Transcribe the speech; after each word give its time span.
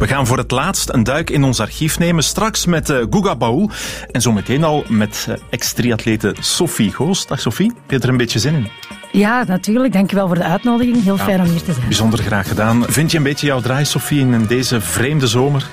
We 0.00 0.06
gaan 0.06 0.26
voor 0.26 0.38
het 0.38 0.50
laatst 0.50 0.90
een 0.90 1.02
duik 1.02 1.30
in 1.30 1.44
ons 1.44 1.60
archief 1.60 1.98
nemen. 1.98 2.24
Straks 2.24 2.66
met 2.66 2.90
uh, 2.90 3.04
Guga 3.10 3.36
Baul. 3.36 3.70
En 4.10 4.20
zometeen 4.20 4.64
al 4.64 4.84
met 4.88 5.26
uh, 5.28 5.34
ex-triatlete 5.50 6.34
Sophie 6.40 6.92
Goos. 6.92 7.26
Dag 7.26 7.40
Sophie, 7.40 7.66
heb 7.66 7.90
je 7.90 7.98
er 7.98 8.08
een 8.08 8.16
beetje 8.16 8.38
zin 8.38 8.54
in? 8.54 8.68
Ja, 9.12 9.44
natuurlijk. 9.46 9.92
Dankjewel 9.92 10.26
voor 10.26 10.36
de 10.36 10.44
uitnodiging. 10.44 11.02
Heel 11.02 11.16
fijn 11.16 11.40
om 11.40 11.46
hier 11.46 11.62
te 11.62 11.72
zijn. 11.72 11.86
Bijzonder 11.86 12.18
graag 12.18 12.48
gedaan. 12.48 12.84
Vind 12.88 13.10
je 13.10 13.16
een 13.16 13.22
beetje 13.22 13.46
jouw 13.46 13.60
draai, 13.60 13.84
Sophie, 13.84 14.20
in 14.20 14.46
deze 14.46 14.80
vreemde 14.80 15.26
zomer? 15.26 15.66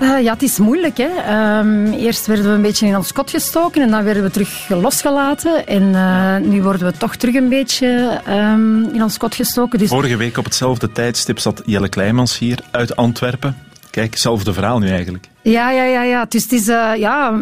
Uh, 0.00 0.22
ja, 0.22 0.32
het 0.32 0.42
is 0.42 0.58
moeilijk. 0.58 0.96
Hè. 0.96 1.58
Um, 1.58 1.92
eerst 1.92 2.26
werden 2.26 2.44
we 2.44 2.50
een 2.50 2.62
beetje 2.62 2.86
in 2.86 2.96
ons 2.96 3.12
kot 3.12 3.30
gestoken 3.30 3.82
en 3.82 3.90
dan 3.90 4.04
werden 4.04 4.22
we 4.22 4.30
terug 4.30 4.68
losgelaten. 4.68 5.66
En 5.66 5.82
uh, 5.82 6.36
nu 6.36 6.62
worden 6.62 6.86
we 6.86 6.92
toch 6.98 7.16
terug 7.16 7.34
een 7.34 7.48
beetje 7.48 8.20
um, 8.28 8.94
in 8.94 9.02
ons 9.02 9.16
kot 9.16 9.34
gestoken. 9.34 9.78
Dus... 9.78 9.88
Vorige 9.88 10.16
week 10.16 10.38
op 10.38 10.44
hetzelfde 10.44 10.92
tijdstip 10.92 11.38
zat 11.38 11.62
Jelle 11.64 11.88
Kleimans 11.88 12.38
hier 12.38 12.58
uit 12.70 12.96
Antwerpen. 12.96 13.56
Kijk, 13.90 14.10
hetzelfde 14.10 14.52
verhaal 14.52 14.78
nu 14.78 14.88
eigenlijk. 14.88 15.28
Ja, 15.42 15.70
ja, 15.70 15.84
ja. 15.84 16.02
ja. 16.02 16.26
Dus 16.28 16.42
het 16.42 16.52
is, 16.52 16.68
uh, 16.68 16.90
ja, 16.96 17.40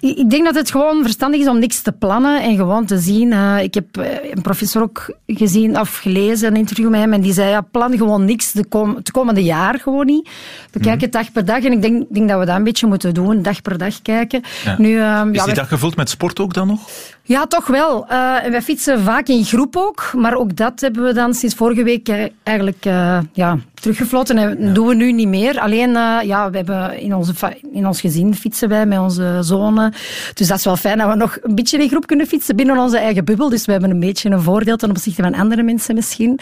ik 0.00 0.30
denk 0.30 0.44
dat 0.44 0.54
het 0.54 0.70
gewoon 0.70 1.02
verstandig 1.02 1.40
is 1.40 1.48
om 1.48 1.58
niks 1.58 1.82
te 1.82 1.92
plannen 1.92 2.42
en 2.42 2.56
gewoon 2.56 2.86
te 2.86 2.98
zien. 2.98 3.32
Uh, 3.32 3.62
ik 3.62 3.74
heb 3.74 3.84
een 4.32 4.42
professor 4.42 4.82
ook 4.82 5.14
gezien 5.26 5.80
of 5.80 5.96
gelezen, 5.96 6.48
een 6.48 6.56
interview 6.56 6.88
met 6.88 7.00
hem, 7.00 7.12
en 7.12 7.20
die 7.20 7.32
zei, 7.32 7.50
ja, 7.50 7.60
plan 7.60 7.96
gewoon 7.96 8.24
niks 8.24 8.52
de 8.52 8.64
kom 8.64 8.98
komende 9.12 9.42
jaar 9.42 9.78
gewoon 9.78 10.06
niet. 10.06 10.28
We 10.70 10.80
kijken 10.80 11.06
mm 11.06 11.08
dag 11.10 11.32
per 11.32 11.44
dag 11.44 11.64
en 11.64 11.72
ik 11.72 11.82
denk, 11.82 12.06
denk, 12.10 12.28
dat 12.28 12.38
we 12.38 12.44
dat 12.44 12.56
een 12.56 12.64
beetje 12.64 12.86
moeten 12.86 13.14
doen, 13.14 13.42
dag 13.42 13.62
per 13.62 13.78
dag 13.78 14.02
kijken. 14.02 14.42
Ja. 14.64 14.74
Nu, 14.78 14.88
uh, 14.88 15.22
is 15.30 15.38
ja, 15.38 15.44
die 15.44 15.54
dag 15.54 15.68
gevuld 15.68 15.96
met 15.96 16.10
sport 16.10 16.40
ook 16.40 16.54
dan 16.54 16.66
nog? 16.66 16.80
Ja, 17.30 17.46
toch 17.46 17.66
wel. 17.66 18.02
Uh, 18.04 18.08
wij 18.38 18.62
fietsen 18.62 19.00
vaak 19.00 19.28
in 19.28 19.44
groep 19.44 19.76
ook, 19.76 20.12
maar 20.16 20.34
ook 20.34 20.56
dat 20.56 20.80
hebben 20.80 21.02
we 21.02 21.12
dan 21.12 21.34
sinds 21.34 21.54
vorige 21.54 21.82
week 21.82 22.30
eigenlijk 22.42 22.84
ja, 23.32 23.58
teruggefloten 23.74 24.38
en 24.38 24.66
ja. 24.66 24.72
doen 24.72 24.86
we 24.86 24.94
nu 24.94 25.12
niet 25.12 25.28
meer. 25.28 25.58
Alleen, 25.58 25.90
ja, 26.24 26.50
we 26.50 26.56
hebben 26.56 26.98
in, 26.98 27.14
onze 27.14 27.32
in 27.72 27.86
ons 27.86 28.00
gezin 28.00 28.34
fietsen 28.34 28.68
wij 28.68 28.86
met 28.86 28.98
onze 28.98 29.38
zonen. 29.40 29.94
Dus 30.34 30.48
dat 30.48 30.58
is 30.58 30.64
wel 30.64 30.76
fijn 30.76 30.98
dat 30.98 31.08
we 31.08 31.14
nog 31.14 31.38
een 31.42 31.54
beetje 31.54 31.78
in 31.78 31.88
groep 31.88 32.06
kunnen 32.06 32.26
fietsen 32.26 32.56
binnen 32.56 32.78
onze 32.78 32.98
eigen 32.98 33.24
bubbel. 33.24 33.48
Dus 33.48 33.64
we 33.64 33.72
hebben 33.72 33.90
een 33.90 34.00
beetje 34.00 34.30
een 34.30 34.42
voordeel 34.42 34.76
ten 34.76 34.90
opzichte 34.90 35.22
van 35.22 35.34
andere 35.34 35.62
mensen 35.62 35.94
misschien. 35.94 36.38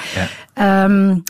Ja. 0.54 0.84
Um, 0.84 1.22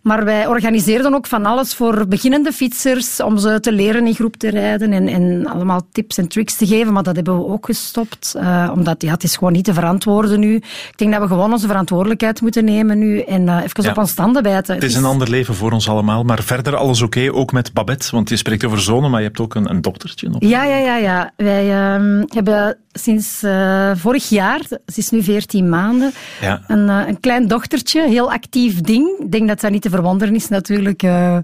maar 0.00 0.24
wij 0.24 0.46
organiseerden 0.46 1.14
ook 1.14 1.26
van 1.26 1.46
alles 1.46 1.74
voor 1.74 2.08
beginnende 2.08 2.52
fietsers 2.52 3.22
om 3.22 3.38
ze 3.38 3.60
te 3.60 3.72
leren 3.72 4.06
in 4.06 4.14
groep 4.14 4.36
te 4.36 4.50
rijden 4.50 4.92
en, 4.92 5.08
en 5.08 5.46
allemaal 5.46 5.86
tips 5.92 6.18
en 6.18 6.28
tricks 6.28 6.56
te 6.56 6.66
geven. 6.66 6.92
Maar 6.92 7.02
dat 7.02 7.14
hebben 7.14 7.38
we 7.38 7.46
ook 7.46 7.66
gestopt, 7.66 8.34
uh, 8.36 8.70
omdat 8.74 9.02
ja, 9.02 9.12
het 9.12 9.22
is 9.22 9.36
gewoon 9.36 9.52
niet 9.52 9.64
te 9.64 9.74
verantwoorden 9.74 10.40
nu. 10.40 10.54
Ik 10.54 10.94
denk 10.96 11.12
dat 11.12 11.20
we 11.20 11.26
gewoon 11.26 11.52
onze 11.52 11.66
verantwoordelijkheid 11.66 12.40
moeten 12.40 12.64
nemen 12.64 12.98
nu 12.98 13.20
en 13.20 13.46
uh, 13.46 13.62
even 13.62 13.82
ja. 13.82 13.90
op 13.90 13.98
ons 13.98 14.10
standen 14.10 14.42
bijten. 14.42 14.74
Het 14.74 14.84
is 14.84 14.94
een 14.94 15.04
ander 15.04 15.30
leven 15.30 15.54
voor 15.54 15.72
ons 15.72 15.88
allemaal, 15.88 16.22
maar 16.22 16.42
verder 16.42 16.76
alles 16.76 17.02
oké, 17.02 17.18
okay, 17.18 17.30
ook 17.30 17.52
met 17.52 17.72
Babette. 17.72 18.08
Want 18.10 18.28
je 18.28 18.36
spreekt 18.36 18.64
over 18.64 18.80
zonen, 18.80 19.10
maar 19.10 19.20
je 19.20 19.26
hebt 19.26 19.40
ook 19.40 19.54
een, 19.54 19.70
een 19.70 19.80
dochtertje 19.80 20.28
nog. 20.28 20.42
Ja, 20.42 20.64
ja, 20.64 20.76
ja. 20.76 20.96
ja. 20.96 21.32
Wij 21.36 21.66
uh, 21.66 22.22
hebben 22.26 22.78
sinds 22.92 23.42
uh, 23.42 23.90
vorig 23.94 24.28
jaar, 24.28 24.60
ze 24.68 24.98
is 24.98 25.10
nu 25.10 25.22
14 25.22 25.68
maanden, 25.68 26.12
ja. 26.40 26.62
een, 26.66 26.88
een 26.88 27.20
klein 27.20 27.48
dochtertje, 27.48 28.08
heel 28.08 28.32
actief 28.32 28.80
ding. 28.80 29.18
Ik 29.18 29.32
denk 29.32 29.48
dat 29.48 29.60
dat 29.60 29.70
niet 29.70 29.82
te 29.82 29.89
verwonderen 29.90 30.34
is 30.34 30.48
natuurlijk. 30.48 31.02
Uh, 31.02 31.38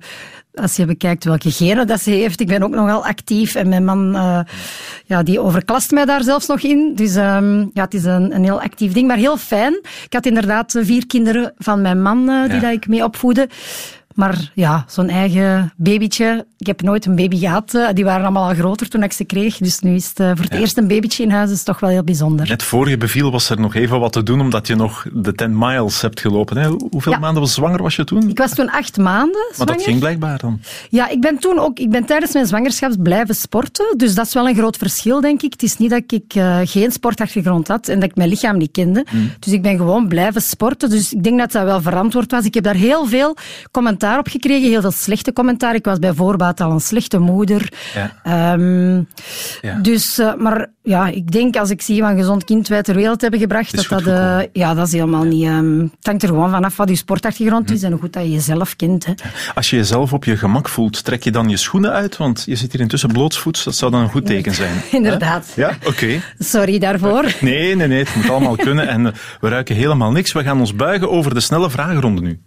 als 0.55 0.77
je 0.77 0.85
bekijkt 0.85 1.25
welke 1.25 1.51
genen 1.51 1.87
dat 1.87 2.01
ze 2.01 2.11
heeft. 2.11 2.41
Ik 2.41 2.47
ben 2.47 2.63
ook 2.63 2.75
nogal 2.75 3.07
actief 3.07 3.55
en 3.55 3.69
mijn 3.69 3.85
man 3.85 4.13
ja, 5.05 5.23
die 5.23 5.41
overklast 5.41 5.91
mij 5.91 6.05
daar 6.05 6.23
zelfs 6.23 6.47
nog 6.47 6.61
in. 6.61 6.93
Dus 6.95 7.15
um, 7.17 7.71
ja, 7.75 7.83
het 7.83 7.95
is 7.95 8.05
een, 8.05 8.35
een 8.35 8.45
heel 8.45 8.61
actief 8.61 8.93
ding, 8.93 9.07
maar 9.07 9.17
heel 9.17 9.37
fijn. 9.37 9.73
Ik 10.05 10.13
had 10.13 10.27
inderdaad 10.27 10.79
vier 10.81 11.07
kinderen 11.07 11.53
van 11.59 11.81
mijn 11.81 12.03
man 12.03 12.27
die 12.27 12.55
ja. 12.55 12.61
dat 12.61 12.73
ik 12.73 12.89
mee 12.89 13.05
opvoedde. 13.05 13.49
Maar 14.17 14.51
ja, 14.55 14.85
zo'n 14.89 15.09
eigen 15.09 15.73
babytje. 15.77 16.47
Ik 16.59 16.67
heb 16.67 16.83
nooit 16.83 17.07
een 17.07 17.17
baby 17.17 17.39
gehad. 17.39 17.79
Die 17.95 18.05
waren 18.05 18.23
allemaal 18.23 18.49
al 18.49 18.55
groter 18.55 18.89
toen 18.89 19.03
ik 19.03 19.13
ze 19.13 19.25
kreeg. 19.25 19.59
Dus 19.59 19.81
nu 19.81 19.95
is 19.95 20.07
het 20.07 20.17
voor 20.17 20.45
het 20.45 20.53
ja. 20.53 20.59
eerst 20.59 20.77
een 20.77 20.89
babytje 20.89 21.23
in 21.23 21.31
huis. 21.31 21.49
Dat 21.49 21.57
is 21.57 21.65
toch 21.65 21.81
wel 21.81 21.91
heel 21.91 22.05
bijzonder. 22.05 22.49
Net 22.49 22.63
voor 22.63 22.89
je 22.89 22.97
beviel 22.97 23.31
was 23.31 23.51
er 23.51 23.61
nog 23.61 23.75
even 23.75 24.01
wat 24.01 24.13
te 24.13 24.23
doen, 24.23 24.41
omdat 24.41 24.67
je 24.67 24.75
nog 24.75 25.07
de 25.13 25.33
10 25.33 25.59
miles 25.59 26.01
hebt 26.01 26.21
gelopen. 26.21 26.57
Hè? 26.57 26.69
Hoeveel 26.91 27.13
ja. 27.13 27.19
maanden 27.19 27.43
was 27.43 27.55
zwanger 27.55 27.83
was 27.83 27.97
je 27.97 28.05
toen? 28.05 28.29
Ik 28.29 28.39
was 28.39 28.55
toen 28.55 28.71
acht 28.71 28.97
maanden 28.97 29.47
zwanger. 29.53 29.67
Maar 29.67 29.77
dat 29.77 29.83
ging 29.83 29.99
blijkbaar 29.99 30.39
dan? 30.39 30.61
Ja, 30.89 31.09
ik 31.09 31.21
ben 31.21 31.39
toen 31.39 31.59
ook... 31.59 31.79
Ik 31.79 31.91
ben 31.91 32.05
tijdens 32.05 32.33
mijn 32.33 32.47
zwangerschap 32.47 32.93
blijven 33.03 33.35
sporten. 33.35 33.95
Dus 33.97 34.15
dat 34.15 34.27
is 34.27 34.35
wel 34.35 34.49
een 34.49 34.55
groot 34.55 34.77
verschil, 34.77 35.21
denk 35.21 35.43
ik. 35.43 35.53
Het 35.53 35.63
is 35.63 35.77
niet 35.77 35.91
dat 35.91 36.03
ik 36.07 36.35
uh, 36.35 36.59
geen 36.65 36.93
sportachtergrond 36.93 37.69
had 37.69 37.89
en 37.89 38.01
dat 38.01 38.11
ik 38.11 38.17
mijn 38.17 38.29
lichaam 38.29 38.57
niet 38.57 38.71
kende. 38.71 39.07
Mm. 39.11 39.31
Dus 39.39 39.53
ik 39.53 39.63
ben 39.63 39.77
gewoon 39.77 40.09
blijven 40.09 40.43
sporten. 40.43 40.91
Dus 40.91 41.13
ik 41.13 41.23
denk 41.23 41.39
dat 41.39 41.53
dat 41.53 41.65
wel 41.65 41.81
verantwoord 41.81 42.31
was. 42.31 42.45
Ik 42.45 42.55
heb 42.55 42.65
daar 42.65 42.75
heel 42.75 43.07
veel 43.07 43.37
commentaar 43.71 44.06
op 44.15 44.29
gekregen, 44.29 44.69
heel 44.69 44.81
veel 44.81 44.91
slechte 44.91 45.33
commentaar. 45.33 45.75
Ik 45.75 45.85
was 45.85 45.99
bij 45.99 46.15
voorbaat 46.15 46.61
al 46.61 46.71
een 46.71 46.81
slechte 46.81 47.19
moeder. 47.19 47.73
Ja. 47.95 48.53
Um, 48.53 49.09
ja. 49.61 49.79
Dus, 49.79 50.19
uh, 50.19 50.35
maar 50.35 50.67
ja, 50.83 51.09
ik 51.09 51.31
denk 51.31 51.57
als 51.57 51.71
ik 51.71 51.83
zie 51.83 52.01
wat 52.01 52.11
een 52.11 52.17
gezond 52.17 52.45
kind 52.45 52.69
wij 52.69 52.83
ter 52.83 52.95
wereld 52.95 53.21
hebben 53.21 53.41
gebracht, 53.41 53.77
dat 53.77 53.87
dat, 53.89 54.07
uh, 54.07 54.39
ja, 54.53 54.75
dat 54.75 54.87
is 54.87 54.93
helemaal 54.93 55.25
ja. 55.25 55.31
niet... 55.31 55.47
Um, 55.47 55.81
het 55.81 56.07
hangt 56.07 56.23
er 56.23 56.29
gewoon 56.29 56.51
vanaf 56.51 56.77
wat 56.77 56.89
je 56.89 56.97
sportachtergrond 56.97 57.69
hm. 57.69 57.75
is 57.75 57.83
en 57.83 57.91
hoe 57.91 58.01
goed 58.01 58.13
dat 58.13 58.23
je 58.23 58.31
jezelf 58.31 58.77
kent. 58.77 59.07
Hè. 59.07 59.13
Als 59.55 59.71
je 59.71 59.77
jezelf 59.77 60.13
op 60.13 60.25
je 60.25 60.37
gemak 60.37 60.69
voelt, 60.69 61.05
trek 61.05 61.23
je 61.23 61.31
dan 61.31 61.49
je 61.49 61.57
schoenen 61.57 61.93
uit? 61.93 62.17
Want 62.17 62.43
je 62.47 62.57
zit 62.57 62.73
hier 62.73 62.81
intussen 62.81 63.13
blootsvoets, 63.13 63.65
dat 63.65 63.75
zou 63.75 63.91
dan 63.91 64.01
een 64.01 64.11
goed 64.11 64.27
teken 64.27 64.55
zijn. 64.55 64.83
Inderdaad. 64.91 65.53
Ja, 65.57 65.69
oké. 65.69 65.89
Okay. 65.89 66.23
Sorry 66.39 66.79
daarvoor. 66.79 67.25
Nee, 67.41 67.77
nee, 67.77 67.87
nee, 67.87 67.99
het 67.99 68.15
moet 68.15 68.31
allemaal 68.31 68.57
kunnen 68.57 68.89
en 68.89 69.15
we 69.41 69.49
ruiken 69.49 69.75
helemaal 69.75 70.11
niks. 70.11 70.33
We 70.33 70.43
gaan 70.43 70.61
ons 70.61 70.75
buigen 70.75 71.11
over 71.11 71.35
de 71.35 71.41
snelle 71.41 71.71
vragenronde 71.71 72.21
nu. 72.21 72.41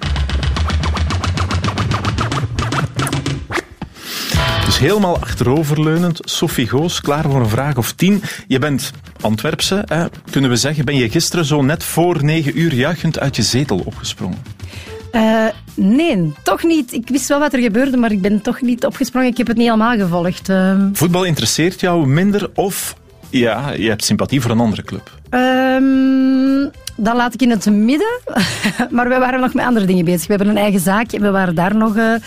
Dus 4.79 4.87
helemaal 4.87 5.19
achteroverleunend. 5.19 6.19
Sophie 6.21 6.67
Goos, 6.67 7.01
klaar 7.01 7.23
voor 7.23 7.39
een 7.39 7.49
vraag 7.49 7.77
of 7.77 7.91
tien. 7.91 8.21
Je 8.47 8.59
bent 8.59 8.91
Antwerpse, 9.21 9.83
hè? 9.85 10.05
kunnen 10.31 10.49
we 10.49 10.55
zeggen. 10.55 10.85
Ben 10.85 10.95
je 10.95 11.09
gisteren 11.09 11.45
zo 11.45 11.61
net 11.61 11.83
voor 11.83 12.23
negen 12.23 12.59
uur 12.59 12.73
juichend 12.73 13.19
uit 13.19 13.35
je 13.35 13.41
zetel 13.41 13.81
opgesprongen? 13.85 14.37
Uh, 15.11 15.45
nee, 15.75 16.33
toch 16.43 16.63
niet. 16.63 16.93
Ik 16.93 17.09
wist 17.09 17.27
wel 17.27 17.39
wat 17.39 17.53
er 17.53 17.59
gebeurde, 17.59 17.97
maar 17.97 18.11
ik 18.11 18.21
ben 18.21 18.41
toch 18.41 18.61
niet 18.61 18.85
opgesprongen. 18.85 19.29
Ik 19.29 19.37
heb 19.37 19.47
het 19.47 19.57
niet 19.57 19.65
helemaal 19.65 19.97
gevolgd. 19.97 20.49
Uh... 20.49 20.85
Voetbal 20.93 21.23
interesseert 21.23 21.79
jou 21.79 22.07
minder 22.07 22.49
of 22.53 22.95
ja, 23.29 23.71
je 23.71 23.89
hebt 23.89 24.03
sympathie 24.03 24.41
voor 24.41 24.51
een 24.51 24.59
andere 24.59 24.83
club? 24.83 25.11
Um, 25.29 26.71
dat 26.99 27.15
laat 27.15 27.33
ik 27.33 27.41
in 27.41 27.49
het 27.49 27.65
midden. 27.65 28.19
maar 28.95 29.09
we 29.09 29.17
waren 29.17 29.39
nog 29.39 29.53
met 29.53 29.65
andere 29.65 29.85
dingen 29.85 30.05
bezig. 30.05 30.27
We 30.27 30.33
hebben 30.33 30.47
een 30.47 30.61
eigen 30.61 30.79
zaak 30.79 31.11
en 31.11 31.21
we 31.21 31.31
waren 31.31 31.55
daar 31.55 31.75
nog 31.75 31.95
uh, 31.95 32.03
okay. 32.03 32.19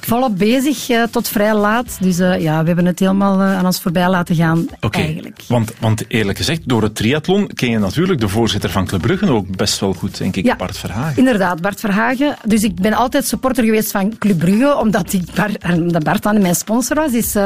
volop 0.00 0.38
bezig 0.38 0.88
uh, 0.90 1.02
tot 1.02 1.28
vrij 1.28 1.54
laat. 1.54 1.96
Dus 2.00 2.18
uh, 2.18 2.40
ja, 2.40 2.60
we 2.60 2.66
hebben 2.66 2.86
het 2.86 2.98
helemaal 2.98 3.40
aan 3.40 3.66
ons 3.66 3.80
voorbij 3.80 4.08
laten 4.08 4.34
gaan 4.34 4.66
okay. 4.80 5.02
eigenlijk. 5.02 5.40
Want, 5.48 5.72
want 5.80 6.04
eerlijk 6.08 6.38
gezegd, 6.38 6.60
door 6.64 6.82
het 6.82 6.94
triathlon 6.94 7.46
ken 7.54 7.70
je 7.70 7.78
natuurlijk 7.78 8.20
de 8.20 8.28
voorzitter 8.28 8.70
van 8.70 8.86
Club 8.86 9.00
Brugge 9.00 9.30
ook 9.30 9.56
best 9.56 9.80
wel 9.80 9.92
goed, 9.92 10.18
denk 10.18 10.36
ik, 10.36 10.44
ja, 10.44 10.56
Bart 10.56 10.78
Verhagen. 10.78 11.16
inderdaad, 11.16 11.60
Bart 11.60 11.80
Verhagen. 11.80 12.36
Dus 12.44 12.62
ik 12.62 12.74
ben 12.74 12.92
altijd 12.92 13.26
supporter 13.26 13.64
geweest 13.64 13.90
van 13.90 14.18
Club 14.18 14.38
Brugge, 14.38 14.76
omdat 14.76 15.12
ik 15.12 15.22
Bart, 15.34 16.04
Bart 16.04 16.22
dan 16.22 16.40
mijn 16.40 16.54
sponsor 16.54 16.96
was. 16.96 17.10
Hij 17.10 17.18
is 17.20 17.36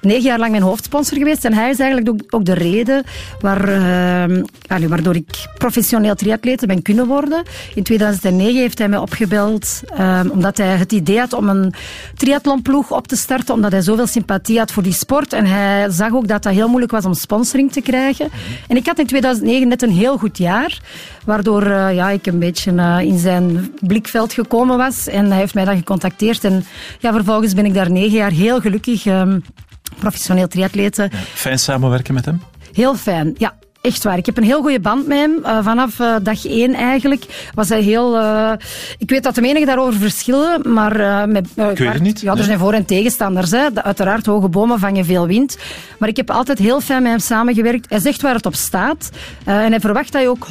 negen 0.00 0.22
jaar 0.22 0.38
lang 0.38 0.50
mijn 0.50 0.62
hoofdsponsor 0.62 1.18
geweest 1.18 1.44
en 1.44 1.54
hij 1.54 1.70
is 1.70 1.78
eigenlijk 1.78 2.22
ook, 2.30 2.44
de 2.44 2.54
reden 2.54 3.04
waar, 3.40 3.68
waardoor 4.88 5.14
ik 5.14 5.46
professioneel 5.58 6.03
triatleten 6.12 6.68
ben 6.68 6.82
kunnen 6.82 7.06
worden. 7.06 7.42
In 7.74 7.82
2009 7.82 8.60
heeft 8.60 8.78
hij 8.78 8.88
mij 8.88 8.98
opgebeld 8.98 9.82
um, 10.00 10.30
omdat 10.30 10.56
hij 10.56 10.76
het 10.76 10.92
idee 10.92 11.18
had 11.18 11.32
om 11.32 11.48
een 11.48 11.74
triathlonploeg 12.16 12.90
op 12.90 13.08
te 13.08 13.16
starten, 13.16 13.54
omdat 13.54 13.72
hij 13.72 13.80
zoveel 13.80 14.06
sympathie 14.06 14.58
had 14.58 14.72
voor 14.72 14.82
die 14.82 14.92
sport. 14.92 15.32
En 15.32 15.46
hij 15.46 15.90
zag 15.90 16.12
ook 16.12 16.28
dat 16.28 16.42
dat 16.42 16.52
heel 16.52 16.68
moeilijk 16.68 16.92
was 16.92 17.04
om 17.04 17.14
sponsoring 17.14 17.72
te 17.72 17.80
krijgen. 17.80 18.28
En 18.68 18.76
ik 18.76 18.86
had 18.86 18.98
in 18.98 19.06
2009 19.06 19.68
net 19.68 19.82
een 19.82 19.90
heel 19.90 20.18
goed 20.18 20.38
jaar, 20.38 20.80
waardoor 21.24 21.66
uh, 21.66 21.94
ja, 21.94 22.10
ik 22.10 22.26
een 22.26 22.38
beetje 22.38 22.72
uh, 22.72 22.98
in 23.00 23.18
zijn 23.18 23.74
blikveld 23.80 24.32
gekomen 24.32 24.76
was. 24.76 25.08
En 25.08 25.26
hij 25.26 25.38
heeft 25.38 25.54
mij 25.54 25.64
dan 25.64 25.76
gecontacteerd. 25.76 26.44
En 26.44 26.64
ja, 26.98 27.12
vervolgens 27.12 27.54
ben 27.54 27.66
ik 27.66 27.74
daar 27.74 27.90
negen 27.90 28.16
jaar 28.16 28.30
heel 28.30 28.60
gelukkig 28.60 29.06
um, 29.06 29.44
professioneel 29.98 30.48
triatleten. 30.48 31.08
Ja, 31.12 31.18
fijn 31.18 31.58
samenwerken 31.58 32.14
met 32.14 32.24
hem? 32.24 32.42
Heel 32.72 32.94
fijn, 32.94 33.34
ja. 33.38 33.54
Echt 33.84 34.04
waar. 34.04 34.16
Ik 34.16 34.26
heb 34.26 34.36
een 34.36 34.44
heel 34.44 34.60
goede 34.60 34.80
band 34.80 35.06
met 35.06 35.18
hem. 35.18 35.38
Uh, 35.42 35.58
vanaf 35.62 35.98
uh, 35.98 36.16
dag 36.22 36.46
één 36.46 36.74
eigenlijk 36.74 37.50
was 37.54 37.68
hij 37.68 37.80
heel... 37.80 38.16
Uh, 38.16 38.52
ik 38.98 39.10
weet 39.10 39.22
dat 39.22 39.34
de 39.34 39.40
meningen 39.40 39.66
daarover 39.66 40.00
verschillen, 40.00 40.72
maar... 40.72 41.28
met, 41.28 41.46
ik 41.46 41.78
weet 41.78 41.92
het 41.92 42.02
niet. 42.02 42.20
Ja, 42.20 42.30
er 42.30 42.36
nee. 42.36 42.44
zijn 42.44 42.58
voor- 42.58 42.72
en 42.72 42.84
tegenstanders. 42.84 43.50
Hè. 43.50 43.66
Uiteraard, 43.74 44.26
hoge 44.26 44.48
bomen 44.48 44.78
vangen 44.78 45.04
veel 45.04 45.26
wind. 45.26 45.58
Maar 45.98 46.08
ik 46.08 46.16
heb 46.16 46.30
altijd 46.30 46.58
heel 46.58 46.80
fijn 46.80 47.02
met 47.02 47.10
hem 47.10 47.20
samengewerkt. 47.20 47.90
Hij 47.90 47.98
zegt 47.98 48.22
waar 48.22 48.34
het 48.34 48.46
op 48.46 48.54
staat. 48.54 49.10
en 49.44 49.70
hij 49.70 49.80
verwacht 49.80 50.12
dat 50.12 50.22
je 50.22 50.28
ook 50.28 50.46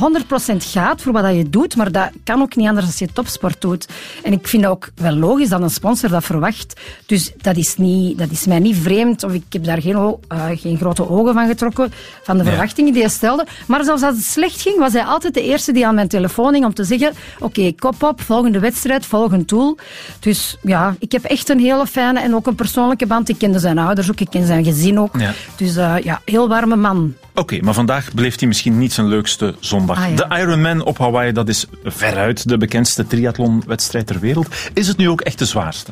100% 0.53 0.56
gaat 0.57 1.01
voor 1.01 1.12
wat 1.12 1.36
je 1.36 1.50
doet. 1.50 1.75
Maar 1.75 1.91
dat 1.91 2.09
kan 2.24 2.41
ook 2.41 2.56
niet 2.56 2.68
anders 2.68 2.86
als 2.86 3.00
je 3.00 3.07
topsport 3.13 3.62
doet. 3.62 3.88
En 4.24 4.33
ik 4.33 4.47
vind 4.47 4.63
dat 4.63 4.71
ook 4.71 4.89
wel 4.95 5.15
logisch 5.15 5.50
dat 5.50 5.62
een 5.62 5.69
sponsor 5.69 6.09
dat 6.09 6.24
verwacht. 6.24 6.81
Dus 7.06 7.31
dat 7.38 7.57
is, 7.57 7.77
niet, 7.77 8.18
dat 8.18 8.31
is 8.31 8.45
mij 8.45 8.59
niet 8.59 8.77
vreemd. 8.77 9.24
Of 9.24 9.33
ik 9.33 9.44
heb 9.50 9.63
daar 9.63 9.81
geen, 9.81 10.18
geen 10.56 10.77
grote 10.77 11.09
ogen 11.09 11.33
van 11.33 11.47
getrokken. 11.47 11.91
Van 12.24 12.38
de 12.38 12.44
verwachtingen 12.44 12.94
die 12.94 13.01
hij 13.01 13.12
herstelde. 13.23 13.51
Maar 13.67 13.83
zelfs 13.83 14.01
als 14.01 14.15
het 14.15 14.25
slecht 14.25 14.61
ging, 14.61 14.77
was 14.77 14.93
hij 14.93 15.03
altijd 15.03 15.33
de 15.33 15.41
eerste 15.41 15.71
die 15.71 15.87
aan 15.87 15.95
mijn 15.95 16.07
telefoon 16.07 16.53
ging 16.53 16.65
om 16.65 16.73
te 16.73 16.83
zeggen 16.83 17.13
oké, 17.39 17.71
kop 17.79 18.03
op, 18.03 18.21
volgende 18.21 18.59
wedstrijd, 18.59 19.05
volgend 19.05 19.49
doel. 19.49 19.77
Dus 20.19 20.57
ja, 20.61 20.95
ik 20.99 21.11
heb 21.11 21.23
echt 21.23 21.49
een 21.49 21.59
hele 21.59 21.87
fijne 21.87 22.19
en 22.19 22.35
ook 22.35 22.47
een 22.47 22.55
persoonlijke 22.55 23.05
band. 23.05 23.29
Ik 23.29 23.37
kende 23.37 23.59
zijn 23.59 23.77
ouders 23.77 24.11
ook, 24.11 24.19
ik 24.19 24.29
ken 24.29 24.45
zijn 24.45 24.63
gezin 24.63 24.99
ook. 24.99 25.19
Ja. 25.19 25.33
Dus 25.55 25.77
uh, 25.77 25.95
ja, 26.03 26.21
heel 26.25 26.47
warme 26.47 26.75
man. 26.75 27.13
Oké, 27.35 27.59
maar 27.61 27.73
vandaag 27.73 28.13
beleeft 28.13 28.39
hij 28.39 28.47
misschien 28.47 28.77
niet 28.77 28.93
zijn 28.93 29.07
leukste 29.07 29.55
zondag. 29.59 29.97
Ah, 29.97 30.09
ja. 30.09 30.15
De 30.15 30.35
Ironman 30.35 30.83
op 30.83 30.97
Hawaii, 30.97 31.31
dat 31.31 31.49
is 31.49 31.65
veruit 31.83 32.49
de 32.49 32.57
bekendste 32.57 33.07
triathlonwedstrijd 33.07 34.07
ter 34.07 34.19
wereld. 34.19 34.47
Is 34.73 34.87
het 34.87 34.97
nu 34.97 35.09
ook 35.09 35.21
echt 35.21 35.39
de 35.39 35.45
zwaarste? 35.45 35.91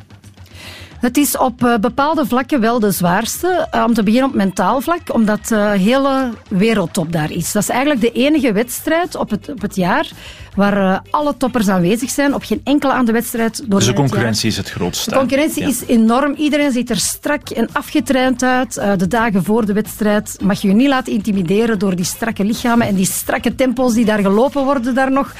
Het 1.01 1.17
is 1.17 1.37
op 1.37 1.63
uh, 1.63 1.77
bepaalde 1.77 2.25
vlakken 2.25 2.59
wel 2.59 2.79
de 2.79 2.91
zwaarste. 2.91 3.67
Uh, 3.75 3.83
om 3.87 3.93
te 3.93 4.03
beginnen 4.03 4.29
op 4.29 4.35
mentaal 4.35 4.81
vlak, 4.81 5.13
omdat 5.13 5.47
de 5.47 5.55
uh, 5.55 5.71
hele 5.71 6.29
wereldtop 6.49 7.11
daar 7.11 7.31
is. 7.31 7.51
Dat 7.51 7.61
is 7.61 7.69
eigenlijk 7.69 8.01
de 8.01 8.11
enige 8.11 8.51
wedstrijd 8.51 9.15
op 9.15 9.29
het, 9.29 9.49
op 9.49 9.61
het 9.61 9.75
jaar 9.75 10.09
waar 10.55 11.01
alle 11.09 11.37
toppers 11.37 11.67
aanwezig 11.67 12.09
zijn. 12.09 12.33
Op 12.33 12.43
geen 12.43 12.61
enkele 12.63 12.93
andere 12.93 13.17
wedstrijd. 13.17 13.63
Door 13.67 13.79
dus 13.79 13.87
de 13.87 13.93
concurrentie 13.93 14.49
is 14.49 14.57
het 14.57 14.69
grootste. 14.69 15.09
De 15.09 15.15
concurrentie 15.15 15.61
ja. 15.61 15.67
is 15.67 15.85
enorm. 15.85 16.33
Iedereen 16.33 16.71
ziet 16.71 16.89
er 16.89 16.99
strak 16.99 17.49
en 17.49 17.69
afgetraind 17.71 18.43
uit. 18.43 18.73
de 18.73 19.07
dagen 19.07 19.43
voor 19.43 19.65
de 19.65 19.73
wedstrijd 19.73 20.37
mag 20.43 20.61
je 20.61 20.67
je 20.67 20.73
niet 20.73 20.87
laten 20.87 21.13
intimideren 21.13 21.79
door 21.79 21.95
die 21.95 22.05
strakke 22.05 22.43
lichamen 22.43 22.87
en 22.87 22.95
die 22.95 23.05
strakke 23.05 23.55
tempos 23.55 23.93
die 23.93 24.05
daar 24.05 24.19
gelopen 24.19 24.63
worden 24.63 24.95
daar 24.95 25.11
nog 25.11 25.33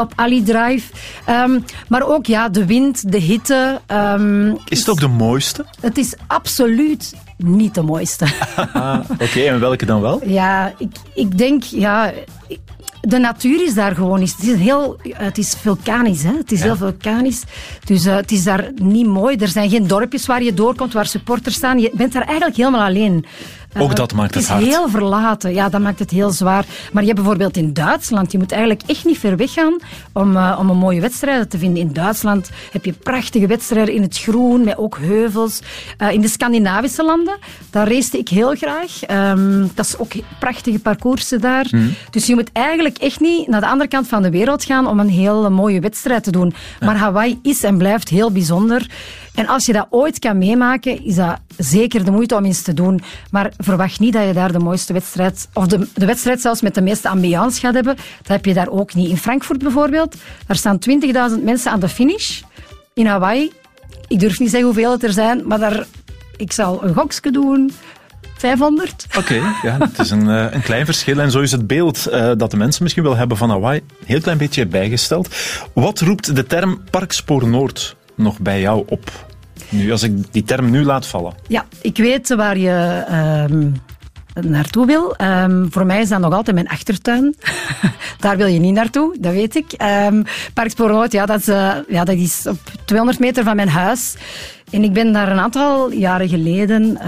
op 0.00 0.12
Ali 0.14 0.42
Drive. 0.42 0.92
Um, 1.30 1.64
maar 1.88 2.02
ook 2.02 2.26
ja, 2.26 2.48
de 2.48 2.66
wind, 2.66 3.12
de 3.12 3.18
hitte. 3.18 3.80
Um, 3.86 4.58
is 4.68 4.78
het 4.78 4.88
ook 4.88 5.00
de 5.00 5.08
mooiste? 5.08 5.64
Het 5.80 5.98
is 5.98 6.14
absoluut 6.26 7.14
niet 7.36 7.74
de 7.74 7.82
mooiste. 7.82 8.24
Oké, 8.58 9.04
okay, 9.18 9.48
en 9.48 9.60
welke 9.60 9.86
dan 9.86 10.00
wel? 10.00 10.20
Ja, 10.24 10.74
ik, 10.78 10.96
ik 11.14 11.38
denk, 11.38 11.62
ja, 11.62 12.12
de 13.06 13.18
natuur 13.18 13.64
is 13.64 13.74
daar 13.74 13.94
gewoon 13.94 14.18
niet. 14.18 14.36
Het 14.36 14.46
is, 14.46 14.58
heel, 14.58 14.96
het 15.02 15.38
is 15.38 15.54
vulkanisch, 15.60 16.22
hè? 16.22 16.36
het 16.36 16.52
is 16.52 16.58
ja. 16.58 16.64
heel 16.64 16.76
vulkanisch. 16.76 17.42
Dus 17.84 18.06
uh, 18.06 18.16
het 18.16 18.30
is 18.30 18.44
daar 18.44 18.70
niet 18.74 19.06
mooi. 19.06 19.36
Er 19.36 19.48
zijn 19.48 19.70
geen 19.70 19.86
dorpjes 19.86 20.26
waar 20.26 20.42
je 20.42 20.54
doorkomt, 20.54 20.92
waar 20.92 21.06
supporters 21.06 21.54
staan. 21.54 21.78
Je 21.78 21.90
bent 21.94 22.12
daar 22.12 22.22
eigenlijk 22.22 22.56
helemaal 22.56 22.86
alleen. 22.86 23.24
Ook 23.78 23.96
dat 23.96 24.12
maakt 24.12 24.34
het, 24.34 24.48
het 24.48 24.60
is 24.60 24.66
heel 24.66 24.88
verlaten. 24.88 25.54
Ja, 25.54 25.68
dat 25.68 25.80
maakt 25.80 25.98
het 25.98 26.10
heel 26.10 26.30
zwaar. 26.30 26.64
Maar 26.92 27.02
je 27.02 27.08
hebt 27.08 27.20
bijvoorbeeld 27.20 27.56
in 27.56 27.72
Duitsland, 27.72 28.32
je 28.32 28.38
moet 28.38 28.52
eigenlijk 28.52 28.82
echt 28.86 29.04
niet 29.04 29.18
ver 29.18 29.36
weg 29.36 29.52
gaan 29.52 29.76
om, 30.12 30.36
uh, 30.36 30.56
om 30.60 30.70
een 30.70 30.76
mooie 30.76 31.00
wedstrijd 31.00 31.50
te 31.50 31.58
vinden. 31.58 31.82
In 31.82 31.92
Duitsland 31.92 32.50
heb 32.72 32.84
je 32.84 32.92
prachtige 32.92 33.46
wedstrijden 33.46 33.94
in 33.94 34.02
het 34.02 34.18
groen, 34.18 34.64
met 34.64 34.78
ook 34.78 34.98
heuvels. 35.00 35.60
Uh, 35.98 36.12
in 36.12 36.20
de 36.20 36.28
Scandinavische 36.28 37.04
landen, 37.04 37.36
daar 37.70 37.88
race 37.88 38.18
ik 38.18 38.28
heel 38.28 38.54
graag. 38.54 39.00
Um, 39.10 39.70
dat 39.74 39.84
is 39.84 39.98
ook 39.98 40.12
prachtige 40.38 40.78
parcoursen 40.78 41.40
daar. 41.40 41.66
Mhm. 41.70 41.82
Mm. 41.82 41.94
Dus 42.10 42.26
je 42.26 42.34
moet 42.34 42.50
eigenlijk 42.52 42.98
echt 42.98 43.20
niet 43.20 43.48
naar 43.48 43.60
de 43.60 43.66
andere 43.66 43.88
kant 43.88 44.08
van 44.08 44.22
de 44.22 44.30
wereld 44.30 44.64
gaan 44.64 44.86
om 44.86 45.00
een 45.00 45.08
heel 45.08 45.50
mooie 45.50 45.80
wedstrijd 45.80 46.24
te 46.24 46.30
doen. 46.30 46.54
Ja. 46.80 46.86
Maar 46.86 46.96
Hawaii 46.96 47.38
is 47.42 47.62
en 47.62 47.78
blijft 47.78 48.08
heel 48.08 48.30
bijzonder. 48.30 48.86
En 49.34 49.46
als 49.46 49.66
je 49.66 49.72
dat 49.72 49.86
ooit 49.90 50.18
kan 50.18 50.38
meemaken, 50.38 51.04
is 51.04 51.14
dat 51.14 51.40
zeker 51.56 52.04
de 52.04 52.10
moeite 52.10 52.36
om 52.36 52.44
eens 52.44 52.62
te 52.62 52.74
doen. 52.74 53.02
Maar 53.30 53.52
verwacht 53.58 54.00
niet 54.00 54.12
dat 54.12 54.26
je 54.26 54.32
daar 54.32 54.52
de 54.52 54.58
mooiste 54.58 54.92
wedstrijd, 54.92 55.48
of 55.52 55.66
de, 55.66 55.88
de 55.94 56.06
wedstrijd 56.06 56.40
zelfs 56.40 56.60
met 56.60 56.74
de 56.74 56.80
meeste 56.80 57.08
ambiance 57.08 57.60
gaat 57.60 57.74
hebben. 57.74 57.96
Dat 57.96 58.28
heb 58.28 58.44
je 58.44 58.54
daar 58.54 58.68
ook 58.68 58.94
niet. 58.94 59.08
In 59.08 59.16
Frankfurt 59.16 59.58
bijvoorbeeld, 59.58 60.16
daar 60.46 60.56
staan 60.56 60.78
20.000 61.38 61.42
mensen 61.42 61.70
aan 61.70 61.80
de 61.80 61.88
finish. 61.88 62.40
In 62.94 63.06
Hawaii, 63.06 63.52
ik 64.08 64.20
durf 64.20 64.38
niet 64.38 64.50
zeggen 64.50 64.68
hoeveel 64.68 64.90
het 64.90 65.02
er 65.02 65.12
zijn, 65.12 65.42
maar 65.46 65.58
daar, 65.58 65.86
ik 66.36 66.52
zal 66.52 66.84
een 66.84 66.94
gokje 66.94 67.30
doen. 67.30 67.72
500. 68.36 69.06
Oké, 69.18 69.34
ja, 69.62 69.76
het 69.78 69.98
is 69.98 70.10
een, 70.10 70.28
uh, 70.28 70.46
een 70.50 70.62
klein 70.62 70.84
verschil. 70.84 71.18
En 71.18 71.30
zo 71.30 71.40
is 71.40 71.52
het 71.52 71.66
beeld 71.66 72.08
uh, 72.10 72.32
dat 72.36 72.50
de 72.50 72.56
mensen 72.56 72.82
misschien 72.82 73.04
wel 73.04 73.16
hebben 73.16 73.36
van 73.36 73.50
Hawaii 73.50 73.80
heel 74.04 74.20
klein 74.20 74.38
beetje 74.38 74.66
bijgesteld. 74.66 75.28
Wat 75.72 76.00
roept 76.00 76.36
de 76.36 76.46
term 76.46 76.82
Parkspoor 76.90 77.48
Noord 77.48 77.96
nog 78.14 78.40
bij 78.40 78.60
jou 78.60 78.84
op? 78.88 79.26
Nu, 79.68 79.90
als 79.90 80.02
ik 80.02 80.32
die 80.32 80.42
term 80.42 80.70
nu 80.70 80.84
laat 80.84 81.06
vallen. 81.06 81.34
Ja, 81.48 81.64
ik 81.80 81.96
weet 81.96 82.34
waar 82.34 82.58
je 82.58 83.04
um, 83.50 83.74
naartoe 84.40 84.86
wil. 84.86 85.14
Um, 85.20 85.66
voor 85.70 85.86
mij 85.86 86.00
is 86.00 86.08
dat 86.08 86.20
nog 86.20 86.32
altijd 86.32 86.56
mijn 86.56 86.68
achtertuin. 86.68 87.34
Daar 88.18 88.36
wil 88.36 88.46
je 88.46 88.58
niet 88.58 88.74
naartoe, 88.74 89.16
dat 89.20 89.32
weet 89.32 89.56
ik. 89.56 89.72
Um, 90.10 90.24
Noord, 90.76 91.12
ja, 91.12 91.26
dat 91.26 91.40
is, 91.40 91.48
uh, 91.48 91.74
ja, 91.88 92.04
dat 92.04 92.16
is 92.16 92.46
op 92.46 92.58
200 92.84 93.20
meter 93.20 93.44
van 93.44 93.56
mijn 93.56 93.68
huis. 93.68 94.14
En 94.70 94.82
ik 94.82 94.92
ben 94.92 95.12
daar 95.12 95.32
een 95.32 95.38
aantal 95.38 95.92
jaren 95.92 96.28
geleden 96.28 96.98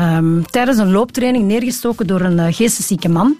tijdens 0.50 0.78
een 0.78 0.90
looptraining 0.90 1.44
neergestoken 1.44 2.06
door 2.06 2.20
een 2.20 2.38
uh, 2.38 2.46
geesteszieke 2.50 3.08
man. 3.08 3.36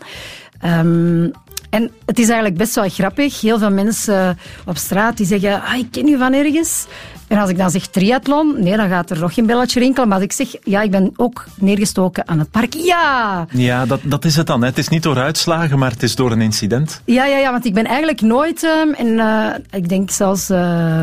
En 1.70 1.90
het 2.06 2.18
is 2.18 2.26
eigenlijk 2.26 2.56
best 2.56 2.74
wel 2.74 2.88
grappig. 2.88 3.40
Heel 3.40 3.58
veel 3.58 3.70
mensen 3.70 4.38
op 4.66 4.76
straat 4.76 5.16
die 5.16 5.26
zeggen, 5.26 5.62
ah, 5.62 5.78
ik 5.78 5.86
ken 5.90 6.08
u 6.08 6.18
van 6.18 6.32
ergens. 6.32 6.86
En 7.28 7.38
als 7.38 7.50
ik 7.50 7.56
dan 7.58 7.70
zeg 7.70 7.87
triathlon, 7.87 8.55
nee, 8.58 8.76
dan 8.76 8.88
gaat 8.88 9.11
er 9.11 9.19
nog 9.19 9.34
geen 9.34 9.46
belletje 9.46 9.81
rinkelen. 9.81 10.08
Maar 10.08 10.17
als 10.17 10.26
ik 10.26 10.32
zeg, 10.32 10.55
ja, 10.64 10.82
ik 10.82 10.90
ben 10.90 11.12
ook 11.17 11.44
neergestoken 11.61 12.28
aan 12.28 12.38
het 12.38 12.50
park. 12.50 12.75
Ja! 12.75 13.46
Ja, 13.50 13.87
dat, 13.87 14.00
dat 14.02 14.25
is 14.25 14.37
het 14.37 14.46
dan. 14.46 14.61
Hè. 14.61 14.67
Het 14.67 14.78
is 14.78 14.88
niet 14.88 15.02
door 15.02 15.19
uitslagen, 15.19 15.78
maar 15.78 15.90
het 15.90 16.02
is 16.02 16.14
door 16.14 16.32
een 16.32 16.40
incident. 16.40 17.00
Ja, 17.05 17.25
ja, 17.25 17.37
ja 17.38 17.50
want 17.50 17.64
ik 17.64 17.75
ben 17.75 17.84
eigenlijk 17.84 18.20
nooit... 18.20 18.62
Um, 18.62 18.94
en 18.94 19.06
uh, 19.06 19.46
ik 19.70 19.88
denk 19.88 20.11
zelfs 20.11 20.50
uh, 20.50 21.00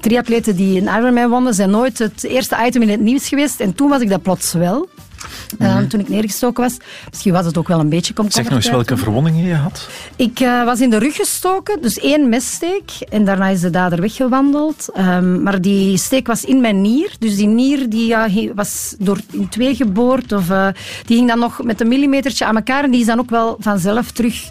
triatleten 0.00 0.56
die 0.56 0.80
een 0.80 0.98
Ironman 0.98 1.28
wonnen, 1.28 1.54
zijn 1.54 1.70
nooit 1.70 1.98
het 1.98 2.24
eerste 2.24 2.56
item 2.66 2.82
in 2.82 2.88
het 2.88 3.00
nieuws 3.00 3.28
geweest. 3.28 3.60
En 3.60 3.74
toen 3.74 3.88
was 3.88 4.00
ik 4.00 4.10
dat 4.10 4.22
plots 4.22 4.52
wel. 4.52 4.88
Mm 5.58 5.66
-hmm. 5.66 5.82
uh, 5.82 5.88
toen 5.88 6.00
ik 6.00 6.08
neergestoken 6.08 6.62
was. 6.62 6.76
Misschien 7.10 7.32
was 7.32 7.46
het 7.46 7.58
ook 7.58 7.68
wel 7.68 7.80
een 7.80 7.88
beetje 7.88 8.14
komkommer. 8.14 8.42
Zeg 8.42 8.54
nog 8.54 8.64
eens 8.64 8.70
welke 8.70 8.96
verwondingen 8.96 9.44
je 9.44 9.54
had. 9.54 9.88
Ik 10.16 10.40
uh, 10.40 10.64
was 10.64 10.80
in 10.80 10.90
de 10.90 10.98
rug 10.98 11.16
gestoken, 11.16 11.82
dus 11.82 11.98
één 11.98 12.28
messteek. 12.28 12.90
En 13.08 13.24
daarna 13.24 13.48
is 13.48 13.60
de 13.60 13.70
dader 13.70 14.00
weggewandeld. 14.00 14.88
Um, 14.98 15.42
maar 15.42 15.60
die 15.60 15.96
steek 15.96 16.26
was 16.26 16.44
in 16.44 16.60
mijn 16.60 16.80
nier. 16.80 17.10
Dus 17.18 17.36
die 17.36 17.46
nier 17.46 17.88
die, 17.88 18.10
uh, 18.10 18.50
was 18.54 18.94
door 18.98 19.18
in 19.32 19.48
twee 19.48 19.74
geboord. 19.74 20.32
Of, 20.32 20.50
uh, 20.50 20.68
die 21.06 21.16
ging 21.16 21.28
dan 21.28 21.38
nog 21.38 21.62
met 21.62 21.80
een 21.80 21.88
millimetertje 21.88 22.44
aan 22.44 22.56
elkaar. 22.56 22.84
En 22.84 22.90
die 22.90 23.00
is 23.00 23.06
dan 23.06 23.18
ook 23.18 23.30
wel 23.30 23.56
vanzelf 23.58 24.10
terug 24.10 24.50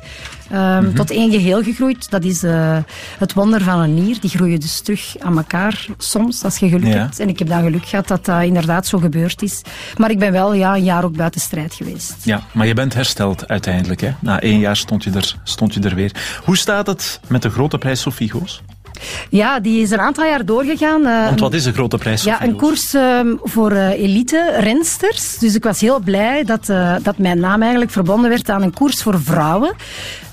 Um, 0.52 0.58
mm 0.58 0.86
-hmm. 0.86 0.96
tot 0.96 1.12
één 1.12 1.32
geheel 1.32 1.64
gegroeid. 1.64 2.10
Dat 2.10 2.24
is 2.24 2.44
uh, 2.44 2.78
het 3.18 3.34
wonder 3.34 3.62
van 3.62 3.80
een 3.80 3.94
nier. 3.94 4.20
Die 4.20 4.30
groeien 4.30 4.60
dus 4.60 4.82
terug 4.82 5.16
aan 5.20 5.38
elkaar 5.38 5.86
soms, 5.98 6.44
als 6.44 6.58
je 6.58 6.70
geluk 6.70 6.94
ja. 6.94 7.00
hebt. 7.00 7.20
En 7.20 7.30
ik 7.30 7.40
heb 7.40 7.48
dan 7.48 7.64
geluk 7.64 7.86
gehad 7.86 8.08
dat 8.08 8.26
dat 8.26 8.44
inderdaad 8.44 8.88
zo 8.88 8.98
gebeurd 8.98 9.42
is. 9.42 9.62
Maar 9.98 10.12
ik 10.12 10.20
ben 10.20 10.32
wel 10.32 10.54
ja, 10.54 10.76
een 10.76 10.84
jaar 10.84 11.04
ook 11.04 11.18
buiten 11.18 11.42
strijd 11.42 11.74
geweest. 11.74 12.16
Ja, 12.24 12.42
maar 12.52 12.68
je 12.68 12.74
bent 12.74 12.94
hersteld 12.94 13.48
uiteindelijk. 13.48 14.02
Hè? 14.02 14.12
Na 14.20 14.42
één 14.42 14.60
jaar 14.60 14.78
stond 14.78 15.04
je, 15.04 15.12
er, 15.12 15.36
stond 15.44 15.74
je 15.74 15.80
er 15.80 15.96
weer. 15.96 16.12
Hoe 16.44 16.58
staat 16.58 16.88
het 16.88 17.20
met 17.28 17.42
de 17.42 17.50
grote 17.50 17.78
prijs 17.78 18.02
Sophie 18.02 18.32
Goos? 18.32 18.62
Ja, 19.30 19.60
die 19.60 19.82
is 19.82 19.92
een 19.92 20.00
aantal 20.00 20.26
jaar 20.26 20.46
doorgegaan. 20.46 21.02
Uh, 21.02 21.26
Want 21.26 21.40
wat 21.40 21.54
is 21.54 21.64
de 21.64 21.74
grote 21.74 21.98
prijs? 21.98 22.24
Ja, 22.24 22.44
een 22.44 22.56
koers 22.56 22.94
uh, 22.94 23.20
voor 23.42 23.72
uh, 23.72 23.90
elite-rensters. 23.90 25.38
Dus 25.38 25.56
ik 25.56 25.64
was 25.64 25.82
heel 25.82 26.00
blij 26.00 26.44
dat, 26.44 26.66
dat 27.04 27.18
mijn 27.18 27.40
naam 27.40 27.62
eigenlijk 27.62 27.92
verbonden 27.92 28.30
werd 28.30 28.50
aan 28.50 28.62
een 28.62 28.74
koers 28.74 29.04
voor 29.04 29.22
vrouwen. 29.22 29.74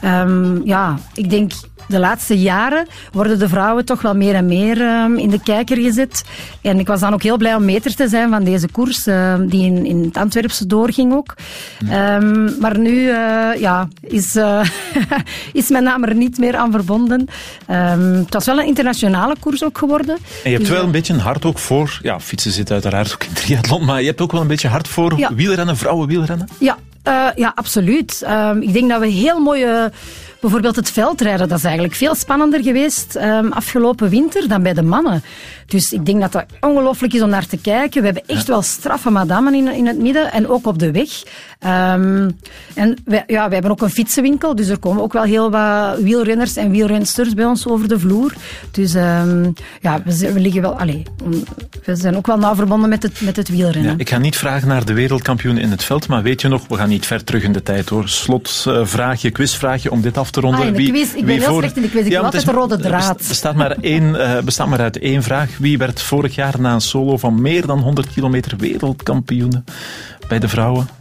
Um, 0.05 0.61
ja, 0.65 0.99
ik 1.15 1.31
denk 1.31 1.53
de 1.89 1.99
laatste 1.99 2.39
jaren 2.39 2.87
worden 3.13 3.39
de 3.39 3.49
vrouwen 3.49 3.85
toch 3.85 4.03
wel 4.03 4.15
meer 4.15 4.35
en 4.35 4.47
meer 4.47 4.81
um, 4.81 5.17
in 5.17 5.31
de 5.31 5.43
kijker 5.43 5.77
gezet. 5.77 6.25
En 6.61 6.79
ik 6.79 6.87
was 6.87 7.01
dan 7.01 7.13
ook 7.13 7.23
heel 7.23 7.37
blij 7.37 7.55
om 7.55 7.65
meter 7.65 7.95
te 7.95 8.09
zijn 8.09 8.31
van 8.31 8.45
deze 8.45 8.69
koers, 8.69 9.07
uh, 9.07 9.35
die 9.47 9.65
in, 9.65 9.87
in 9.87 10.03
het 10.05 10.17
Antwerpse 10.17 10.67
doorging 10.67 11.13
ook. 11.13 11.35
Um, 11.83 12.57
maar 12.61 12.79
nu 12.79 12.93
uh, 12.93 13.15
ja, 13.59 13.89
is, 14.01 14.37
uh, 14.37 14.65
is 15.53 15.69
mijn 15.69 15.85
naam 15.85 16.05
er 16.05 16.15
niet 16.15 16.39
meer 16.39 16.57
aan 16.57 16.71
verbonden. 16.71 17.29
Um, 17.71 18.15
het 18.15 18.35
was 18.35 18.47
wel 18.47 18.59
een 18.59 18.67
internationale 18.67 19.35
koers 19.41 19.65
ook 19.65 19.79
geworden. 19.79 20.17
En 20.17 20.51
je 20.51 20.57
hebt 20.57 20.61
dus, 20.61 20.77
wel 20.77 20.85
een 20.85 20.91
beetje 20.91 21.13
een 21.13 21.21
hart 21.21 21.45
ook 21.45 21.59
voor, 21.59 21.99
ja, 22.03 22.21
fietsen 22.21 22.53
zit 22.53 22.71
uiteraard 22.71 23.13
ook 23.13 23.25
in 23.25 23.33
triathlon, 23.33 23.85
maar 23.85 24.01
je 24.01 24.07
hebt 24.07 24.21
ook 24.21 24.33
wel 24.33 24.41
een 24.41 24.47
beetje 24.47 24.69
hart 24.69 24.89
voor 24.89 25.19
ja. 25.19 25.35
wielrennen, 25.35 25.77
vrouwen 25.77 26.09
wielrennen? 26.09 26.49
Ja, 26.59 26.77
ja 27.37 27.53
absoluut. 27.55 28.27
Ik 28.61 28.73
denk 28.73 28.89
dat 28.89 29.01
we 29.01 29.07
heel 29.07 29.41
mooie... 29.41 29.93
Bijvoorbeeld 30.43 30.77
het 30.77 30.91
veldrijden, 30.91 31.49
dat 31.49 31.59
is 31.59 31.65
eigenlijk 31.65 31.95
veel 31.95 32.15
spannender 32.15 32.63
geweest 32.63 33.17
um, 33.17 33.53
afgelopen 33.53 34.09
winter 34.09 34.49
dan 34.49 34.63
bij 34.63 34.73
de 34.73 34.83
mannen. 34.83 35.23
Dus 35.67 35.93
ik 35.93 36.07
denk 36.07 36.21
dat 36.21 36.33
dat 36.33 36.45
ongelooflijk 36.61 37.13
is 37.13 37.23
om 37.23 37.29
naar 37.29 37.47
te 37.47 37.57
kijken. 37.57 38.01
We 38.01 38.07
hebben 38.07 38.27
echt 38.27 38.47
ja. 38.47 38.53
wel 38.53 38.63
straffe 38.63 39.11
madammen 39.11 39.55
in, 39.55 39.69
in 39.69 39.87
het 39.87 39.99
midden 39.99 40.33
en 40.33 40.49
ook 40.49 40.67
op 40.67 40.79
de 40.79 40.91
weg. 40.91 41.11
Um, 41.67 42.37
en 42.75 42.99
wij, 43.05 43.25
ja, 43.27 43.45
wij 43.45 43.53
hebben 43.53 43.71
ook 43.71 43.83
een 43.83 43.91
fietsenwinkel, 43.91 44.55
dus 44.55 44.69
er 44.69 44.79
komen 44.79 45.03
ook 45.03 45.13
wel 45.13 45.23
heel 45.23 45.51
wat 45.51 45.99
wielrenners 45.99 46.57
en 46.57 46.71
wielrensters 46.71 47.35
bij 47.35 47.45
ons 47.45 47.67
over 47.67 47.89
de 47.89 47.99
vloer. 47.99 48.33
Dus 48.71 48.95
um, 48.95 49.53
ja, 49.81 50.03
we, 50.05 50.33
we, 50.33 50.41
liggen 50.41 50.63
wel... 50.63 50.79
Allez, 50.79 51.03
we 51.85 51.97
zijn 51.97 52.17
ook 52.17 52.27
wel 52.27 52.39
nauw 52.39 52.55
verbonden 52.55 52.89
met 52.89 53.03
het, 53.03 53.21
met 53.21 53.37
het 53.37 53.49
wielrennen. 53.49 53.91
Ja, 53.91 53.99
ik 53.99 54.09
ga 54.09 54.19
niet 54.19 54.37
vragen 54.37 54.69
naar 54.69 54.85
de 54.85 54.93
wereldkampioen 54.93 55.59
in 55.59 55.71
het 55.71 55.85
veld, 55.85 56.09
maar 56.09 56.23
weet 56.23 56.41
je 56.41 56.49
nog, 56.49 56.63
we 56.69 56.77
gaan 56.77 56.89
niet 56.89 57.07
ver 57.07 57.25
terug 57.25 57.43
in 57.43 57.53
de 57.53 57.63
tijd 57.63 57.89
hoor. 57.89 58.09
Slotvraagje, 58.09 59.31
quizvraagje 59.31 59.91
om 59.91 60.01
dit 60.01 60.19
af 60.19 60.31
te 60.31 60.41
ronden. 60.41 60.61
Ah, 60.61 60.67
in 60.67 60.73
de 60.73 60.91
quiz, 60.91 61.15
ik 61.15 61.27
ben 61.27 61.39
heel 61.39 61.49
voor... 61.49 61.59
slecht 61.59 61.77
in 61.77 61.83
de 61.83 61.91
quiz, 61.91 62.05
ik 62.05 62.13
ja, 62.13 62.21
altijd 62.21 62.45
de 62.45 62.53
rode 62.53 62.77
draad. 62.77 63.25
bestaat 63.29 63.55
maar, 63.55 63.77
één, 63.81 64.15
uh, 64.15 64.39
bestaat 64.39 64.69
maar 64.69 64.81
uit 64.81 64.99
één 64.99 65.23
vraag. 65.23 65.51
Wie 65.59 65.79
werd 65.79 66.03
vorig 66.03 66.35
jaar 66.35 66.61
na 66.61 66.75
een 66.75 66.81
solo 66.81 67.17
van 67.17 67.43
meer 67.43 67.67
dan 67.67 67.79
100 67.79 68.13
kilometer 68.13 68.57
wereldkampioen 68.57 69.65
bij 70.29 70.39
de 70.39 70.49
vrouwen? 70.49 71.01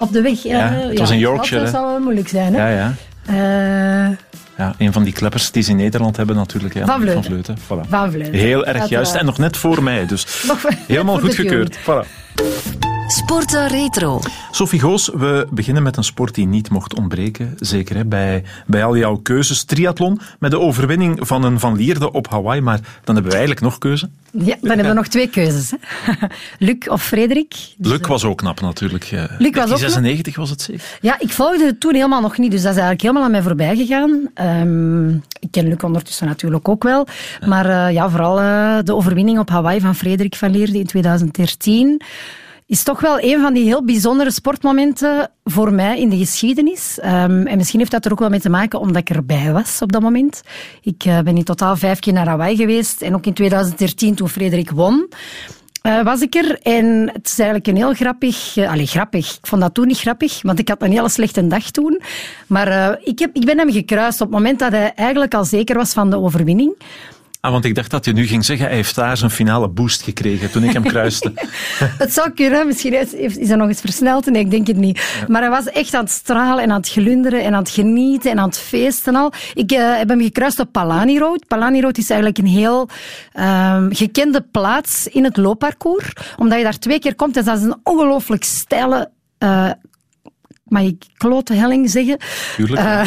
Op 0.00 0.12
de 0.12 0.20
weg. 0.20 0.42
Ja, 0.42 0.68
het 0.72 0.98
was 0.98 1.10
in 1.10 1.18
Yorkshire, 1.18 1.62
Dat 1.62 1.72
zal 1.72 1.86
wel 1.86 2.00
moeilijk 2.00 2.28
zijn. 2.28 2.54
Hè? 2.54 2.70
Ja, 2.70 2.76
ja. 2.76 2.94
Eh, 3.26 4.16
Ja, 4.56 4.74
een 4.78 4.92
van 4.92 5.02
die 5.02 5.12
kleppers 5.12 5.50
die 5.50 5.62
ze 5.62 5.70
in 5.70 5.76
Nederland 5.76 6.16
hebben 6.16 6.36
natuurlijk. 6.36 6.74
Ja, 6.74 6.86
Van 6.86 7.00
Vleuten. 7.00 7.24
Vleuten. 7.24 7.58
Voilà. 7.58 7.88
Van 7.88 8.10
Vleuten. 8.10 8.34
Heel 8.34 8.66
erg 8.66 8.88
juist. 8.88 9.14
En 9.14 9.24
nog 9.24 9.38
net 9.38 9.56
voor 9.56 9.82
mij. 9.82 10.06
Dus 10.06 10.26
helemaal 10.86 11.18
voor 11.18 11.28
de 11.28 11.36
goedgekeurd. 11.36 11.78
Voilà. 11.78 12.89
Sporten 13.10 13.68
Retro. 13.68 14.20
Sophie 14.50 14.80
Goos, 14.80 15.10
we 15.14 15.46
beginnen 15.50 15.82
met 15.82 15.96
een 15.96 16.04
sport 16.04 16.34
die 16.34 16.46
niet 16.46 16.70
mocht 16.70 16.94
ontbreken. 16.94 17.56
Zeker 17.58 17.96
hè, 17.96 18.04
bij, 18.04 18.42
bij 18.66 18.84
al 18.84 18.96
jouw 18.96 19.16
keuzes. 19.16 19.64
Triathlon 19.64 20.20
met 20.38 20.50
de 20.50 20.58
overwinning 20.58 21.26
van 21.26 21.44
een 21.44 21.60
Van 21.60 21.76
Lierde 21.76 22.12
op 22.12 22.28
Hawaii. 22.28 22.60
Maar 22.60 22.80
dan 23.04 23.14
hebben 23.14 23.24
we 23.24 23.38
eigenlijk 23.38 23.60
nog 23.60 23.78
keuze. 23.78 24.08
Ja, 24.30 24.56
dan 24.60 24.70
hebben 24.70 24.88
we 24.88 24.92
nog 24.92 25.06
twee 25.06 25.28
keuzes. 25.28 25.70
Hè. 25.70 25.76
Luc 26.66 26.88
of 26.88 27.02
Frederik. 27.02 27.54
Dus, 27.76 27.92
Luc 27.92 28.06
was 28.06 28.24
ook 28.24 28.36
knap 28.36 28.60
natuurlijk. 28.60 29.04
Eh, 29.04 29.24
Luc 29.38 29.54
was 29.54 29.70
ook 29.70 29.78
knap. 29.78 29.78
96 29.78 30.36
was 30.36 30.50
het 30.50 30.62
zeker? 30.62 30.82
Ja, 31.00 31.16
ik 31.18 31.30
volgde 31.30 31.64
het 31.64 31.80
toen 31.80 31.94
helemaal 31.94 32.20
nog 32.20 32.38
niet, 32.38 32.50
dus 32.50 32.62
dat 32.62 32.74
is 32.74 32.80
eigenlijk 32.80 33.00
helemaal 33.00 33.24
aan 33.24 33.30
mij 33.30 33.42
voorbij 33.42 33.76
gegaan. 33.76 34.30
Ehm, 34.34 35.10
ik 35.14 35.50
ken 35.50 35.68
Luc 35.68 35.82
ondertussen 35.82 36.26
natuurlijk 36.26 36.68
ook 36.68 36.82
wel. 36.82 37.06
Maar 37.46 37.66
eh, 37.66 37.94
ja, 37.94 38.10
vooral 38.10 38.40
eh, 38.40 38.78
de 38.84 38.94
overwinning 38.94 39.38
op 39.38 39.48
Hawaii 39.50 39.80
van 39.80 39.94
Frederik 39.94 40.36
van 40.36 40.50
Leerde 40.50 40.78
in 40.78 40.86
2013 40.86 42.02
is 42.70 42.82
toch 42.82 43.00
wel 43.00 43.20
een 43.20 43.40
van 43.40 43.52
die 43.52 43.64
heel 43.64 43.84
bijzondere 43.84 44.30
sportmomenten 44.30 45.30
voor 45.44 45.72
mij 45.72 46.00
in 46.00 46.08
de 46.08 46.16
geschiedenis. 46.16 46.98
Ehm, 47.00 47.46
en 47.46 47.56
misschien 47.56 47.78
heeft 47.78 47.90
dat 47.90 48.04
er 48.04 48.12
ook 48.12 48.18
wel 48.18 48.28
mee 48.28 48.40
te 48.40 48.48
maken 48.48 48.80
omdat 48.80 48.96
ik 48.96 49.10
erbij 49.10 49.52
was 49.52 49.82
op 49.82 49.92
dat 49.92 50.02
moment. 50.02 50.42
Ik 50.82 51.04
eh, 51.04 51.18
ben 51.18 51.36
in 51.36 51.44
totaal 51.44 51.76
vijf 51.76 51.98
keer 51.98 52.12
naar 52.12 52.26
Hawaii 52.26 52.56
geweest. 52.56 53.02
En 53.02 53.14
ook 53.14 53.26
in 53.26 53.32
2013, 53.32 54.14
toen 54.14 54.28
Frederik 54.28 54.70
won, 54.70 55.08
eh, 55.82 56.02
was 56.02 56.20
ik 56.20 56.34
er. 56.34 56.58
En 56.62 57.10
het 57.12 57.26
is 57.26 57.38
eigenlijk 57.38 57.66
een 57.66 57.76
heel 57.76 57.94
grappig... 57.94 58.56
allee, 58.56 58.86
grappig. 58.86 59.36
Ik 59.36 59.46
vond 59.46 59.60
dat 59.62 59.74
toen 59.74 59.86
niet 59.86 59.98
grappig, 59.98 60.42
want 60.42 60.58
ik 60.58 60.68
had 60.68 60.82
een 60.82 60.92
hele 60.92 61.08
slechte 61.08 61.46
dag 61.46 61.70
toen. 61.70 62.00
Maar 62.46 62.98
ik, 63.04 63.18
heb, 63.18 63.36
ik 63.36 63.44
ben 63.44 63.58
hem 63.58 63.72
gekruist 63.72 64.20
op 64.20 64.26
het 64.26 64.36
moment 64.36 64.58
dat 64.58 64.72
hij 64.72 64.94
eigenlijk 64.94 65.34
al 65.34 65.44
zeker 65.44 65.76
was 65.76 65.92
van 65.92 66.10
de 66.10 66.18
overwinning. 66.18 66.74
Ah, 67.40 67.50
want 67.50 67.64
ik 67.64 67.74
dacht 67.74 67.90
dat 67.90 68.04
je 68.04 68.12
nu 68.12 68.26
ging 68.26 68.44
zeggen, 68.44 68.66
hij 68.66 68.74
heeft 68.74 68.94
daar 68.94 69.16
zijn 69.16 69.30
finale 69.30 69.68
boost 69.68 70.02
gekregen 70.02 70.50
toen 70.50 70.64
ik 70.64 70.72
hem 70.72 70.82
kruiste. 70.82 71.32
Het 71.98 72.12
zou 72.12 72.30
kunnen, 72.30 72.66
misschien 72.66 73.00
is, 73.00 73.14
is 73.14 73.48
dat 73.48 73.58
nog 73.58 73.68
eens 73.68 73.80
versneld. 73.80 74.26
Nee, 74.26 74.42
ik 74.42 74.50
denk 74.50 74.66
het 74.66 74.76
niet. 74.76 75.24
Maar 75.28 75.40
hij 75.40 75.50
was 75.50 75.66
echt 75.66 75.94
aan 75.94 76.04
het 76.04 76.12
stralen 76.12 76.62
en 76.64 76.70
aan 76.70 76.80
het 76.80 76.88
glunderen 76.88 77.44
en 77.44 77.54
aan 77.54 77.62
het 77.62 77.70
genieten 77.70 78.30
en 78.30 78.38
aan 78.38 78.48
het 78.48 78.58
feesten 78.58 79.14
al. 79.14 79.32
Ik 79.54 79.72
eh, 79.72 79.96
heb 79.96 80.08
hem 80.08 80.20
gekruist 80.20 80.58
op 80.58 80.72
Palani 80.72 81.18
Road. 81.18 81.46
Palani 81.46 81.80
Road 81.80 81.98
is 81.98 82.10
eigenlijk 82.10 82.38
een 82.38 82.52
heel 82.52 82.88
ehm, 83.32 83.92
gekende 83.92 84.40
plaats 84.50 85.06
in 85.06 85.24
het 85.24 85.36
loopparcours. 85.36 86.12
Omdat 86.36 86.58
je 86.58 86.64
daar 86.64 86.78
twee 86.78 86.98
keer 86.98 87.14
komt 87.14 87.36
en 87.36 87.44
dat 87.44 87.56
is 87.56 87.64
een 87.64 87.80
ongelooflijk 87.82 88.44
steile... 88.44 89.10
eh, 89.38 89.70
mag 90.70 90.82
ik 90.82 91.04
klote 91.16 91.54
helling 91.54 91.90
zeggen? 91.90 92.18
Tuurlijk. 92.56 92.80
Eh, 92.80 93.02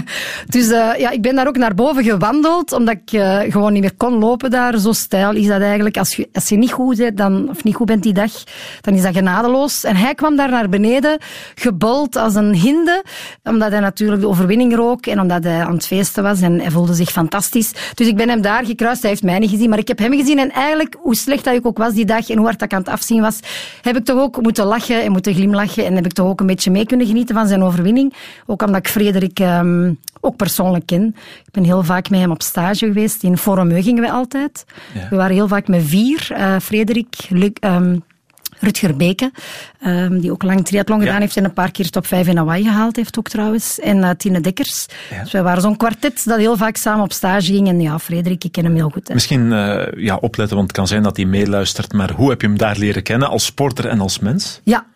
dus 0.54 0.70
eh, 0.70 0.90
ja, 0.98 1.10
ik 1.10 1.22
ben 1.22 1.34
daar 1.34 1.46
ook 1.46 1.56
naar 1.56 1.74
boven 1.74 2.04
gewandeld, 2.04 2.72
omdat 2.72 2.96
ik 3.02 3.12
eh, 3.12 3.40
gewoon 3.48 3.72
niet 3.72 3.82
meer 3.82 3.96
kon 3.96 4.18
lopen 4.18 4.50
daar. 4.50 4.78
Zo 4.78 4.92
stijl 4.92 5.32
is 5.34 5.46
dat 5.46 5.60
eigenlijk. 5.60 5.96
Als 5.96 6.16
je, 6.16 6.28
als 6.32 6.48
je 6.48 6.56
niet 6.56 6.72
goed 6.72 6.96
bent, 6.96 7.16
dan, 7.16 7.48
of 7.50 7.64
niet 7.64 7.74
goed 7.74 7.86
bent 7.86 8.02
die 8.02 8.12
dag, 8.12 8.32
dan 8.80 8.94
is 8.94 9.02
dat 9.02 9.14
genadeloos. 9.14 9.84
En 9.84 9.96
hij 9.96 10.14
kwam 10.14 10.36
daar 10.36 10.50
naar 10.50 10.68
beneden, 10.68 11.18
gebold 11.54 12.16
als 12.16 12.34
een 12.34 12.54
hinde, 12.54 13.04
omdat 13.42 13.70
hij 13.70 13.80
natuurlijk 13.80 14.20
de 14.20 14.28
overwinning 14.28 14.74
rook 14.74 15.06
en 15.06 15.20
omdat 15.20 15.44
hij 15.44 15.64
aan 15.64 15.74
het 15.74 15.86
feesten 15.86 16.22
was 16.22 16.40
en 16.40 16.60
hij 16.60 16.70
voelde 16.70 16.94
zich 16.94 17.10
fantastisch. 17.10 17.72
Dus 17.94 18.06
ik 18.06 18.16
ben 18.16 18.28
hem 18.28 18.40
daar 18.40 18.64
gekruist. 18.64 19.00
Hij 19.00 19.10
heeft 19.10 19.22
mij 19.22 19.38
niet 19.38 19.50
gezien, 19.50 19.68
maar 19.68 19.78
ik 19.78 19.88
heb 19.88 19.98
hem 19.98 20.12
gezien. 20.12 20.38
En 20.38 20.50
eigenlijk, 20.50 20.96
hoe 21.00 21.14
slecht 21.14 21.44
dat 21.44 21.54
ik 21.54 21.66
ook 21.66 21.78
was 21.78 21.92
die 21.92 22.04
dag 22.04 22.28
en 22.30 22.36
hoe 22.36 22.46
hard 22.46 22.58
dat 22.58 22.68
ik 22.68 22.74
aan 22.74 22.82
het 22.82 22.92
afzien 22.92 23.20
was, 23.20 23.40
heb 23.82 23.96
ik 23.96 24.04
toch 24.04 24.20
ook 24.20 24.42
moeten 24.42 24.64
lachen 24.64 25.02
en 25.02 25.12
moeten 25.12 25.34
glimlachen 25.34 25.84
en 25.84 25.94
heb 25.94 26.06
ik 26.06 26.12
toch 26.12 26.26
ook 26.26 26.40
een 26.40 26.46
beetje 26.46 26.70
mee 26.70 26.86
kunnen 26.86 27.03
genieten 27.06 27.34
van 27.34 27.46
zijn 27.48 27.62
overwinning. 27.62 28.14
Ook 28.46 28.62
omdat 28.62 28.76
ik 28.80 28.88
Frederik 28.88 29.40
ehm, 29.40 29.92
ook 30.20 30.36
persoonlijk 30.36 30.86
ken. 30.86 31.06
Ik 31.46 31.52
ben 31.52 31.64
heel 31.64 31.82
vaak 31.82 32.10
met 32.10 32.20
hem 32.20 32.30
op 32.30 32.42
stage 32.42 32.86
geweest. 32.86 33.22
In 33.22 33.38
Forumeu 33.38 33.82
gingen 33.82 34.02
we 34.02 34.10
altijd. 34.10 34.64
Ja. 34.94 35.06
We 35.10 35.16
waren 35.16 35.34
heel 35.34 35.48
vaak 35.48 35.68
met 35.68 35.82
vier. 35.84 36.26
eh, 36.30 36.56
Frederik, 36.62 37.16
Luc, 37.28 37.50
ehm, 37.60 37.96
Rutger 38.60 38.96
Beke, 38.96 39.30
ehm, 39.80 40.18
die 40.20 40.30
ook 40.32 40.42
lang 40.42 40.66
triathlon 40.66 41.00
gedaan 41.00 41.20
heeft 41.20 41.36
en 41.36 41.44
een 41.44 41.52
paar 41.52 41.70
keer 41.70 41.90
top 41.90 42.06
5 42.06 42.26
in 42.28 42.36
Hawaii 42.36 42.64
gehaald 42.64 42.96
heeft 42.96 43.18
ook 43.18 43.28
trouwens. 43.28 43.80
En 43.80 44.04
eh, 44.04 44.10
Tine 44.10 44.40
Dekkers. 44.40 44.86
Ja. 45.10 45.22
Dus 45.22 45.32
wij 45.32 45.42
waren 45.42 45.62
zo'n 45.62 45.76
kwartet 45.76 46.22
dat 46.24 46.38
heel 46.38 46.56
vaak 46.56 46.76
samen 46.76 47.04
op 47.04 47.12
stage 47.12 47.52
ging. 47.52 47.68
En 47.68 47.80
ja, 47.80 47.98
Frederik, 47.98 48.44
ik 48.44 48.52
ken 48.52 48.64
hem 48.64 48.74
heel 48.74 48.90
goed. 48.90 49.08
Hè. 49.08 49.14
Misschien 49.14 49.52
eh, 49.52 49.86
ja, 50.04 50.16
opletten, 50.16 50.56
want 50.56 50.68
het 50.68 50.76
kan 50.76 50.86
zijn 50.86 51.02
dat 51.02 51.16
hij 51.16 51.26
meeluistert. 51.26 51.92
Maar 51.92 52.10
hoe 52.12 52.30
heb 52.30 52.40
je 52.40 52.46
hem 52.46 52.58
daar 52.58 52.76
leren 52.76 53.02
kennen 53.02 53.28
als 53.28 53.44
sporter 53.44 53.86
en 53.86 54.00
als 54.00 54.18
mens? 54.18 54.60
Ja, 54.64 54.86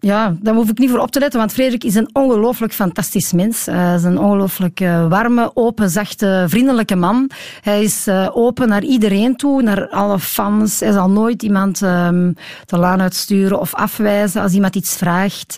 ja, 0.00 0.36
daar 0.40 0.54
hoef 0.54 0.68
ik 0.68 0.78
niet 0.78 0.90
voor 0.90 0.98
op 0.98 1.10
te 1.10 1.18
letten, 1.18 1.38
want 1.38 1.52
Frederik 1.52 1.84
is 1.84 1.94
een 1.94 2.10
ongelooflijk 2.12 2.72
fantastisch 2.72 3.32
mens. 3.32 3.66
Eh, 3.66 3.76
Hij 3.76 3.94
is 3.94 4.02
een 4.02 4.18
ongelooflijk 4.18 4.80
eh, 4.80 5.08
warme, 5.08 5.50
open, 5.54 5.90
zachte, 5.90 6.44
vriendelijke 6.48 6.96
man. 6.96 7.30
Hij 7.60 7.82
is 7.82 8.06
eh, 8.06 8.28
open 8.32 8.68
naar 8.68 8.82
iedereen 8.82 9.36
toe, 9.36 9.62
naar 9.62 9.88
alle 9.88 10.18
fans. 10.18 10.80
Hij 10.80 10.92
zal 10.92 11.10
nooit 11.10 11.42
iemand 11.42 11.82
ehm, 11.82 12.32
de 12.64 12.78
laan 12.78 13.00
uitsturen 13.00 13.60
of 13.60 13.74
afwijzen 13.74 14.42
als 14.42 14.52
iemand 14.52 14.76
iets 14.76 14.96
vraagt. 14.96 15.56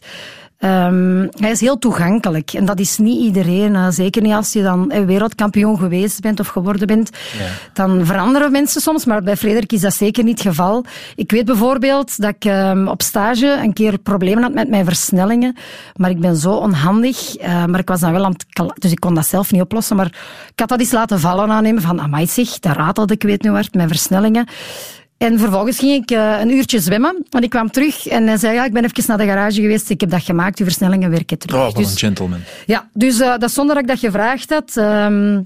Ehm, 0.60 1.26
hij 1.36 1.50
is 1.50 1.60
heel 1.60 1.78
toegankelijk 1.78 2.52
en 2.52 2.64
dat 2.64 2.80
is 2.80 2.98
niet 2.98 3.20
iedereen. 3.22 3.74
eh, 3.74 3.86
zeker 3.90 4.22
niet 4.22 4.32
als 4.32 4.52
je 4.52 4.62
dan 4.62 4.90
eh, 4.90 5.04
wereldkampioen 5.04 5.78
geweest 5.78 6.20
bent 6.20 6.40
of 6.40 6.46
geworden 6.48 6.86
bent. 6.86 7.10
Dan 7.72 8.06
veranderen 8.06 8.52
mensen 8.52 8.80
soms, 8.80 9.04
maar 9.04 9.22
bij 9.22 9.36
Frederik 9.36 9.72
is 9.72 9.80
dat 9.80 9.94
zeker 9.94 10.24
niet 10.24 10.38
het 10.38 10.46
geval. 10.48 10.84
Ik 11.16 11.30
weet 11.30 11.44
bijvoorbeeld 11.44 12.20
dat 12.20 12.34
ik 12.34 12.44
ehm, 12.44 12.86
op 12.88 13.02
stage 13.02 13.46
een 13.62 13.72
keer 13.72 13.98
problemen 13.98 14.42
had 14.42 14.52
met 14.54 14.68
mijn 14.68 14.84
versnellingen. 14.84 15.56
Maar 15.96 16.10
ik 16.10 16.20
ben 16.20 16.36
zo 16.36 16.52
onhandig. 16.52 17.36
eh, 17.36 17.64
maar 17.64 17.80
ik 17.80 17.88
was 17.88 18.00
dan 18.00 18.12
wel 18.12 18.24
aan 18.24 18.32
het... 18.32 18.80
Dus 18.82 18.90
ik 18.90 19.00
kon 19.00 19.14
dat 19.14 19.26
zelf 19.26 19.52
niet 19.52 19.62
oplossen. 19.62 19.96
Maar 19.96 20.06
ik 20.52 20.58
had 20.60 20.68
dat 20.68 20.80
eens 20.80 20.92
laten 20.92 21.20
vallen 21.20 21.50
aan 21.50 21.64
hem. 21.64 21.80
Van, 21.80 22.00
amai 22.00 22.26
zeg, 22.26 22.58
dat 22.58 22.76
ratelde 22.76 23.14
ik 23.14 23.22
weet 23.22 23.42
nu 23.42 23.50
hard, 23.50 23.74
mijn 23.74 23.88
versnellingen. 23.88 24.46
En 25.20 25.38
vervolgens 25.38 25.78
ging 25.78 26.02
ik 26.02 26.10
eh, 26.10 26.40
een 26.40 26.50
uurtje 26.50 26.80
zwemmen. 26.80 27.26
En 27.30 27.42
ik 27.42 27.50
kwam 27.50 27.70
terug 27.70 28.06
en 28.06 28.26
hij 28.26 28.36
zei, 28.36 28.54
ja, 28.54 28.64
ik 28.64 28.72
ben 28.72 28.84
even 28.84 29.04
naar 29.06 29.18
de 29.18 29.24
garage 29.24 29.60
geweest. 29.60 29.90
Ik 29.90 30.00
heb 30.00 30.10
dat 30.10 30.22
gemaakt, 30.22 30.58
uw 30.58 30.64
versnellingen 30.64 31.10
werken 31.10 31.38
terug. 31.38 31.56
Oh, 31.56 31.64
wat 31.64 31.76
Dus- 31.76 31.90
een 31.90 31.98
gentleman. 31.98 32.38
ja, 32.66 32.88
dus 32.92 33.20
eh, 33.20 33.36
dat 33.38 33.50
zonder 33.50 33.74
dat 33.74 33.84
ik 33.84 33.90
dat 33.90 33.98
gevraagd 33.98 34.50
had. 34.50 34.76
Ehm, 34.76 35.40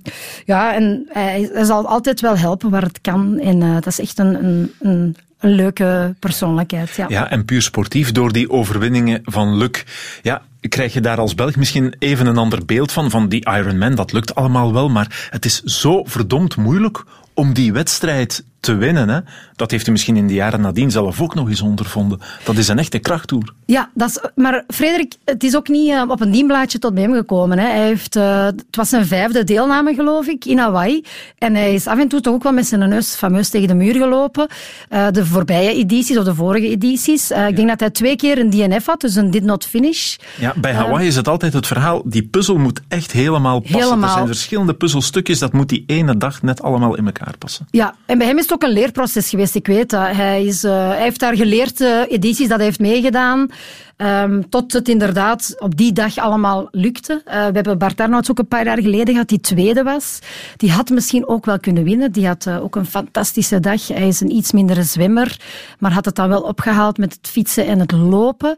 ja, 0.44 0.74
en 0.74 1.06
hij, 1.08 1.50
hij 1.52 1.64
zal 1.64 1.86
altijd 1.88 2.20
wel 2.20 2.38
helpen 2.38 2.70
waar 2.70 2.82
het 2.82 3.00
kan. 3.00 3.38
En 3.38 3.62
eh, 3.62 3.74
dat 3.74 3.86
is 3.86 4.00
echt 4.00 4.18
een, 4.18 4.44
een, 4.44 4.72
een, 4.80 5.16
een 5.38 5.50
leuke 5.50 6.14
persoonlijkheid. 6.18 6.90
Ja. 6.96 7.06
Ja, 7.08 7.30
en 7.30 7.44
puur 7.44 7.62
sportief, 7.62 8.12
door 8.12 8.32
die 8.32 8.50
overwinningen 8.50 9.20
van 9.24 9.56
Luc, 9.56 9.82
ja, 10.22 10.42
krijg 10.60 10.92
je 10.92 11.00
daar 11.00 11.18
als 11.18 11.34
Belg 11.34 11.56
misschien 11.56 11.94
even 11.98 12.26
een 12.26 12.38
ander 12.38 12.64
beeld 12.64 12.92
van, 12.92 13.10
van 13.10 13.28
die 13.28 13.48
Ironman. 13.50 13.94
Dat 13.94 14.12
lukt 14.12 14.34
allemaal 14.34 14.72
wel, 14.72 14.88
maar 14.88 15.28
het 15.30 15.44
is 15.44 15.62
zo 15.62 16.04
verdomd 16.04 16.56
moeilijk 16.56 17.04
om 17.34 17.52
die 17.54 17.72
wedstrijd 17.72 18.44
te 18.64 18.76
winnen. 18.76 19.08
Hè? 19.08 19.20
Dat 19.56 19.70
heeft 19.70 19.84
hij 19.84 19.92
misschien 19.92 20.16
in 20.16 20.26
de 20.26 20.34
jaren 20.34 20.60
nadien 20.60 20.90
zelf 20.90 21.20
ook 21.20 21.34
nog 21.34 21.48
eens 21.48 21.60
ondervonden. 21.60 22.20
Dat 22.44 22.56
is 22.56 22.68
een 22.68 22.78
echte 22.78 22.98
krachttoer. 22.98 23.54
Ja, 23.66 23.90
dat 23.94 24.08
is, 24.08 24.18
maar 24.34 24.64
Frederik, 24.68 25.14
het 25.24 25.44
is 25.44 25.56
ook 25.56 25.68
niet 25.68 25.90
eh, 25.90 26.02
op 26.08 26.20
een 26.20 26.30
dienblaadje 26.30 26.78
tot 26.78 26.94
bij 26.94 27.02
hem 27.02 27.14
gekomen. 27.14 27.58
Hè. 27.58 27.66
Hij 27.66 27.86
heeft, 27.86 28.16
eh, 28.16 28.44
het 28.44 28.64
was 28.70 28.88
zijn 28.88 29.06
vijfde 29.06 29.44
deelname, 29.44 29.94
geloof 29.94 30.26
ik, 30.26 30.44
in 30.44 30.58
Hawaii. 30.58 31.04
En 31.38 31.54
hij 31.54 31.74
is 31.74 31.86
af 31.86 31.98
en 31.98 32.08
toe 32.08 32.20
toch 32.20 32.34
ook 32.34 32.42
wel 32.42 32.52
met 32.52 32.66
zijn 32.66 32.88
neus 32.88 33.14
fameus 33.14 33.48
tegen 33.48 33.68
de 33.68 33.74
muur 33.74 33.94
gelopen. 33.94 34.46
Eh, 34.88 35.06
de 35.10 35.26
voorbije 35.26 35.74
edities 35.74 36.18
of 36.18 36.24
de 36.24 36.34
vorige 36.34 36.68
edities. 36.68 37.30
Ik 37.30 37.56
denk 37.56 37.68
dat 37.68 37.80
hij 37.80 37.90
twee 37.90 38.16
keer 38.16 38.38
een 38.38 38.50
DNF 38.50 38.86
had, 38.86 39.00
dus 39.00 39.14
een 39.14 39.30
did 39.30 39.42
not 39.42 39.66
finish. 39.66 40.16
Ja, 40.38 40.52
bij 40.56 40.72
Hawaii 40.72 41.06
is 41.06 41.16
het 41.16 41.28
altijd 41.28 41.52
het 41.52 41.66
verhaal, 41.66 42.02
die 42.04 42.22
puzzel 42.22 42.56
moet 42.56 42.80
echt 42.88 43.12
helemaal 43.12 43.60
passen. 43.60 43.78
Helemaal. 43.78 44.08
Er 44.08 44.14
zijn 44.14 44.26
verschillende 44.26 44.74
puzzelstukjes, 44.74 45.38
dat 45.38 45.52
moet 45.52 45.68
die 45.68 45.84
ene 45.86 46.16
dag 46.16 46.42
net 46.42 46.62
allemaal 46.62 46.96
in 46.96 47.06
elkaar 47.06 47.34
passen. 47.38 47.66
Ja, 47.70 47.94
en 48.06 48.18
bij 48.18 48.26
hem 48.26 48.36
is 48.36 48.42
het 48.42 48.52
ook 48.54 48.62
een 48.62 48.70
leerproces 48.70 49.28
geweest. 49.28 49.54
Ik 49.54 49.66
weet 49.66 49.90
dat. 49.90 50.06
Hij, 50.16 50.44
is, 50.44 50.64
eh, 50.64 50.88
hij 50.88 51.02
heeft 51.02 51.20
daar 51.20 51.36
geleerd, 51.36 51.80
eh, 51.80 52.00
edities 52.08 52.48
dat 52.48 52.56
hij 52.56 52.66
heeft 52.66 52.80
meegedaan, 52.80 53.50
ehm, 53.96 54.42
tot 54.48 54.72
het 54.72 54.88
inderdaad 54.88 55.54
op 55.58 55.76
die 55.76 55.92
dag 55.92 56.18
allemaal 56.18 56.68
lukte. 56.70 57.22
Eh, 57.24 57.34
we 57.34 57.52
hebben 57.52 57.78
Bart 57.78 58.00
Arnouds 58.00 58.30
ook 58.30 58.38
een 58.38 58.48
paar 58.48 58.64
jaar 58.64 58.80
geleden 58.80 59.12
gehad, 59.12 59.28
die 59.28 59.40
tweede 59.40 59.82
was. 59.82 60.18
Die 60.56 60.70
had 60.70 60.90
misschien 60.90 61.28
ook 61.28 61.44
wel 61.44 61.58
kunnen 61.58 61.84
winnen. 61.84 62.12
Die 62.12 62.26
had 62.26 62.48
ook 62.48 62.76
een 62.76 62.86
fantastische 62.86 63.60
dag. 63.60 63.88
Hij 63.88 64.08
is 64.08 64.20
een 64.20 64.30
iets 64.30 64.52
mindere 64.52 64.82
zwemmer, 64.82 65.40
maar 65.78 65.92
had 65.92 66.04
het 66.04 66.14
dan 66.14 66.28
wel 66.28 66.42
opgehaald 66.42 66.98
met 66.98 67.12
het 67.12 67.28
fietsen 67.28 67.66
en 67.66 67.78
het 67.78 67.92
lopen. 67.92 68.54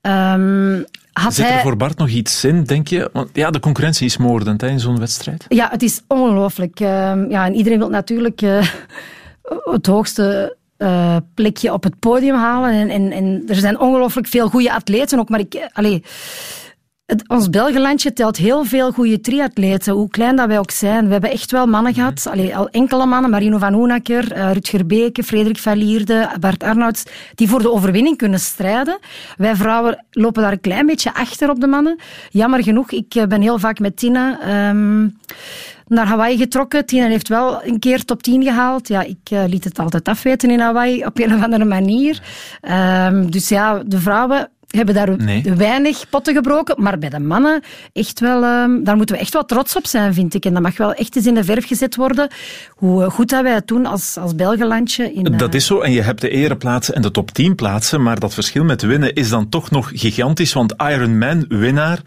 Ehm, 0.00 0.82
had 1.12 1.34
Zit 1.34 1.44
er 1.44 1.52
hij... 1.52 1.62
voor 1.62 1.76
Bart 1.76 1.98
nog 1.98 2.08
iets 2.08 2.44
in, 2.44 2.64
denk 2.64 2.88
je? 2.88 3.10
Want 3.12 3.28
ja, 3.32 3.50
de 3.50 3.60
concurrentie 3.60 4.06
is 4.06 4.16
moordend 4.16 4.60
hè, 4.60 4.68
in 4.68 4.80
zo'n 4.80 4.98
wedstrijd. 4.98 5.44
Ja, 5.48 5.68
het 5.70 5.82
is 5.82 6.00
ongelooflijk. 6.06 6.80
Ehm, 6.80 7.30
ja, 7.30 7.46
en 7.46 7.54
iedereen 7.54 7.78
wil 7.78 7.88
natuurlijk 7.88 8.42
het 9.64 9.86
hoogste 9.86 10.56
eh, 10.76 11.16
plekje 11.34 11.72
op 11.72 11.82
het 11.82 11.98
podium 11.98 12.34
halen. 12.34 12.70
En, 12.70 12.90
en, 12.90 13.12
en 13.12 13.42
er 13.46 13.54
zijn 13.54 13.78
ongelooflijk 13.78 14.26
veel 14.26 14.48
goede 14.48 14.72
atleten 14.72 15.18
ook. 15.18 15.28
Maar 15.28 15.40
ik, 15.40 15.54
eh, 15.54 15.66
allee, 15.72 16.02
het, 17.06 17.28
ons 17.28 17.50
Belgelandje 17.50 18.12
telt 18.12 18.36
heel 18.36 18.64
veel 18.64 18.92
goede 18.92 19.20
triatleten, 19.20 19.92
hoe 19.92 20.08
klein 20.08 20.36
dat 20.36 20.46
wij 20.46 20.58
ook 20.58 20.70
zijn. 20.70 21.06
We 21.06 21.12
hebben 21.12 21.30
echt 21.30 21.50
wel 21.50 21.66
mannen 21.66 21.92
mhm. 21.92 22.00
gehad, 22.00 22.26
allee, 22.26 22.56
al 22.56 22.68
enkele 22.68 23.06
mannen, 23.06 23.30
Marino 23.30 23.58
van 23.58 23.74
Oenakker, 23.74 24.36
uh, 24.36 24.52
Rutger 24.52 24.86
Beke, 24.86 25.22
Frederik 25.22 25.58
Verlierde, 25.58 26.30
Bart 26.40 26.62
Arnouds, 26.62 27.04
die 27.34 27.48
voor 27.48 27.62
de 27.62 27.72
overwinning 27.72 28.16
kunnen 28.16 28.40
strijden. 28.40 28.98
Wij 29.36 29.56
vrouwen 29.56 30.04
lopen 30.10 30.42
daar 30.42 30.52
een 30.52 30.60
klein 30.60 30.86
beetje 30.86 31.14
achter 31.14 31.50
op 31.50 31.60
de 31.60 31.66
mannen. 31.66 31.98
Jammer 32.30 32.62
genoeg, 32.62 32.90
ik 32.90 33.14
eh, 33.14 33.26
ben 33.26 33.40
heel 33.40 33.58
vaak 33.58 33.78
met 33.78 33.96
Tina... 33.96 34.38
Um, 34.68 35.16
naar 35.86 36.06
Hawaii 36.06 36.36
getrokken. 36.36 36.86
Tina 36.86 37.06
heeft 37.06 37.28
wel 37.28 37.64
een 37.64 37.78
keer 37.78 38.04
top 38.04 38.22
10 38.22 38.42
gehaald. 38.42 38.88
Ja, 38.88 39.02
ik 39.02 39.30
uh, 39.32 39.44
liet 39.46 39.64
het 39.64 39.78
altijd 39.78 40.08
afweten 40.08 40.50
in 40.50 40.60
Hawaii 40.60 41.04
op 41.04 41.18
een 41.18 41.34
of 41.34 41.42
andere 41.42 41.64
manier. 41.64 42.22
Um, 42.62 43.30
dus 43.30 43.48
ja, 43.48 43.82
de 43.86 43.98
vrouwen 43.98 44.48
hebben 44.76 44.94
daar 44.94 45.16
weinig 45.56 46.08
potten 46.08 46.34
gebroken. 46.34 46.82
Maar 46.82 46.98
bij 46.98 47.08
de 47.08 47.20
mannen, 47.20 47.62
echt 47.92 48.20
wel, 48.20 48.44
um, 48.44 48.84
daar 48.84 48.96
moeten 48.96 49.14
we 49.14 49.20
echt 49.20 49.32
wel 49.32 49.44
trots 49.44 49.76
op 49.76 49.86
zijn, 49.86 50.14
vind 50.14 50.34
ik. 50.34 50.44
En 50.44 50.52
dat 50.52 50.62
mag 50.62 50.76
wel 50.76 50.92
echt 50.92 51.16
eens 51.16 51.26
in 51.26 51.34
de 51.34 51.44
verf 51.44 51.66
gezet 51.66 51.96
worden. 51.96 52.28
Hoe 52.70 53.10
goed 53.10 53.28
dat 53.28 53.42
wij 53.42 53.54
het 53.54 53.66
doen 53.66 53.86
als, 53.86 54.16
als 54.16 54.34
Belgenlandje. 54.34 55.12
In, 55.12 55.36
dat 55.36 55.48
eh, 55.48 55.54
is 55.54 55.66
zo. 55.66 55.80
En 55.80 55.92
je 55.92 56.02
hebt 56.02 56.20
de 56.20 56.28
ereplaatsen 56.28 56.94
en 56.94 57.02
de 57.02 57.10
top 57.10 57.30
10 57.30 57.54
plaatsen. 57.54 58.02
Maar 58.02 58.18
dat 58.18 58.34
verschil 58.34 58.64
met 58.64 58.82
winnen 58.82 59.14
is 59.14 59.28
dan 59.28 59.48
toch 59.48 59.70
nog 59.70 59.90
gigantisch. 59.94 60.52
Want 60.52 60.74
Ironman 60.78 61.44
winnaar 61.48 62.02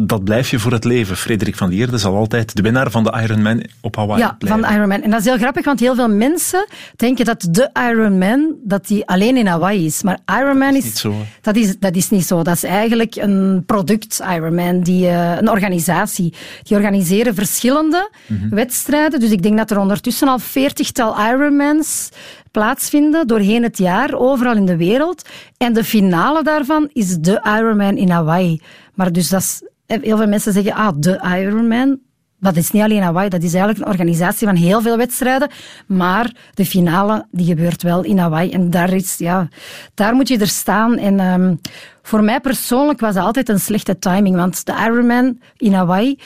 dat 0.00 0.24
blijf 0.24 0.50
je 0.50 0.58
voor 0.58 0.72
het 0.72 0.84
leven. 0.84 1.16
Frederik 1.16 1.56
van 1.56 1.68
Lierde 1.68 1.98
zal 1.98 2.16
altijd 2.16 2.56
de 2.56 2.62
winnaar 2.62 2.90
van 2.90 3.04
de 3.04 3.20
Ironman 3.22 3.62
op 3.80 3.96
Hawaii 3.96 4.20
ja, 4.20 4.36
blijven. 4.38 4.60
van 4.60 4.68
de 4.68 4.76
Ironman. 4.76 5.02
En 5.02 5.10
dat 5.10 5.20
is 5.20 5.26
heel 5.26 5.38
grappig, 5.38 5.64
want 5.64 5.80
heel 5.80 5.94
veel 5.94 6.08
mensen 6.08 6.66
denken 6.96 7.24
dat 7.24 7.48
de 7.50 7.70
Ironman 7.90 8.54
dat 8.62 8.86
die 8.86 9.06
alleen 9.06 9.36
in 9.36 9.46
Hawaii 9.46 9.86
is. 9.86 10.02
Maar 10.02 10.18
Ironman 10.40 10.74
is... 10.74 10.84
Niet 10.84 10.98
zo. 10.98 11.14
Dat 11.40 11.56
is, 11.56 11.78
dat 11.78 11.94
is 11.96 12.10
niet 12.10 12.26
zo. 12.26 12.42
Dat 12.42 12.54
is 12.54 12.62
eigenlijk 12.62 13.14
een 13.14 13.62
product, 13.66 14.20
Ironman, 14.34 14.80
die, 14.80 15.04
uh, 15.04 15.36
een 15.36 15.50
organisatie. 15.50 16.34
Die 16.62 16.76
organiseren 16.76 17.34
verschillende 17.34 18.10
mhm. 18.26 18.48
wedstrijden. 18.48 19.20
Dus 19.20 19.30
ik 19.30 19.42
denk 19.42 19.56
dat 19.56 19.70
er 19.70 19.78
ondertussen 19.78 20.28
al 20.28 20.38
veertigtal 20.38 21.20
Ironmans 21.20 22.08
plaatsvinden 22.50 23.26
doorheen 23.26 23.62
het 23.62 23.78
jaar, 23.78 24.14
overal 24.14 24.56
in 24.56 24.66
de 24.66 24.76
wereld. 24.76 25.28
En 25.56 25.72
de 25.72 25.84
finale 25.84 26.42
daarvan 26.42 26.90
is 26.92 27.16
de 27.18 27.40
Ironman 27.58 27.96
in 27.96 28.10
Hawaii. 28.10 28.60
Maar 28.94 29.12
dus 29.12 29.28
dat 29.28 29.40
is 29.40 29.62
heel 29.86 30.16
veel 30.16 30.26
mensen 30.26 30.52
zeggen, 30.52 30.72
ah, 30.72 30.94
de 30.96 31.38
Ironman. 31.38 31.98
Dat 32.40 32.56
is 32.56 32.70
niet 32.70 32.82
alleen 32.82 33.02
Hawaii, 33.02 33.28
dat 33.28 33.42
is 33.42 33.54
eigenlijk 33.54 33.84
een 33.84 33.92
organisatie 33.92 34.46
van 34.46 34.56
heel 34.56 34.82
veel 34.82 34.96
wedstrijden. 34.96 35.50
Maar 35.86 36.34
de 36.54 36.66
finale, 36.66 37.26
die 37.30 37.46
gebeurt 37.46 37.82
wel 37.82 38.02
in 38.02 38.18
Hawaii. 38.18 38.50
En 38.50 38.70
daar, 38.70 38.92
is, 38.92 39.14
ja, 39.18 39.48
daar 39.94 40.14
moet 40.14 40.28
je 40.28 40.38
er 40.38 40.48
staan. 40.48 40.98
En 40.98 41.20
um, 41.20 41.60
voor 42.02 42.24
mij 42.24 42.40
persoonlijk 42.40 43.00
was 43.00 43.14
dat 43.14 43.24
altijd 43.24 43.48
een 43.48 43.60
slechte 43.60 43.98
timing. 43.98 44.36
Want 44.36 44.66
de 44.66 44.72
Ironman 44.72 45.38
in 45.56 45.72
Hawaii, 45.72 46.18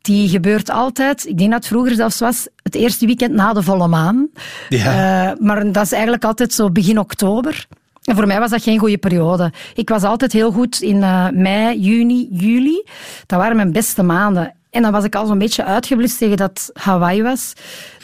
die 0.00 0.28
gebeurt 0.28 0.70
altijd, 0.70 1.26
ik 1.26 1.38
denk 1.38 1.50
dat 1.50 1.58
het 1.58 1.68
vroeger 1.68 1.94
zelfs 1.94 2.18
was, 2.18 2.48
het 2.62 2.74
eerste 2.74 3.06
weekend 3.06 3.32
na 3.32 3.52
de 3.52 3.62
volle 3.62 3.88
maan. 3.88 4.28
Ja. 4.68 5.30
Uh, 5.32 5.38
maar 5.40 5.72
dat 5.72 5.84
is 5.84 5.92
eigenlijk 5.92 6.24
altijd 6.24 6.52
zo 6.52 6.70
begin 6.70 6.98
oktober. 6.98 7.66
En 8.06 8.16
voor 8.16 8.26
mij 8.26 8.40
was 8.40 8.50
dat 8.50 8.62
geen 8.62 8.78
goede 8.78 8.98
periode. 8.98 9.52
Ik 9.74 9.88
was 9.88 10.02
altijd 10.02 10.32
heel 10.32 10.52
goed 10.52 10.80
in 10.80 10.96
uh, 10.96 11.28
mei, 11.32 11.80
juni, 11.80 12.28
juli. 12.30 12.84
Dat 13.26 13.38
waren 13.38 13.56
mijn 13.56 13.72
beste 13.72 14.02
maanden. 14.02 14.54
En 14.70 14.82
dan 14.82 14.92
was 14.92 15.04
ik 15.04 15.14
al 15.14 15.26
zo'n 15.26 15.38
beetje 15.38 15.64
uitgeblust 15.64 16.18
tegen 16.18 16.36
dat 16.36 16.70
Hawaii 16.72 17.22
was. 17.22 17.52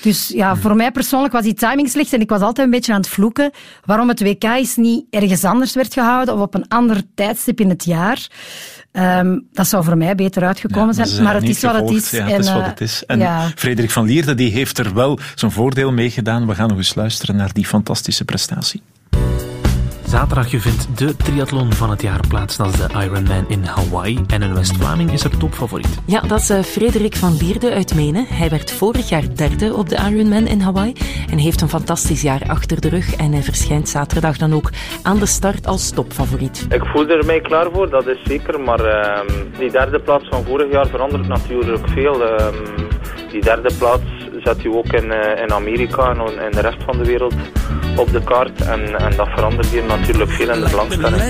Dus 0.02 0.28
ja, 0.28 0.56
voor 0.56 0.76
mij 0.76 0.90
persoonlijk 0.90 1.32
was 1.32 1.42
die 1.42 1.54
timing 1.54 1.88
slecht 1.88 2.12
en 2.12 2.20
ik 2.20 2.28
was 2.28 2.40
altijd 2.40 2.66
een 2.66 2.72
beetje 2.72 2.92
aan 2.92 3.00
het 3.00 3.08
vloeken 3.08 3.50
waarom 3.84 4.08
het 4.08 4.22
WK 4.22 4.44
is 4.44 4.76
niet 4.76 5.04
ergens 5.10 5.44
anders 5.44 5.74
werd 5.74 5.92
gehouden 5.92 6.34
of 6.34 6.40
op 6.40 6.54
een 6.54 6.68
ander 6.68 7.02
tijdstip 7.14 7.60
in 7.60 7.68
het 7.68 7.84
jaar. 7.84 8.28
Um, 8.92 9.46
dat 9.52 9.66
zou 9.66 9.84
voor 9.84 9.96
mij 9.96 10.14
beter 10.14 10.44
uitgekomen 10.44 10.94
zijn, 10.94 11.22
maar 11.22 11.34
het 11.34 11.48
is 11.48 11.62
wat 11.62 11.74
het 11.74 11.90
is. 11.90 12.10
Ja, 12.10 12.26
het 12.26 12.44
is 12.44 12.52
wat 12.52 12.66
het 12.66 12.80
is. 12.80 13.04
En 13.06 13.18
ja. 13.18 13.50
Frederik 13.54 13.90
van 13.90 14.06
Lierde 14.06 14.34
die 14.34 14.50
heeft 14.50 14.78
er 14.78 14.94
wel 14.94 15.18
zijn 15.34 15.50
voordeel 15.50 15.92
mee 15.92 16.10
gedaan. 16.10 16.46
We 16.46 16.54
gaan 16.54 16.68
nog 16.68 16.76
eens 16.76 16.94
luisteren 16.94 17.36
naar 17.36 17.52
die 17.52 17.66
fantastische 17.66 18.24
prestatie. 18.24 18.82
Zaterdag 20.12 20.48
vindt 20.48 20.98
de 20.98 21.16
triathlon 21.16 21.72
van 21.72 21.90
het 21.90 22.02
jaar 22.02 22.20
plaats. 22.28 22.56
Dat 22.56 22.66
is 22.66 22.76
de 22.76 22.88
Ironman 23.04 23.44
in 23.48 23.64
Hawaii. 23.64 24.20
En 24.26 24.42
een 24.42 24.54
West-Vlaming 24.54 25.10
is 25.12 25.24
er 25.24 25.38
topfavoriet. 25.38 25.98
Ja, 26.06 26.20
dat 26.20 26.38
is 26.38 26.50
uh, 26.50 26.62
Frederik 26.62 27.16
van 27.16 27.36
Lierde 27.36 27.72
uit 27.72 27.94
Menen. 27.94 28.26
Hij 28.28 28.48
werd 28.48 28.72
vorig 28.72 29.08
jaar 29.08 29.36
derde 29.36 29.74
op 29.74 29.88
de 29.88 29.96
Ironman 29.96 30.46
in 30.46 30.60
Hawaii. 30.60 30.92
En 31.30 31.38
heeft 31.38 31.60
een 31.60 31.68
fantastisch 31.68 32.22
jaar 32.22 32.42
achter 32.46 32.80
de 32.80 32.88
rug. 32.88 33.16
En 33.16 33.32
hij 33.32 33.42
verschijnt 33.42 33.88
zaterdag 33.88 34.36
dan 34.36 34.54
ook 34.54 34.70
aan 35.02 35.18
de 35.18 35.26
start 35.26 35.66
als 35.66 35.90
topfavoriet. 35.90 36.66
Ik 36.70 36.84
voel 36.84 37.08
er 37.08 37.26
mij 37.26 37.40
klaar 37.40 37.66
voor, 37.72 37.90
dat 37.90 38.06
is 38.06 38.18
zeker. 38.24 38.60
Maar 38.60 38.80
uh, 38.80 39.20
die 39.58 39.70
derde 39.70 40.00
plaats 40.00 40.28
van 40.28 40.44
vorig 40.44 40.72
jaar 40.72 40.86
verandert 40.86 41.28
natuurlijk 41.28 41.88
veel. 41.88 42.22
Uh, 42.22 42.46
die 43.30 43.40
derde 43.40 43.70
plaats 43.78 44.30
zet 44.44 44.62
je 44.62 44.72
ook 44.72 44.92
in, 44.92 45.04
uh, 45.04 45.42
in 45.42 45.52
Amerika 45.52 46.10
en 46.10 46.44
in 46.44 46.50
de 46.50 46.60
rest 46.60 46.82
van 46.84 46.98
de 46.98 47.04
wereld 47.04 47.34
op 47.96 48.12
de 48.12 48.22
kaart. 48.24 48.60
En, 48.60 48.98
en 48.98 49.16
dat 49.16 49.28
verandert 49.28 49.66
hier 49.66 49.84
natuurlijk 49.84 50.30
veel 50.30 50.50
in 50.50 50.60
de 50.60 50.70
belangstelling. 50.70 51.20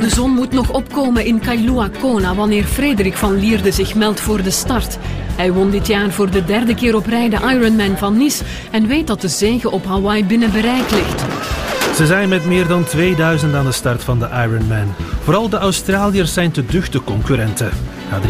De 0.00 0.08
zon 0.08 0.30
moet 0.30 0.52
nog 0.52 0.70
opkomen 0.70 1.24
in 1.24 1.40
Kailua 1.40 1.90
Kona 2.00 2.34
wanneer 2.34 2.64
Frederik 2.64 3.14
van 3.14 3.38
Lierde 3.38 3.72
zich 3.72 3.94
meldt 3.94 4.20
voor 4.20 4.42
de 4.42 4.50
start. 4.50 4.98
Hij 5.36 5.52
won 5.52 5.70
dit 5.70 5.86
jaar 5.86 6.10
voor 6.10 6.30
de 6.30 6.44
derde 6.44 6.74
keer 6.74 6.96
op 6.96 7.06
rij 7.06 7.28
de 7.28 7.36
Ironman 7.36 7.96
van 7.96 8.16
Nice 8.16 8.44
en 8.70 8.86
weet 8.86 9.06
dat 9.06 9.20
de 9.20 9.28
zege 9.28 9.70
op 9.70 9.84
Hawaii 9.84 10.24
binnen 10.24 10.52
bereik 10.52 10.90
ligt. 10.90 11.24
Ze 11.96 12.06
zijn 12.06 12.28
met 12.28 12.46
meer 12.46 12.66
dan 12.66 12.84
2000 12.84 13.54
aan 13.54 13.64
de 13.64 13.72
start 13.72 14.04
van 14.04 14.18
de 14.18 14.28
Ironman. 14.28 14.94
Vooral 15.22 15.48
de 15.48 15.56
Australiërs 15.56 16.32
zijn 16.32 16.50
te 16.50 16.66
duchte 16.66 17.02
concurrenten. 17.02 17.70
Na 18.10 18.20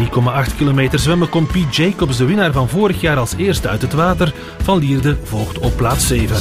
3,8 0.47 0.55
kilometer 0.57 0.99
zwemmen 0.99 1.29
komt 1.29 1.51
Pete 1.51 1.83
Jacobs, 1.83 2.17
de 2.17 2.25
winnaar 2.25 2.51
van 2.51 2.69
vorig 2.69 3.01
jaar 3.01 3.17
als 3.17 3.33
eerste 3.37 3.67
uit 3.67 3.81
het 3.81 3.93
water. 3.93 4.33
Van 4.63 4.79
Lierde 4.79 5.17
volgt 5.23 5.57
op 5.57 5.75
plaats 5.75 6.07
7. 6.07 6.35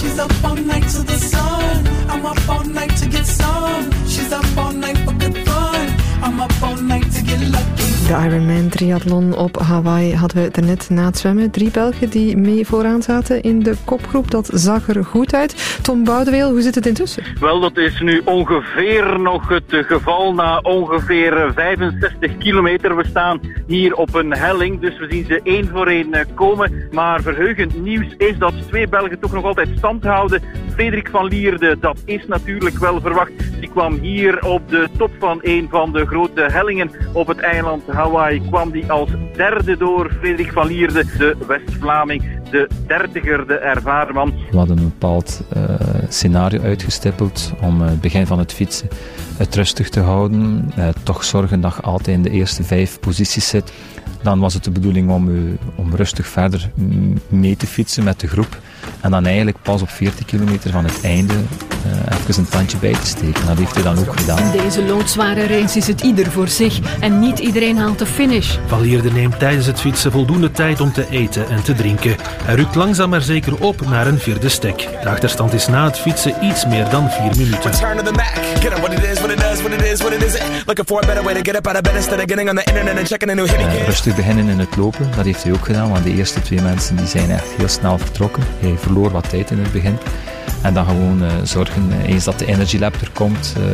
up 4.34 4.63
De 8.06 8.10
Ironman 8.10 8.68
triathlon 8.68 9.36
op 9.36 9.56
Hawaii 9.58 10.14
hadden 10.14 10.42
we 10.42 10.50
er 10.50 10.64
net 10.64 10.90
na 10.90 11.04
het 11.04 11.18
zwemmen. 11.18 11.50
Drie 11.50 11.70
Belgen 11.70 12.10
die 12.10 12.36
mee 12.36 12.66
vooraan 12.66 13.02
zaten 13.02 13.42
in 13.42 13.62
de 13.62 13.74
kopgroep. 13.84 14.30
Dat 14.30 14.50
zag 14.52 14.88
er 14.88 15.04
goed 15.04 15.34
uit. 15.34 15.78
Tom 15.82 16.04
Boudeweel, 16.04 16.50
hoe 16.50 16.62
zit 16.62 16.74
het 16.74 16.86
intussen? 16.86 17.22
Wel, 17.40 17.60
dat 17.60 17.76
is 17.76 18.00
nu 18.00 18.22
ongeveer 18.24 19.20
nog 19.20 19.48
het 19.48 19.86
geval 19.86 20.34
na 20.34 20.58
ongeveer 20.58 21.52
65 21.54 22.38
kilometer. 22.38 22.96
We 22.96 23.04
staan 23.06 23.40
hier 23.66 23.94
op 23.94 24.14
een 24.14 24.34
helling, 24.34 24.80
dus 24.80 24.98
we 24.98 25.06
zien 25.10 25.24
ze 25.24 25.40
één 25.42 25.68
voor 25.68 25.86
één 25.86 26.12
eh, 26.12 26.24
komen. 26.34 26.88
Maar 26.92 27.22
verheugend 27.22 27.82
nieuws 27.82 28.14
is 28.18 28.38
dat 28.38 28.54
twee 28.68 28.88
Belgen 28.88 29.20
toch 29.20 29.32
nog 29.32 29.44
altijd 29.44 29.68
stand 29.76 30.04
houden. 30.04 30.42
Frederik 30.74 31.08
van 31.10 31.26
Lierde, 31.26 31.76
dat 31.80 32.02
is 32.04 32.26
natuurlijk 32.26 32.78
wel 32.78 33.00
verwacht. 33.00 33.60
Die 33.60 33.70
kwam 33.70 33.98
hier 33.98 34.44
op 34.46 34.68
de 34.68 34.88
top 34.98 35.10
van 35.18 35.38
een 35.42 35.68
van 35.70 35.92
de 35.92 36.06
grote 36.06 36.40
hellingen 36.40 36.90
op 37.12 37.26
het 37.26 37.38
eiland 37.38 37.82
Hawaii 37.94 38.40
kwam 38.48 38.70
die 38.70 38.90
als 38.90 39.08
derde 39.36 39.76
door. 39.76 40.10
Frederik 40.18 40.52
van 40.52 40.66
Lierde, 40.66 41.04
de 41.18 41.36
West-Vlaming, 41.46 42.22
de 42.50 42.68
dertiger, 42.86 43.46
de 43.46 43.54
ervaren 43.54 44.14
man. 44.14 44.32
We 44.50 44.56
hadden 44.56 44.78
een 44.78 44.84
bepaald 44.84 45.42
uh, 45.56 45.62
scenario 46.08 46.62
uitgestippeld 46.62 47.52
om 47.60 47.80
het 47.80 48.00
begin 48.00 48.26
van 48.26 48.38
het 48.38 48.52
fietsen 48.52 48.88
het 49.36 49.54
rustig 49.54 49.88
te 49.88 50.00
houden. 50.00 50.72
Uh, 50.78 50.88
toch 51.02 51.24
zorgen 51.24 51.60
dat 51.60 51.74
je 51.74 51.82
altijd 51.82 52.16
in 52.16 52.22
de 52.22 52.30
eerste 52.30 52.64
vijf 52.64 53.00
posities 53.00 53.48
zit. 53.48 53.72
Dan 54.22 54.40
was 54.40 54.54
het 54.54 54.64
de 54.64 54.70
bedoeling 54.70 55.10
om, 55.10 55.30
om 55.74 55.94
rustig 55.94 56.26
verder 56.26 56.70
mee 57.28 57.56
te 57.56 57.66
fietsen 57.66 58.04
met 58.04 58.20
de 58.20 58.26
groep. 58.26 58.58
En 59.00 59.10
dan 59.10 59.26
eigenlijk 59.26 59.56
pas 59.62 59.82
op 59.82 59.88
40 59.88 60.24
kilometer 60.24 60.70
van 60.70 60.84
het 60.84 61.04
einde 61.04 61.34
even 62.28 62.42
een 62.42 62.48
tandje 62.48 62.78
bij 62.78 62.92
te 62.92 63.06
steken. 63.06 63.46
Dat 63.46 63.58
heeft 63.58 63.74
hij 63.74 63.82
dan 63.82 63.98
ook 63.98 64.18
gedaan. 64.18 64.38
In 64.38 64.60
deze 64.60 64.82
loodzware 64.84 65.46
race 65.46 65.78
is 65.78 65.86
het 65.86 66.00
ieder 66.00 66.30
voor 66.30 66.48
zich 66.48 66.78
en 67.00 67.18
niet 67.18 67.38
iedereen 67.38 67.78
haalt 67.78 67.98
de 67.98 68.06
finish. 68.06 68.56
Van 68.66 68.80
Lierde 68.80 69.10
neemt 69.10 69.38
tijdens 69.38 69.66
het 69.66 69.80
fietsen 69.80 70.12
voldoende 70.12 70.50
tijd 70.50 70.80
om 70.80 70.92
te 70.92 71.06
eten 71.10 71.48
en 71.48 71.62
te 71.62 71.74
drinken. 71.74 72.16
Hij 72.42 72.54
rukt 72.54 72.74
langzaam 72.74 73.10
maar 73.10 73.22
zeker 73.22 73.54
op 73.60 73.88
naar 73.88 74.06
een 74.06 74.18
vierde 74.18 74.48
stek. 74.48 74.88
De 75.02 75.08
achterstand 75.08 75.52
is 75.52 75.66
na 75.66 75.84
het 75.84 75.98
fietsen 75.98 76.44
iets 76.44 76.66
meer 76.66 76.88
dan 76.88 77.10
vier 77.10 77.36
minuten. 77.36 77.70
Uh, 83.60 83.86
rustig 83.86 84.16
beginnen 84.16 84.48
in 84.48 84.58
het 84.58 84.76
lopen, 84.76 85.10
dat 85.16 85.24
heeft 85.24 85.42
hij 85.42 85.52
ook 85.52 85.64
gedaan, 85.64 85.90
want 85.90 86.04
de 86.04 86.14
eerste 86.14 86.42
twee 86.42 86.60
mensen 86.60 86.96
die 86.96 87.06
zijn 87.06 87.30
echt 87.30 87.48
heel 87.56 87.68
snel 87.68 87.98
vertrokken. 87.98 88.42
Hij 88.60 88.74
verloor 88.78 89.10
wat 89.10 89.28
tijd 89.28 89.50
in 89.50 89.58
het 89.58 89.72
begin. 89.72 89.98
En 90.62 90.74
dan 90.74 90.86
gewoon 90.86 91.22
uh, 91.22 91.30
zorgen, 91.42 91.92
eh, 91.92 92.13
eens 92.14 92.24
dat 92.24 92.38
de 92.38 92.46
Energy 92.46 92.78
Lab 92.78 92.94
er 93.00 93.10
komt, 93.12 93.54
uh, 93.58 93.64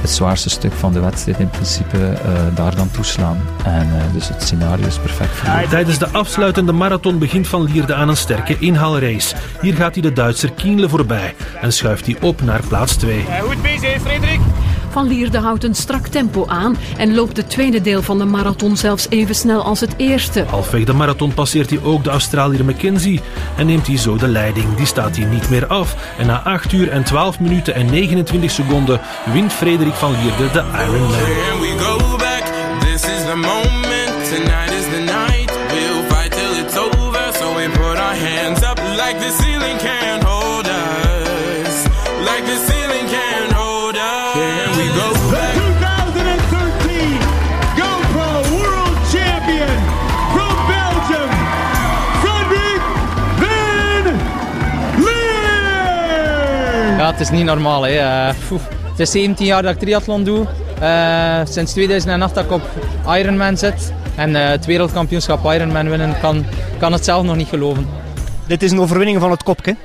het 0.00 0.10
zwaarste 0.10 0.50
stuk 0.50 0.72
van 0.72 0.92
de 0.92 1.00
wedstrijd 1.00 1.38
in 1.38 1.50
principe, 1.50 2.18
daar 2.54 2.76
dan 2.76 2.90
toeslaan. 2.90 3.40
En 3.64 3.88
dus 4.12 4.28
het 4.28 4.42
scenario 4.42 4.86
is 4.86 4.98
perfect 4.98 5.30
voor 5.30 5.68
Tijdens 5.68 5.98
de 5.98 6.08
afsluitende 6.08 6.72
marathon 6.72 7.18
begint 7.18 7.48
Van 7.48 7.62
Lierde 7.72 7.94
aan 7.94 8.08
een 8.08 8.16
sterke 8.16 8.56
inhaalrace. 8.58 9.34
Hier 9.60 9.74
gaat 9.74 9.92
hij 9.92 10.02
de 10.02 10.12
Duitser 10.12 10.52
Kienle 10.52 10.88
voorbij 10.88 11.34
en 11.60 11.72
schuift 11.72 12.06
hij 12.06 12.16
op 12.20 12.42
naar 12.42 12.60
plaats 12.68 12.96
2. 12.96 13.24
Goed 13.40 13.62
bezig, 13.62 14.00
Frederik. 14.00 14.35
Van 14.96 15.08
Lierde 15.08 15.38
houdt 15.38 15.64
een 15.64 15.74
strak 15.74 16.06
tempo 16.06 16.46
aan 16.46 16.76
en 16.96 17.14
loopt 17.14 17.36
het 17.36 17.50
tweede 17.50 17.80
deel 17.80 18.02
van 18.02 18.18
de 18.18 18.24
marathon 18.24 18.76
zelfs 18.76 19.06
even 19.08 19.34
snel 19.34 19.62
als 19.62 19.80
het 19.80 19.94
eerste. 19.96 20.44
Halfweg 20.48 20.84
de 20.84 20.92
marathon 20.92 21.34
passeert 21.34 21.70
hij 21.70 21.82
ook 21.82 22.04
de 22.04 22.10
Australiër 22.10 22.64
McKenzie 22.64 23.20
en 23.56 23.66
neemt 23.66 23.86
hij 23.86 23.96
zo 23.96 24.16
de 24.16 24.28
leiding. 24.28 24.74
Die 24.74 24.86
staat 24.86 25.16
hier 25.16 25.26
niet 25.26 25.50
meer 25.50 25.66
af. 25.66 26.14
En 26.18 26.26
na 26.26 26.42
8 26.42 26.72
uur 26.72 26.90
en 26.90 27.04
12 27.04 27.40
minuten 27.40 27.74
en 27.74 27.86
29 27.86 28.50
seconden 28.50 29.00
wint 29.32 29.52
Frederik 29.52 29.94
van 29.94 30.12
Lierde 30.22 30.50
de 30.52 30.64
Ironman. 30.72 31.10
Can 31.10 31.60
we 31.60 31.74
go 31.78 32.16
back? 32.16 32.44
This 32.80 33.02
is 33.02 33.24
the 33.30 33.36
moment. 33.36 34.28
Tonight 34.34 34.70
is 34.70 34.84
the 34.84 35.00
night. 35.00 35.50
We'll 35.72 36.02
fight 36.08 36.32
till 36.32 36.64
it's 36.64 36.76
over. 36.76 37.32
So 37.32 37.54
we 37.54 37.68
put 37.68 37.98
our 37.98 38.16
hands 38.16 38.62
up 38.62 38.78
like 38.96 39.18
the 39.18 39.45
het 57.16 57.28
is 57.28 57.36
niet 57.36 57.44
normaal. 57.44 57.82
Hè. 57.82 57.92
Poeh. 58.48 58.60
het 58.90 59.00
is 59.00 59.10
17 59.10 59.46
jaar 59.46 59.62
dat 59.62 59.72
ik 59.72 59.78
triathlon 59.78 60.24
doe. 60.24 60.46
Eh, 60.80 61.40
sinds 61.44 61.72
2008 61.72 62.34
dat 62.34 62.44
ik 62.44 62.50
op 62.50 62.62
Ironman 63.08 63.56
zit. 63.56 63.92
En 64.14 64.36
eh, 64.36 64.48
het 64.48 64.66
wereldkampioenschap 64.66 65.52
Ironman 65.52 65.88
winnen, 65.88 66.20
kan, 66.20 66.44
kan 66.78 66.92
het 66.92 67.04
zelf 67.04 67.24
nog 67.24 67.36
niet 67.36 67.48
geloven. 67.48 67.86
Dit 68.46 68.62
is 68.62 68.70
een 68.70 68.80
overwinning 68.80 69.20
van 69.20 69.30
het 69.30 69.42
kopje. 69.42 69.76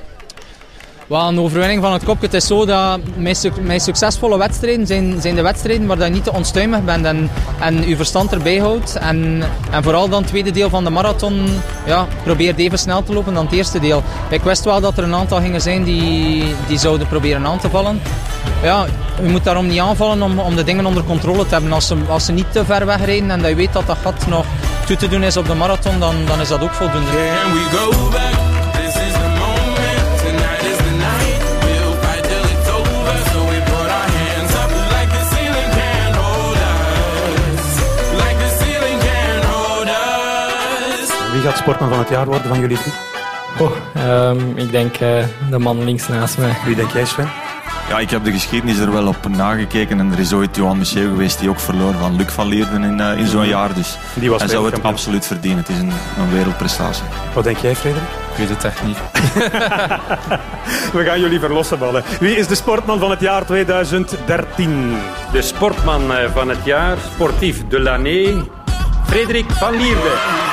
Wel, 1.12 1.28
een 1.28 1.40
overwinning 1.40 1.82
van 1.82 1.92
het 1.92 2.04
kopje. 2.04 2.26
Het 2.26 2.34
is 2.34 2.46
zo 2.46 2.66
dat 2.66 3.00
mijn, 3.16 3.36
mijn 3.60 3.80
succesvolle 3.80 4.38
wedstrijden 4.38 4.86
zijn, 4.86 5.20
zijn 5.20 5.34
de 5.34 5.42
wedstrijden 5.42 5.86
waar 5.86 5.98
je 5.98 6.04
niet 6.04 6.24
te 6.24 6.32
onstuimig 6.32 6.84
bent 6.84 7.04
en, 7.04 7.30
en 7.60 7.88
je 7.88 7.96
verstand 7.96 8.32
erbij 8.32 8.56
houdt. 8.56 8.96
En, 8.96 9.42
en 9.70 9.82
vooral 9.82 10.08
dan 10.08 10.20
het 10.20 10.30
tweede 10.30 10.50
deel 10.50 10.68
van 10.70 10.84
de 10.84 10.90
marathon, 10.90 11.60
ja, 11.86 12.06
probeer 12.22 12.54
even 12.56 12.78
snel 12.78 13.02
te 13.02 13.12
lopen 13.12 13.34
dan 13.34 13.44
het 13.44 13.54
eerste 13.54 13.80
deel. 13.80 14.02
Ik 14.30 14.42
wist 14.42 14.64
wel 14.64 14.80
dat 14.80 14.98
er 14.98 15.04
een 15.04 15.14
aantal 15.14 15.40
gingen 15.40 15.60
zijn 15.60 15.84
die, 15.84 16.44
die 16.68 16.78
zouden 16.78 17.06
proberen 17.06 17.46
aan 17.46 17.58
te 17.58 17.70
vallen. 17.70 18.00
Ja, 18.62 18.86
je 19.22 19.28
moet 19.28 19.44
daarom 19.44 19.66
niet 19.66 19.80
aanvallen 19.80 20.22
om, 20.22 20.38
om 20.38 20.56
de 20.56 20.64
dingen 20.64 20.86
onder 20.86 21.04
controle 21.04 21.46
te 21.46 21.54
hebben. 21.54 21.72
Als 21.72 21.86
ze, 21.86 21.96
als 22.08 22.24
ze 22.24 22.32
niet 22.32 22.52
te 22.52 22.64
ver 22.64 22.86
wegrijden 22.86 23.30
en 23.30 23.40
dat 23.40 23.48
je 23.48 23.56
weet 23.56 23.72
dat 23.72 23.86
dat 23.86 23.98
gat 24.02 24.26
nog 24.26 24.44
toe 24.86 24.96
te 24.96 25.08
doen 25.08 25.22
is 25.22 25.36
op 25.36 25.46
de 25.46 25.54
marathon, 25.54 26.00
dan, 26.00 26.14
dan 26.26 26.40
is 26.40 26.48
dat 26.48 26.62
ook 26.62 26.72
voldoende. 26.72 27.10
We? 27.10 28.51
Wie 41.42 41.50
gaat 41.50 41.60
sportman 41.60 41.88
van 41.88 41.98
het 41.98 42.08
jaar 42.08 42.26
worden 42.26 42.48
van 42.48 42.60
jullie 42.60 42.76
drie? 42.76 42.92
Oh, 43.58 43.70
ehm, 43.94 44.56
ik 44.56 44.70
denk 44.70 44.96
eh, 44.96 45.24
de 45.50 45.58
man 45.58 45.84
links 45.84 46.08
naast 46.08 46.38
mij. 46.38 46.56
Wie 46.64 46.74
denk 46.74 46.90
jij, 46.90 47.04
Sven? 47.04 47.30
Ja, 47.88 47.98
ik 47.98 48.10
heb 48.10 48.24
de 48.24 48.32
geschiedenis 48.32 48.78
er 48.78 48.92
wel 48.92 49.06
op 49.06 49.28
nagekeken 49.28 49.98
en 50.00 50.12
er 50.12 50.18
is 50.18 50.32
ooit 50.32 50.56
Johan 50.56 50.78
Michel 50.78 51.02
geweest 51.02 51.38
die 51.38 51.48
ook 51.48 51.60
verloor 51.60 51.94
van 51.94 52.16
Luc 52.16 52.26
van 52.30 52.46
Leerden 52.46 52.82
in, 52.84 53.00
eh, 53.00 53.18
in 53.18 53.26
zo'n 53.26 53.46
jaar. 53.46 53.74
Dus 53.74 53.98
Die 54.14 54.30
was 54.30 54.40
hij 54.40 54.50
zou 54.50 54.70
het 54.70 54.82
absoluut 54.82 55.26
verdienen. 55.26 55.58
Het 55.58 55.68
is 55.68 55.78
een, 55.78 55.92
een 56.18 56.30
wereldprestatie. 56.32 57.04
Wat 57.34 57.44
denk 57.44 57.56
jij, 57.56 57.76
Frederik? 57.76 58.08
Ik 58.30 58.36
weet 58.36 58.48
het 58.48 58.64
echt 58.64 58.82
niet. 58.82 58.98
We 60.96 61.04
gaan 61.04 61.20
jullie 61.20 61.40
verlossen 61.40 61.78
ballen. 61.78 62.02
Wie 62.20 62.36
is 62.36 62.46
de 62.46 62.54
sportman 62.54 62.98
van 62.98 63.10
het 63.10 63.20
jaar 63.20 63.44
2013? 63.44 64.96
De 65.32 65.42
sportman 65.42 66.12
eh, 66.12 66.30
van 66.34 66.48
het 66.48 66.64
jaar, 66.64 66.96
sportief 67.14 67.68
de 67.68 67.80
l'année, 67.80 68.50
Frederik 69.06 69.50
van 69.50 69.76
Lierde. 69.76 70.51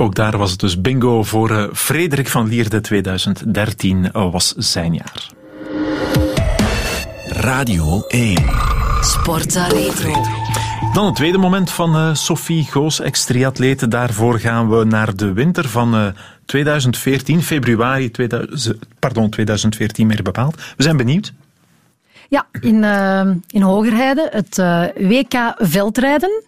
Ook 0.00 0.14
daar 0.14 0.38
was 0.38 0.50
het 0.50 0.60
dus 0.60 0.80
bingo 0.80 1.22
voor 1.22 1.50
eh, 1.50 1.64
Frederik 1.72 2.28
van 2.28 2.48
Lierde 2.48 2.80
2013 2.80 4.12
eh, 4.12 4.32
was 4.32 4.54
zijn 4.56 4.94
jaar. 4.94 5.28
Radio 7.26 8.04
1. 8.08 8.44
Sportza 9.00 9.66
Retro. 9.66 10.24
Dan 10.92 11.06
het 11.06 11.14
tweede 11.14 11.38
moment 11.38 11.70
van 11.70 11.94
eh, 11.94 12.14
Sophie 12.14 12.64
Goos, 12.64 13.00
ex-triatlete. 13.00 13.88
Daarvoor 13.88 14.38
gaan 14.38 14.68
we 14.70 14.84
naar 14.84 15.16
de 15.16 15.32
winter 15.32 15.68
van 15.68 15.94
eh, 15.94 16.06
2014, 16.44 17.42
februari 17.42 18.10
2000, 18.10 18.78
pardon, 18.98 19.30
2014 19.30 20.06
meer 20.06 20.22
bepaald. 20.22 20.54
We 20.76 20.82
zijn 20.82 20.96
benieuwd. 20.96 21.32
Ja, 22.28 22.46
in, 22.60 22.84
eh, 22.84 23.30
in 23.48 23.62
Hogerheide, 23.62 24.28
het 24.32 24.58
eh, 24.58 24.82
WK 24.94 25.54
veldrijden. 25.56 26.42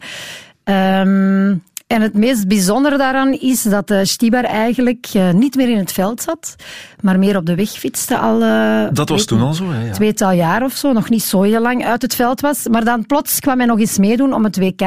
Ehm, 0.65 1.55
en 1.93 2.01
het 2.03 2.15
meest 2.15 2.49
bijzondere 2.49 2.97
daaraan 2.97 3.33
is 3.33 3.63
dat 3.63 3.89
de 3.89 4.07
Stibar 4.07 4.45
eigenlijk 4.45 5.09
eh, 5.13 5.31
niet 5.31 5.55
meer 5.55 5.69
in 5.69 5.77
het 5.77 5.93
veld 5.93 6.23
zat, 6.23 6.55
maar 7.01 7.19
meer 7.19 7.37
op 7.37 7.47
de 7.47 7.55
weg 7.55 7.71
fietste 7.71 8.19
al... 8.19 8.43
eh, 8.43 8.85
Dat 8.93 9.09
was 9.09 9.25
toen 9.25 9.41
al 9.41 9.55
zo, 9.55 9.71
hè? 9.71 9.87
Ja. 9.87 9.93
tweetal 9.93 10.31
jaar 10.33 10.63
of 10.63 10.73
zo, 10.73 10.93
nog 10.93 11.09
niet 11.11 11.23
zo 11.23 11.43
heel 11.43 11.61
lang 11.61 11.85
uit 11.85 12.03
het 12.03 12.15
veld 12.15 12.41
was. 12.41 12.69
Maar 12.71 12.85
dan 12.85 13.07
plots 13.07 13.41
kwam 13.41 13.59
hij 13.59 13.67
nog 13.67 13.79
eens 13.79 13.99
meedoen 13.99 14.33
om 14.35 14.45
het 14.45 14.59
WK 14.59 14.79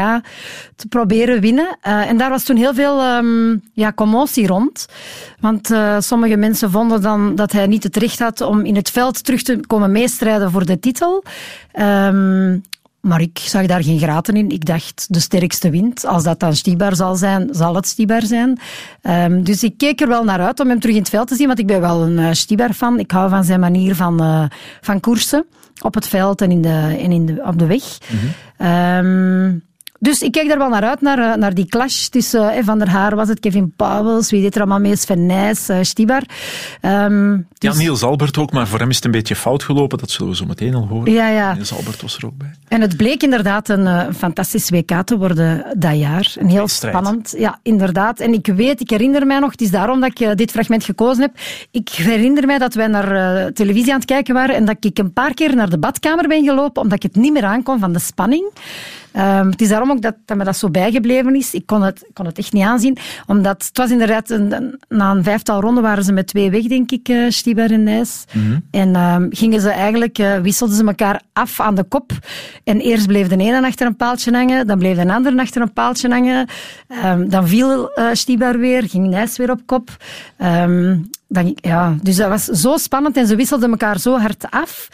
te 0.75 0.87
proberen 0.89 1.41
winnen. 1.41 1.77
En 1.81 2.17
daar 2.17 2.29
was 2.29 2.43
toen 2.43 2.55
heel 2.57 2.73
veel 2.73 3.01
ehm, 3.01 3.55
ja, 3.73 3.91
commotie 3.93 4.47
rond. 4.47 4.85
Want 5.39 5.71
sommige 5.99 6.35
mensen 6.35 6.71
vonden 6.71 7.01
dan 7.01 7.35
dat 7.35 7.51
hij 7.51 7.67
niet 7.67 7.83
het 7.83 7.97
recht 7.97 8.19
had 8.19 8.41
om 8.41 8.65
in 8.65 8.75
het 8.75 8.89
veld 8.89 9.23
terug 9.23 9.41
te 9.41 9.59
komen 9.67 9.91
meestrijden 9.91 10.51
voor 10.51 10.65
de 10.65 10.79
titel. 10.79 11.23
Ehm, 11.71 12.57
maar 13.05 13.21
ik 13.21 13.39
zag 13.39 13.65
daar 13.65 13.83
geen 13.83 13.99
graten 13.99 14.35
in. 14.35 14.49
Ik 14.49 14.65
dacht, 14.65 15.05
de 15.09 15.19
sterkste 15.19 15.69
wint. 15.69 16.05
Als 16.05 16.23
dat 16.23 16.39
dan 16.39 16.55
Stibar 16.55 16.95
zal 16.95 17.15
zijn, 17.15 17.47
zal 17.51 17.75
het 17.75 17.87
Stibar 17.87 18.21
zijn. 18.21 18.59
Ehm, 19.01 19.43
dus 19.43 19.63
ik 19.63 19.77
keek 19.77 20.01
er 20.01 20.07
wel 20.07 20.23
naar 20.23 20.39
uit 20.39 20.59
om 20.59 20.69
hem 20.69 20.79
terug 20.79 20.95
in 20.95 21.01
het 21.01 21.09
veld 21.09 21.27
te 21.27 21.35
zien, 21.35 21.47
want 21.47 21.59
ik 21.59 21.67
ben 21.67 21.81
wel 21.81 22.03
een 22.03 22.17
uh, 22.17 22.31
Stibar-fan. 22.31 22.99
Ik 22.99 23.11
hou 23.11 23.29
van 23.29 23.43
zijn 23.43 23.59
manier 23.59 23.95
van, 23.95 24.21
eh, 24.21 24.43
van 24.81 24.99
koersen 24.99 25.45
op 25.81 25.93
het 25.93 26.07
veld 26.07 26.41
en, 26.41 26.51
in 26.51 26.61
de, 26.61 26.97
en 26.99 27.11
in 27.11 27.25
de, 27.25 27.41
op 27.43 27.59
de 27.59 27.65
weg. 27.65 27.83
Ehm, 28.57 29.53
dus 30.05 30.21
ik 30.21 30.31
kijk 30.31 30.47
daar 30.47 30.57
wel 30.57 30.69
naar 30.69 30.83
uit, 30.83 31.01
naar, 31.01 31.19
eh, 31.19 31.37
naar 31.37 31.53
die 31.53 31.65
clash 31.65 32.07
tussen 32.07 32.51
eh, 32.53 32.63
Van 32.63 32.79
der 32.79 32.89
Haar, 32.89 33.15
was 33.15 33.27
het 33.27 33.39
Kevin 33.39 33.73
Pauwels, 33.75 34.31
wie 34.31 34.41
deed 34.41 34.55
er 34.55 34.61
allemaal 34.61 34.79
mee, 34.79 34.95
Sven 34.95 35.25
Nijs, 35.25 35.69
eh, 35.69 35.77
Stibar. 35.81 36.23
Ehm, 36.81 37.31
Ja, 37.31 37.43
dus- 37.71 37.77
Niels 37.77 38.03
Albert 38.03 38.37
ook, 38.37 38.51
maar 38.51 38.67
voor 38.67 38.79
hem 38.79 38.89
is 38.89 38.95
het 38.95 39.05
een 39.05 39.11
beetje 39.11 39.35
fout 39.35 39.63
gelopen. 39.63 39.97
Dat 39.97 40.11
zullen 40.11 40.31
we 40.31 40.37
zo 40.37 40.45
meteen 40.45 40.75
al 40.75 40.87
horen. 40.87 41.13
Ja, 41.13 41.27
ja. 41.27 41.53
Niels 41.53 41.73
Albert 41.75 42.01
was 42.01 42.17
er 42.17 42.25
ook 42.25 42.37
bij. 42.37 42.51
En 42.67 42.81
het 42.81 42.97
bleek 42.97 43.23
inderdaad 43.23 43.69
een 43.69 43.87
eh, 43.87 44.07
fantastisch 44.17 44.69
WK 44.69 45.01
te 45.03 45.17
worden 45.17 45.65
dat 45.77 45.97
jaar. 45.97 46.33
Een 46.39 46.49
heel 46.49 46.67
spannend, 46.67 47.33
ja, 47.37 47.59
inderdaad. 47.63 48.19
En 48.19 48.33
ik 48.33 48.47
weet, 48.47 48.81
ik 48.81 48.89
herinner 48.89 49.25
mij 49.25 49.39
nog, 49.39 49.51
het 49.51 49.61
is 49.61 49.71
daarom 49.71 49.99
dat 50.01 50.19
ik 50.19 50.37
dit 50.37 50.51
fragment 50.51 50.83
gekozen 50.83 51.21
heb. 51.21 51.31
Ik 51.71 51.89
herinner 51.89 52.45
mij 52.45 52.57
dat 52.57 52.73
wij 52.73 52.87
naar 52.87 53.51
televisie 53.53 53.91
aan 53.91 53.99
het 53.99 54.07
kijken 54.07 54.33
waren 54.33 54.55
en 54.55 54.65
dat 54.65 54.77
ik 54.79 54.97
een 54.97 55.13
paar 55.13 55.33
keer 55.33 55.55
naar 55.55 55.69
de 55.69 55.77
badkamer 55.77 56.27
ben 56.27 56.43
gelopen 56.43 56.81
omdat 56.81 57.03
ik 57.03 57.03
het 57.03 57.15
niet 57.21 57.33
meer 57.33 57.45
aankon 57.45 57.79
van 57.79 57.93
de 57.93 57.99
spanning. 57.99 58.51
Ehm, 59.15 59.49
het 59.49 59.61
is 59.61 59.69
daarom 59.69 59.91
ook 59.91 60.01
dat, 60.01 60.15
dat 60.25 60.37
me 60.37 60.43
dat 60.43 60.57
zo 60.57 60.69
bijgebleven 60.69 61.35
is. 61.35 61.53
Ik 61.53 61.65
kon 61.65 61.81
het, 61.83 62.09
kon 62.13 62.25
het 62.25 62.37
echt 62.37 62.53
niet 62.53 62.63
aanzien. 62.63 62.97
Omdat 63.27 63.63
het 63.67 63.77
was 63.77 63.89
inderdaad, 63.91 64.29
een, 64.29 64.51
een- 64.51 64.79
na 64.89 65.11
een 65.11 65.23
vijftal 65.23 65.61
ronden 65.61 65.83
waren 65.83 66.03
ze 66.03 66.11
met 66.11 66.27
twee 66.27 66.51
weg, 66.51 66.63
denk 66.63 66.91
ik, 66.91 67.13
Stibar 67.29 67.71
en 67.71 67.83
Nijs. 67.83 68.23
En 68.71 68.95
ehm, 68.95 69.25
gingen 69.29 69.61
ze 69.61 69.69
eigenlijk, 69.69 70.17
eh, 70.17 70.37
wisselden 70.39 70.75
ze 70.75 70.85
elkaar 70.85 71.21
af 71.33 71.59
aan 71.59 71.75
de 71.75 71.83
kop. 71.83 72.11
En 72.63 72.79
eerst 72.79 73.07
bleef 73.07 73.27
de 73.27 73.37
ene 73.37 73.65
achter 73.65 73.87
een 73.87 73.95
paaltje 73.95 74.31
hangen, 74.31 74.67
dan 74.67 74.77
bleef 74.79 74.97
de 74.97 75.13
andere 75.13 75.39
achter 75.41 75.61
een 75.61 75.73
paaltje 75.73 76.09
hangen. 76.09 76.47
Ehm, 76.87 77.29
dan 77.29 77.47
viel 77.47 77.89
Stibar 78.13 78.57
weer, 78.59 78.83
ging 78.83 79.07
Nijs 79.07 79.37
weer 79.37 79.51
op 79.51 79.61
kop. 79.65 79.89
Dan, 81.27 81.51
ja, 81.55 81.95
dus 82.01 82.15
dat 82.15 82.29
was 82.29 82.43
zo 82.45 82.77
spannend 82.77 83.17
en 83.17 83.27
ze 83.27 83.35
wisselden 83.35 83.69
elkaar 83.69 83.99
zo 83.99 84.17
hard 84.19 84.45
af. 84.51 84.87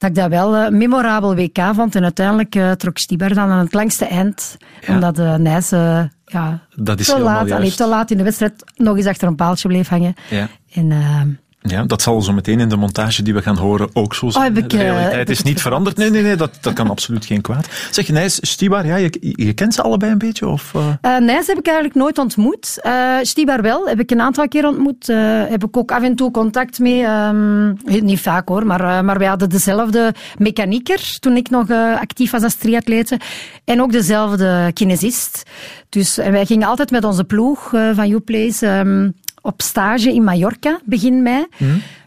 Dat 0.00 0.10
ik 0.10 0.16
dat 0.16 0.28
wel 0.28 0.56
een 0.56 0.76
memorabel 0.76 1.34
WK 1.34 1.58
vond. 1.74 1.94
En 1.94 2.02
uiteindelijk 2.02 2.54
eh, 2.54 2.70
trok 2.70 2.98
Stibar 2.98 3.34
dan 3.34 3.50
aan 3.50 3.64
het 3.64 3.74
langste 3.74 4.04
eind. 4.04 4.56
Omdat 4.88 5.16
de 5.16 5.36
Nijs 5.38 5.72
eh, 5.72 6.02
ja, 6.24 6.60
Dat 6.74 7.00
is 7.00 7.06
te, 7.06 7.18
laat, 7.18 7.50
allee, 7.50 7.74
te 7.74 7.86
laat 7.86 8.10
in 8.10 8.16
de 8.16 8.22
wedstrijd 8.22 8.64
nog 8.76 8.96
eens 8.96 9.06
achter 9.06 9.28
een 9.28 9.34
paaltje 9.34 9.68
bleef 9.68 9.88
hangen. 9.88 10.14
Ja. 10.30 10.48
En, 10.72 10.90
eh, 10.90 11.20
Ja, 11.62 11.84
dat 11.84 12.02
zal 12.02 12.22
zo 12.22 12.32
meteen 12.32 12.60
in 12.60 12.68
de 12.68 12.76
montage 12.76 13.22
die 13.22 13.34
we 13.34 13.42
gaan 13.42 13.56
horen 13.56 13.88
ook 13.92 14.14
zo 14.14 14.30
zijn. 14.30 14.52
Oh, 14.52 14.58
ik, 14.58 14.70
de 14.70 14.76
eh, 14.76 14.82
realiteit 14.82 15.30
is 15.30 15.42
niet 15.42 15.60
veranderd. 15.62 15.96
Nee, 15.96 16.10
nee, 16.10 16.22
nee, 16.22 16.36
dat, 16.36 16.58
dat 16.60 16.72
kan 16.72 16.90
absoluut 16.94 17.24
geen 17.24 17.40
kwaad. 17.40 17.68
Zeg, 17.90 18.08
Nijs, 18.08 18.38
Stibar, 18.40 18.86
ja, 18.86 18.96
je, 18.96 19.12
je 19.20 19.52
kent 19.52 19.74
ze 19.74 19.82
allebei 19.82 20.12
een 20.12 20.18
beetje? 20.18 20.48
Of, 20.48 20.74
eh? 20.74 21.14
Eh 21.16 21.22
Nijs 21.22 21.46
heb 21.46 21.58
ik 21.58 21.66
eigenlijk 21.66 21.96
nooit 21.96 22.18
ontmoet. 22.18 22.78
Stibar 23.22 23.62
wel, 23.62 23.88
heb 23.88 24.00
ik 24.00 24.10
een 24.10 24.20
aantal 24.20 24.48
keer 24.48 24.66
ontmoet. 24.66 25.06
Heb 25.48 25.64
ik 25.64 25.76
ook 25.76 25.92
af 25.92 26.02
en 26.02 26.16
toe 26.16 26.30
contact 26.30 26.78
mee. 26.78 27.02
ehm, 27.02 27.72
niet 27.84 28.20
vaak 28.20 28.48
hoor, 28.48 28.66
maar, 28.66 29.04
maar 29.04 29.18
wij 29.18 29.28
hadden 29.28 29.50
dezelfde 29.50 30.14
mechanieker 30.38 31.16
toen 31.18 31.36
ik 31.36 31.50
nog 31.50 31.70
actief 32.00 32.30
was 32.30 32.42
als 32.42 32.54
triatlete. 32.54 33.20
En 33.64 33.82
ook 33.82 33.92
dezelfde 33.92 34.70
kinesist. 34.72 35.42
Dus 35.88 36.18
en 36.18 36.32
wij 36.32 36.46
gingen 36.46 36.68
altijd 36.68 36.90
met 36.90 37.04
onze 37.04 37.24
ploeg 37.24 37.68
van 37.94 38.10
Uplace 38.10 38.66
ehm 38.66 39.08
op 39.40 39.62
stage 39.62 40.12
in 40.12 40.24
Mallorca, 40.24 40.80
begin 40.84 41.22
mei. 41.22 41.46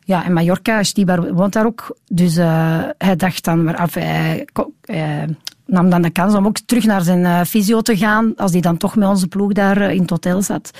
Ja, 0.05 0.25
en 0.25 0.33
Mallorca, 0.33 0.83
Stibar 0.83 1.33
woont 1.33 1.53
daar 1.53 1.65
ook. 1.65 1.97
Dus 2.07 2.37
eh, 2.37 2.79
hij 2.97 3.15
dacht 3.15 3.43
dan, 3.43 3.63
maar 3.63 3.75
af, 3.75 3.93
hij, 3.93 4.47
nam 5.65 5.89
dan 5.89 6.01
de 6.01 6.09
kans 6.09 6.33
om 6.33 6.45
ook 6.45 6.57
terug 6.65 6.83
naar 6.83 7.01
zijn 7.01 7.45
fysio 7.45 7.81
te 7.81 7.97
gaan, 7.97 8.33
als 8.35 8.51
hij 8.51 8.61
dan 8.61 8.77
toch 8.77 8.95
met 8.95 9.07
onze 9.07 9.27
ploeg 9.27 9.51
daar 9.51 9.77
eh, 9.81 9.93
in 9.93 10.01
het 10.01 10.09
hotel 10.09 10.41
zat. 10.41 10.71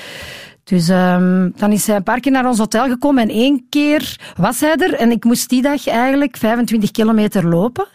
Dus 0.63 0.89
ehm, 0.89 1.49
dan 1.55 1.71
is 1.71 1.87
hij 1.87 1.95
een 1.95 2.03
paar 2.03 2.19
keer 2.19 2.31
naar 2.31 2.47
ons 2.47 2.57
hotel 2.57 2.87
gekomen 2.87 3.23
en 3.23 3.29
één 3.29 3.65
keer 3.69 4.33
was 4.35 4.59
hij 4.59 4.75
er. 4.75 4.93
En 4.93 5.11
ik 5.11 5.23
moest 5.23 5.49
die 5.49 5.61
dag 5.61 5.87
eigenlijk 5.87 6.37
25 6.37 6.91
kilometer 6.91 7.47
lopen. 7.47 7.87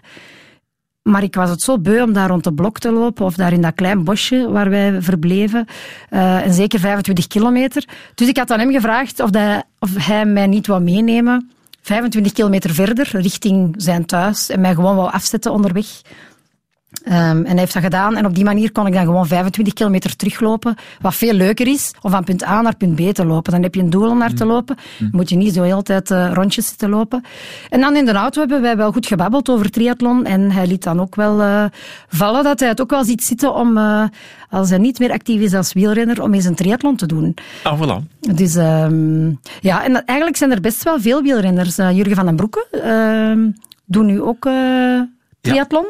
Maar 1.08 1.22
ik 1.22 1.34
was 1.34 1.50
het 1.50 1.62
zo 1.62 1.78
beu 1.78 2.02
om 2.02 2.12
daar 2.12 2.28
rond 2.28 2.44
de 2.44 2.52
blok 2.52 2.78
te 2.78 2.92
lopen, 2.92 3.24
of 3.24 3.34
daar 3.34 3.52
in 3.52 3.62
dat 3.62 3.74
klein 3.74 4.04
bosje 4.04 4.50
waar 4.50 4.70
wij 4.70 5.02
verbleven. 5.02 5.66
Eh, 6.10 6.46
en 6.46 6.54
zeker 6.54 6.80
25 6.80 7.26
kilometer. 7.26 7.84
Dus 8.14 8.28
ik 8.28 8.36
had 8.36 8.50
aan 8.50 8.58
hem 8.58 8.72
gevraagd 8.72 9.20
of, 9.20 9.30
dat, 9.30 9.64
of 9.78 10.06
hij 10.06 10.24
mij 10.24 10.46
niet 10.46 10.66
wou 10.66 10.82
meenemen. 10.82 11.50
25 11.80 12.32
kilometer 12.32 12.70
verder, 12.70 13.08
richting 13.12 13.74
zijn 13.76 14.06
thuis. 14.06 14.50
En 14.50 14.60
mij 14.60 14.74
gewoon 14.74 14.96
wou 14.96 15.12
afzetten 15.12 15.52
onderweg. 15.52 15.86
Ehm, 17.04 17.16
en 17.16 17.46
hij 17.46 17.58
heeft 17.58 17.72
dat 17.72 17.82
gedaan. 17.82 18.16
En 18.16 18.26
op 18.26 18.34
die 18.34 18.44
manier 18.44 18.72
kon 18.72 18.86
ik 18.86 18.92
dan 18.92 19.04
gewoon 19.04 19.26
25 19.26 19.74
kilometer 19.74 20.16
teruglopen. 20.16 20.74
Wat 21.00 21.14
veel 21.14 21.32
leuker 21.32 21.66
is, 21.66 21.94
om 22.00 22.10
van 22.10 22.24
punt 22.24 22.44
A 22.44 22.60
naar 22.60 22.76
punt 22.76 22.94
B 22.94 23.14
te 23.14 23.24
lopen. 23.24 23.52
Dan 23.52 23.62
heb 23.62 23.74
je 23.74 23.80
een 23.80 23.90
doel 23.90 24.08
om 24.08 24.18
naar 24.18 24.34
te 24.34 24.44
lopen. 24.44 24.76
Moet 25.12 25.28
je 25.28 25.36
niet 25.36 25.54
zo 25.54 25.62
heel 25.62 25.82
tijd 25.82 26.10
eh, 26.10 26.30
rondjes 26.32 26.66
zitten 26.66 26.88
lopen. 26.88 27.24
En 27.70 27.80
dan 27.80 27.96
in 27.96 28.04
de 28.04 28.12
auto 28.12 28.40
hebben 28.40 28.62
wij 28.62 28.76
wel 28.76 28.92
goed 28.92 29.06
gebabbeld 29.06 29.48
over 29.48 29.70
triathlon. 29.70 30.24
En 30.24 30.50
hij 30.50 30.66
liet 30.66 30.82
dan 30.82 31.00
ook 31.00 31.14
wel 31.14 31.42
eh, 31.42 31.64
vallen 32.08 32.44
dat 32.44 32.60
hij 32.60 32.68
het 32.68 32.80
ook 32.80 32.90
wel 32.90 33.04
ziet 33.04 33.24
zitten 33.24 33.54
om, 33.54 33.76
eh, 33.76 34.04
als 34.50 34.68
hij 34.68 34.78
niet 34.78 34.98
meer 34.98 35.12
actief 35.12 35.40
is 35.40 35.54
als 35.54 35.72
wielrenner, 35.72 36.22
om 36.22 36.34
eens 36.34 36.44
een 36.44 36.54
triathlon 36.54 36.96
te 36.96 37.06
doen. 37.06 37.34
Ah, 37.62 37.80
voilà. 37.82 38.18
Dus 38.34 38.54
ehm, 38.54 39.28
ja, 39.60 39.84
en 39.84 40.04
eigenlijk 40.04 40.36
zijn 40.36 40.50
er 40.50 40.60
best 40.60 40.82
wel 40.82 41.00
veel 41.00 41.22
wielrenners. 41.22 41.76
Jurgen 41.76 42.16
van 42.16 42.26
den 42.26 42.36
Broeke 42.36 42.66
ehm 42.70 43.50
doet 43.90 44.04
nu 44.04 44.22
ook 44.22 44.48
triathlon. 45.48 45.86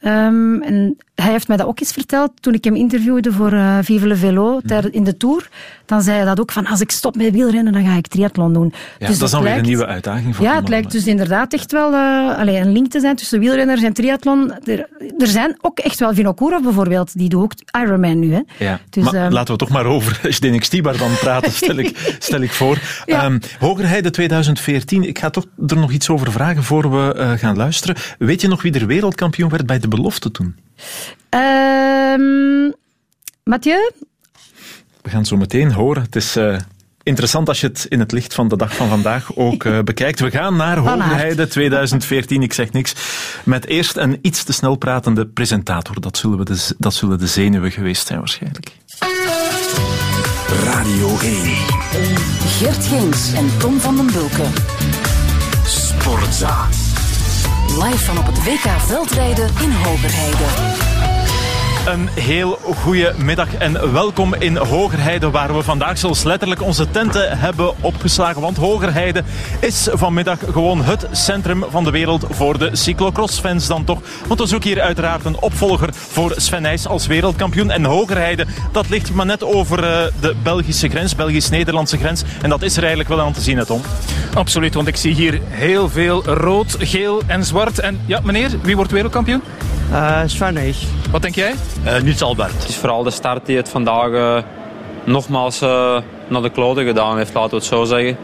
Ehm, 0.00 0.62
en 0.62 0.96
hij 1.22 1.32
heeft 1.32 1.48
mij 1.48 1.56
dat 1.56 1.66
ook 1.66 1.80
eens 1.80 1.92
verteld 1.92 2.30
toen 2.40 2.54
ik 2.54 2.64
hem 2.64 2.74
interviewde 2.76 3.32
voor 3.32 3.52
eh 3.52 3.78
Vive 3.82 4.06
le 4.06 4.16
Velo 4.16 4.60
tijden- 4.66 4.92
in 4.92 5.04
de 5.04 5.16
Tour. 5.16 5.48
Dan 5.86 6.02
zei 6.02 6.16
hij 6.16 6.24
dat 6.26 6.40
ook 6.40 6.52
van, 6.52 6.66
als 6.66 6.80
ik 6.80 6.90
stop 6.90 7.16
met 7.16 7.32
wielrennen, 7.32 7.72
dan 7.72 7.84
ga 7.84 7.96
ik 7.96 8.06
triathlon 8.06 8.52
doen. 8.52 8.72
Ja, 8.98 9.06
Dus 9.06 9.18
dat 9.18 9.26
is 9.26 9.34
dan 9.34 9.42
weer 9.42 9.56
een 9.56 9.62
nieuwe 9.62 9.86
uitdaging 9.86 10.36
voor 10.36 10.44
ja, 10.44 10.54
het 10.56 10.68
lijkt 10.68 10.92
dus 10.92 11.06
inderdaad 11.06 11.52
echt 11.52 11.72
wel 11.72 11.92
uh, 11.92 12.38
allee, 12.38 12.56
een 12.56 12.72
link 12.72 12.90
te 12.90 13.00
zijn 13.00 13.16
tussen 13.16 13.40
wielrenners 13.40 13.82
en 13.82 13.92
triathlon. 13.92 14.52
Er, 14.64 14.88
er 15.18 15.26
zijn 15.26 15.56
ook 15.60 15.78
echt 15.78 15.98
wel 15.98 16.14
Vinokourov 16.14 16.62
bijvoorbeeld, 16.62 17.18
die 17.18 17.28
doet 17.28 17.42
ook 17.42 17.52
Ironman 17.82 18.18
nu. 18.18 18.32
Hè. 18.32 18.40
Ja. 18.58 18.80
Dus, 18.90 19.04
maar 19.04 19.14
ehm, 19.14 19.32
laten 19.32 19.52
we 19.52 19.58
toch 19.58 19.68
maar 19.68 19.86
over 19.86 20.20
Zdenek 20.34 20.64
Stibar 20.64 20.96
dan 20.98 21.10
praten, 21.20 21.52
stel 21.52 21.76
ik, 21.76 21.98
stel 22.18 22.40
ik 22.40 22.50
voor. 22.52 22.78
Ja. 23.06 23.22
Ehm, 23.24 23.38
Hogerheide 23.58 24.10
2014, 24.10 25.04
ik 25.04 25.18
ga 25.18 25.30
toch 25.30 25.46
er 25.66 25.76
nog 25.76 25.92
iets 25.92 26.08
over 26.08 26.32
vragen 26.32 26.62
voor 26.64 26.90
we 26.90 27.14
eh, 27.14 27.30
gaan 27.32 27.56
luisteren. 27.56 27.96
Weet 28.18 28.40
je 28.40 28.48
nog 28.48 28.62
wie 28.62 28.72
er 28.72 28.86
wereldkampioen 28.86 29.50
werd 29.50 29.66
bij 29.66 29.78
de 29.78 29.88
belofte 29.88 30.30
toen? 30.30 30.54
Ehm, 31.28 32.70
Mathieu? 33.44 33.90
We 35.02 35.10
gaan 35.10 35.18
het 35.18 35.28
zo 35.28 35.36
meteen 35.36 35.72
horen. 35.72 36.02
Het 36.02 36.16
is 36.16 36.36
eh, 36.36 36.56
interessant 37.02 37.48
als 37.48 37.60
je 37.60 37.66
het 37.66 37.86
in 37.88 37.98
het 37.98 38.12
licht 38.12 38.34
van 38.34 38.48
de 38.48 38.56
dag 38.56 38.76
van 38.76 38.88
vandaag 38.88 39.36
ook 39.36 39.64
eh, 39.64 39.78
bekijkt. 39.78 40.20
We 40.20 40.30
gaan 40.30 40.56
naar. 40.56 40.76
Hogerheide 40.76 41.46
2014, 41.46 42.42
ik 42.42 42.52
zeg 42.52 42.72
niks. 42.72 42.94
Met 43.44 43.66
eerst 43.66 43.96
een 43.96 44.18
iets 44.22 44.44
te 44.44 44.52
snel 44.52 44.76
pratende 44.76 45.26
presentator. 45.26 46.00
Dat 46.00 46.16
zullen, 46.16 46.38
we 46.38 46.44
de, 46.44 46.74
dat 46.78 46.94
zullen 46.94 47.18
de 47.18 47.26
zenuwen 47.26 47.70
geweest 47.70 48.06
zijn 48.06 48.18
waarschijnlijk. 48.18 48.70
Radio 50.64 51.18
1. 51.18 51.40
Gert 52.46 52.86
Geens 52.86 53.32
en 53.32 53.58
Tom 53.58 53.80
van 53.80 53.96
den 53.96 54.06
Bulke. 54.12 54.46
Sportza. 55.66 56.68
Live 57.80 57.98
van 57.98 58.18
op 58.18 58.26
het 58.26 58.44
WK 58.44 58.80
Veldrijden 58.80 59.48
in 59.60 59.72
Hogerheide. 59.72 60.91
Een 61.86 62.08
heel 62.08 62.58
goede 62.74 63.14
middag 63.16 63.54
en 63.54 63.92
welkom 63.92 64.34
in 64.34 64.56
Hogerheide, 64.56 65.30
waar 65.30 65.54
we 65.54 65.62
vandaag 65.62 65.98
zelfs 65.98 66.22
letterlijk 66.22 66.62
onze 66.62 66.90
tenten 66.90 67.38
hebben 67.38 67.82
opgeslagen. 67.82 68.40
Want 68.40 68.56
Hogerheide 68.56 69.22
is 69.60 69.88
vanmiddag 69.92 70.38
gewoon 70.52 70.84
het 70.84 71.06
centrum 71.10 71.64
van 71.68 71.84
de 71.84 71.90
wereld 71.90 72.26
voor 72.30 72.58
de 72.58 72.68
cyclocross-fans 72.72 73.66
dan 73.66 73.84
toch. 73.84 74.00
Want 74.26 74.40
we 74.40 74.46
zoeken 74.46 74.68
hier 74.68 74.80
uiteraard 74.80 75.24
een 75.24 75.40
opvolger 75.40 75.88
voor 75.94 76.34
Sven 76.36 76.62
Nys 76.62 76.86
als 76.86 77.06
wereldkampioen. 77.06 77.70
En 77.70 77.84
Hogerheide, 77.84 78.46
dat 78.72 78.88
ligt 78.88 79.12
maar 79.12 79.26
net 79.26 79.44
over 79.44 79.84
eh, 79.84 80.04
de 80.20 80.34
Belgische 80.42 80.88
grens, 80.88 81.14
Belgisch-Nederlandse 81.14 81.98
grens. 81.98 82.22
En 82.42 82.50
dat 82.50 82.62
is 82.62 82.72
er 82.72 82.80
eigenlijk 82.80 83.08
wel 83.08 83.20
aan 83.20 83.32
te 83.32 83.40
zien, 83.40 83.58
hè, 83.58 83.66
Tom. 83.66 83.80
Absoluut, 84.34 84.74
want 84.74 84.88
ik 84.88 84.96
zie 84.96 85.14
hier 85.14 85.40
heel 85.48 85.88
veel 85.88 86.24
rood, 86.24 86.76
geel 86.78 87.22
en 87.26 87.44
zwart. 87.44 87.78
En 87.78 88.00
ja, 88.06 88.20
meneer, 88.22 88.50
wie 88.62 88.76
wordt 88.76 88.90
wereldkampioen? 88.90 89.42
Uh, 89.90 90.20
Sven 90.26 90.54
Nys. 90.54 90.86
Wat 91.10 91.22
denk 91.22 91.34
jij? 91.34 91.54
Uh, 91.84 92.00
Niets 92.00 92.22
Albert. 92.22 92.52
Het 92.52 92.68
is 92.68 92.76
vooral 92.76 93.02
de 93.02 93.10
start 93.10 93.46
die 93.46 93.56
het 93.56 93.68
vandaag 93.68 94.12
eh, 94.12 94.42
nogmaals 95.04 95.60
eh, 95.60 95.96
naar 96.28 96.42
de 96.42 96.50
kloten 96.50 96.84
gedaan 96.84 97.16
heeft, 97.16 97.34
laten 97.34 97.50
we 97.50 97.56
het 97.56 97.64
zo 97.64 97.84
zeggen. 97.84 98.16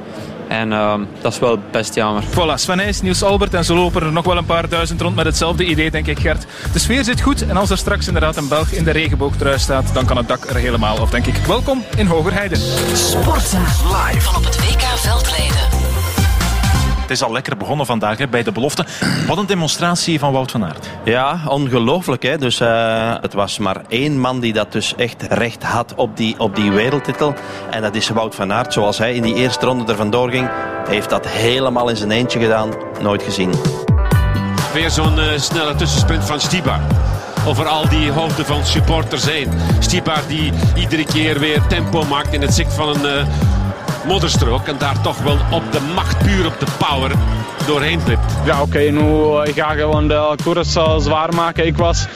En 0.48 0.72
ehm, 0.72 1.00
dat 1.20 1.32
is 1.32 1.38
wel 1.38 1.58
best 1.70 1.94
jammer. 1.94 2.22
Voilà, 2.22 2.54
Sven 2.54 2.76
Nys, 2.76 3.00
Niels 3.00 3.22
Albert 3.22 3.54
en 3.54 3.64
zo 3.64 3.74
lopen 3.74 4.02
er 4.02 4.12
nog 4.12 4.24
wel 4.24 4.36
een 4.36 4.44
paar 4.44 4.68
duizend 4.68 5.00
rond 5.00 5.16
met 5.16 5.24
hetzelfde 5.24 5.64
idee, 5.64 5.90
denk 5.90 6.06
ik, 6.06 6.18
Gert. 6.18 6.46
De 6.72 6.78
sfeer 6.78 7.04
zit 7.04 7.20
goed 7.20 7.46
en 7.46 7.56
als 7.56 7.70
er 7.70 7.78
straks 7.78 8.06
inderdaad 8.06 8.36
een 8.36 8.48
Belg 8.48 8.70
in 8.70 8.84
de 8.84 8.90
regenboogtrui 8.90 9.58
staat, 9.58 9.94
dan 9.94 10.06
kan 10.06 10.16
het 10.16 10.28
dak 10.28 10.44
er 10.44 10.56
helemaal 10.56 10.98
af, 10.98 11.10
denk 11.10 11.26
ik. 11.26 11.36
Welkom 11.36 11.84
in 11.96 12.06
Hogerheide. 12.06 12.56
Sportza. 12.92 13.58
Live 13.58 14.20
van 14.20 14.36
op 14.36 14.44
het 14.44 14.56
WK 14.56 14.82
Veldrijden. 14.82 15.87
Het 17.08 17.16
is 17.16 17.22
al 17.22 17.32
lekker 17.32 17.56
begonnen 17.56 17.86
vandaag 17.86 18.18
hè, 18.18 18.28
bij 18.28 18.42
de 18.42 18.52
belofte. 18.52 18.84
Wat 19.26 19.38
een 19.38 19.46
demonstratie 19.46 20.18
van 20.18 20.32
Wout 20.32 20.50
van 20.50 20.64
Aert. 20.64 20.88
Ja, 21.04 21.40
ongelooflijk. 21.46 22.22
Hè? 22.22 22.38
Dus, 22.38 22.60
uh, 22.60 23.14
het 23.20 23.32
was 23.32 23.58
maar 23.58 23.82
één 23.88 24.20
man 24.20 24.40
die 24.40 24.52
dat 24.52 24.72
dus 24.72 24.94
echt 24.94 25.22
recht 25.22 25.62
had 25.62 25.94
op 25.94 26.16
die, 26.16 26.38
op 26.38 26.56
die 26.56 26.70
wereldtitel. 26.70 27.34
En 27.70 27.82
dat 27.82 27.94
is 27.94 28.08
Wout 28.08 28.34
van 28.34 28.52
Aert. 28.52 28.72
Zoals 28.72 28.98
hij 28.98 29.14
in 29.14 29.22
die 29.22 29.34
eerste 29.34 29.66
ronde 29.66 29.92
er 29.92 29.96
vandoor 29.96 30.30
ging, 30.30 30.50
heeft 30.88 31.10
dat 31.10 31.26
helemaal 31.28 31.88
in 31.88 31.96
zijn 31.96 32.10
eentje 32.10 32.40
gedaan. 32.40 32.70
Nooit 33.00 33.22
gezien. 33.22 33.50
Weer 34.72 34.90
zo'n 34.90 35.18
uh, 35.18 35.24
snelle 35.36 35.74
tussensprint 35.74 36.24
van 36.24 36.40
Stibar 36.40 36.80
over 37.46 37.66
al 37.66 37.88
die 37.88 38.10
hoofden 38.10 38.44
van 38.46 38.64
supporters 38.64 39.24
heen. 39.24 39.48
Stibar 39.78 40.22
die 40.26 40.52
iedere 40.74 41.04
keer 41.04 41.38
weer 41.38 41.66
tempo 41.66 42.04
maakt 42.04 42.32
in 42.32 42.40
het 42.40 42.54
zicht 42.54 42.72
van 42.72 42.88
een... 42.88 43.26
Uh, 43.26 43.26
modderstrook 44.08 44.66
en 44.66 44.78
daar 44.78 45.00
toch 45.00 45.18
wel 45.18 45.38
op 45.50 45.72
de 45.72 45.80
macht, 45.94 46.18
puur 46.18 46.46
op 46.46 46.60
de 46.60 46.66
power 46.78 47.10
doorheen 47.66 48.00
glipt. 48.00 48.32
Ja, 48.44 48.54
oké, 48.54 48.62
okay, 48.62 48.88
nu 48.88 49.40
ik 49.44 49.54
ga 49.54 49.72
gewoon 49.74 50.08
de 50.08 50.34
koers 50.44 50.76
uh, 50.76 50.98
zwaar 50.98 51.34
maken. 51.34 51.66
Ik 51.66 51.76
was, 51.76 52.06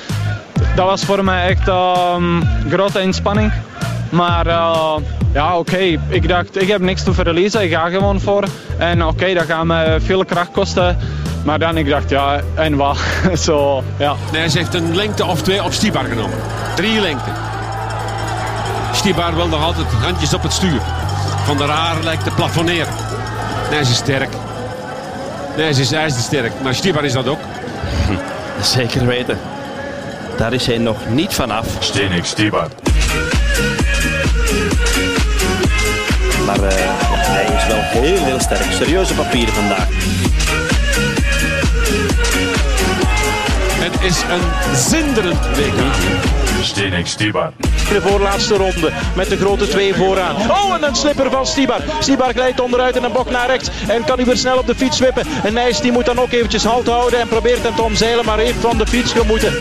dat 0.74 0.87
was 0.87 1.05
voor 1.05 1.24
mij 1.24 1.48
echt 1.48 1.68
um, 1.68 2.42
grote 2.68 3.00
inspanning. 3.00 3.52
Maar 4.11 4.46
uh, 4.46 4.96
ja, 5.33 5.59
oké, 5.59 5.74
okay. 5.74 5.98
ik 6.09 6.28
dacht, 6.28 6.62
ik 6.62 6.68
heb 6.68 6.81
niks 6.81 7.02
te 7.02 7.12
verliezen, 7.12 7.62
ik 7.62 7.72
ga 7.72 7.88
gewoon 7.88 8.20
voor. 8.20 8.44
En 8.78 9.02
oké, 9.02 9.12
okay, 9.12 9.35
dat 9.35 9.44
gaat 9.44 9.64
me 9.64 9.98
veel 10.00 10.24
kracht 10.24 10.50
kosten. 10.50 10.98
Maar 11.44 11.59
dan 11.59 11.76
ik 11.76 11.88
dacht, 11.88 12.11
ja, 12.11 12.40
en 12.55 12.76
wat? 12.76 12.98
Zo, 13.44 13.83
ja. 13.98 14.14
Nee, 14.33 14.48
ze 14.48 14.59
heeft 14.59 14.74
een 14.74 14.96
lengte 14.96 15.24
of 15.24 15.42
twee 15.42 15.64
op 15.64 15.72
Stibar 15.72 16.05
genomen. 16.05 16.38
Drie 16.74 17.00
lengte. 17.00 17.31
Stibar 18.92 19.35
wil 19.35 19.48
nog 19.48 19.64
altijd 19.64 19.87
handjes 19.87 20.35
op 20.35 20.42
het 20.42 20.52
stuur. 20.52 20.81
Van 21.44 21.57
der 21.57 21.68
Haar 21.68 22.02
lijkt 22.02 22.24
te 22.24 22.31
plafonneren. 22.31 22.94
Nee, 23.70 23.85
ze 23.85 23.90
is 23.90 23.96
sterk. 23.96 24.28
Nee, 25.57 25.72
ze 25.72 25.81
is 25.81 25.92
ijzersterk. 25.92 26.52
Maar 26.62 26.74
Stibar 26.74 27.05
is 27.05 27.12
dat 27.12 27.28
ook. 27.28 27.40
Zeker 28.76 29.07
weten. 29.07 29.38
Daar 30.37 30.52
is 30.52 30.66
hij 30.66 30.78
nog 30.78 30.96
niet 31.09 31.35
vanaf. 31.35 31.66
Stenik 31.78 32.24
Stibar. 32.24 32.68
Maar 36.46 36.59
uh, 36.59 36.70
hij 36.70 37.57
is 37.57 37.66
wel 37.66 38.02
heel, 38.02 38.24
heel 38.24 38.40
sterk. 38.40 38.72
Serieuze 38.72 39.14
papieren 39.14 39.55
vandaag. 39.55 39.88
Het 43.83 44.03
is 44.03 44.23
een 44.23 44.77
zinderend 44.77 45.47
WK. 45.57 45.81
Stibar. 47.07 47.53
De 47.88 48.01
voorlaatste 48.01 48.55
ronde 48.55 48.90
met 49.16 49.29
de 49.29 49.37
grote 49.37 49.68
twee 49.68 49.95
vooraan. 49.95 50.37
Oh, 50.37 50.75
en 50.75 50.83
een 50.83 50.95
slipper 50.95 51.31
van 51.31 51.47
Stibar. 51.47 51.81
Stibar 52.01 52.33
glijdt 52.33 52.61
onderuit 52.61 52.97
en 52.97 53.05
een 53.05 53.12
bok 53.12 53.31
naar 53.31 53.47
rechts. 53.47 53.71
En 53.88 54.05
kan 54.05 54.18
nu 54.18 54.25
weer 54.25 54.37
snel 54.37 54.59
op 54.59 54.66
de 54.66 54.75
fiets 54.75 54.99
wippen. 54.99 55.27
En 55.45 55.53
Nijs 55.53 55.81
die 55.81 55.92
moet 55.92 56.07
dan 56.07 56.18
ook 56.18 56.33
eventjes 56.33 56.64
halt 56.64 56.87
houden 56.87 57.21
en 57.21 57.29
probeert 57.29 57.62
hem 57.62 57.75
te 57.75 57.83
omzeilen, 57.83 58.25
maar 58.25 58.38
heeft 58.38 58.61
van 58.61 58.79
de 58.79 58.87
fiets 58.87 59.12
gemoeten. 59.12 59.53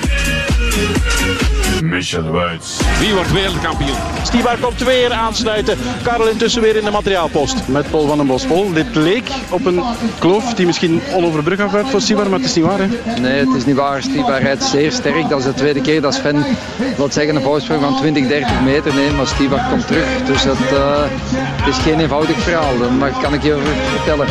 Michel 1.82 2.32
Wuits. 2.32 2.80
Wie 3.00 3.14
wordt 3.14 3.32
wereldkampioen? 3.32 3.98
Stibar 4.24 4.58
komt 4.58 4.84
weer 4.84 5.12
aansluiten. 5.12 5.78
Karel 6.04 6.28
intussen 6.28 6.62
weer 6.62 6.76
in 6.76 6.84
de 6.84 6.92
materiaalpost. 6.92 7.68
Met 7.68 7.90
Paul 7.90 8.08
van 8.08 8.18
den 8.18 8.28
Bospol. 8.28 8.74
Dit 8.74 8.96
leek 8.96 9.30
op 9.50 9.66
een 9.66 9.84
kloof 10.20 10.54
die 10.54 10.66
misschien 10.66 11.02
onoverbrugbaar 11.14 11.72
werd 11.72 11.90
voor 11.90 12.02
Stibar, 12.02 12.30
maar 12.30 12.40
het 12.40 12.48
is 12.48 12.56
niet 12.56 12.66
waar. 12.66 12.80
Hè? 12.80 13.20
Nee, 13.20 13.40
het 13.40 13.56
is 13.56 13.66
niet 13.66 13.76
waar. 13.76 14.02
Stibar 14.02 14.42
rijdt 14.42 14.64
zeer 14.64 14.92
sterk. 14.92 15.30
Dat 15.30 15.40
is 15.40 15.46
de 15.46 15.54
tweede 15.54 15.82
keer 15.82 16.02
dat 16.02 16.14
Sven, 16.14 16.46
laat 16.98 17.14
zeggen, 17.14 17.36
een 17.36 17.42
voorsprong 17.42 17.82
van 17.82 17.98
20, 17.98 18.28
30 18.28 18.62
meter 18.62 18.94
neemt. 18.94 19.18
Maar 19.18 19.28
Stibar 19.28 19.66
komt 19.70 19.88
terug. 19.88 20.24
Dus 20.26 20.44
het 20.44 20.72
uh, 20.74 21.68
is 21.68 21.78
geen 21.78 22.00
eenvoudig 22.00 22.38
verhaal. 22.38 22.76
Maar 23.00 23.12
kan 23.22 23.34
ik 23.34 23.44
je 23.44 23.58
vertellen. 23.96 24.28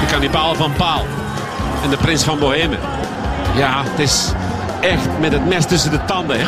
De 0.00 0.06
kannibaal 0.10 0.54
van 0.54 0.72
Paal. 0.72 1.04
En 1.82 1.90
de 1.90 1.96
prins 1.96 2.22
van 2.22 2.38
Bohemen. 2.38 2.78
Ja, 3.56 3.82
het 3.84 3.98
is 3.98 4.32
echt 4.80 5.18
met 5.20 5.32
het 5.32 5.46
mes 5.46 5.66
tussen 5.66 5.90
de 5.90 6.04
tanden. 6.04 6.38
Hè. 6.38 6.46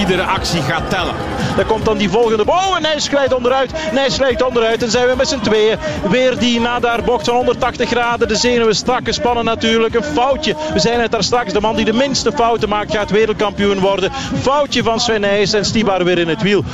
Iedere 0.00 0.22
actie 0.22 0.62
gaat 0.62 0.90
tellen. 0.90 1.14
Dan 1.56 1.66
komt 1.66 1.84
dan 1.84 1.96
die 1.96 2.10
volgende. 2.10 2.44
Oh, 2.46 2.76
en 2.76 2.82
Nijs 2.82 3.08
glijdt 3.08 3.34
onderuit. 3.34 3.72
Nijs 3.92 4.14
glijdt 4.14 4.42
onderuit. 4.42 4.82
En 4.82 4.90
zijn 4.90 5.06
we 5.06 5.16
met 5.16 5.28
z'n 5.28 5.40
tweeën. 5.40 5.78
Weer 6.08 6.38
die 6.38 6.60
nadar 6.60 7.02
bocht 7.02 7.26
van 7.26 7.34
180 7.34 7.88
graden. 7.88 8.28
De 8.28 8.36
zenuwen 8.36 8.74
strak 8.74 9.00
gespannen 9.04 9.44
natuurlijk. 9.44 9.94
Een 9.94 10.04
foutje. 10.04 10.56
We 10.72 10.78
zijn 10.78 11.00
het 11.00 11.10
daar 11.10 11.24
straks. 11.24 11.52
De 11.52 11.60
man 11.60 11.76
die 11.76 11.84
de 11.84 11.92
minste 11.92 12.32
fouten 12.32 12.68
maakt 12.68 12.92
gaat 12.92 13.10
wereldkampioen 13.10 13.78
worden. 13.78 14.12
Foutje 14.40 14.82
van 14.82 15.00
Sven 15.00 15.20
Nijs 15.20 15.52
en 15.52 15.64
Stibar 15.64 16.04
weer 16.04 16.18
in 16.18 16.28
het 16.28 16.42
wiel. 16.42 16.64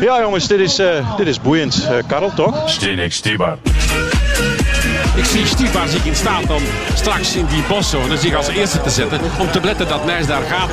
Ja 0.00 0.20
jongens, 0.20 0.46
dit 0.46 0.60
is, 0.60 0.80
uh, 0.80 1.16
dit 1.16 1.26
is 1.26 1.40
boeiend. 1.40 1.88
Uh, 1.90 1.96
Karel, 2.06 2.32
toch? 2.34 2.70
Stenek 2.70 3.12
Stibar. 3.12 3.58
Ik 5.18 5.24
zie 5.24 5.46
Stibar 5.46 5.88
zich 5.88 6.04
in 6.04 6.14
staat 6.14 6.50
om 6.50 6.62
straks 6.94 7.36
in 7.36 7.46
die 7.46 7.62
boszone 7.68 8.16
zich 8.16 8.34
als 8.34 8.48
eerste 8.48 8.80
te 8.80 8.90
zetten. 8.90 9.20
Om 9.38 9.50
te 9.50 9.60
letten 9.62 9.88
dat 9.88 10.04
Nijs 10.04 10.26
daar 10.26 10.42
gaat. 10.42 10.70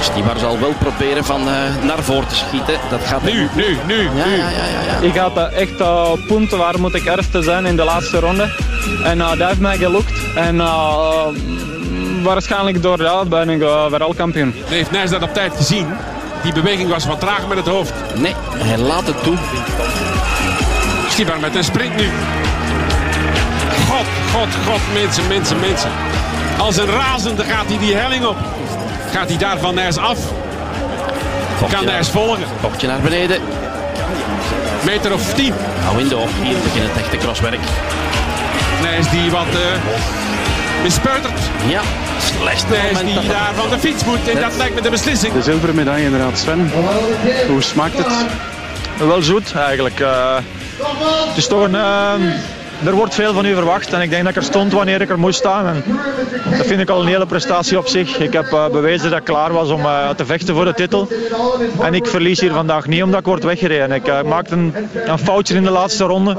Stibar 0.00 0.38
zal 0.38 0.58
wel 0.58 0.72
proberen 0.78 1.24
van 1.24 1.40
uh, 1.40 1.54
naar 1.82 2.02
voren 2.02 2.28
te 2.28 2.34
schieten. 2.34 2.74
Dat 2.90 3.00
gaat 3.04 3.22
nu, 3.22 3.48
nu, 3.54 3.76
nu, 3.86 4.02
ja, 4.02 4.10
nu. 4.12 4.36
Ja, 4.36 4.50
ja, 4.50 4.64
ja, 4.64 4.80
ja. 4.86 4.98
Ik 5.00 5.16
had 5.16 5.36
uh, 5.36 5.60
echt 5.60 5.80
uh, 5.80 6.12
punten 6.26 6.58
waar 6.58 6.80
moet 6.80 6.94
ik 6.94 7.04
eerste 7.04 7.42
zijn 7.42 7.66
in 7.66 7.76
de 7.76 7.84
laatste 7.84 8.18
ronde. 8.18 8.54
En 9.04 9.18
dat 9.18 9.38
heeft 9.38 9.60
mij 9.60 9.76
gelukt. 9.76 10.12
En 10.34 10.56
waarschijnlijk 12.22 12.82
door 12.82 12.96
dat 12.96 13.28
ben 13.28 13.48
ik 13.48 13.58
wereldkampioen. 13.90 14.54
Heeft 14.64 14.90
Nijs 14.90 15.10
dat 15.10 15.22
op 15.22 15.34
tijd 15.34 15.52
gezien? 15.56 15.86
Die 16.42 16.52
beweging 16.52 16.90
was 16.90 17.06
wat 17.06 17.20
traag 17.20 17.48
met 17.48 17.56
het 17.56 17.66
hoofd. 17.66 17.92
Nee, 18.14 18.34
hij 18.56 18.78
laat 18.78 19.06
het 19.06 19.22
toe. 19.22 19.36
Stibar 21.08 21.40
met 21.40 21.54
een 21.54 21.64
sprint 21.64 21.96
nu. 21.96 22.08
God, 24.36 24.48
god, 24.66 24.80
mensen, 24.92 25.26
mensen, 25.28 25.60
mensen. 25.60 25.90
Als 26.58 26.76
een 26.76 26.86
razende 26.86 27.44
gaat 27.44 27.66
hij 27.66 27.78
die 27.78 27.94
helling 27.94 28.24
op. 28.24 28.36
Gaat 29.12 29.28
hij 29.28 29.38
daar 29.38 29.58
van 29.58 29.74
Nijs 29.74 29.96
af? 29.96 30.18
Kopje 31.58 31.76
kan 31.76 31.84
Nijs 31.84 32.08
volgen? 32.08 32.44
Kopje 32.62 32.86
naar 32.86 33.00
beneden. 33.00 33.40
Meter 34.84 35.12
of 35.12 35.34
tien. 35.34 35.54
Nou 35.84 36.00
in 36.00 36.08
de 36.08 36.24
hier 36.42 36.56
begint 36.62 36.88
het 36.88 36.96
echte 36.96 37.16
crosswerk. 37.16 37.58
Nijs 38.82 39.10
die 39.10 39.30
wat 39.30 39.46
uh, 39.54 40.82
mispeutert. 40.82 41.40
Ja, 41.66 41.80
slecht 42.38 42.68
Nijs 42.68 42.98
die 43.00 43.28
daar 43.28 43.54
van 43.54 43.70
de 43.70 43.78
fiets 43.78 44.04
moet. 44.04 44.28
En 44.28 44.40
dat 44.40 44.56
lijkt 44.56 44.74
me 44.74 44.80
de 44.80 44.90
beslissing. 44.90 45.32
De 45.32 45.42
zilveren 45.42 45.74
medaille 45.74 46.04
inderdaad, 46.04 46.38
Sven. 46.38 46.70
Hoe 47.48 47.62
smaakt 47.62 47.98
het? 47.98 48.26
Wel 48.98 49.22
zoet 49.22 49.52
eigenlijk. 49.54 50.00
Uh, 50.00 50.36
het 51.28 51.36
is 51.36 51.46
toch 51.46 51.62
een... 51.62 51.74
Uh, 51.74 52.12
er 52.84 52.94
wordt 52.94 53.14
veel 53.14 53.32
van 53.32 53.44
u 53.44 53.54
verwacht 53.54 53.92
en 53.92 54.00
ik 54.00 54.10
denk 54.10 54.22
dat 54.22 54.30
ik 54.30 54.36
er 54.36 54.44
stond 54.44 54.72
wanneer 54.72 55.00
ik 55.00 55.10
er 55.10 55.18
moest 55.18 55.38
staan. 55.38 55.66
En 55.66 55.84
dat 56.56 56.66
vind 56.66 56.80
ik 56.80 56.90
al 56.90 57.00
een 57.00 57.06
hele 57.06 57.26
prestatie 57.26 57.78
op 57.78 57.88
zich. 57.88 58.18
Ik 58.18 58.32
heb 58.32 58.52
uh, 58.52 58.68
bewezen 58.68 59.10
dat 59.10 59.18
ik 59.18 59.24
klaar 59.24 59.52
was 59.52 59.70
om 59.70 59.80
uh, 59.80 60.10
te 60.10 60.26
vechten 60.26 60.54
voor 60.54 60.64
de 60.64 60.74
titel. 60.74 61.08
En 61.80 61.94
ik 61.94 62.06
verlies 62.06 62.40
hier 62.40 62.52
vandaag 62.52 62.86
niet 62.86 63.02
omdat 63.02 63.20
ik 63.20 63.26
word 63.26 63.44
weggereden. 63.44 63.92
Ik 63.92 64.08
uh, 64.08 64.22
maakte 64.22 64.54
een, 64.54 64.74
een, 65.04 65.18
foutje 65.18 65.54
in 65.54 65.62
de 65.62 65.70
laatste 65.70 66.04
ronde. 66.04 66.36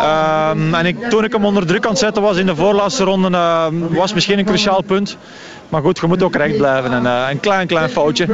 Ehm, 0.00 0.74
en 0.74 0.86
ik, 0.86 1.08
toen 1.08 1.24
ik 1.24 1.32
hem 1.32 1.44
onder 1.44 1.66
druk 1.66 1.84
aan 1.84 1.90
het 1.90 1.98
zetten 1.98 2.22
was 2.22 2.36
in 2.36 2.46
de 2.46 2.56
voorlaatste 2.56 3.04
ronde, 3.04 3.38
was 3.88 4.14
misschien 4.14 4.38
een 4.38 4.44
cruciaal 4.44 4.82
punt. 4.82 5.16
Maar 5.68 5.82
goed, 5.82 5.98
je 5.98 6.06
moet 6.06 6.22
ook 6.22 6.36
recht 6.36 6.56
blijven. 6.56 6.92
En, 6.92 7.02
uh, 7.04 7.26
een 7.30 7.40
klein, 7.40 7.66
klein 7.66 7.90
foutje. 7.90 8.26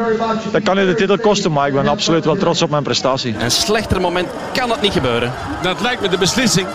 Dat 0.52 0.62
kan 0.62 0.78
je 0.78 0.86
de 0.86 0.94
titel 0.94 1.18
kosten, 1.18 1.52
maar 1.52 1.68
ik 1.68 1.74
ben 1.74 1.88
absoluut 1.88 2.24
wel 2.24 2.36
trots 2.36 2.62
op 2.62 2.70
mijn 2.70 2.82
prestatie. 2.82 3.34
Een 3.38 3.50
slechter 3.50 4.00
moment 4.00 4.28
kan 4.52 4.70
het 4.70 4.80
niet 4.80 4.92
gebeuren. 4.92 5.32
Dat 5.62 5.80
lijkt 5.80 6.00
me 6.00 6.08
de 6.08 6.18
beslissing. 6.18 6.66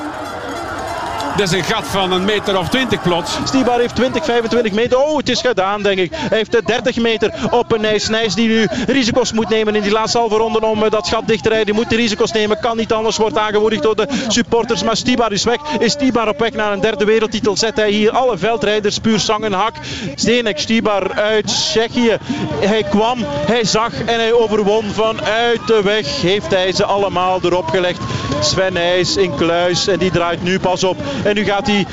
Dat 1.37 1.51
is 1.51 1.57
een 1.57 1.63
gat 1.63 1.87
van 1.87 2.11
een 2.11 2.25
meter 2.25 2.57
of 2.59 2.69
20 2.69 3.01
plots. 3.01 3.37
Stibar 3.43 3.79
heeft 3.79 3.95
20, 3.95 4.25
25 4.25 4.71
meter. 4.71 4.97
Oh, 4.97 5.17
het 5.17 5.29
is 5.29 5.41
gedaan, 5.41 5.81
denk 5.81 5.99
ik. 5.99 6.11
Hij 6.15 6.37
heeft 6.37 6.67
30 6.67 6.97
meter 6.97 7.33
op 7.51 7.71
een 7.71 7.81
Nijs. 7.81 8.07
Nijs 8.07 8.35
die 8.35 8.47
nu 8.47 8.67
risico's 8.87 9.31
moet 9.31 9.49
nemen 9.49 9.75
in 9.75 9.81
die 9.81 9.91
laatste 9.91 10.17
halve 10.17 10.35
ronde 10.35 10.65
om 10.65 10.89
dat 10.89 11.07
gat 11.07 11.27
dicht 11.27 11.43
te 11.43 11.49
rijden. 11.49 11.65
Die 11.65 11.75
moet 11.75 11.89
de 11.89 11.95
risico's 11.95 12.31
nemen. 12.31 12.59
Kan 12.59 12.77
niet 12.77 12.93
anders. 12.93 13.17
Wordt 13.17 13.37
aangemoedigd 13.37 13.83
door 13.83 13.95
de 13.95 14.07
supporters. 14.27 14.83
Maar 14.83 14.97
Stibar 14.97 15.31
is 15.31 15.43
weg. 15.43 15.57
Is 15.79 15.91
Stibar 15.91 16.27
op 16.27 16.39
weg 16.39 16.51
naar 16.51 16.71
een 16.71 16.79
derde 16.79 17.05
wereldtitel? 17.05 17.57
Zet 17.57 17.75
hij 17.75 17.91
hier 17.91 18.11
alle 18.11 18.37
veldrijders 18.37 18.99
puur 18.99 19.19
zang 19.19 19.43
en 19.43 19.53
hak. 19.53 19.75
Stenek 20.15 20.59
Stibar 20.59 21.13
uit 21.13 21.47
Tsjechië. 21.47 22.17
Hij 22.59 22.83
kwam, 22.83 23.17
hij 23.25 23.63
zag 23.63 23.93
en 24.05 24.19
hij 24.19 24.33
overwon. 24.33 24.85
Vanuit 24.91 25.67
de 25.67 25.81
weg 25.83 26.21
heeft 26.21 26.51
hij 26.51 26.71
ze 26.71 26.85
allemaal 26.85 27.39
erop 27.43 27.67
gelegd. 27.67 27.99
Sven 28.39 28.73
Nijs 28.73 29.17
in 29.17 29.35
kluis. 29.35 29.87
En 29.87 29.99
die 29.99 30.11
draait 30.11 30.43
nu 30.43 30.59
pas 30.59 30.83
op. 30.83 30.97
En 31.25 31.35
nu 31.35 31.43
gaat 31.43 31.67
hij 31.67 31.85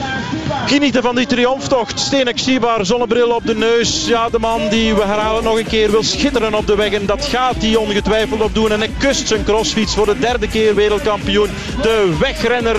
genieten 0.66 1.02
van 1.02 1.16
die 1.16 1.26
triomftocht. 1.26 2.00
Stenek 2.00 2.38
Stibar, 2.38 2.86
zonnebril 2.86 3.30
op 3.30 3.46
de 3.46 3.54
neus. 3.54 4.06
Ja, 4.06 4.28
de 4.28 4.38
man 4.38 4.68
die, 4.68 4.94
we 4.94 5.02
herhalen 5.02 5.44
nog 5.44 5.58
een 5.58 5.66
keer, 5.66 5.90
wil 5.90 6.02
schitteren 6.02 6.54
op 6.54 6.66
de 6.66 6.74
weg. 6.74 6.92
En 6.92 7.06
dat 7.06 7.24
gaat 7.24 7.54
hij 7.58 7.76
ongetwijfeld 7.76 8.42
op 8.42 8.54
doen. 8.54 8.72
En 8.72 8.78
hij 8.78 8.90
kust 8.98 9.28
zijn 9.28 9.44
crossfiets 9.44 9.94
voor 9.94 10.06
de 10.06 10.18
derde 10.18 10.48
keer 10.48 10.74
wereldkampioen. 10.74 11.48
De 11.82 12.16
wegrenner 12.20 12.76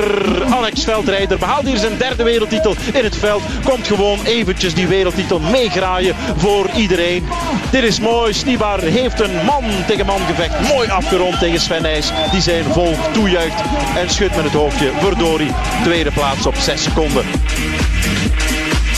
Alex 0.49 0.83
Veldrijder 0.83 1.37
behaalt 1.37 1.65
hier 1.65 1.77
zijn 1.77 1.97
derde 1.97 2.23
wereldtitel 2.23 2.75
in 2.93 3.03
het 3.03 3.15
veld. 3.15 3.41
Komt 3.63 3.87
gewoon 3.87 4.19
eventjes 4.23 4.73
die 4.73 4.87
wereldtitel 4.87 5.39
meegraaien 5.39 6.15
voor 6.37 6.69
iedereen. 6.75 7.27
Dit 7.71 7.83
is 7.83 7.99
mooi. 7.99 8.33
Stibar 8.33 8.79
heeft 8.79 9.19
een 9.19 9.45
man 9.45 9.63
tegen 9.87 10.05
man 10.05 10.21
gevecht. 10.27 10.73
Mooi 10.73 10.89
afgerond 10.89 11.39
tegen 11.39 11.61
Sven 11.61 11.81
Nijs. 11.81 12.11
Die 12.31 12.41
zijn 12.41 12.63
volk 12.63 13.13
toejuicht 13.13 13.61
en 13.95 14.09
schudt 14.09 14.35
met 14.35 14.45
het 14.45 14.53
hoofdje. 14.53 14.91
Verdorie, 14.99 15.51
tweede 15.83 16.11
plaats 16.11 16.41
op 16.45 16.55
6 16.55 16.83
seconden. 16.83 17.25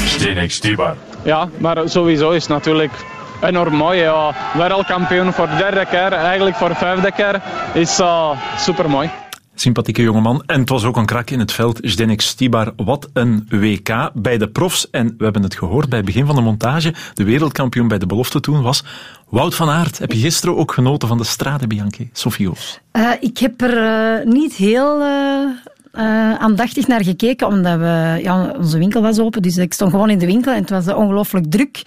Stenek 0.06 0.52
Stibar. 0.52 0.96
Ja, 1.24 1.50
maar 1.58 1.90
sowieso 1.90 2.32
is 2.32 2.42
het 2.42 2.52
natuurlijk 2.52 2.92
enorm 3.42 3.76
mooi. 3.76 4.00
Ja. 4.00 4.36
Wereldkampioen 4.54 5.34
voor 5.34 5.48
de 5.50 5.56
derde 5.56 5.86
keer, 5.86 6.12
eigenlijk 6.12 6.56
voor 6.56 6.70
de 6.70 6.76
vijfde 6.76 7.12
keer, 7.12 7.42
is 7.74 8.00
uh, 8.00 8.30
super 8.58 8.90
mooi. 8.90 9.10
Sympathieke 9.56 10.02
jongeman. 10.02 10.44
En 10.46 10.60
het 10.60 10.70
was 10.70 10.84
ook 10.84 10.98
een 10.98 11.06
krak 11.06 11.30
in 11.30 11.40
het 11.40 11.52
veld. 11.52 11.80
Zdenek 11.82 12.22
Stibar, 12.22 12.74
wat 12.76 13.10
een 13.14 13.48
WK 13.50 14.12
bij 14.14 14.38
de 14.38 14.48
profs. 14.48 14.90
En 14.90 15.16
we 15.18 15.24
hebben 15.24 15.44
het 15.44 15.56
gehoord 15.56 15.90
bij 15.90 15.98
het 15.98 16.08
begin 16.08 16.26
van 16.26 16.36
de 16.36 16.42
montage. 16.42 16.94
De 17.14 17.24
wereldkampioen 17.24 17.88
bij 17.88 17.98
de 17.98 18.06
belofte 18.06 18.40
toen 18.40 18.62
was 18.62 18.84
Wout 19.30 19.56
van 19.56 19.70
Aert. 19.70 19.98
Heb 19.98 20.12
je 20.12 20.20
gisteren 20.20 20.58
ook 20.58 20.72
genoten 20.74 21.08
van 21.08 21.18
de 21.18 21.24
Strade 21.24 21.68
Bianchi? 21.68 22.10
Sofie 22.14 22.48
Hoofs. 22.48 22.80
Uh, 22.94 23.12
ik 23.20 23.38
heb 23.38 23.62
er 23.62 23.78
uh, 23.78 24.26
niet 24.34 24.54
heel... 24.54 25.04
Uh 25.98 26.34
aandachtig 26.36 26.88
naar 26.88 27.04
gekeken, 27.04 27.48
omdat 27.48 27.78
we, 27.80 28.20
ja, 28.22 28.54
onze 28.58 28.78
winkel 28.78 29.02
was 29.02 29.20
open. 29.20 29.42
Dus 29.42 29.58
ik 29.58 29.74
stond 29.74 29.92
gewoon 29.92 30.10
in 30.10 30.18
de 30.18 30.26
winkel 30.26 30.52
en 30.52 30.62
het 30.62 30.70
was 30.70 30.88
ongelooflijk 30.88 31.52
druk. 31.52 31.82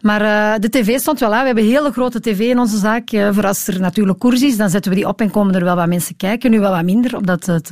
Maar 0.00 0.22
uh, 0.22 0.60
de 0.60 0.68
tv 0.68 0.98
stond 0.98 1.20
wel 1.20 1.34
aan. 1.34 1.40
We 1.40 1.46
hebben 1.46 1.64
een 1.64 1.70
hele 1.70 1.92
grote 1.92 2.20
tv 2.20 2.40
in 2.40 2.58
onze 2.58 2.78
zaak. 2.78 3.12
Uh, 3.12 3.28
voor 3.32 3.46
als 3.46 3.66
er 3.66 3.80
natuurlijk 3.80 4.18
koers 4.18 4.42
is, 4.42 4.56
dan 4.56 4.70
zetten 4.70 4.90
we 4.90 4.96
die 4.96 5.08
op 5.08 5.20
en 5.20 5.30
komen 5.30 5.54
er 5.54 5.64
wel 5.64 5.76
wat 5.76 5.86
mensen 5.86 6.16
kijken. 6.16 6.50
Nu 6.50 6.60
wel 6.60 6.70
wat 6.70 6.84
minder, 6.84 7.16
omdat 7.16 7.46
het 7.46 7.70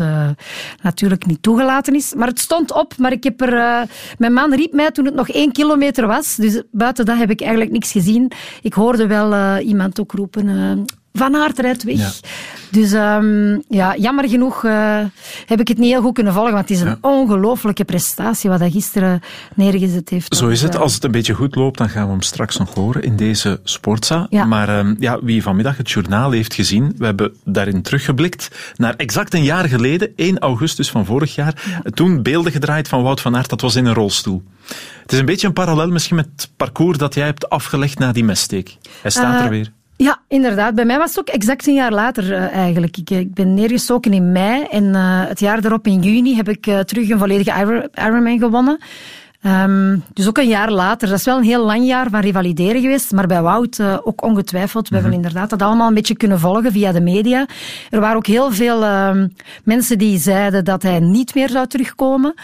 natuurlijk 0.82 1.26
niet 1.26 1.42
toegelaten 1.42 1.94
is. 1.94 2.14
Maar 2.14 2.28
het 2.28 2.40
stond 2.40 2.72
op, 2.72 2.96
maar 2.98 3.12
ik 3.12 3.24
heb 3.24 3.40
er... 3.40 3.86
mijn 4.18 4.32
man 4.32 4.54
riep 4.54 4.72
mij 4.72 4.90
toen 4.90 5.04
het 5.04 5.14
nog 5.14 5.28
één 5.28 5.52
kilometer 5.52 6.06
was. 6.06 6.36
Dus 6.36 6.62
buiten 6.70 7.04
dat 7.04 7.18
heb 7.18 7.30
ik 7.30 7.40
eigenlijk 7.40 7.70
niks 7.70 7.92
gezien. 7.92 8.32
Ik 8.62 8.72
hoorde 8.72 9.06
wel 9.06 9.58
iemand 9.58 10.00
ook 10.00 10.12
roepen 10.12 10.84
Van 11.16 11.34
Aert 11.36 11.58
rijdt 11.58 11.82
weg. 11.84 12.20
Dus 12.70 12.92
ehm, 12.92 13.58
ja, 13.68 13.96
jammer 13.96 14.28
genoeg 14.28 14.64
eh, 14.64 14.98
heb 15.46 15.60
ik 15.60 15.68
het 15.68 15.78
niet 15.78 15.90
heel 15.90 16.02
goed 16.02 16.14
kunnen 16.14 16.32
volgen, 16.32 16.52
want 16.52 16.68
het 16.68 16.76
is 16.78 16.82
een 16.84 16.96
ongelooflijke 17.00 17.84
prestatie 17.84 18.50
wat 18.50 18.58
hij 18.60 18.70
gisteren 18.70 19.20
neergezet 19.54 20.08
heeft. 20.08 20.36
Zo 20.36 20.44
is 20.44 20.50
Dus, 20.50 20.60
het. 20.60 20.74
eh, 20.74 20.80
Als 20.80 20.94
het 20.94 21.04
een 21.04 21.10
beetje 21.10 21.32
goed 21.34 21.54
loopt, 21.54 21.78
dan 21.78 21.88
gaan 21.88 22.04
we 22.04 22.10
hem 22.10 22.22
straks 22.22 22.56
nog 22.56 22.74
horen 22.74 23.02
in 23.02 23.16
deze 23.16 23.60
Sportza. 23.64 24.26
Ja. 24.30 24.44
Maar 24.44 24.68
ehm, 24.78 24.94
ja, 24.98 25.18
wie 25.22 25.42
vanmiddag 25.42 25.76
het 25.76 25.90
journaal 25.90 26.30
heeft 26.30 26.54
gezien, 26.54 26.94
we 26.98 27.04
hebben 27.04 27.34
daarin 27.44 27.82
teruggeblikt 27.82 28.50
naar 28.76 28.94
exact 28.96 29.34
een 29.34 29.42
jaar 29.44 29.68
geleden, 29.68 30.12
1 30.16 30.38
augustus 30.38 30.90
van 30.90 31.04
vorig 31.04 31.34
jaar. 31.34 31.80
Toen 31.94 32.22
beelden 32.22 32.52
gedraaid 32.52 32.88
van 32.88 33.02
Wout 33.02 33.20
van 33.20 33.36
Aert, 33.36 33.48
dat 33.50 33.60
was 33.60 33.74
in 33.76 33.86
een 33.86 33.94
rolstoel. 33.94 34.42
Het 35.02 35.12
is 35.12 35.18
een 35.18 35.24
beetje 35.24 35.46
een 35.46 35.52
parallel 35.52 35.88
misschien 35.88 36.16
met 36.16 36.28
het 36.36 36.50
parcours 36.56 36.98
dat 36.98 37.14
jij 37.14 37.24
hebt 37.24 37.48
afgelegd 37.48 37.98
na 37.98 38.12
die 38.12 38.24
messteek. 38.24 38.76
Hij 39.02 39.10
staat 39.10 39.38
Eh, 39.38 39.44
er 39.44 39.50
weer. 39.50 39.72
Ja, 39.96 40.18
inderdaad. 40.28 40.74
Bij 40.74 40.84
mij 40.84 40.98
was 40.98 41.10
het 41.10 41.18
ook 41.18 41.34
exact 41.34 41.66
een 41.66 41.74
jaar 41.74 41.92
later 41.92 42.32
eh, 42.32 42.54
eigenlijk. 42.54 42.96
Ik, 42.96 43.10
eh, 43.10 43.18
ik 43.18 43.34
ben 43.34 43.54
neergestoken 43.54 44.12
in 44.12 44.32
mei 44.32 44.62
en 44.70 44.94
eh, 44.94 45.28
het 45.28 45.40
jaar 45.40 45.60
daarop 45.60 45.86
in 45.86 46.00
juni 46.00 46.36
heb 46.36 46.48
ik 46.48 46.62
terug 46.84 47.08
een 47.08 47.18
volledige 47.18 47.60
Iron- 47.60 47.88
Ironman 47.94 48.38
gewonnen. 48.38 48.78
Ehm, 49.42 49.98
dus 50.12 50.28
ook 50.28 50.38
een 50.38 50.48
jaar 50.48 50.70
later. 50.70 51.08
Dat 51.08 51.18
is 51.18 51.24
wel 51.24 51.36
een 51.36 51.42
heel 51.42 51.64
lang 51.64 51.86
jaar 51.86 52.10
van 52.10 52.20
revalideren 52.20 52.80
geweest, 52.80 53.12
maar 53.12 53.26
bij 53.26 53.42
Wout 53.42 53.80
ook 54.02 54.22
ongetwijfeld. 54.22 54.88
We 54.88 54.94
hebben 54.94 55.12
inderdaad 55.12 55.50
dat 55.50 55.62
allemaal 55.62 55.88
een 55.88 55.94
beetje 55.94 56.16
kunnen 56.16 56.40
volgen 56.40 56.72
via 56.72 56.92
de 56.92 57.00
media. 57.00 57.46
Er 57.90 58.00
waren 58.00 58.16
ook 58.16 58.26
heel 58.26 58.52
veel 58.52 58.84
ehm, 58.84 59.28
mensen 59.64 59.98
die 59.98 60.18
zeiden 60.18 60.64
dat 60.64 60.82
hij 60.82 61.00
niet 61.00 61.34
meer 61.34 61.48
zou 61.50 61.66
terugkomen. 61.66 62.34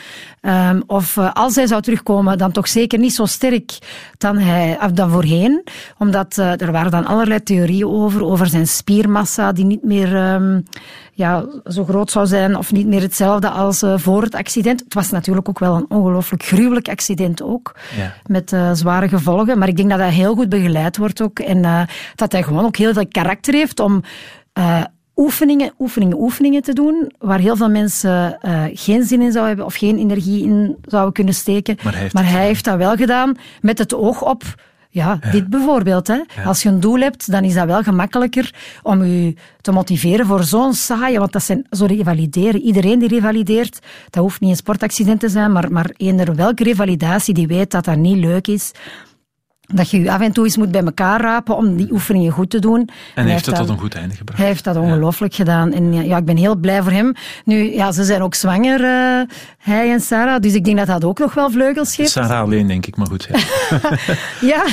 Ehm, 0.43 0.81
of 0.87 1.17
eh, 1.17 1.33
als 1.33 1.55
hij 1.55 1.67
zou 1.67 1.83
terugkomen, 1.83 2.39
dan 2.39 2.53
toch 2.53 2.69
zeker 2.69 2.99
niet 2.99 3.15
zo 3.15 3.25
sterk 3.25 3.79
dan, 4.19 4.39
hij, 4.39 4.79
of 4.81 4.91
dan 4.91 5.11
voorheen. 5.11 5.65
Omdat 5.99 6.39
eh, 6.39 6.61
er 6.61 6.73
waren 6.73 6.91
dan 6.91 7.07
allerlei 7.07 7.43
theorieën 7.43 7.87
over, 7.87 8.25
over 8.25 8.47
zijn 8.47 8.67
spiermassa 8.67 9.53
die 9.53 9.65
niet 9.65 9.83
meer 9.83 10.17
ehm, 10.17 10.61
ja, 11.13 11.45
zo 11.65 11.85
groot 11.85 12.11
zou 12.11 12.27
zijn 12.27 12.57
of 12.57 12.73
niet 12.73 12.87
meer 12.87 13.01
hetzelfde 13.01 13.49
als 13.49 13.83
eh, 13.83 13.95
voor 13.97 14.23
het 14.23 14.35
accident. 14.35 14.81
Het 14.81 14.95
was 14.95 15.11
natuurlijk 15.11 15.49
ook 15.49 15.59
wel 15.59 15.77
een 15.77 15.87
ongelooflijk 15.89 16.43
gruwelijk 16.43 16.89
accident 16.89 17.43
ook, 17.43 17.77
Ja. 17.97 18.15
met 18.27 18.57
zware 18.73 19.09
gevolgen. 19.09 19.59
Maar 19.59 19.69
ik 19.69 19.77
denk 19.77 19.91
dat 19.91 19.99
hij 19.99 20.11
heel 20.11 20.35
goed 20.35 20.49
begeleid 20.49 20.97
wordt 20.97 21.23
ook 21.23 21.39
en 21.39 21.89
dat 22.15 22.33
hij 22.33 22.43
gewoon 22.43 22.65
ook 22.65 22.77
heel 22.77 22.93
veel 22.93 23.09
karakter 23.09 23.55
heeft 23.55 23.81
om... 23.81 24.03
Oefeningen, 25.17 25.73
oefeningen, 25.79 26.21
oefeningen 26.21 26.63
te 26.63 26.73
doen, 26.73 27.13
waar 27.19 27.39
heel 27.39 27.57
veel 27.57 27.71
mensen 27.71 28.41
eh, 28.41 28.65
geen 28.73 29.05
zin 29.05 29.21
in 29.21 29.33
zouden 29.33 29.47
hebben 29.47 29.67
of 29.67 29.75
geen 29.75 29.99
energie 29.99 30.45
in 30.45 30.77
zouden 30.85 31.13
kunnen 31.13 31.35
steken. 31.35 31.77
Maar 32.13 32.31
hij 32.31 32.47
heeft 32.47 32.67
maar 32.67 32.79
dat 32.79 32.87
wel 32.87 32.97
gedaan 32.97 33.37
met 33.61 33.79
het 33.79 33.95
oog 33.95 34.25
op 34.25 34.43
ja, 34.93 35.19
dit 35.31 35.49
bijvoorbeeld. 35.49 36.07
Hè. 36.07 36.21
Als 36.45 36.63
je 36.63 36.69
een 36.69 36.81
doel 36.81 36.99
hebt, 36.99 37.31
dan 37.31 37.45
is 37.45 37.55
dat 37.55 37.67
wel 37.67 37.83
gemakkelijker 37.83 38.55
om 38.83 39.05
je 39.05 39.35
te 39.61 39.73
motiveren 39.73 40.27
voor 40.27 40.45
zo'n 40.45 40.75
saaie, 40.75 41.19
want 41.19 41.33
dat 41.33 41.43
zijn 41.43 41.67
zo 41.71 41.85
revalideren. 41.85 42.61
Iedereen 42.61 42.99
die 42.99 43.09
revalideert, 43.09 43.79
dat 44.11 44.23
hoeft 44.23 44.41
niet 44.41 44.51
een 44.51 44.57
sportaccident 44.57 45.21
te 45.21 45.29
zijn, 45.29 45.53
maar, 45.53 45.73
maar 45.73 45.91
eender 45.97 46.35
welke 46.35 46.65
revalidatie 46.65 47.35
die 47.35 47.47
weet 47.47 47.71
dat 47.71 47.85
dat 47.85 47.97
niet 47.97 48.17
leuk 48.17 48.47
is. 48.47 48.73
Dat 49.73 49.91
je 49.91 50.01
je 50.01 50.11
af 50.13 50.21
en 50.21 50.33
toe 50.33 50.45
eens 50.45 50.57
moet 50.57 50.71
bij 50.71 50.83
elkaar 50.85 51.21
rapen 51.21 51.57
om 51.57 51.77
die 51.77 51.93
oefeningen 51.93 52.33
goed 52.33 52.51
te 52.51 52.59
doen. 52.59 52.89
En 53.15 53.23
hij 53.23 53.33
heeft 53.33 53.47
het 53.47 53.55
dat- 53.55 53.65
tot 53.67 53.75
een 53.75 53.81
goed 53.83 53.95
einde 53.95 54.15
gebracht. 54.15 54.39
hij 54.41 54.49
heeft 54.49 54.65
dat 54.65 54.77
ongelooflijk 54.77 55.35
gedaan. 55.35 55.73
En 55.73 55.93
ja, 55.93 56.01
ja, 56.03 56.17
ik 56.17 56.25
ben 56.25 56.37
heel 56.37 56.57
blij 56.57 56.83
voor 56.83 56.93
hem. 56.93 57.13
Nu, 57.45 57.73
ja, 57.75 57.93
ze 57.93 58.05
zijn 58.05 58.23
ook 58.23 58.35
zwanger, 58.35 58.85
eh, 58.85 59.35
hij 59.59 59.91
en 59.93 60.01
Sarah. 60.01 60.41
Dus 60.41 60.55
ik 60.55 60.65
denk 60.65 60.77
dat 60.79 60.87
dat 60.87 61.05
ook 61.05 61.19
nog 61.19 61.35
wel 61.35 61.51
vleugels 61.51 61.95
geeft. 61.95 62.11
Sarah 62.11 62.41
alleen, 62.41 62.67
denk 62.67 62.87
ik, 62.87 62.97
maar 62.97 63.07
goed. 63.07 63.29
Ja. 63.33 63.39
Ja, 64.41 64.65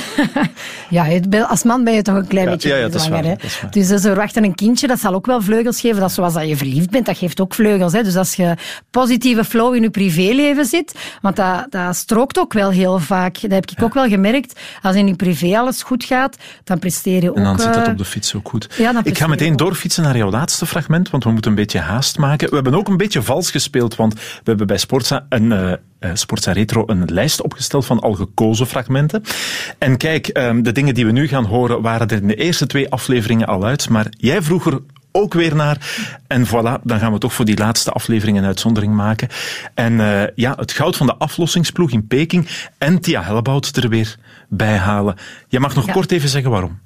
ja 0.89 1.03
het- 1.03 1.29
bij- 1.29 1.43
als 1.43 1.63
man 1.63 1.83
ben 1.83 1.93
je 1.93 2.01
toch 2.01 2.15
een 2.15 2.27
klein 2.27 2.45
Ja, 2.45 2.51
beetje 2.51 2.69
ja, 2.69 2.75
ja, 2.75 2.81
dat 2.81 2.95
is 2.95 3.03
zwanger. 3.03 3.23
waar, 3.23 3.31
hè. 3.31 3.37
dat 3.37 3.45
is 3.51 3.61
waar. 3.61 3.71
Dus 3.71 3.87
ze 3.87 3.99
verwachten 3.99 4.43
een 4.43 4.55
kindje, 4.55 4.87
dat 4.87 4.99
zal 4.99 5.13
ook 5.13 5.25
wel 5.25 5.41
vleugels 5.41 5.79
geven. 5.81 5.99
Dat 5.99 6.09
is 6.09 6.15
zoals 6.15 6.33
dat 6.33 6.47
je 6.47 6.57
verliefd 6.57 6.89
bent, 6.89 7.05
dat 7.05 7.17
geeft 7.17 7.39
ook 7.41 7.53
vleugels. 7.53 7.93
Hè. 7.93 8.03
Dus 8.03 8.15
als 8.15 8.33
je 8.35 8.53
positieve 8.91 9.43
flow 9.43 9.75
in 9.75 9.81
je 9.81 9.89
privéleven 9.89 10.65
zit, 10.65 10.95
want 11.21 11.35
dat, 11.35 11.65
dat 11.69 11.95
strookt 11.95 12.39
ook 12.39 12.53
wel 12.53 12.69
heel 12.69 12.99
vaak. 12.99 13.41
Dat 13.41 13.51
heb 13.51 13.69
ik 13.71 13.83
ook 13.83 13.93
wel 13.93 14.07
gemerkt. 14.07 14.59
Als 14.89 14.97
in 14.97 15.07
je 15.07 15.15
privé 15.15 15.57
alles 15.57 15.83
goed 15.83 16.03
gaat, 16.03 16.37
dan 16.63 16.79
presteer 16.79 17.23
je 17.23 17.29
ook... 17.29 17.37
En 17.37 17.43
dan 17.43 17.59
zit 17.59 17.75
het 17.75 17.85
eh, 17.85 17.91
op 17.91 17.97
de 17.97 18.05
fiets 18.05 18.35
ook 18.35 18.49
goed. 18.49 18.69
ja, 18.77 18.93
dan 18.93 19.01
ik 19.05 19.17
ga 19.17 19.27
meteen 19.27 19.55
doorfietsen 19.55 20.03
naar 20.03 20.17
jouw 20.17 20.29
laatste 20.29 20.65
fragment, 20.65 21.09
want 21.09 21.23
we 21.23 21.31
moeten 21.31 21.51
een 21.51 21.57
beetje 21.57 21.79
haast 21.79 22.17
maken. 22.17 22.49
We 22.49 22.55
hebben 22.55 22.75
ook 22.75 22.87
een 22.87 22.97
beetje 22.97 23.21
vals 23.21 23.51
gespeeld, 23.51 23.95
want 23.95 24.13
we 24.13 24.19
hebben 24.43 24.67
bij 24.67 24.77
Sportza 24.77 25.25
een... 25.29 25.51
eh, 25.51 25.71
eh, 25.99 26.11
Sportza 26.13 26.51
Retro 26.51 26.83
een 26.87 27.05
lijst 27.05 27.41
opgesteld 27.41 27.85
van 27.85 27.99
al 27.99 28.13
gekozen 28.13 28.67
fragmenten. 28.67 29.23
En 29.77 29.97
kijk, 29.97 30.27
ehm, 30.27 30.61
de 30.61 30.71
dingen 30.71 30.93
die 30.93 31.05
we 31.05 31.11
nu 31.11 31.27
gaan 31.27 31.45
horen 31.45 31.81
waren 31.81 32.07
er 32.07 32.21
in 32.21 32.27
de 32.27 32.35
eerste 32.35 32.67
twee 32.67 32.89
afleveringen 32.89 33.47
al 33.47 33.65
uit, 33.65 33.89
maar 33.89 34.07
jij 34.09 34.41
vroeg 34.41 34.65
er 34.65 34.79
ook 35.11 35.33
weer 35.33 35.55
naar. 35.55 35.77
En 36.27 36.47
voilà, 36.47 36.81
dan 36.83 36.99
gaan 36.99 37.13
we 37.13 37.17
toch 37.17 37.33
voor 37.33 37.45
die 37.45 37.57
laatste 37.57 37.91
aflevering 37.91 38.37
een 38.37 38.45
uitzondering 38.45 38.93
maken. 38.93 39.27
En 39.73 39.93
ja, 40.35 40.53
het 40.57 40.71
goud 40.71 40.97
van 40.97 41.07
de 41.07 41.15
aflossingsploeg 41.15 41.91
in 41.91 42.07
Peking 42.07 42.47
en 42.77 42.99
Tia 42.99 43.23
Hellebout 43.23 43.75
er 43.75 43.89
weer 43.89 44.17
bij 44.49 44.77
halen. 44.77 45.15
Je 45.47 45.59
mag 45.59 45.75
nog 45.75 45.85
Ja. 45.85 45.93
kort 45.93 46.11
even 46.11 46.29
zeggen 46.29 46.51
waarom. 46.51 46.79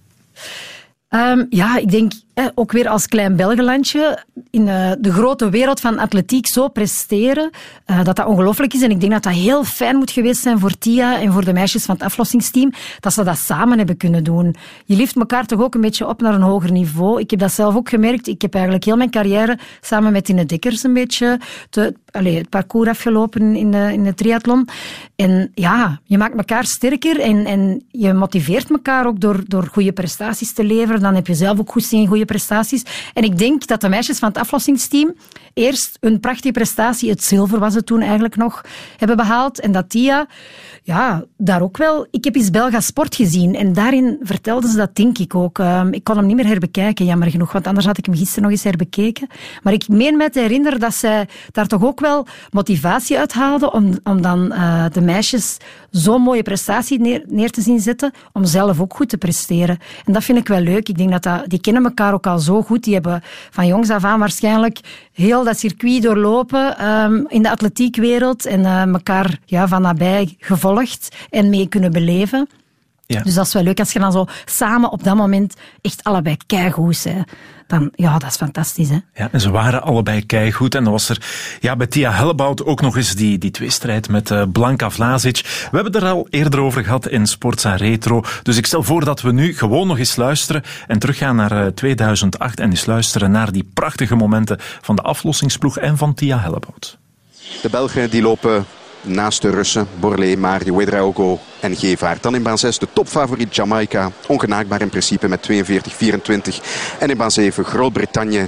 Ehm, 1.13 1.45
ja, 1.49 1.77
ik 1.77 1.91
denk 1.91 2.11
eh, 2.33 2.45
ook 2.55 2.71
weer 2.71 2.87
als 2.87 3.07
klein 3.07 3.35
Belgenlandje 3.35 4.23
in 4.49 4.67
eh, 4.67 4.91
de 4.99 5.11
grote 5.11 5.49
wereld 5.49 5.79
van 5.79 5.99
atletiek 5.99 6.47
zo 6.47 6.67
presteren, 6.67 7.49
eh, 7.85 8.03
dat 8.03 8.15
dat 8.15 8.25
ongelooflijk 8.25 8.73
is. 8.73 8.81
En 8.81 8.91
ik 8.91 8.99
denk 8.99 9.11
dat 9.11 9.23
dat 9.23 9.33
heel 9.33 9.63
fijn 9.63 9.95
moet 9.95 10.11
geweest 10.11 10.41
zijn 10.41 10.59
voor 10.59 10.77
Tia 10.77 11.19
en 11.19 11.31
voor 11.31 11.45
de 11.45 11.53
meisjes 11.53 11.85
van 11.85 11.95
het 11.95 12.03
aflossingsteam, 12.03 12.71
dat 12.99 13.13
ze 13.13 13.23
dat 13.23 13.37
samen 13.37 13.77
hebben 13.77 13.97
kunnen 13.97 14.23
doen. 14.23 14.55
Je 14.85 14.95
lift 14.95 15.15
elkaar 15.15 15.45
toch 15.45 15.61
ook 15.61 15.75
een 15.75 15.81
beetje 15.81 16.07
op 16.07 16.21
naar 16.21 16.33
een 16.33 16.41
hoger 16.41 16.71
niveau. 16.71 17.19
Ik 17.19 17.29
heb 17.29 17.39
dat 17.39 17.51
zelf 17.51 17.75
ook 17.75 17.89
gemerkt. 17.89 18.27
Ik 18.27 18.41
heb 18.41 18.53
eigenlijk 18.53 18.83
heel 18.85 18.97
mijn 18.97 19.11
carrière 19.11 19.57
samen 19.81 20.11
met 20.11 20.25
Tine 20.25 20.45
Dekkers 20.45 20.83
een 20.83 20.93
beetje 20.93 21.39
te, 21.69 21.93
allee, 22.11 22.37
het 22.37 22.49
parcours 22.49 22.89
afgelopen 22.89 23.55
in 23.55 23.71
de, 23.71 23.89
in 23.93 24.03
de 24.03 24.13
triathlon. 24.13 24.67
En 25.23 25.51
ja, 25.55 25.99
je 26.03 26.17
maakt 26.17 26.35
elkaar 26.35 26.65
sterker 26.65 27.19
en, 27.19 27.45
en 27.45 27.83
je 27.91 28.13
motiveert 28.13 28.69
elkaar 28.69 29.05
ook 29.07 29.19
door, 29.19 29.43
door 29.47 29.67
goede 29.71 29.91
prestaties 29.91 30.53
te 30.53 30.63
leveren. 30.63 31.01
Dan 31.01 31.15
heb 31.15 31.27
je 31.27 31.33
zelf 31.33 31.59
ook 31.59 31.71
goed 31.71 31.91
in 31.91 32.07
goede 32.07 32.25
prestaties. 32.25 32.83
En 33.13 33.23
ik 33.23 33.37
denk 33.37 33.67
dat 33.67 33.81
de 33.81 33.89
meisjes 33.89 34.19
van 34.19 34.27
het 34.27 34.37
aflossingsteam 34.37 35.13
eerst 35.53 35.97
een 35.99 36.19
prachtige 36.19 36.51
prestatie, 36.51 37.09
het 37.09 37.23
zilver 37.23 37.59
was 37.59 37.73
het 37.73 37.85
toen 37.85 38.01
eigenlijk 38.01 38.35
nog, 38.35 38.61
hebben 38.97 39.17
behaald. 39.17 39.59
En 39.59 39.71
dat 39.71 39.89
Tia, 39.89 40.27
ja, 40.85 41.23
daar 41.37 41.61
ook 41.61 41.77
wel... 41.77 42.07
Ik 42.11 42.23
heb 42.23 42.35
eens 42.35 42.49
Belga 42.49 42.79
Sport 42.79 43.15
gezien 43.15 43.55
en 43.55 43.73
daarin 43.73 44.19
vertelden 44.21 44.69
ze 44.69 44.77
dat, 44.77 44.95
denk 44.95 45.17
ik 45.17 45.35
ook. 45.35 45.59
Ehm, 45.59 45.93
ik 45.93 46.03
kon 46.03 46.17
hem 46.17 46.25
niet 46.25 46.35
meer 46.35 46.47
herbekijken, 46.47 47.05
jammer 47.05 47.29
genoeg, 47.29 47.51
want 47.51 47.67
anders 47.67 47.85
had 47.85 47.97
ik 47.97 48.05
hem 48.05 48.15
gisteren 48.15 48.43
nog 48.43 48.51
eens 48.51 48.63
herbekeken. 48.63 49.27
Maar 49.61 49.73
ik 49.73 49.87
meen 49.87 50.17
mij 50.17 50.29
te 50.29 50.39
herinneren 50.39 50.79
dat 50.79 50.93
zij 50.93 51.27
daar 51.51 51.67
toch 51.67 51.83
ook 51.83 51.99
wel 51.99 52.27
motivatie 52.51 53.19
uit 53.19 53.33
haalden 53.33 53.73
om, 53.73 53.99
om 54.03 54.21
dan 54.21 54.51
eh, 54.51 54.85
de 54.91 55.01
meisjes 55.01 55.57
zo'n 55.89 56.21
mooie 56.21 56.43
prestatie 56.43 56.99
neer, 56.99 57.23
neer 57.27 57.51
te 57.51 57.61
zien 57.61 57.79
zetten, 57.79 58.11
om 58.33 58.45
zelf 58.45 58.79
ook 58.79 58.95
goed 58.95 59.09
te 59.09 59.17
presteren. 59.17 59.77
En 60.05 60.13
dat 60.13 60.23
vind 60.23 60.37
ik 60.37 60.47
wel 60.47 60.59
leuk. 60.59 60.89
Ik 60.89 60.97
denk 60.97 61.11
dat, 61.11 61.23
dat 61.23 61.43
die 61.47 61.61
kennen 61.61 61.83
elkaar 61.83 62.13
ook 62.13 62.27
al 62.27 62.39
zo 62.39 62.61
goed. 62.61 62.83
Die 62.83 62.93
hebben 62.93 63.21
van 63.49 63.67
jongs 63.67 63.89
af 63.89 64.03
aan 64.03 64.19
waarschijnlijk 64.19 64.79
heel 65.13 65.43
dat 65.43 65.59
circuit 65.59 66.01
doorlopen 66.01 66.77
ehm, 66.77 67.23
in 67.27 67.43
de 67.43 67.49
atletiekwereld 67.49 68.45
en 68.45 68.65
eh, 68.65 68.81
elkaar 68.81 69.39
ja, 69.45 69.67
van 69.67 69.81
nabij 69.81 70.35
gevolgd 70.39 70.71
en 71.29 71.49
mee 71.49 71.67
kunnen 71.67 71.91
beleven. 71.91 72.47
Ja. 73.05 73.21
Dus 73.21 73.33
dat 73.33 73.45
is 73.45 73.53
wel 73.53 73.63
leuk 73.63 73.79
als 73.79 73.93
je 73.93 73.99
dan 73.99 74.11
zo 74.11 74.25
samen 74.45 74.91
op 74.91 75.03
dat 75.03 75.15
moment 75.15 75.53
echt 75.81 76.03
allebei 76.03 76.37
keigoed 76.45 76.95
zijn. 76.95 77.25
Dan, 77.67 77.91
ja, 77.95 78.17
dat 78.17 78.29
is 78.29 78.35
fantastisch, 78.35 78.89
hè. 78.89 78.97
Ja, 79.13 79.29
en 79.31 79.41
ze 79.41 79.51
waren 79.51 79.83
allebei 79.83 80.25
keigoed. 80.25 80.75
En 80.75 80.83
dan 80.83 80.91
was 80.93 81.09
er 81.09 81.25
ja, 81.59 81.75
bij 81.75 81.87
Tia 81.87 82.11
Hellebout 82.11 82.65
ook 82.65 82.81
nog 82.81 82.97
eens 82.97 83.15
die, 83.15 83.37
die 83.37 83.51
tweestrijd 83.51 84.09
met 84.09 84.31
eh, 84.31 84.43
Blanka 84.51 84.89
Vlasic. 84.89 85.67
We 85.71 85.79
hebben 85.79 86.01
er 86.01 86.07
al 86.07 86.27
eerder 86.29 86.59
over 86.59 86.83
gehad 86.83 87.07
in 87.07 87.27
Sportza 87.27 87.75
Retro. 87.75 88.23
Dus 88.43 88.57
ik 88.57 88.65
stel 88.65 88.83
voor 88.83 89.05
dat 89.05 89.21
we 89.21 89.31
nu 89.31 89.55
gewoon 89.55 89.87
nog 89.87 89.97
eens 89.97 90.15
luisteren 90.15 90.63
en 90.87 90.99
teruggaan 90.99 91.35
naar 91.35 91.65
eh, 91.65 91.67
2008 91.67 92.59
en 92.59 92.69
eens 92.69 92.85
luisteren 92.85 93.31
naar 93.31 93.51
die 93.51 93.69
prachtige 93.73 94.15
momenten 94.15 94.57
van 94.59 94.95
de 94.95 95.01
aflossingsploeg 95.01 95.77
en 95.77 95.97
van 95.97 96.13
Tia 96.13 96.39
Hellebout. 96.39 96.97
De 97.61 97.69
Belgen 97.69 98.09
die 98.09 98.21
lopen 98.21 98.65
naast 99.03 99.41
de 99.41 99.49
Russen, 99.49 99.87
Borlée, 99.99 100.37
Mari, 100.37 100.71
Ouedraogo 100.71 101.39
en 101.59 101.75
Gevaert. 101.75 102.23
Dan 102.23 102.35
in 102.35 102.43
baan 102.43 102.57
6 102.57 102.79
de 102.79 102.87
topfavoriet 102.93 103.55
Jamaica, 103.55 104.11
ongenaakbaar 104.27 104.81
in 104.81 104.89
principe 104.89 105.27
met 105.27 105.49
42-24. 105.51 105.53
En 106.99 107.09
in 107.09 107.17
baan 107.17 107.31
7 107.31 107.65
Groot-Brittannië, 107.65 108.47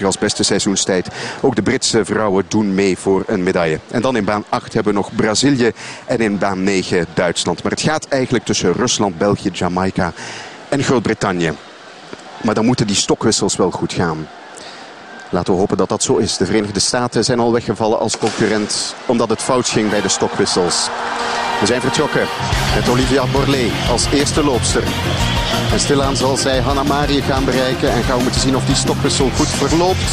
42,95 0.00 0.04
als 0.04 0.18
beste 0.18 0.42
seizoenstijd. 0.42 1.08
Ook 1.40 1.56
de 1.56 1.62
Britse 1.62 2.04
vrouwen 2.04 2.44
doen 2.48 2.74
mee 2.74 2.98
voor 2.98 3.24
een 3.26 3.42
medaille. 3.42 3.78
En 3.90 4.02
dan 4.02 4.16
in 4.16 4.24
baan 4.24 4.44
8 4.48 4.74
hebben 4.74 4.92
we 4.92 4.98
nog 4.98 5.14
Brazilië 5.14 5.72
en 6.06 6.18
in 6.18 6.38
baan 6.38 6.62
9 6.62 7.06
Duitsland. 7.14 7.62
Maar 7.62 7.72
het 7.72 7.80
gaat 7.80 8.08
eigenlijk 8.08 8.44
tussen 8.44 8.72
Rusland, 8.72 9.18
België, 9.18 9.50
Jamaica 9.52 10.12
en 10.68 10.82
Groot-Brittannië. 10.82 11.52
Maar 12.42 12.54
dan 12.54 12.64
moeten 12.64 12.86
die 12.86 12.96
stokwissels 12.96 13.56
wel 13.56 13.70
goed 13.70 13.92
gaan. 13.92 14.26
Laten 15.34 15.52
we 15.52 15.58
hopen 15.58 15.76
dat 15.76 15.88
dat 15.88 16.02
zo 16.02 16.16
is. 16.16 16.36
De 16.36 16.46
Verenigde 16.46 16.80
Staten 16.80 17.24
zijn 17.24 17.38
al 17.38 17.52
weggevallen 17.52 17.98
als 17.98 18.18
concurrent 18.18 18.94
omdat 19.06 19.28
het 19.28 19.42
fout 19.42 19.68
ging 19.68 19.90
bij 19.90 20.00
de 20.00 20.08
stokwissels. 20.08 20.88
We 21.60 21.66
zijn 21.66 21.80
vertrokken 21.80 22.26
met 22.74 22.88
Olivia 22.88 23.24
Borlée 23.32 23.72
als 23.90 24.06
eerste 24.12 24.44
loopster. 24.44 24.82
En 25.72 25.80
stilaan 25.80 26.16
zal 26.16 26.36
zij 26.36 26.60
Hanna 26.60 26.82
Marie 26.82 27.22
gaan 27.22 27.44
bereiken. 27.44 27.92
En 27.92 28.02
gaan 28.02 28.16
we 28.16 28.22
moeten 28.22 28.40
zien 28.40 28.56
of 28.56 28.64
die 28.64 28.74
stokwissel 28.74 29.30
goed 29.36 29.48
verloopt. 29.48 30.12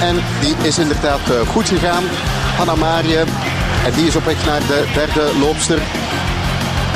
En 0.00 0.16
die 0.40 0.54
is 0.62 0.78
inderdaad 0.78 1.30
eh, 1.30 1.40
goed 1.40 1.68
gegaan. 1.68 2.04
Hanna 2.56 2.74
Marie. 2.74 3.16
En 3.84 3.92
die 3.94 4.06
is 4.06 4.16
op 4.16 4.24
weg 4.24 4.46
naar 4.46 4.60
de 4.60 4.90
derde 4.94 5.30
loopster. 5.38 5.78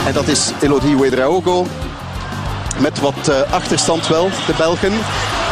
En 0.06 0.12
dat 0.12 0.28
is 0.28 0.52
Elodie 0.60 0.96
Ouedraogo. 0.96 1.66
Met 2.78 3.00
wat 3.00 3.28
eh, 3.28 3.52
achterstand 3.52 4.08
wel, 4.08 4.30
de 4.46 4.52
Belgen. 4.56 4.92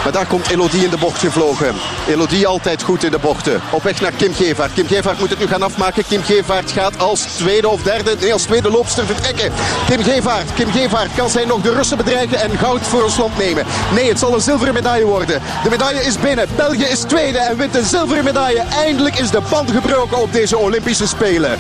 Maar 0.03 0.13
daar 0.13 0.27
komt 0.27 0.49
Elodie 0.49 0.85
in 0.85 0.91
de 0.91 0.97
bocht 0.97 1.19
gevlogen. 1.19 1.75
Elodie 2.09 2.47
altijd 2.47 2.83
goed 2.83 3.05
in 3.05 3.11
de 3.11 3.19
bochten. 3.19 3.61
Op 3.71 3.83
weg 3.83 4.01
naar 4.01 4.13
Kim 4.13 4.35
Gevaert. 4.35 4.73
Kim 4.73 4.87
Gevaert 4.87 5.19
moet 5.19 5.31
het 5.31 5.39
nu 5.39 5.47
gaan 5.47 5.63
afmaken. 5.63 6.05
Kim 6.09 6.23
Gevaert 6.23 6.73
gaat 6.73 6.99
als 6.99 7.21
tweede 7.21 7.69
of 7.69 7.83
derde, 7.83 8.17
nee 8.21 8.33
als 8.33 8.43
tweede 8.43 8.71
loopster 8.71 9.07
vertrekken. 9.07 9.53
Kim 9.89 10.03
Gevaert, 10.03 10.55
Kim 10.55 10.73
Gevaert 10.73 11.15
kan 11.17 11.31
zij 11.31 11.45
nog 11.45 11.61
de 11.61 11.75
Russen 11.75 11.97
bedreigen 11.97 12.41
en 12.41 12.59
goud 12.59 12.81
voor 12.81 13.03
ons 13.03 13.17
land 13.17 13.39
nemen. 13.39 13.67
Nee, 13.95 14.09
het 14.09 14.19
zal 14.19 14.35
een 14.35 14.41
zilveren 14.41 14.75
medaille 14.75 15.05
worden. 15.05 15.43
De 15.63 15.71
medaille 15.71 16.05
is 16.05 16.19
binnen. 16.19 16.49
België 16.57 16.85
is 16.85 17.01
tweede 17.01 17.39
en 17.39 17.57
wint 17.57 17.77
een 17.77 17.85
zilveren 17.85 18.25
medaille. 18.25 18.63
Eindelijk 18.85 19.19
is 19.19 19.31
de 19.31 19.41
band 19.51 19.71
gebroken 19.71 20.19
op 20.19 20.33
deze 20.33 20.59
Olympische 20.59 21.07
Spelen. 21.07 21.59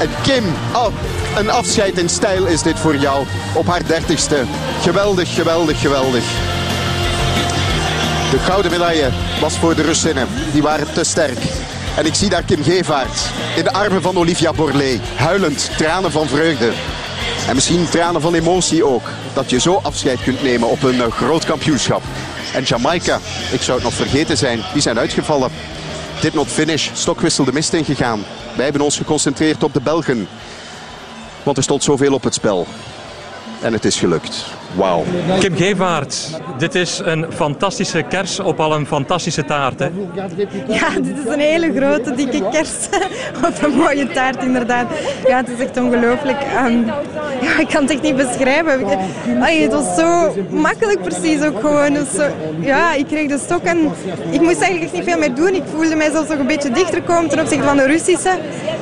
En 0.00 0.08
Kim, 0.22 0.44
oh, 0.72 0.86
een 1.36 1.50
afscheid 1.50 1.98
in 1.98 2.08
stijl 2.08 2.46
is 2.46 2.62
dit 2.62 2.78
voor 2.78 2.96
jou 2.96 3.26
op 3.54 3.66
haar 3.66 3.86
dertigste. 3.86 4.44
Geweldig, 4.82 4.97
geweldig, 4.98 5.80
geweldig. 5.80 6.24
De 8.30 8.38
gouden 8.38 8.70
medaille 8.70 9.10
was 9.40 9.58
voor 9.58 9.74
de 9.74 9.82
Russinnen. 9.82 10.28
Die 10.52 10.62
waren 10.62 10.92
te 10.92 11.04
sterk. 11.04 11.38
En 11.96 12.06
ik 12.06 12.14
zie 12.14 12.28
daar 12.28 12.42
Kim 12.42 12.62
Gevaert 12.62 13.20
in 13.56 13.64
de 13.64 13.72
armen 13.72 14.02
van 14.02 14.16
Olivia 14.16 14.52
Borlée. 14.52 15.00
Huilend, 15.16 15.70
tranen 15.76 16.10
van 16.10 16.26
vreugde. 16.26 16.72
En 17.48 17.54
misschien 17.54 17.88
tranen 17.88 18.20
van 18.20 18.34
emotie 18.34 18.84
ook. 18.84 19.08
Dat 19.34 19.50
je 19.50 19.60
zo 19.60 19.80
afscheid 19.82 20.22
kunt 20.22 20.42
nemen 20.42 20.68
op 20.68 20.82
een 20.82 21.02
eh, 21.02 21.12
groot 21.12 21.44
kampioenschap. 21.44 22.02
En 22.54 22.62
Jamaica, 22.62 23.20
ik 23.52 23.62
zou 23.62 23.76
het 23.78 23.86
nog 23.86 23.94
vergeten 23.94 24.36
zijn, 24.36 24.60
die 24.72 24.82
zijn 24.82 24.98
uitgevallen. 24.98 25.50
Did 26.20 26.34
not 26.34 26.48
finish, 26.48 26.90
stokwissel 26.92 27.44
de 27.44 27.52
mist 27.52 27.72
ingegaan. 27.72 28.24
Wij 28.54 28.64
hebben 28.64 28.82
ons 28.82 28.96
geconcentreerd 28.96 29.62
op 29.62 29.72
de 29.72 29.80
Belgen. 29.80 30.28
Want 31.42 31.56
er 31.56 31.62
stond 31.62 31.82
zoveel 31.82 32.12
op 32.12 32.22
het 32.22 32.34
spel. 32.34 32.66
En 33.60 33.72
het 33.72 33.84
is 33.84 33.96
gelukt. 33.96 34.44
Wauw. 34.74 35.04
Kim 35.40 35.56
Gevaert, 35.56 36.40
dit 36.58 36.74
is 36.74 37.00
een 37.04 37.26
fantastische 37.34 38.02
kers 38.02 38.40
op 38.40 38.60
al 38.60 38.74
een 38.74 38.86
fantastische 38.86 39.44
taart. 39.44 39.78
Hè? 39.78 39.88
Ja, 40.68 40.88
dit 41.02 41.16
is 41.26 41.32
een 41.32 41.38
hele 41.40 41.72
grote, 41.76 42.14
dikke 42.14 42.48
kers 42.50 42.70
op 43.46 43.62
een 43.62 43.70
mooie 43.76 44.06
taart 44.08 44.42
inderdaad. 44.42 44.86
Ja, 45.28 45.36
het 45.36 45.48
is 45.48 45.64
echt 45.64 45.76
ongelooflijk. 45.76 46.36
Ehm, 46.56 46.86
ja, 47.40 47.58
ik 47.58 47.68
kan 47.68 47.82
het 47.82 47.90
echt 47.90 48.02
niet 48.02 48.16
beschrijven. 48.16 48.84
Ay, 49.40 49.56
het 49.60 49.72
was 49.72 49.96
zo 49.96 50.34
makkelijk 50.50 51.02
precies 51.02 51.42
ook 51.42 51.60
gewoon. 51.60 51.92
Dus, 51.92 52.10
zo- 52.16 52.30
ja, 52.60 52.94
ik 52.94 53.06
kreeg 53.06 53.28
de 53.28 53.38
stok 53.38 53.62
en 53.62 53.78
ik 54.30 54.40
moest 54.40 54.60
eigenlijk 54.60 54.82
echt 54.82 54.92
niet 54.92 55.04
veel 55.04 55.18
meer 55.18 55.34
doen. 55.34 55.54
Ik 55.54 55.62
voelde 55.74 55.94
mij 55.94 56.10
zelfs 56.10 56.28
nog 56.28 56.38
een 56.38 56.46
beetje 56.46 56.70
dichter 56.70 57.02
komen 57.02 57.28
ten 57.30 57.40
opzichte 57.40 57.64
van 57.64 57.76
de 57.76 57.86
Russische. 57.86 58.30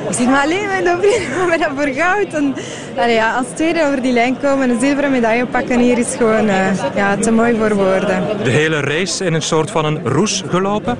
Ik 0.08 0.14
zeg, 0.16 0.26
maar 0.26 0.42
alleen 0.42 0.66
met 0.76 0.84
dat 0.84 0.96
vriend, 1.00 1.48
met 1.50 1.58
dat 1.60 1.70
voor 1.76 2.02
goud. 2.02 2.32
En, 2.34 2.54
allee, 2.96 3.14
ja, 3.14 3.36
als 3.36 3.46
tweede 3.54 3.84
over 3.84 4.02
die 4.02 4.12
lijn 4.12 4.36
komen 4.42 4.62
en 4.68 4.70
een 4.74 4.80
zilveren 4.80 5.10
medaille 5.10 5.46
pakken 5.46 5.75
hier 5.78 5.98
is 5.98 6.14
gewoon 6.16 6.48
eh, 6.48 6.94
ja, 6.94 7.16
te 7.16 7.30
mooi 7.30 7.56
voor 7.58 7.74
woorden. 7.74 8.22
De 8.42 8.50
hele 8.50 8.80
race 8.80 9.24
in 9.24 9.34
een 9.34 9.42
soort 9.42 9.70
van 9.70 9.84
een 9.84 10.00
roes 10.04 10.42
gelopen. 10.48 10.98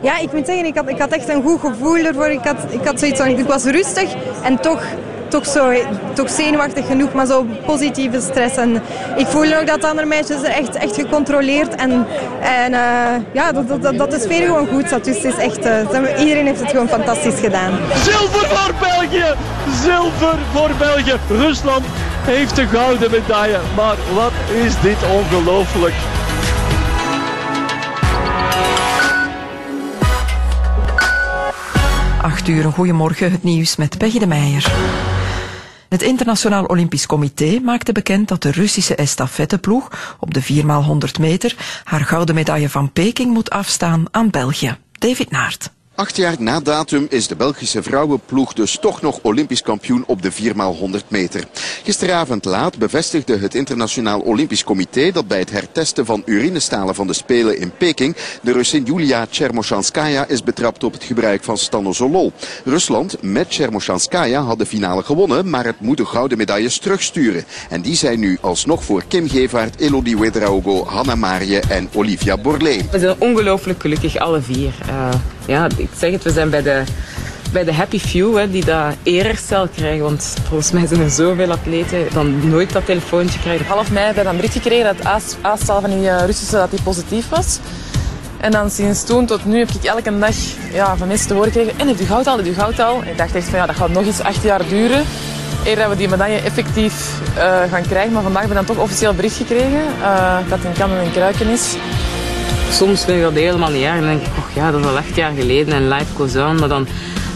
Ja, 0.00 0.18
ik 0.18 0.32
moet 0.32 0.46
zeggen, 0.46 0.64
ik 0.64 0.76
had, 0.76 0.88
ik 0.88 0.98
had 0.98 1.10
echt 1.10 1.28
een 1.28 1.42
goed 1.42 1.60
gevoel 1.60 1.96
ervoor. 1.96 2.28
Ik 2.28 2.44
had, 2.44 2.56
ik 2.70 2.84
had 2.84 2.98
zoiets 2.98 3.20
van, 3.20 3.28
ik 3.28 3.46
was 3.46 3.64
rustig 3.64 4.14
en 4.42 4.60
toch, 4.60 4.82
toch, 5.28 5.46
zo, 5.46 5.72
toch 6.14 6.30
zenuwachtig 6.30 6.86
genoeg, 6.86 7.12
maar 7.12 7.26
zo 7.26 7.46
positieve 7.66 8.20
stress. 8.20 8.56
En 8.56 8.82
ik 9.16 9.26
voelde 9.26 9.58
ook 9.60 9.66
dat 9.66 9.80
de 9.80 9.86
andere 9.86 10.06
meisjes 10.06 10.42
er 10.42 10.50
echt, 10.50 10.76
echt 10.76 10.94
gecontroleerd 10.94 11.74
en, 11.74 12.06
en 12.40 12.74
eh, 12.74 12.80
ja, 13.32 13.52
dat, 13.52 13.68
dat, 13.68 13.82
dat, 13.82 13.98
dat 13.98 14.10
de 14.10 14.18
sfeer 14.18 14.46
gewoon 14.46 14.68
goed 14.68 14.88
zat. 14.88 15.04
Dus 15.04 15.16
het 15.16 15.24
is 15.24 15.36
echt, 15.36 15.58
eh, 15.58 16.20
iedereen 16.20 16.46
heeft 16.46 16.60
het 16.60 16.70
gewoon 16.70 16.88
fantastisch 16.88 17.40
gedaan. 17.40 17.72
Zilver 18.04 18.46
voor 18.46 18.74
België! 18.80 19.34
Zilver 19.82 20.38
voor 20.52 20.70
België! 20.78 21.14
Rusland 21.28 21.84
heeft 22.28 22.56
de 22.56 22.66
gouden 22.66 23.10
medaille. 23.10 23.60
Maar 23.76 23.96
wat 24.14 24.32
is 24.52 24.80
dit 24.80 25.02
ongelooflijk? 25.02 25.94
Acht 32.22 32.48
uur, 32.48 32.72
goedemorgen, 32.72 33.32
het 33.32 33.42
nieuws 33.42 33.76
met 33.76 33.98
Peggy 33.98 34.18
de 34.18 34.26
Meijer. 34.26 34.72
Het 35.88 36.02
Internationaal 36.02 36.64
Olympisch 36.64 37.06
Comité 37.06 37.60
maakte 37.62 37.92
bekend 37.92 38.28
dat 38.28 38.42
de 38.42 38.50
Russische 38.50 38.94
estafetteploeg 38.94 40.16
op 40.20 40.34
de 40.34 40.42
4x100 40.42 41.20
meter 41.20 41.56
haar 41.84 42.04
gouden 42.04 42.34
medaille 42.34 42.68
van 42.68 42.92
Peking 42.92 43.32
moet 43.32 43.50
afstaan 43.50 44.04
aan 44.10 44.30
België. 44.30 44.76
David 44.92 45.30
Naert. 45.30 45.70
Acht 45.98 46.16
jaar 46.16 46.34
na 46.38 46.60
datum 46.60 47.06
is 47.10 47.26
de 47.26 47.36
Belgische 47.36 47.82
vrouwenploeg 47.82 48.52
dus 48.52 48.78
toch 48.80 49.02
nog 49.02 49.18
Olympisch 49.22 49.62
kampioen 49.62 50.04
op 50.06 50.22
de 50.22 50.32
4x100 50.32 51.08
meter. 51.08 51.44
Gisteravond 51.84 52.44
laat 52.44 52.78
bevestigde 52.78 53.38
het 53.38 53.54
Internationaal 53.54 54.20
Olympisch 54.20 54.64
Comité 54.64 55.10
dat 55.10 55.28
bij 55.28 55.38
het 55.38 55.50
hertesten 55.50 56.06
van 56.06 56.22
urinestalen 56.24 56.94
van 56.94 57.06
de 57.06 57.12
Spelen 57.12 57.58
in 57.58 57.72
Peking 57.78 58.16
de 58.42 58.52
Russin 58.52 58.84
Julia 58.84 59.26
Tchermoshanskaya 59.26 60.26
is 60.26 60.42
betrapt 60.42 60.84
op 60.84 60.92
het 60.92 61.04
gebruik 61.04 61.44
van 61.44 61.58
stanozolol. 61.58 62.32
Rusland 62.64 63.22
met 63.22 63.50
Tchermoshanskaya 63.50 64.42
had 64.42 64.58
de 64.58 64.66
finale 64.66 65.02
gewonnen, 65.02 65.50
maar 65.50 65.64
het 65.64 65.80
moet 65.80 65.96
de 65.96 66.06
gouden 66.06 66.38
medailles 66.38 66.78
terugsturen. 66.78 67.44
En 67.68 67.82
die 67.82 67.96
zijn 67.96 68.18
nu 68.18 68.38
alsnog 68.40 68.84
voor 68.84 69.04
Kim 69.08 69.28
Gevaert, 69.28 69.80
Elodie 69.80 70.18
Wedraogo, 70.18 70.84
Hanna 70.84 71.14
Marie 71.14 71.60
en 71.60 71.88
Olivia 71.94 72.36
Borlée. 72.36 72.84
We 72.90 72.98
zijn 72.98 73.16
ongelooflijk 73.18 73.80
gelukkig, 73.80 74.16
alle 74.16 74.40
vier. 74.40 74.72
Eh, 74.88 75.10
ja, 75.48 75.66
ik 75.76 75.88
zeg 75.96 76.12
het, 76.12 76.22
we 76.22 76.30
zijn 76.30 76.50
bij 76.50 76.62
de, 76.62 76.82
bij 77.52 77.64
de 77.64 77.72
happy 77.72 77.98
few 77.98 78.36
hè, 78.36 78.50
die 78.50 78.64
dat 78.64 78.94
eerherstel 79.02 79.68
krijgen. 79.68 80.04
Want 80.04 80.34
volgens 80.48 80.70
mij 80.70 80.86
zijn 80.86 81.00
er 81.00 81.10
zoveel 81.10 81.50
atleten 81.50 82.06
dan 82.12 82.48
nooit 82.48 82.72
dat 82.72 82.86
telefoontje 82.86 83.38
krijgen. 83.38 83.66
Half 83.66 83.90
mei 83.90 84.04
hebben 84.04 84.24
dan 84.24 84.32
een 84.32 84.40
berichtje 84.40 84.60
gekregen 84.60 84.96
dat 84.96 85.36
aanstel 85.40 85.80
van 85.80 85.90
die 85.90 86.08
eh, 86.08 86.26
Russische 86.26 86.56
dat 86.56 86.70
die 86.70 86.82
positief 86.82 87.28
was. 87.28 87.58
En 88.40 88.50
dan 88.50 88.70
sinds 88.70 89.04
toen 89.04 89.26
tot 89.26 89.44
nu 89.44 89.58
heb 89.58 89.68
ik 89.68 89.84
elke 89.84 90.18
dag 90.18 90.34
ja, 90.72 90.96
van 90.96 91.08
mensen 91.08 91.28
te 91.28 91.34
horen 91.34 91.52
gekregen. 91.52 91.80
En 91.80 91.88
heb 91.88 91.98
je 91.98 92.06
goud 92.06 92.26
al, 92.26 92.36
heb 92.36 92.46
je 92.46 92.54
goud 92.54 92.80
al? 92.80 93.02
En 93.02 93.08
ik 93.08 93.18
dacht 93.18 93.34
echt 93.34 93.48
van 93.48 93.58
ja, 93.58 93.66
dat 93.66 93.76
gaat 93.76 93.90
nog 93.90 94.06
eens 94.06 94.20
acht 94.20 94.42
jaar 94.42 94.68
duren. 94.68 95.04
Eer 95.64 95.76
dat 95.76 95.88
we 95.88 95.96
die 95.96 96.08
medaille 96.08 96.40
effectief 96.40 97.20
eh, 97.36 97.62
gaan 97.70 97.82
krijgen. 97.82 98.12
Maar 98.12 98.22
vandaag 98.22 98.40
hebben 98.40 98.58
we 98.58 98.66
dan 98.66 98.74
toch 98.76 98.84
officieel 98.84 99.14
bericht 99.14 99.36
gekregen 99.36 99.82
eh, 100.02 100.36
dat 100.48 100.58
het 100.58 100.64
een 100.64 100.72
kan 100.72 100.90
en 100.90 101.04
een 101.04 101.12
kruiken 101.12 101.48
is. 101.48 101.76
Soms 102.70 103.04
vind 103.04 103.16
ik 103.16 103.22
dat 103.22 103.32
helemaal 103.32 103.70
niet 103.70 103.82
erg. 103.82 103.94
En 103.94 104.00
dan 104.00 104.08
denk 104.08 104.20
ik, 104.20 104.36
och 104.38 104.54
ja, 104.54 104.70
dat 104.70 104.80
is 104.80 104.86
al 104.86 104.96
acht 104.96 105.14
jaar 105.14 105.32
geleden 105.36 105.74
en 105.74 105.88
life 105.88 106.14
goes 106.14 106.36
on. 106.36 106.58
Maar 106.58 106.68
dan 106.68 106.86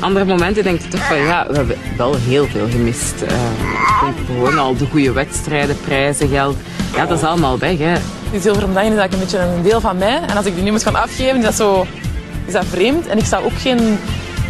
andere 0.01 0.25
momenten 0.25 0.63
denk 0.63 0.81
ik 0.81 0.91
toch 0.91 1.07
van 1.07 1.17
ja, 1.17 1.47
we 1.49 1.57
hebben 1.57 1.77
wel 1.97 2.17
heel 2.17 2.47
veel 2.47 2.69
gemist. 2.71 3.23
Eh, 3.23 3.35
ik 3.35 4.01
denk 4.01 4.27
gewoon 4.27 4.59
al 4.59 4.77
de 4.77 4.87
goede 4.91 5.13
wedstrijden, 5.13 5.81
prijzen, 5.81 6.29
geld. 6.29 6.57
Ja, 6.95 7.07
dat 7.07 7.19
is 7.19 7.25
allemaal 7.25 7.59
weg. 7.59 7.79
Hè. 7.79 7.95
Die 8.31 8.41
zilveren 8.41 8.69
medaille 8.69 8.93
is 8.93 8.99
eigenlijk 8.99 9.13
een 9.13 9.39
beetje 9.39 9.57
een 9.57 9.63
deel 9.63 9.81
van 9.81 9.99
mij. 9.99 10.21
En 10.27 10.37
als 10.37 10.47
ik 10.47 10.55
die 10.55 10.65
nu 10.65 10.71
moet 10.71 10.83
gaan 10.83 10.97
afgeven, 10.97 11.37
is 11.37 11.45
dat, 11.45 11.55
zo, 11.55 11.87
is 12.47 12.53
dat 12.53 12.65
vreemd. 12.71 13.07
En 13.07 13.19
ik 13.19 13.25
zou 13.25 13.45
ook, 13.45 13.59
geen, 13.59 13.99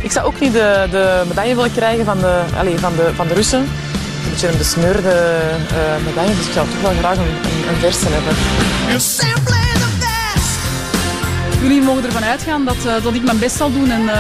ik 0.03 0.11
zou 0.11 0.26
ook 0.26 0.41
niet 0.41 0.53
de, 0.53 0.87
de 0.91 1.22
medaille 1.28 1.55
willen 1.55 1.72
krijgen 1.72 2.05
van 2.05 2.18
de, 2.18 2.41
allez, 2.59 2.80
van 2.80 2.93
de, 2.97 3.11
van 3.14 3.26
de 3.28 3.35
Russen. 3.35 3.61
Een 3.61 4.30
beetje 4.30 4.49
een 4.49 4.59
besmeurde 4.59 5.11
eh, 5.11 6.05
medaille, 6.05 6.37
dus 6.37 6.47
ik 6.47 6.53
zou 6.53 6.66
toch 6.66 6.80
wel 6.83 6.99
graag 6.99 7.16
een, 7.16 7.22
een, 7.22 7.68
een 7.68 7.80
verse 7.80 8.07
hebben. 8.09 9.82
Jullie 11.63 11.83
mogen 11.83 12.05
ervan 12.05 12.25
uitgaan 12.25 12.65
dat, 12.65 12.77
eh, 12.87 13.03
dat 13.03 13.15
ik 13.15 13.23
mijn 13.23 13.39
best 13.39 13.57
zal 13.57 13.73
doen. 13.73 13.91
En 13.91 14.09
eh, 14.09 14.19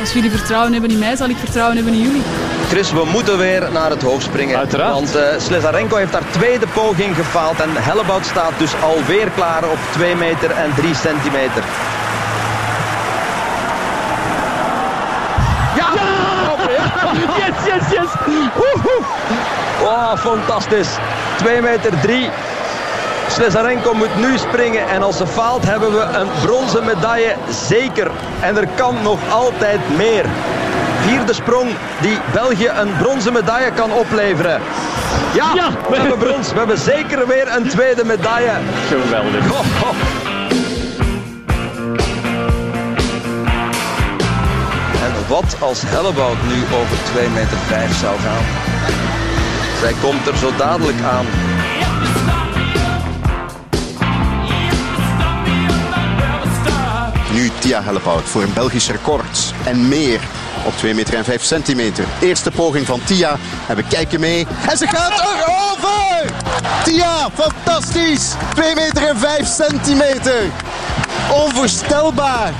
als 0.00 0.12
jullie 0.12 0.30
vertrouwen 0.30 0.72
hebben 0.72 0.90
in 0.90 0.98
mij, 0.98 1.16
zal 1.16 1.28
ik 1.28 1.36
vertrouwen 1.36 1.76
hebben 1.76 1.94
in 1.94 2.00
jullie. 2.00 2.22
Chris, 2.68 2.92
we 2.92 3.04
moeten 3.04 3.38
weer 3.38 3.72
naar 3.72 3.90
het 3.90 4.02
hoog 4.02 4.22
springen. 4.22 4.58
Uiteraard. 4.58 4.92
Want 4.92 5.14
eh 5.14 5.22
Slezarenko 5.38 5.96
heeft 5.96 6.12
haar 6.12 6.30
tweede 6.30 6.66
poging 6.66 7.14
gefaald. 7.16 7.60
En 7.60 7.70
Hellebout 7.72 8.26
staat 8.26 8.52
dus 8.58 8.70
alweer 8.82 9.28
klaar 9.34 9.64
op 9.64 9.78
2 9.92 10.16
meter 10.16 10.50
en 10.50 10.74
3 10.76 10.94
centimeter. 10.94 11.62
Ja! 15.76 15.88
Yes, 17.14 17.66
yes, 17.66 17.90
yes! 17.90 18.08
Woehoe! 18.54 19.02
Oh, 19.82 20.16
fantastisch. 20.16 20.88
2 21.36 21.60
meter 21.60 22.00
3. 22.00 22.30
Slezarenko 23.34 23.94
moet 23.94 24.16
nu 24.16 24.38
springen 24.38 24.88
en 24.88 25.02
als 25.02 25.16
ze 25.16 25.26
faalt 25.26 25.64
hebben 25.64 25.92
we 25.92 26.00
een 26.00 26.28
bronzen 26.42 26.84
medaille 26.84 27.34
zeker. 27.68 28.10
En 28.40 28.56
er 28.56 28.68
kan 28.74 28.96
nog 29.02 29.18
altijd 29.30 29.80
meer. 29.96 30.24
Vierde 31.00 31.32
sprong 31.32 31.70
die 32.00 32.18
België 32.32 32.70
een 32.80 32.96
bronzen 32.98 33.32
medaille 33.32 33.70
kan 33.72 33.92
opleveren. 33.92 34.60
Ja, 35.32 35.70
we 35.88 35.96
hebben 35.96 36.18
brons. 36.18 36.52
We 36.52 36.58
hebben 36.58 36.78
zeker 36.78 37.26
weer 37.26 37.56
een 37.56 37.68
tweede 37.68 38.04
medaille. 38.04 38.52
Geweldig. 38.88 39.48
Ho, 39.48 39.62
ho. 39.80 39.92
En 45.04 45.12
wat 45.28 45.56
als 45.60 45.82
Hellebout 45.86 46.42
nu 46.48 46.62
over 46.80 46.96
2 47.12 47.28
meter 47.28 47.56
5 47.66 47.98
zou 47.98 48.18
gaan? 48.18 48.44
Zij 49.80 49.94
komt 50.02 50.26
er 50.26 50.36
zo 50.36 50.50
dadelijk 50.56 51.02
aan. 51.02 51.53
Tia 57.64 57.82
Hellepout 57.82 58.22
voor 58.22 58.42
een 58.42 58.52
Belgisch 58.52 58.90
record 58.90 59.54
en 59.66 59.88
meer 59.88 60.20
op 60.66 60.76
2 60.76 60.94
meter 60.94 61.14
en 61.14 61.24
5 61.24 61.42
centimeter. 61.42 62.04
Eerste 62.20 62.50
poging 62.50 62.86
van 62.86 63.00
Tia 63.04 63.36
en 63.68 63.76
we 63.76 63.82
kijken 63.88 64.20
mee. 64.20 64.46
En 64.70 64.76
ze 64.76 64.86
gaat 64.86 65.10
erover! 65.10 66.32
Tia, 66.84 67.30
fantastisch! 67.34 68.32
2 68.54 68.74
meter 68.74 69.08
en 69.08 69.18
5 69.18 69.46
centimeter. 69.46 70.42
Onvoorstelbaar. 71.32 72.52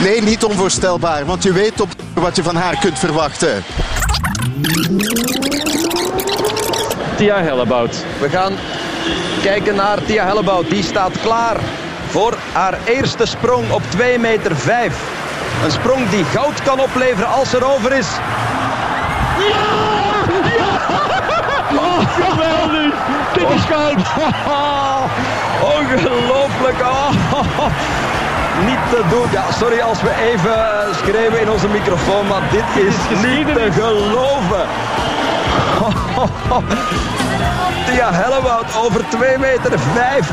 Nee, 0.00 0.22
niet 0.22 0.44
onvoorstelbaar, 0.44 1.26
want 1.26 1.42
je 1.42 1.52
weet 1.52 1.80
op 1.80 1.88
wat 2.14 2.36
je 2.36 2.42
van 2.42 2.56
haar 2.56 2.78
kunt 2.78 2.98
verwachten. 2.98 3.64
Tia 7.16 7.42
Hellebout. 7.42 7.96
We 8.20 8.28
gaan 8.28 8.52
kijken 9.42 9.74
naar 9.74 10.04
Tia 10.04 10.26
Hellebout. 10.26 10.70
Die 10.70 10.82
staat 10.82 11.12
klaar 11.22 11.60
voor 12.10 12.34
haar 12.52 12.78
eerste 12.84 13.26
sprong 13.26 13.70
op 13.70 13.82
2 13.88 14.18
meter 14.18 14.56
5. 14.56 14.94
Een 15.64 15.70
sprong 15.70 16.10
die 16.10 16.24
goud 16.24 16.62
kan 16.62 16.80
opleveren 16.80 17.28
als 17.28 17.52
er 17.52 17.64
over 17.74 17.92
is. 17.92 18.06
Oh, 21.72 21.98
geweldig! 22.20 22.94
Dit 23.34 23.48
is 23.48 23.62
goud! 23.62 23.96
Ongelooflijk! 25.78 26.80
Oh, 26.80 27.10
niet 28.68 28.78
te 28.90 29.02
doen. 29.08 29.26
Ja, 29.30 29.44
sorry 29.58 29.80
als 29.80 30.02
we 30.02 30.10
even 30.32 30.54
eh, 30.54 30.94
schreeuwen 30.96 31.40
in 31.40 31.50
onze 31.50 31.68
microfoon, 31.68 32.26
maar 32.26 32.42
dit 32.50 32.84
is 32.84 32.94
niet 33.22 33.46
te 33.46 33.72
geloven. 33.72 34.66
Tia 37.86 38.12
Hellewoud 38.12 38.76
over 38.84 39.04
2 39.08 39.38
meter 39.38 39.78
5. 39.94 40.30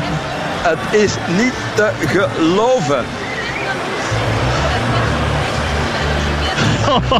Het 0.62 1.00
is 1.00 1.14
niet 1.36 1.52
te 1.74 1.90
geloven. 2.06 3.04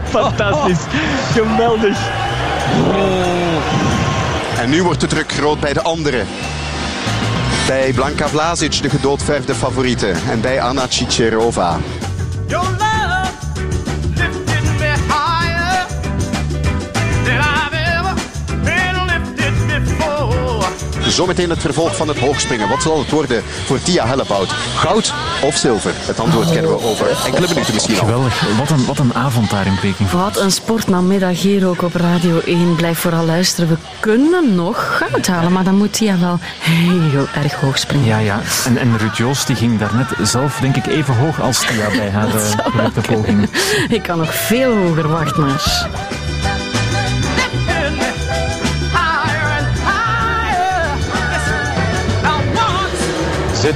Fantastisch. 0.05 0.81
Geweldig. 1.33 1.99
En 4.59 4.71
nu 4.71 4.83
wordt 4.83 5.01
de 5.01 5.07
druk 5.07 5.33
groot 5.33 5.61
bij 5.61 5.73
de 5.73 5.83
anderen. 5.83 6.27
Bij 7.67 7.93
Blanka 7.93 8.29
Vlasic, 8.29 8.83
de 8.83 8.91
gedoodverfde 8.91 9.55
favoriete. 9.55 10.13
En 10.31 10.41
bij 10.41 10.61
Anna 10.61 10.85
Cicerova. 10.89 11.79
Zometeen 21.11 21.51
het 21.51 21.61
vervolg 21.61 21.97
van 21.97 22.09
het 22.09 22.19
hoogspringen. 22.19 22.69
Wat 22.69 22.83
zal 22.83 22.99
het 22.99 23.11
worden 23.11 23.43
voor 23.45 23.83
Tia 23.83 24.07
Hellepout? 24.07 24.51
Goud 24.77 25.15
of 25.43 25.57
zilver? 25.57 25.93
Het 25.95 26.21
antwoord 26.21 26.51
kennen 26.51 26.71
we 26.71 26.83
over 26.83 27.07
enkele 27.25 27.49
minuten 27.49 27.75
misschien 27.75 27.99
al. 27.99 28.05
Geweldig. 28.05 28.57
Wat 28.59 28.71
een, 28.71 28.87
wat 28.87 28.99
een 28.99 29.15
avond 29.15 29.51
daar 29.51 29.67
in 29.67 29.79
Peking. 29.81 30.11
Wat 30.11 30.37
een 30.37 30.51
sportnamiddag 30.51 31.41
hier 31.41 31.69
ook 31.69 31.83
op 31.83 31.95
Radio 31.95 32.41
1. 32.45 32.75
Blijf 32.77 32.99
vooral 32.99 33.25
luisteren. 33.25 33.69
We 33.69 33.77
kunnen 34.01 34.55
nog 34.55 34.97
goud 34.97 35.27
halen, 35.27 35.53
maar 35.53 35.65
dan 35.65 35.77
moet 35.77 35.99
hij 35.99 36.19
wel 36.19 36.39
heel 36.61 37.27
erg 37.35 37.55
hoog 37.55 37.79
springen. 37.79 38.07
Ja, 38.07 38.19
ja. 38.19 38.41
En, 38.65 38.77
en 38.77 38.99
Ruud 38.99 39.17
Joost 39.17 39.47
die 39.47 39.57
ging 39.57 39.79
daarnet 39.79 40.09
zelf, 40.23 40.59
denk 40.61 40.77
ik, 40.77 40.87
even 40.87 41.17
hoog 41.17 41.41
als 41.41 41.59
Tia 41.59 41.89
bij 41.89 42.11
haar 42.11 42.35
uh, 42.35 42.43
gelukkige 42.65 43.13
poging. 43.13 43.49
Ik 43.89 44.03
kan 44.03 44.19
nog 44.19 44.35
veel 44.35 44.77
hoger, 44.77 45.09
wacht 45.09 45.37
maar. 45.37 45.87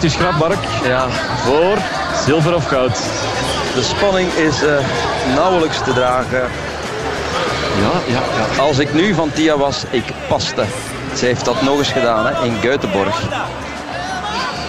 Uw 0.01 0.09
schrap, 0.09 0.39
Mark. 0.39 0.59
Ja. 0.85 1.09
Voor 1.45 1.79
zilver 2.25 2.55
of 2.55 2.67
goud. 2.67 2.97
De 3.75 3.83
spanning 3.83 4.33
is 4.33 4.63
eh, 4.63 4.79
nauwelijks 5.35 5.79
te 5.85 5.93
dragen. 5.93 6.41
Ja, 7.81 7.93
ja, 8.07 8.23
ja. 8.37 8.63
Als 8.63 8.79
ik 8.79 8.95
nu 8.95 9.15
van 9.15 9.33
Tia 9.33 9.57
was, 9.57 9.83
ik 9.91 10.05
paste. 10.29 10.65
Ze 11.17 11.25
heeft 11.25 11.45
dat 11.45 11.63
nog 11.63 11.79
eens 11.79 11.89
gedaan 11.89 12.27
hè, 12.27 12.45
in 12.45 12.57
Göteborg. 12.61 13.17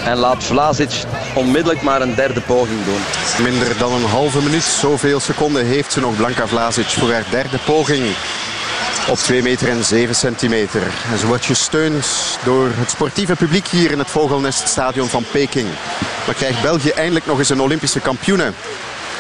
En 0.06 0.18
laat 0.18 0.44
Vlasic 0.44 1.04
onmiddellijk 1.34 1.82
maar 1.82 2.02
een 2.02 2.16
derde 2.16 2.42
poging 2.42 2.86
doen. 2.86 3.02
Minder 3.44 3.78
dan 3.78 3.94
een 3.94 4.06
halve 4.06 4.42
minuut, 4.42 4.64
zoveel 4.64 5.20
seconden 5.20 5.66
heeft 5.66 5.92
ze 5.92 6.00
nog 6.00 6.16
Blanka 6.16 6.48
Vlasic 6.48 6.86
voor 6.86 7.12
haar 7.12 7.26
derde 7.30 7.58
poging. 7.66 8.06
Op 9.10 9.18
2 9.18 9.42
meter 9.42 9.70
en 9.70 9.84
7 9.84 10.16
centimeter. 10.16 10.82
En 11.12 11.18
ze 11.18 11.28
wordt 11.28 11.46
gesteund 11.46 12.08
door 12.44 12.70
het 12.74 12.90
sportieve 12.90 13.36
publiek 13.36 13.68
hier 13.68 13.92
in 13.92 14.00
het 14.00 14.10
Vogelneststadion 14.10 15.08
van 15.08 15.26
Peking. 15.32 15.68
Maar 16.26 16.36
krijgt 16.36 16.62
België 16.62 16.90
eindelijk 16.90 17.26
nog 17.26 17.40
eens 17.40 17.50
een 17.50 17.62
Olympische 17.62 18.00
kampioene? 18.00 18.52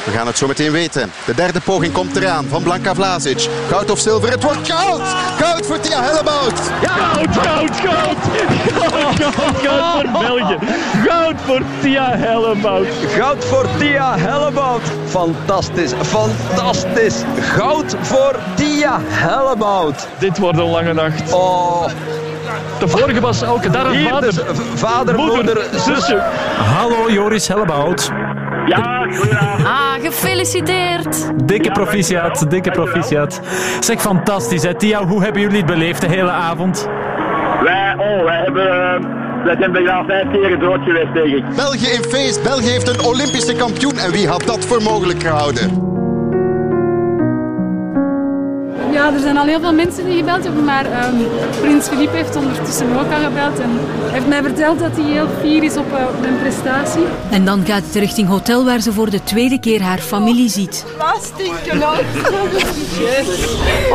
We 0.05 0.11
gaan 0.11 0.27
het 0.27 0.37
zo 0.37 0.47
meteen 0.47 0.71
weten. 0.71 1.11
De 1.25 1.35
derde 1.35 1.59
poging 1.61 1.93
komt 1.93 2.15
eraan 2.15 2.45
van 2.49 2.63
Blanka 2.63 2.95
Vlasic. 2.95 3.49
Goud 3.69 3.91
of 3.91 3.99
zilver? 3.99 4.29
Het 4.29 4.43
wordt 4.43 4.71
goud! 4.71 5.01
Goud 5.37 5.65
voor 5.65 5.79
Tia 5.79 6.01
Hellebout! 6.01 6.59
Goud, 6.81 7.37
goud, 7.37 7.75
goud! 7.75 8.17
Goud, 8.73 9.15
goud, 9.19 9.57
goud 9.63 10.07
voor 10.11 10.21
België. 10.21 10.57
Goud 11.07 11.35
voor 11.45 11.61
Tia 11.81 12.17
Hellebout. 12.17 12.87
Goud 13.17 13.45
voor 13.45 13.67
Tia 13.77 14.17
Hellebout. 14.17 14.81
Fantastisch, 15.05 15.91
fantastisch. 16.01 17.21
Goud 17.39 17.95
voor 18.01 18.39
Tia 18.55 18.99
Hellebout. 19.01 20.07
Dit 20.17 20.37
wordt 20.37 20.57
een 20.57 20.69
lange 20.69 20.93
nacht. 20.93 21.33
Oh. 21.33 21.85
De 22.79 22.87
vorige 22.87 23.19
was 23.19 23.41
elke 23.41 23.69
dag 23.69 23.95
vader. 24.09 24.21
dus, 24.21 24.43
vader, 24.75 25.15
moeder, 25.15 25.65
zusje. 25.85 26.23
Hallo 26.57 27.11
Joris 27.11 27.47
Hellebout. 27.47 28.11
Ja, 28.67 29.05
goedenavond. 29.15 29.65
Ah, 29.67 29.93
gefeliciteerd. 30.01 31.31
Dikke 31.47 31.71
proficiat, 31.71 32.45
dikke 32.49 32.71
proficiat. 32.71 33.41
Zeg, 33.79 34.01
fantastisch 34.01 34.63
hè. 34.63 34.73
Tia, 34.73 35.05
hoe 35.05 35.23
hebben 35.23 35.41
jullie 35.41 35.57
het 35.57 35.65
beleefd 35.65 36.01
de 36.01 36.07
hele 36.07 36.29
avond? 36.29 36.87
Wij, 37.63 37.93
oh, 37.97 38.23
wij 38.23 38.41
hebben... 38.43 38.67
eh, 38.67 39.43
Wij 39.43 39.55
zijn 39.59 39.71
bijna 39.71 40.03
vijf 40.05 40.31
keer 40.31 40.49
gedrood 40.49 40.79
geweest, 40.83 41.13
denk 41.13 41.27
ik. 41.35 41.55
België 41.55 41.87
in 41.87 42.03
feest. 42.03 42.43
België 42.43 42.69
heeft 42.69 42.87
een 42.87 43.05
Olympische 43.05 43.55
kampioen. 43.55 43.97
En 43.97 44.11
wie 44.11 44.27
had 44.27 44.43
dat 44.45 44.65
voor 44.65 44.81
mogelijk 44.81 45.21
gehouden? 45.21 45.91
Ja, 49.03 49.13
er 49.13 49.19
zijn 49.19 49.37
al 49.37 49.45
heel 49.45 49.59
veel 49.59 49.73
mensen 49.73 50.05
die 50.05 50.17
gebeld 50.17 50.43
hebben, 50.43 50.63
maar 50.63 50.85
ehm, 50.85 51.15
Prins 51.61 51.87
Philippe 51.87 52.15
heeft 52.15 52.35
ondertussen 52.35 52.87
ook 52.99 53.11
al 53.11 53.23
gebeld 53.23 53.59
en 53.59 53.69
heeft 54.11 54.27
mij 54.27 54.41
verteld 54.41 54.79
dat 54.79 54.91
hij 54.95 55.11
heel 55.11 55.27
fier 55.41 55.63
is 55.63 55.77
op, 55.77 55.93
eh, 55.93 56.07
op 56.07 56.21
mijn 56.21 56.39
prestatie. 56.39 57.03
En 57.29 57.45
dan 57.45 57.65
gaat 57.65 57.83
het 57.85 57.95
richting 57.95 58.27
hotel 58.27 58.65
waar 58.65 58.79
ze 58.79 58.93
voor 58.93 59.09
de 59.09 59.23
tweede 59.23 59.59
keer 59.59 59.81
haar 59.81 59.97
familie 59.97 60.49
ziet. 60.49 60.85
Wat 60.97 61.31
nou? 61.73 61.97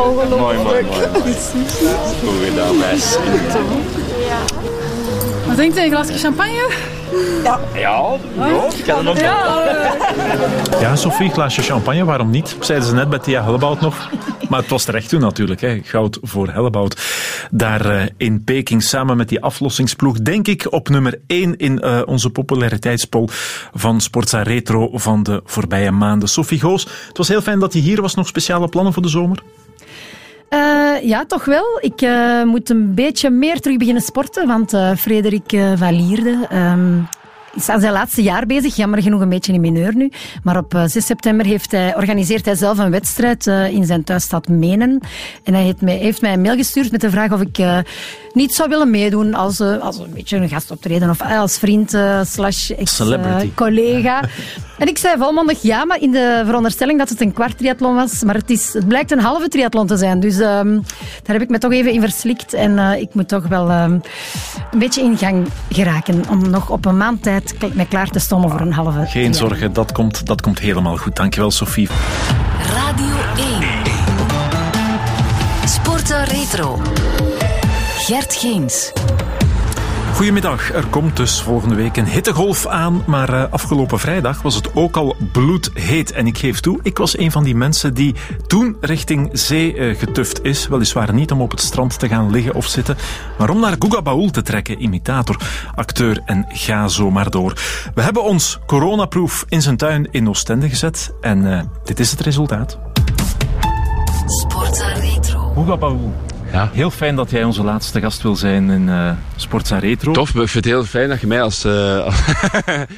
Ongelooflijk. 0.07 0.39
Mooi, 0.39 0.57
mooi, 0.57 0.83
mooi. 0.83 1.33
Goed 2.23 2.45
gedaan, 2.45 2.77
meis. 2.77 3.17
Wat 5.47 5.55
denkt 5.55 5.77
u, 5.77 5.81
een 5.81 5.91
glasje 5.91 6.17
champagne? 6.17 6.97
Ja. 7.43 7.59
Ja, 7.73 8.13
ik 8.77 8.83
kan 8.85 8.95
het 8.95 9.05
nog 9.05 9.19
Ja, 9.19 9.61
Ja, 10.79 10.95
Sophie, 10.95 11.29
glaasje 11.29 11.61
champagne, 11.61 12.05
waarom 12.05 12.29
niet? 12.29 12.55
Zeiden 12.59 12.87
ze 12.87 12.93
net 12.93 13.09
bij 13.09 13.19
Tia 13.19 13.43
Hellebout 13.43 13.81
nog. 13.81 14.09
Maar 14.49 14.59
het 14.59 14.69
was 14.69 14.83
terecht 14.83 15.09
toen 15.09 15.19
natuurlijk, 15.19 15.61
hè. 15.61 15.79
goud 15.83 16.19
voor 16.21 16.49
Hellebout. 16.49 17.01
Daar 17.51 17.85
eh, 17.85 18.05
in 18.17 18.43
Peking 18.43 18.83
samen 18.83 19.17
met 19.17 19.29
die 19.29 19.41
aflossingsploeg, 19.41 20.17
denk 20.17 20.47
ik 20.47 20.71
op 20.71 20.89
nummer 20.89 21.19
1 21.27 21.57
in 21.57 21.79
eh, 21.79 22.01
onze 22.05 22.29
populariteitspol 22.29 23.29
van 23.73 24.01
Sportza 24.01 24.41
Retro 24.41 24.89
van 24.93 25.23
de 25.23 25.41
voorbije 25.45 25.91
maanden. 25.91 26.29
Sophie 26.29 26.59
Goos, 26.59 26.87
het 27.07 27.17
was 27.17 27.27
heel 27.27 27.41
fijn 27.41 27.59
dat 27.59 27.73
je 27.73 27.79
hier 27.79 28.01
was. 28.01 28.15
Nog 28.15 28.27
speciale 28.27 28.67
plannen 28.67 28.93
voor 28.93 29.01
de 29.01 29.09
zomer? 29.09 29.43
Eh, 30.49 31.03
ja, 31.03 31.25
toch 31.25 31.45
wel. 31.45 31.79
Ik 31.81 32.01
eh, 32.01 32.43
moet 32.43 32.69
een 32.69 32.93
beetje 32.93 33.29
meer 33.29 33.59
terug 33.59 33.77
beginnen 33.77 34.01
sporten, 34.03 34.47
want 34.47 34.73
eh, 34.73 34.95
Frederik 34.95 35.51
eh, 35.51 35.71
van 35.75 36.05
Lierde 36.05 36.45
ehm, 36.49 37.01
is 37.59 37.69
aan 37.69 37.79
zijn 37.79 37.93
laatste 37.93 38.21
jaar 38.21 38.45
bezig. 38.45 38.75
Jammer 38.75 39.01
genoeg 39.01 39.21
een 39.21 39.29
beetje 39.29 39.53
in 39.53 39.61
mineur 39.61 39.95
nu. 39.95 40.11
Maar 40.43 40.57
op 40.57 40.73
eh, 40.73 40.83
6 40.85 41.05
september 41.05 41.45
heeft 41.45 41.71
hij, 41.71 41.95
organiseert 41.95 42.45
hij 42.45 42.55
zelf 42.55 42.77
een 42.77 42.91
wedstrijd 42.91 43.47
eh, 43.47 43.71
in 43.71 43.85
zijn 43.85 44.03
thuisstad 44.03 44.47
Menen. 44.47 44.99
En 45.43 45.53
hij 45.53 45.63
heeft 45.63 45.81
mij, 45.81 45.95
heeft 45.95 46.21
mij 46.21 46.33
een 46.33 46.41
mail 46.41 46.55
gestuurd 46.55 46.91
met 46.91 47.01
de 47.01 47.09
vraag 47.09 47.31
of 47.31 47.41
ik 47.41 47.57
eh, 47.57 47.79
niet 48.33 48.53
zou 48.53 48.69
willen 48.69 48.89
meedoen 48.89 49.33
als, 49.33 49.59
eh, 49.59 49.77
als 49.77 49.97
een 49.97 50.13
beetje 50.13 50.37
een 50.37 50.49
gastoptreden 50.49 51.09
of 51.09 51.21
eh, 51.21 51.39
als 51.39 51.57
vriend 51.57 51.93
eh, 51.93 52.19
slash 52.23 52.69
ex-collega. 52.69 54.23
en 54.77 54.87
ik 54.87 54.97
zei 54.97 55.17
volmondig 55.17 55.61
ja, 55.61 55.85
maar 55.85 56.01
in 56.01 56.11
de 56.11 56.41
veronderstelling 56.45 56.99
dat 56.99 57.09
het 57.09 57.21
een 57.21 57.33
kwart 57.33 57.57
triathlon 57.57 57.95
was. 57.95 58.23
Maar 58.23 58.35
het, 58.35 58.49
is, 58.49 58.73
het 58.73 58.87
blijkt 58.87 59.11
een 59.11 59.19
halve 59.19 59.47
triathlon 59.47 59.87
te 59.87 59.97
zijn. 59.97 60.19
Dus 60.19 60.39
ehm, 60.39 60.73
daar 61.23 61.35
heb 61.35 61.41
ik 61.41 61.49
me 61.49 61.57
toch 61.57 61.71
even 61.71 61.91
in 61.91 62.01
verslikt. 62.01 62.53
En 62.53 62.79
eh, 62.79 63.01
ik 63.01 63.13
moet 63.13 63.27
toch 63.27 63.47
wel 63.47 63.69
ehm, 63.69 63.91
een 64.71 64.79
beetje 64.79 65.01
in 65.01 65.17
gang 65.17 65.47
geraken 65.69 66.23
om 66.29 66.49
nog 66.49 66.69
op 66.69 66.85
een 66.85 66.97
maand 66.97 67.23
tijd 67.23 67.48
k- 67.57 67.73
me 67.73 67.85
klaar 67.87 68.07
te 68.09 68.19
stommen 68.19 68.49
voor 68.49 68.59
een 68.59 68.73
halve 68.73 69.05
Geen 69.05 69.33
zorgen, 69.33 69.73
dat 69.73 69.91
komt, 69.91 70.25
dat 70.25 70.41
komt 70.41 70.59
helemaal 70.59 70.97
goed. 70.97 71.15
Dankjewel, 71.15 71.51
Sophie. 71.51 71.89
Radio 72.75 73.15
1. 73.37 73.67
Sporta 75.65 76.23
Retro. 76.23 76.81
Gert 77.97 78.35
Geens. 78.35 78.91
Goedemiddag, 80.19 80.73
er 80.73 80.85
komt 80.85 81.17
dus 81.17 81.41
volgende 81.41 81.75
week 81.75 81.97
een 81.97 82.07
hittegolf 82.07 82.67
aan, 82.67 83.03
maar 83.07 83.33
uh, 83.33 83.43
afgelopen 83.49 83.99
vrijdag 83.99 84.41
was 84.41 84.55
het 84.55 84.75
ook 84.75 84.95
al 84.95 85.15
bloedheet. 85.31 86.11
En 86.11 86.27
ik 86.27 86.37
geef 86.37 86.59
toe, 86.59 86.79
ik 86.83 86.97
was 86.97 87.17
een 87.17 87.31
van 87.31 87.43
die 87.43 87.55
mensen 87.55 87.93
die 87.93 88.15
toen 88.47 88.77
richting 88.79 89.29
zee 89.33 89.75
uh, 89.75 89.97
getuft 89.97 90.43
is. 90.43 90.67
Weliswaar 90.67 91.13
niet 91.13 91.31
om 91.31 91.41
op 91.41 91.51
het 91.51 91.61
strand 91.61 91.99
te 91.99 92.07
gaan 92.07 92.31
liggen 92.31 92.53
of 92.53 92.65
zitten, 92.65 92.97
maar 93.37 93.49
om 93.49 93.59
naar 93.59 93.75
Guga 93.79 94.01
Baul 94.01 94.29
te 94.29 94.41
trekken, 94.41 94.83
imitator, 94.83 95.37
acteur 95.75 96.21
en 96.25 96.45
ga 96.49 96.87
zo 96.87 97.11
maar 97.11 97.29
door. 97.29 97.53
We 97.93 98.01
hebben 98.01 98.23
ons 98.23 98.59
coronaproof 98.65 99.45
in 99.47 99.61
zijn 99.61 99.77
tuin 99.77 100.07
in 100.11 100.29
Oostende 100.29 100.69
gezet 100.69 101.13
en 101.21 101.45
uh, 101.45 101.61
dit 101.83 101.99
is 101.99 102.11
het 102.11 102.19
resultaat. 102.19 102.79
Sportza 104.25 104.93
Retro. 104.93 105.51
Guga 105.55 105.77
Baul. 105.77 106.13
Ja. 106.51 106.69
Heel 106.73 106.91
fijn 106.91 107.15
dat 107.15 107.31
jij 107.31 107.43
onze 107.43 107.63
laatste 107.63 107.99
gast 107.99 108.21
wil 108.21 108.35
zijn 108.35 108.69
in 108.69 108.87
uh, 108.87 109.11
Sportza 109.35 109.77
Retro. 109.77 110.11
Tof, 110.11 110.29
ik 110.29 110.35
vind 110.35 110.53
het 110.53 110.65
heel 110.65 110.83
fijn 110.83 111.09
dat 111.09 111.21
je 111.21 111.27
mij 111.27 111.41
als, 111.41 111.65
uh, 111.65 112.07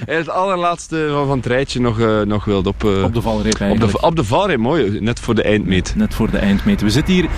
het 0.06 0.30
allerlaatste 0.30 1.08
van, 1.12 1.28
van 1.28 1.38
het 1.38 1.45
rijtje 1.45 1.80
nog, 1.80 1.99
uh, 1.99 2.22
nog 2.22 2.45
wilt 2.45 2.68
op... 2.68 2.84
op 2.84 3.14
de 3.14 3.22
valreep 3.22 3.62
op 3.62 3.80
de, 3.80 4.02
op 4.02 4.16
de 4.16 4.24
valreep, 4.24 4.58
mooi. 4.58 4.99
Net 4.99 5.20
voor 5.20 5.36
de 5.36 5.43
eindmeet. 5.43 5.93
Net 5.95 6.14
voor 6.14 6.32
de 6.32 6.38
eindmeet. 6.38 6.82
We 6.82 6.89
zitten 6.89 7.14
hier 7.14 7.30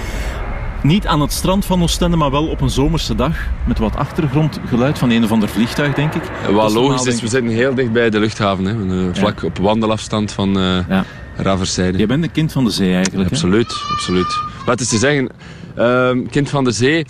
niet 0.83 1.07
aan 1.07 1.21
het 1.21 1.31
strand 1.31 1.65
van 1.65 1.81
Oostende, 1.81 2.17
maar 2.17 2.31
wel 2.31 2.47
op 2.47 2.61
een 2.61 2.69
zomerse 2.69 3.15
dag. 3.15 3.37
Met 3.67 3.79
wat 3.79 3.95
achtergrondgeluid 3.95 4.97
van 4.97 5.09
een 5.09 5.23
of 5.23 5.31
ander 5.31 5.49
vliegtuig, 5.49 5.93
denk 5.93 6.13
ik. 6.13 6.23
Wat 6.51 6.73
logisch 6.73 7.05
is, 7.05 7.21
we 7.21 7.27
zitten 7.27 7.51
heel 7.51 7.75
dicht 7.75 7.91
bij 7.91 8.09
de 8.09 8.19
luchthaven. 8.19 8.65
Hè. 8.65 9.13
Vlak 9.13 9.41
ja. 9.41 9.47
op 9.47 9.57
wandelafstand 9.57 10.31
van 10.31 10.53
ja. 10.89 11.05
Raverszijde. 11.35 11.97
Je 11.97 12.05
bent 12.05 12.23
een 12.23 12.31
kind 12.31 12.51
van 12.51 12.63
de 12.63 12.69
zee 12.69 12.93
eigenlijk. 12.93 13.31
Absoluut, 13.31 13.67
hè? 13.67 13.93
absoluut. 13.93 14.39
Wat 14.65 14.79
is 14.79 14.87
te 14.87 14.97
zeggen... 14.97 15.29
Uh, 15.77 16.09
kind 16.29 16.49
van 16.49 16.63
de 16.63 16.71
zee, 16.71 17.05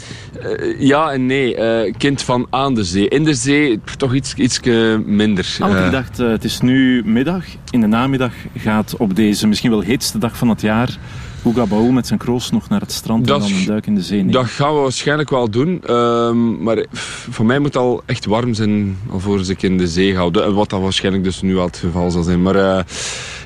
uh, 0.45 0.79
ja 0.79 1.11
en 1.11 1.25
nee. 1.25 1.57
Uh, 1.57 1.93
kind 1.97 2.21
van 2.21 2.47
aan 2.49 2.73
de 2.73 2.83
zee. 2.83 3.07
In 3.07 3.23
de 3.23 3.33
zee 3.33 3.79
toch 3.97 4.13
iets, 4.13 4.33
iets 4.33 4.59
minder. 5.05 5.57
Ah, 5.59 5.85
ik 5.85 5.91
dacht, 5.91 6.17
het 6.17 6.43
is 6.43 6.59
nu 6.59 7.01
middag. 7.05 7.43
In 7.69 7.81
de 7.81 7.87
namiddag 7.87 8.31
gaat 8.57 8.95
op 8.97 9.15
deze 9.15 9.47
misschien 9.47 9.69
wel 9.69 9.81
heetste 9.81 10.17
dag 10.17 10.37
van 10.37 10.49
het 10.49 10.61
jaar... 10.61 10.97
Guga 11.43 11.65
Baul 11.65 11.91
met 11.91 12.07
zijn 12.07 12.19
kroos 12.19 12.51
nog 12.51 12.69
naar 12.69 12.79
het 12.79 12.91
strand 12.91 13.27
dat, 13.27 13.41
en 13.41 13.49
dan 13.49 13.57
een 13.57 13.65
duik 13.65 13.85
in 13.85 13.95
de 13.95 14.01
zee 14.01 14.17
nemen. 14.17 14.33
Dat 14.33 14.45
gaan 14.45 14.73
we 14.73 14.79
waarschijnlijk 14.79 15.29
wel 15.29 15.49
doen. 15.49 15.81
Ehm, 15.85 16.63
maar 16.63 16.85
voor 16.91 17.45
mij 17.45 17.59
moet 17.59 17.73
het 17.73 17.83
al 17.83 18.01
echt 18.05 18.25
warm 18.25 18.53
zijn 18.53 18.97
alvorens 19.09 19.49
ik 19.49 19.61
in 19.61 19.77
de 19.77 19.87
zee 19.87 20.13
ga. 20.13 20.31
Wat 20.31 20.69
dat 20.69 20.81
waarschijnlijk 20.81 21.23
dus 21.23 21.41
nu 21.41 21.57
al 21.57 21.65
het 21.65 21.77
geval 21.77 22.11
zal 22.11 22.23
zijn. 22.23 22.41
Maar 22.41 22.85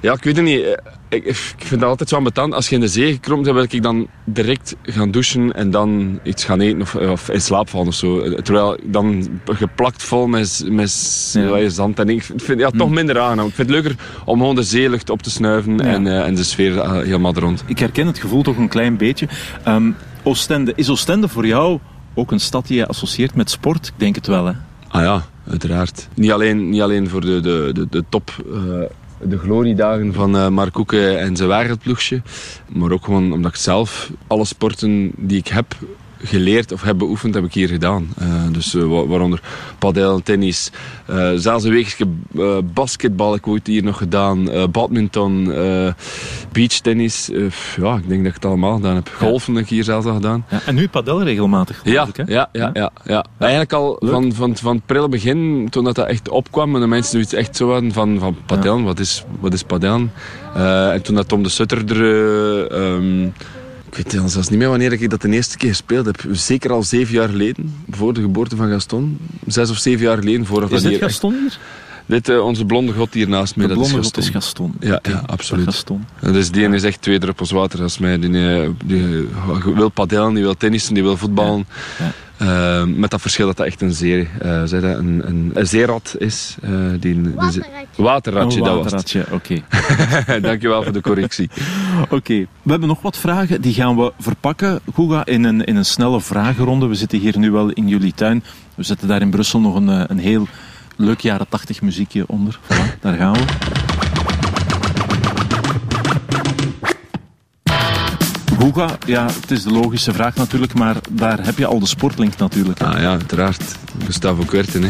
ja, 0.02 0.14
ik 0.14 0.24
weet 0.24 0.36
het 0.36 0.46
niet 0.46 0.78
ik, 1.10 1.26
ik 1.26 1.36
vind 1.58 1.82
dat 1.82 1.90
altijd 1.90 2.10
zo 2.10 2.16
ambetant. 2.16 2.54
Als 2.54 2.70
je 2.70 2.76
in 2.76 2.82
de 2.82 2.88
zee 2.88 3.12
gekromt 3.14 3.46
dan 3.46 3.54
wil 3.54 3.64
ik 3.64 3.84
dan 3.84 4.08
direct 4.24 4.76
gaan 4.84 5.12
douchen 5.12 5.54
en 5.54 5.72
dan 5.72 6.20
iets 6.24 6.46
gaan 6.46 6.60
eten 6.60 6.82
of, 6.82 6.96
of 6.96 7.30
in 7.30 7.42
slaap 7.42 7.70
vallen 7.70 7.88
of 7.88 7.94
zo. 7.94 8.34
Terwijl 8.42 8.78
dan 8.84 9.28
geplakt 9.46 10.04
vol 10.04 10.28
met, 10.28 10.66
met 10.70 11.30
ja. 11.34 11.70
zand. 11.70 12.00
En 12.00 12.10
ik 12.10 12.24
vind 12.36 12.60
ja, 12.60 12.70
toch 12.70 12.90
minder 12.90 13.20
aangenaam. 13.20 13.48
Ik 13.48 13.54
vind 13.54 13.70
het 13.70 13.84
leuker 13.84 13.96
om 14.26 14.40
gewoon 14.40 14.56
de 14.56 14.64
zeelucht 14.64 15.10
op 15.10 15.22
te 15.22 15.30
snuiven 15.30 15.78
ja. 15.78 15.84
en, 15.84 16.06
uh, 16.06 16.26
en 16.26 16.36
de 16.36 16.44
sfeer 16.44 16.76
uh, 16.76 16.92
helemaal 16.92 17.34
rond. 17.34 17.64
Ik 17.66 17.80
herken 17.80 18.08
het 18.08 18.20
gevoel 18.20 18.44
toch 18.44 18.58
een 18.58 18.70
klein 18.70 18.98
beetje. 18.98 19.28
Um, 19.68 19.96
Oostende, 20.24 20.74
is 20.76 20.90
Oostende 20.90 21.28
voor 21.28 21.46
jou 21.46 21.80
ook 22.14 22.32
een 22.32 22.40
stad 22.40 22.68
die 22.68 22.78
je 22.78 22.88
associeert 22.88 23.36
met 23.36 23.50
sport? 23.50 23.88
Ik 23.88 23.94
denk 23.98 24.16
het 24.16 24.28
wel, 24.28 24.46
hè? 24.46 24.54
Ah 24.88 25.02
ja, 25.02 25.26
uiteraard. 25.50 26.08
Niet 26.14 26.32
alleen, 26.32 26.70
niet 26.70 26.82
alleen 26.82 27.10
voor 27.10 27.22
de, 27.22 27.40
de, 27.40 27.70
de, 27.74 27.88
de 27.90 28.04
top... 28.10 28.44
Uh, 28.54 28.84
de 29.22 29.38
gloriedagen 29.38 30.14
van 30.14 30.36
uh, 30.36 30.48
Mark 30.48 30.74
Koeke 30.74 31.16
en 31.16 31.36
zijn 31.36 31.50
wereldploegje. 31.50 32.22
Maar 32.68 32.92
ook 32.92 33.04
gewoon 33.04 33.34
omdat 33.34 33.52
ik 33.52 33.58
zelf 33.58 34.12
alle 34.28 34.46
sporten 34.46 35.12
die 35.16 35.38
ik 35.38 35.48
heb 35.48 35.76
geleerd 36.24 36.72
of 36.72 36.82
heb 36.82 36.98
beoefend, 36.98 37.34
heb 37.34 37.44
ik 37.44 37.54
hier 37.54 37.68
gedaan. 37.68 38.14
Uh, 38.22 38.28
dus 38.52 38.74
uh, 38.74 38.84
waaronder 38.84 39.42
padel, 39.80 40.22
tennis, 40.22 40.72
uh, 41.10 41.30
zelfs 41.36 41.64
een 41.64 41.72
weekje 41.72 42.06
basketbal 42.74 43.36
ik 43.36 43.48
ooit 43.48 43.68
hier 43.68 43.84
nog 43.84 43.98
gedaan, 43.98 44.50
badminton, 44.72 45.54
beachtennis. 46.52 47.30
ja, 47.82 47.96
ik 47.96 48.08
denk 48.08 48.20
dat 48.20 48.28
ik 48.28 48.34
het 48.34 48.46
allemaal 48.46 48.76
gedaan 48.76 48.96
heb. 48.96 49.12
Golfen 49.18 49.56
heb 49.56 49.64
ik 49.64 49.70
hier 49.70 49.84
zelfs 49.84 50.06
al 50.06 50.14
gedaan. 50.14 50.46
Ja, 50.50 50.62
en 50.66 50.76
nu 50.76 50.88
padel 50.88 51.24
regelmatig, 51.24 51.82
ja, 51.84 52.08
ik, 52.08 52.16
hè? 52.16 52.24
Ja, 52.28 52.50
ja, 52.52 52.70
ja, 52.74 52.92
ja. 53.06 53.26
Eigenlijk 53.40 53.74
al 53.74 53.98
van, 54.00 54.34
van, 54.34 54.58
van 54.58 54.76
het 54.76 54.86
prille 54.86 55.10
begin, 55.10 55.68
toen 55.70 55.84
dat, 55.84 55.96
dat 55.96 56.08
echt 56.08 56.30
opkwam 56.30 56.76
en 56.76 56.82
de 56.82 56.88
mensen 56.88 57.12
zoiets 57.12 57.34
echt 57.34 57.56
zo 57.56 57.72
hadden 57.72 57.92
van, 57.92 58.20
van 58.20 58.38
padel, 58.46 58.82
wat, 58.82 59.00
is, 59.00 59.24
wat 59.40 59.54
is 59.54 59.64
padel? 59.64 60.10
en 60.94 61.02
toen 61.02 61.16
dat 61.16 61.28
Tom 61.28 61.44
de 61.44 61.50
Sutter 61.50 61.92
er... 61.92 62.72
Um, 62.94 63.34
ik 63.90 63.96
weet 63.96 64.22
zelfs 64.26 64.50
niet 64.50 64.60
meer 64.60 64.70
wanneer 64.70 64.92
ik 64.92 65.10
dat 65.10 65.22
de 65.22 65.30
eerste 65.30 65.58
keer 65.58 65.70
gespeeld 65.70 66.06
heb. 66.06 66.24
Zeker 66.32 66.72
al 66.72 66.84
zeven 66.84 67.14
jaar 67.14 67.30
geleden, 67.30 67.76
voor 67.90 68.14
de 68.14 68.22
geboorte 68.22 68.56
van 68.56 68.70
Gaston. 68.70 69.18
Zes 69.48 69.70
of 69.70 69.78
zeven 69.78 70.06
jaar 70.06 70.18
geleden. 70.18 70.46
Voordat 70.46 70.72
is 70.72 70.82
dit 70.82 71.00
Gaston 71.00 71.34
hier? 71.34 71.60
Dit, 72.06 72.30
uh, 72.30 72.46
onze 72.46 72.66
blonde 72.66 72.94
god 72.94 73.14
hier 73.14 73.30
naast 73.30 73.56
mij, 73.56 73.68
de 73.68 73.74
dat 73.74 73.82
blonde 73.82 74.00
is 74.00 74.06
Gaston. 74.06 74.24
God 74.24 74.36
is 74.36 74.44
Gaston. 74.44 74.76
Ja, 74.80 74.96
okay. 74.96 75.14
ja 75.14 75.24
absoluut. 75.26 75.66
Gaston. 75.66 76.06
Dus 76.22 76.52
die 76.52 76.70
is 76.70 76.84
echt 76.84 77.02
twee 77.02 77.20
druppels 77.20 77.52
water 77.52 77.82
als 77.82 77.98
mij. 77.98 78.20
Die, 78.20 78.30
die, 78.30 78.76
die 78.86 79.28
wil 79.76 79.90
padellen, 79.90 80.34
die 80.34 80.44
wil 80.44 80.58
tennissen, 80.58 80.94
die 80.94 81.04
wil 81.04 81.18
voetballen. 81.18 81.68
Ja. 82.00 82.14
Uh, 82.42 82.84
met 82.84 83.12
dat 83.12 83.22
verschil 83.22 83.48
dat 83.48 83.58
dat 83.58 83.66
echt 83.66 83.82
een, 83.82 83.94
zeer, 83.94 84.28
uh, 84.46 84.60
dat, 84.60 84.72
een, 84.72 85.28
een, 85.28 85.52
een 85.54 85.68
zeerat 85.68 86.16
is. 86.18 86.56
Uh, 86.64 86.72
die, 87.00 87.34
waterratje. 87.36 88.04
waterratje, 88.04 88.60
oh, 88.60 88.66
dat 88.66 88.76
waterratje, 88.76 89.26
oké. 89.32 89.62
Okay. 90.26 90.40
Dankjewel 90.50 90.84
voor 90.84 90.94
de 90.94 91.02
correctie. 91.02 91.50
Oké, 92.04 92.16
okay. 92.16 92.48
we 92.62 92.70
hebben 92.70 92.88
nog 92.88 93.02
wat 93.02 93.18
vragen. 93.18 93.62
Die 93.62 93.74
gaan 93.74 93.96
we 93.96 94.14
verpakken, 94.20 94.80
Guga, 94.94 95.26
in 95.26 95.44
een, 95.44 95.64
in 95.64 95.76
een 95.76 95.86
snelle 95.86 96.22
vragenronde. 96.22 96.86
We 96.88 96.96
zitten 96.96 97.20
hier 97.20 97.38
nu 97.38 97.52
wel 97.52 97.70
in 97.70 97.88
jullie 97.88 98.14
tuin. 98.14 98.44
We 98.76 98.84
zetten 98.84 99.08
daar 99.08 99.22
in 99.22 99.30
Brussel 99.30 99.60
nog 99.60 99.76
een, 99.76 100.12
een 100.12 100.20
heel 100.20 100.48
leuk 100.96 101.20
jaren 101.20 101.50
80 101.50 101.82
muziekje 101.82 102.24
onder. 102.28 102.60
Voilà, 102.64 103.00
daar 103.00 103.16
gaan 103.16 103.34
we. 103.34 103.87
Guga, 108.60 108.98
ja, 109.06 109.26
het 109.26 109.52
is 109.52 109.64
de 109.64 109.72
logische 109.72 110.14
vraag 110.14 110.36
natuurlijk, 110.36 110.74
maar 110.74 110.96
daar 111.10 111.46
heb 111.46 111.58
je 111.58 111.66
al 111.66 111.80
de 111.80 111.88
sportlink 111.88 112.38
natuurlijk. 112.38 112.82
Ah 112.82 113.00
ja, 113.00 113.10
uiteraard. 113.10 113.64
Gustavo 114.06 114.44
Kuerten, 114.44 114.84
hè. 114.84 114.88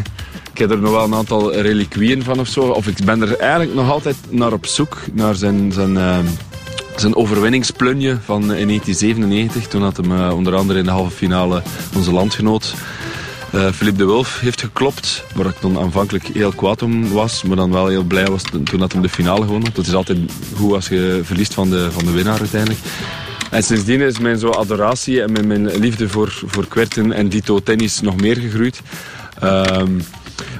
Ik 0.51 0.57
heb 0.57 0.71
er 0.71 0.77
nog 0.79 0.91
wel 0.91 1.03
een 1.03 1.13
aantal 1.13 1.53
reliquieën 1.53 2.23
van 2.23 2.39
of 2.39 2.47
zo. 2.47 2.61
Of 2.61 2.87
ik 2.87 3.05
ben 3.05 3.21
er 3.21 3.37
eigenlijk 3.37 3.73
nog 3.73 3.89
altijd 3.89 4.15
naar 4.29 4.53
op 4.53 4.65
zoek, 4.65 4.97
naar 5.13 5.35
zijn... 5.35 5.71
zijn 5.71 5.91
uh, 5.91 6.17
zijn 6.95 7.15
overwinningsplunje 7.15 8.17
van 8.23 8.41
in 8.41 8.67
1997, 8.67 9.67
toen 9.67 9.81
had 9.81 9.97
hem 9.97 10.11
uh, 10.11 10.33
onder 10.33 10.55
andere 10.55 10.79
in 10.79 10.85
de 10.85 10.91
halve 10.91 11.11
finale 11.11 11.61
onze 11.95 12.11
landgenoot 12.11 12.75
uh, 13.53 13.71
Philippe 13.71 13.97
de 13.97 14.05
Wulf 14.05 14.39
heeft 14.39 14.61
geklopt. 14.61 15.23
Waar 15.35 15.45
ik 15.45 15.61
dan 15.61 15.79
aanvankelijk 15.79 16.27
heel 16.27 16.51
kwaad 16.51 16.81
om 16.81 17.11
was. 17.11 17.43
Maar 17.43 17.55
dan 17.55 17.71
wel 17.71 17.87
heel 17.87 18.03
blij 18.03 18.25
was 18.25 18.43
toen 18.63 18.79
dat 18.79 18.91
hem 18.91 19.01
de 19.01 19.09
finale 19.09 19.41
gewonnen. 19.41 19.71
Het 19.73 19.87
is 19.87 19.93
altijd 19.93 20.17
goed 20.55 20.73
als 20.73 20.87
je 20.87 21.21
verliest 21.23 21.53
van 21.53 21.69
de, 21.69 21.91
van 21.91 22.05
de 22.05 22.11
winnaar 22.11 22.39
uiteindelijk. 22.39 22.79
En 23.51 23.63
sindsdien 23.63 24.01
is 24.01 24.19
mijn 24.19 24.37
zo 24.37 24.49
adoratie 24.49 25.21
en 25.21 25.31
mijn, 25.31 25.47
mijn 25.47 25.79
liefde 25.79 26.09
voor, 26.09 26.43
voor 26.45 26.67
kwerten 26.67 27.11
en 27.11 27.29
dito 27.29 27.59
tennis 27.59 28.01
nog 28.01 28.15
meer 28.15 28.37
gegroeid. 28.37 28.81
Um, 29.43 30.01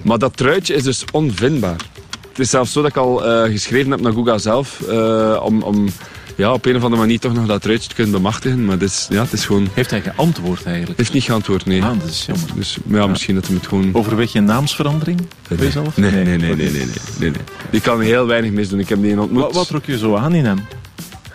maar 0.04 0.18
dat 0.18 0.38
truitje 0.38 0.74
is 0.74 0.84
dus 0.84 1.04
onvindbaar. 1.12 1.82
Het 2.30 2.40
is 2.40 2.50
zelfs 2.50 2.72
zo 2.72 2.82
dat 2.82 2.90
ik 2.90 2.98
al 2.98 3.28
uh, 3.28 3.52
geschreven 3.52 3.92
heb 3.92 4.02
naar 4.02 4.14
Guga 4.14 4.38
zelf. 4.38 4.82
Uh, 4.90 5.42
om, 5.44 5.62
om 5.62 5.88
ja, 6.36 6.54
op 6.54 6.66
een 6.66 6.76
of 6.76 6.84
andere 6.84 7.02
manier 7.02 7.20
toch 7.20 7.34
nog 7.34 7.46
dat 7.46 7.62
truitje 7.62 7.90
te 7.90 7.96
kunnen 7.96 8.14
bemachtigen. 8.14 8.66
Maar 8.66 8.74
het 8.80 8.90
is, 8.90 9.08
ja, 9.10 9.22
het 9.22 9.34
is 9.34 9.46
gewoon... 9.46 9.68
Heeft 9.74 9.90
hij 9.92 10.02
geantwoord 10.02 10.64
eigenlijk? 10.66 10.98
Heeft 10.98 11.14
niet 11.14 11.24
geantwoord, 11.24 11.66
nee. 11.66 11.84
Ah, 11.84 12.00
dat 12.00 12.10
is 12.10 12.26
jammer. 12.26 12.50
Dus 12.56 12.78
ja, 12.88 12.98
ja. 12.98 13.08
misschien 13.08 13.36
dat 13.36 13.48
hij 13.48 13.56
het 13.56 13.68
gewoon... 13.68 13.90
Overweeg 13.94 14.32
je 14.32 14.42
naamsverandering 14.42 15.20
nee. 15.20 15.58
bij 15.58 15.66
jezelf? 15.66 15.98
Nee, 15.98 16.12
nee, 16.12 16.24
nee, 16.24 16.38
nee, 16.38 16.56
nee, 16.56 16.72
nee, 16.72 16.86
nee, 17.20 17.30
nee. 17.30 17.42
Die 17.72 17.82
kan 17.82 18.02
heel 18.02 18.28
weinig 18.28 18.52
misdoen. 18.52 18.80
Ik 18.80 18.90
heb 18.90 19.02
die 19.02 19.20
ontmoet. 19.20 19.42
Wat, 19.42 19.54
wat 19.54 19.68
trok 19.68 19.86
je 19.86 19.98
zo 19.98 20.16
aan 20.16 20.34
in 20.34 20.46
hem? 20.46 20.68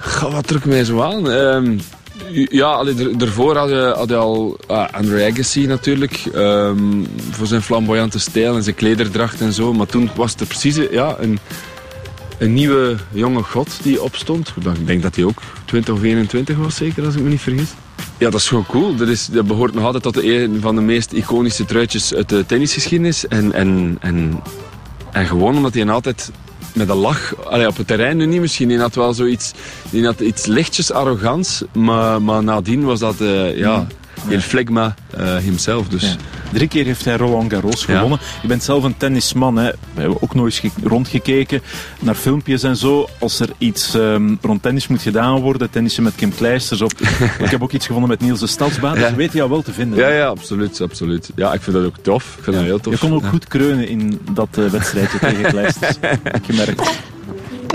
Goh, 0.02 0.32
wat 0.32 0.46
trok 0.46 0.64
mij 0.64 0.84
zo 0.84 1.00
aan? 1.00 1.26
Um, 1.26 1.80
ja, 2.32 2.66
allee, 2.66 3.16
daarvoor 3.16 3.56
had 3.56 3.68
je, 3.68 3.92
had 3.96 4.08
je 4.08 4.16
al 4.16 4.58
uh, 4.70 4.88
Andre 4.90 5.30
Agassi 5.30 5.66
natuurlijk. 5.66 6.24
Um, 6.34 7.06
voor 7.30 7.46
zijn 7.46 7.62
flamboyante 7.62 8.18
stijl 8.18 8.56
en 8.56 8.62
zijn 8.62 8.74
klederdracht 8.74 9.40
en 9.40 9.52
zo. 9.52 9.72
Maar 9.72 9.86
toen 9.86 10.10
was 10.14 10.34
het 10.38 10.48
precies 10.48 10.76
ja, 10.90 11.16
een, 11.18 11.38
een 12.38 12.54
nieuwe 12.54 12.96
jonge 13.12 13.42
god 13.42 13.78
die 13.82 14.02
opstond. 14.02 14.52
Ik 14.56 14.86
denk 14.86 15.02
dat 15.02 15.16
hij 15.16 15.24
ook 15.24 15.42
20 15.64 15.94
of 15.94 16.02
21 16.02 16.56
was 16.56 16.76
zeker, 16.76 17.04
als 17.04 17.14
ik 17.14 17.22
me 17.22 17.28
niet 17.28 17.40
vergis. 17.40 17.68
Ja, 18.18 18.30
dat 18.30 18.40
is 18.40 18.48
gewoon 18.48 18.66
cool. 18.66 18.96
Dat, 18.96 19.08
is, 19.08 19.26
dat 19.26 19.46
behoort 19.46 19.74
nog 19.74 19.84
altijd 19.84 20.02
tot 20.02 20.22
een 20.22 20.58
van 20.60 20.74
de 20.74 20.80
meest 20.80 21.12
iconische 21.12 21.64
truitjes 21.64 22.14
uit 22.14 22.28
de 22.28 22.46
tennisgeschiedenis. 22.46 23.28
En, 23.28 23.52
en, 23.52 23.96
en, 24.00 24.40
en 25.12 25.26
gewoon 25.26 25.56
omdat 25.56 25.74
hij 25.74 25.88
altijd 25.88 26.30
met 26.74 26.88
een 26.88 26.96
lach, 26.96 27.34
allee, 27.46 27.66
op 27.66 27.76
het 27.76 27.86
terrein 27.86 28.16
nu 28.16 28.26
niet 28.26 28.40
misschien, 28.40 28.68
die 28.68 28.78
had 28.78 28.94
wel 28.94 29.14
zoiets, 29.14 29.52
die 29.90 30.04
had 30.04 30.20
iets 30.20 30.46
lichtjes 30.46 30.92
arrogants, 30.92 31.62
maar, 31.72 32.22
maar 32.22 32.44
nadien 32.44 32.84
was 32.84 33.00
dat, 33.00 33.20
uh, 33.20 33.56
ja, 33.56 33.86
Il 34.28 34.40
Flegma 34.40 34.94
uh, 35.18 35.36
himself. 35.36 35.88
Dus. 35.88 36.02
Ja. 36.02 36.16
Drie 36.52 36.68
keer 36.68 36.84
heeft 36.84 37.04
hij 37.04 37.16
Roland 37.16 37.52
Garros 37.52 37.84
gewonnen. 37.84 38.18
Je 38.42 38.48
bent 38.48 38.62
zelf 38.62 38.84
een 38.84 38.96
tennisman. 38.96 39.56
Hè. 39.56 39.70
We 39.94 40.00
hebben 40.00 40.22
ook 40.22 40.34
nooit 40.34 40.62
rondgekeken 40.82 41.62
naar 42.00 42.14
filmpjes 42.14 42.62
en 42.62 42.76
zo. 42.76 43.08
Als 43.18 43.40
er 43.40 43.48
iets 43.58 43.94
um, 43.94 44.38
rond 44.42 44.62
tennis 44.62 44.86
moet 44.86 45.02
gedaan 45.02 45.40
worden, 45.40 45.70
tennissen 45.70 46.02
met 46.02 46.14
Kim 46.14 46.34
Kleisters. 46.34 46.80
Of, 46.80 46.92
ik 47.44 47.50
heb 47.50 47.62
ook 47.62 47.72
iets 47.72 47.86
gevonden 47.86 48.10
met 48.10 48.20
Niels 48.20 48.40
de 48.40 48.46
Stadsbaat. 48.46 48.94
Dus 48.94 49.12
weet 49.14 49.32
je 49.32 49.38
jou 49.38 49.50
wel 49.50 49.62
te 49.62 49.72
vinden. 49.72 49.98
Ja, 49.98 50.08
ja, 50.08 50.26
absoluut, 50.26 50.80
absoluut. 50.80 51.30
Ja, 51.34 51.52
ik 51.52 51.62
vind 51.62 51.76
dat 51.76 51.84
ook 51.84 51.96
tof. 52.02 52.34
Ik 52.38 52.44
vind 52.44 52.56
dat 52.56 52.64
heel 52.64 52.80
tof. 52.80 52.92
Je 52.92 52.98
kon 52.98 53.14
ook 53.14 53.26
goed 53.26 53.48
kreunen 53.48 53.88
in 53.88 54.20
dat 54.32 54.48
uh, 54.58 54.68
wedstrijdje 54.68 55.18
tegen 55.28 55.42
Kleisters. 55.42 55.96
heb 56.00 56.36
ik 56.36 56.44
gemerkt. 56.44 56.90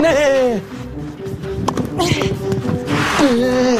Nee! 0.00 0.62
Nee. 1.96 3.78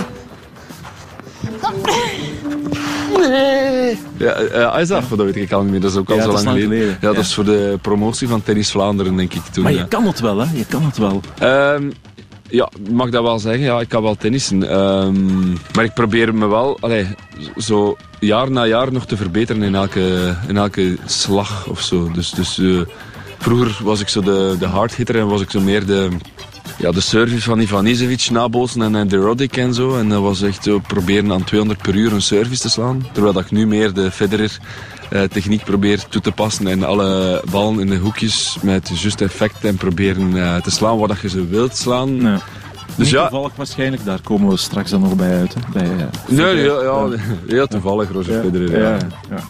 Ja, 4.18 4.40
uh, 4.40 4.80
Isaac, 4.80 5.08
dat 5.08 5.18
weet 5.18 5.36
ik 5.36 5.52
al 5.52 5.62
niet 5.62 5.70
meer. 5.70 5.80
Dat 5.80 5.90
is 5.90 5.96
ook 5.96 6.10
al 6.10 6.16
ja, 6.16 6.22
zo 6.22 6.28
lang 6.28 6.40
geleden. 6.40 6.68
geleden. 6.68 6.98
Ja, 7.00 7.12
dat 7.12 7.24
is 7.24 7.34
voor 7.34 7.44
de 7.44 7.78
promotie 7.82 8.28
van 8.28 8.42
Tennis 8.42 8.70
Vlaanderen, 8.70 9.16
denk 9.16 9.34
ik. 9.34 9.42
Toen, 9.42 9.62
maar 9.62 9.72
je 9.72 9.78
ja. 9.78 9.84
kan 9.84 10.06
het 10.06 10.20
wel, 10.20 10.38
hè? 10.38 10.46
Je 10.54 10.66
kan 10.66 10.82
het 10.82 10.98
wel. 10.98 11.20
Um, 11.74 11.92
ja, 12.50 12.68
ik 12.84 12.90
mag 12.90 13.10
dat 13.10 13.22
wel 13.22 13.38
zeggen. 13.38 13.62
Ja, 13.62 13.80
ik 13.80 13.88
kan 13.88 14.02
wel 14.02 14.14
tennissen. 14.14 14.78
Um, 14.78 15.58
maar 15.74 15.84
ik 15.84 15.94
probeer 15.94 16.34
me 16.34 16.46
wel 16.46 16.76
allee, 16.80 17.06
zo 17.56 17.96
jaar 18.20 18.50
na 18.50 18.66
jaar 18.66 18.92
nog 18.92 19.06
te 19.06 19.16
verbeteren 19.16 19.62
in 19.62 19.74
elke, 19.74 20.36
in 20.48 20.56
elke 20.56 20.96
slag 21.06 21.66
of 21.66 21.80
zo. 21.80 22.10
Dus, 22.10 22.30
dus 22.30 22.58
uh, 22.58 22.80
vroeger 23.38 23.84
was 23.84 24.00
ik 24.00 24.08
zo 24.08 24.20
de, 24.20 24.56
de 24.58 24.66
hardhitter 24.66 25.18
en 25.18 25.26
was 25.26 25.40
ik 25.40 25.50
zo 25.50 25.60
meer 25.60 25.86
de, 25.86 26.08
ja, 26.78 26.90
de 26.90 27.00
service 27.00 27.42
van 27.42 27.60
Ivan 27.60 27.86
Isevic 27.86 28.30
nabootsen 28.30 28.94
en, 28.94 29.08
de 29.08 29.16
Roddick 29.16 29.56
en 29.56 29.74
zo. 29.74 29.96
En 29.96 30.08
dat 30.08 30.22
was 30.22 30.42
echt 30.42 30.64
zo 30.64 30.78
proberen 30.78 31.32
aan 31.32 31.44
200 31.44 31.82
per 31.82 31.94
uur 31.94 32.12
een 32.12 32.22
service 32.22 32.62
te 32.62 32.68
slaan. 32.70 33.06
Terwijl 33.12 33.34
dat 33.34 33.44
ik 33.44 33.50
nu 33.50 33.66
meer 33.66 33.92
de 33.92 34.10
Federer 34.10 34.58
uh, 35.12 35.22
techniek 35.22 35.64
probeer 35.64 36.04
toe 36.08 36.20
te 36.20 36.32
passen 36.32 36.66
en 36.66 36.82
alle 36.82 37.42
ballen 37.50 37.80
in 37.80 37.86
de 37.86 37.96
hoekjes 37.96 38.56
met 38.62 38.90
juist 38.94 39.20
effect 39.20 39.64
en 39.64 39.76
proberen 39.76 40.30
uh, 40.30 40.56
te 40.56 40.70
slaan 40.70 40.98
wat 40.98 41.20
je 41.20 41.28
ze 41.28 41.46
wilt 41.46 41.76
slaan. 41.76 42.40
Dus 42.96 43.10
ja, 43.10 43.28
toevallig 43.28 43.56
waarschijnlijk, 43.56 44.04
daar 44.04 44.20
komen 44.22 44.48
we 44.48 44.56
straks 44.56 44.90
dan 44.90 45.00
nog 45.00 45.16
bij 45.16 45.38
uit. 45.38 45.54
Hè? 45.54 45.60
Bij, 45.72 45.88
uh, 45.96 46.02
nee, 46.28 46.56
ja, 46.56 46.82
ja, 46.82 47.08
heel 47.46 47.66
toevallig, 47.76 48.12
Roger 48.12 48.34
ja, 48.34 48.40
Federer. 48.40 48.80
Ja, 48.80 48.96
ja. 49.30 49.40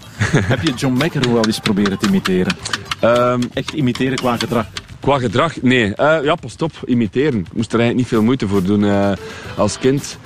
Heb 0.41 0.63
je 0.63 0.73
John 0.73 1.05
McEnroe 1.05 1.33
wel 1.33 1.47
eens 1.47 1.59
proberen 1.59 1.99
te 1.99 2.07
imiteren? 2.07 2.57
Um, 3.05 3.41
Echt 3.55 3.73
imiteren 3.73 4.17
qua 4.17 4.37
gedrag? 4.37 4.67
Qua 5.09 5.19
gedrag? 5.19 5.63
Nee. 5.63 5.87
Uh, 5.97 6.19
ja, 6.23 6.35
pas 6.35 6.57
op. 6.57 6.73
Imiteren. 6.87 7.39
Ik 7.39 7.53
moest 7.53 7.73
er 7.73 7.79
eigenlijk 7.79 7.95
niet 7.95 8.07
veel 8.07 8.23
moeite 8.23 8.49
voor 8.49 8.63
doen. 8.63 8.83
Uh, 8.83 9.13
als 9.57 9.79
kind 9.79 10.19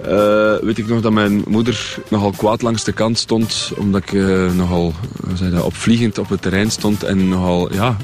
uh, 0.00 0.56
weet 0.60 0.78
ik 0.78 0.86
nog 0.86 1.00
dat 1.00 1.12
mijn 1.12 1.42
moeder 1.46 1.96
nogal 2.08 2.30
kwaad 2.30 2.62
langs 2.62 2.84
de 2.84 2.92
kant 2.92 3.18
stond. 3.18 3.72
Omdat 3.76 4.02
ik 4.02 4.12
nogal 4.54 4.92
zei 5.34 5.50
dat, 5.50 5.62
opvliegend 5.62 6.18
op 6.18 6.28
het 6.28 6.42
terrein 6.42 6.70
stond. 6.70 7.02
En 7.02 7.28
nogal, 7.28 7.72
ja... 7.72 7.96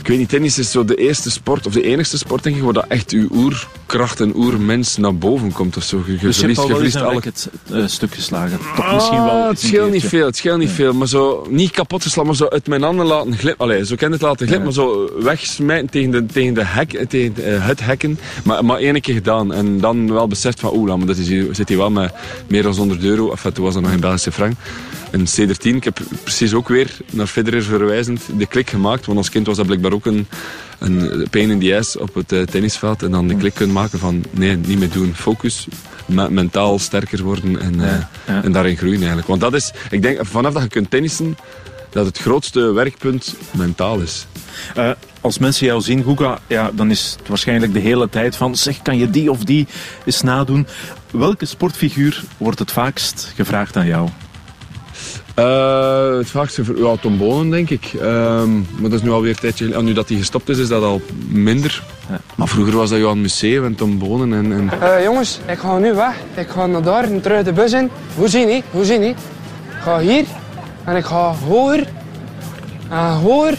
Ik 0.00 0.06
weet 0.06 0.18
niet, 0.18 0.28
tennis 0.28 0.58
is 0.58 0.70
zo 0.70 0.84
de 0.84 0.94
eerste 0.94 1.30
sport, 1.30 1.66
of 1.66 1.72
de 1.72 1.82
enigste 1.82 2.18
sport 2.18 2.42
denk 2.42 2.56
ik, 2.56 2.62
waar 2.62 2.72
dat 2.72 2.84
echt 2.88 3.10
uw 3.10 3.28
oerkracht 3.32 4.20
en 4.20 4.36
oermens 4.36 4.96
naar 4.96 5.14
boven 5.14 5.52
komt. 5.52 5.76
Of 5.76 5.82
zo. 5.82 6.02
Je, 6.06 6.16
dus 6.16 6.20
je 6.36 6.40
verliest, 6.40 6.62
je 6.62 6.74
verliest 6.74 6.96
alle... 6.96 7.06
alle... 7.06 7.20
het 7.24 7.48
uh, 7.72 7.86
stuk 7.86 8.14
geslagen. 8.14 8.58
Toch 8.76 8.92
misschien 8.94 9.22
wel 9.24 9.30
Ah, 9.30 9.48
het 9.48 9.60
scheelt 9.60 9.90
niet 9.92 10.04
veel, 10.04 10.26
het 10.26 10.36
scheelt 10.36 10.58
niet 10.58 10.68
Ja. 10.68 10.74
veel. 10.74 10.92
Maar 10.92 11.08
zo, 11.08 11.46
niet 11.50 11.70
kapot 11.70 12.02
geslagen, 12.02 12.26
maar 12.26 12.36
zo 12.36 12.46
uit 12.46 12.66
mijn 12.66 12.82
handen 12.82 13.06
laten 13.06 13.36
glippen. 13.38 13.64
Allee, 13.66 13.86
zo 13.86 13.94
kan 13.96 14.12
het 14.12 14.20
laten 14.20 14.46
glippen, 14.46 14.64
maar 14.64 14.74
zo 14.74 15.10
wegsmijten 15.22 15.90
tegen, 15.90 16.10
de, 16.10 16.26
tegen, 16.26 16.54
de 16.54 16.64
hek, 16.64 17.04
tegen 17.08 17.34
uh, 17.38 17.66
het 17.66 17.80
hekken. 17.84 18.18
Maar, 18.44 18.64
maar 18.64 18.78
één 18.78 19.00
keer 19.00 19.14
gedaan. 19.14 19.52
En 19.52 19.80
dan 19.80 20.12
wel 20.12 20.26
beseft 20.28 20.60
van, 20.60 20.74
oeh, 20.76 20.94
maar 20.94 21.06
dat 21.06 21.16
is 21.16 21.28
hier, 21.28 21.46
zit 21.54 21.68
hier 21.68 21.78
wel 21.78 21.90
met 21.90 22.12
meer 22.46 22.62
dan 22.62 22.74
100 22.74 23.02
euro. 23.02 23.30
Enfin, 23.30 23.52
toen 23.52 23.64
was 23.64 23.74
dat 23.74 23.82
nog 23.82 23.92
in 23.92 24.00
Belgische 24.00 24.32
frank. 24.32 24.54
En 25.10 25.26
C13, 25.26 25.74
ik 25.74 25.84
heb 25.84 26.00
precies 26.22 26.54
ook 26.54 26.68
weer 26.68 26.96
naar 27.10 27.26
Federer 27.26 27.62
verwijzend 27.62 28.22
de 28.36 28.46
klik 28.46 28.70
gemaakt. 28.70 29.06
Want 29.06 29.18
als 29.18 29.30
kind 29.30 29.46
was 29.46 29.56
dat 29.56 29.66
blijkbaar 29.66 29.92
ook 29.92 30.06
een, 30.06 30.26
een 30.78 31.26
pain 31.30 31.50
in 31.50 31.60
the 31.60 31.76
ass 31.76 31.96
op 31.96 32.14
het 32.14 32.32
uh, 32.32 32.42
tennisveld. 32.42 33.02
En 33.02 33.10
dan 33.10 33.28
de 33.28 33.36
klik 33.36 33.54
kunnen 33.54 33.74
maken 33.74 33.98
van, 33.98 34.24
nee, 34.30 34.56
niet 34.56 34.78
meer 34.78 34.90
doen. 34.90 35.14
Focus, 35.14 35.66
me 36.06 36.30
mentaal 36.30 36.78
sterker 36.78 37.22
worden 37.22 37.60
en, 37.60 37.74
uh, 37.74 37.86
Ja, 37.86 38.10
ja. 38.26 38.42
en 38.42 38.52
daarin 38.52 38.76
groeien 38.76 38.98
eigenlijk. 38.98 39.28
Want 39.28 39.40
dat 39.40 39.54
is, 39.54 39.72
ik 39.90 40.02
denk, 40.02 40.18
vanaf 40.22 40.52
dat 40.52 40.62
je 40.62 40.68
kunt 40.68 40.90
tennissen, 40.90 41.36
dat 41.90 42.06
het 42.06 42.18
grootste 42.18 42.72
werkpunt 42.72 43.34
mentaal 43.50 44.00
is. 44.00 44.26
Uh, 44.76 44.90
als 45.20 45.38
mensen 45.38 45.66
jou 45.66 45.80
zien, 45.80 46.04
Guga, 46.04 46.38
ja, 46.46 46.70
dan 46.74 46.90
is 46.90 47.16
het 47.18 47.28
waarschijnlijk 47.28 47.72
de 47.72 47.78
hele 47.78 48.08
tijd 48.08 48.36
van 48.36 48.56
zeg, 48.56 48.82
kan 48.82 48.98
je 48.98 49.10
die 49.10 49.30
of 49.30 49.44
die 49.44 49.66
eens 50.04 50.22
nadoen? 50.22 50.66
Welke 51.10 51.44
sportfiguur 51.44 52.22
wordt 52.36 52.58
het 52.58 52.72
vaakst 52.72 53.32
gevraagd 53.34 53.76
aan 53.76 53.86
jou? 53.86 54.08
Uh, 55.38 56.16
het 56.16 56.30
vaakste 56.30 56.64
voor 56.64 56.78
ja, 56.78 56.96
Tom 56.96 57.18
Bonen, 57.18 57.50
denk 57.50 57.70
ik. 57.70 57.92
Um, 58.02 58.66
maar 58.78 58.90
dat 58.90 58.92
is 58.92 59.02
nu 59.02 59.10
alweer 59.10 59.30
een 59.30 59.36
tijdje 59.36 59.74
en 59.74 59.84
Nu 59.84 59.92
dat 59.92 60.08
hij 60.08 60.18
gestopt 60.18 60.48
is, 60.48 60.58
is 60.58 60.68
dat 60.68 60.82
al 60.82 61.00
minder. 61.28 61.82
Ja. 62.08 62.20
Maar 62.34 62.48
vroeger 62.48 62.76
was 62.76 62.90
dat 62.90 62.98
Johan 62.98 63.20
Museeuw 63.20 63.64
en 63.64 63.74
Tom 63.74 63.98
Bonen. 63.98 64.32
En, 64.32 64.52
en... 64.52 64.70
Uh, 64.82 65.02
jongens, 65.02 65.40
ik 65.46 65.58
ga 65.58 65.78
nu 65.78 65.94
weg. 65.94 66.14
Ik 66.34 66.48
ga 66.48 66.66
naar 66.66 66.82
daar 66.82 67.04
en 67.04 67.20
terug 67.20 67.42
de 67.42 67.52
bus 67.52 67.72
in. 67.72 67.90
Hoe 68.14 68.28
zie 68.28 68.46
je? 68.46 68.62
Hoe 68.70 68.84
zie 68.84 68.98
je? 68.98 69.08
Ik 69.08 69.16
ga 69.82 69.98
hier 69.98 70.24
en 70.84 70.96
ik 70.96 71.04
ga 71.04 71.34
hoger 71.48 71.86
en 72.88 73.12
hoger 73.12 73.58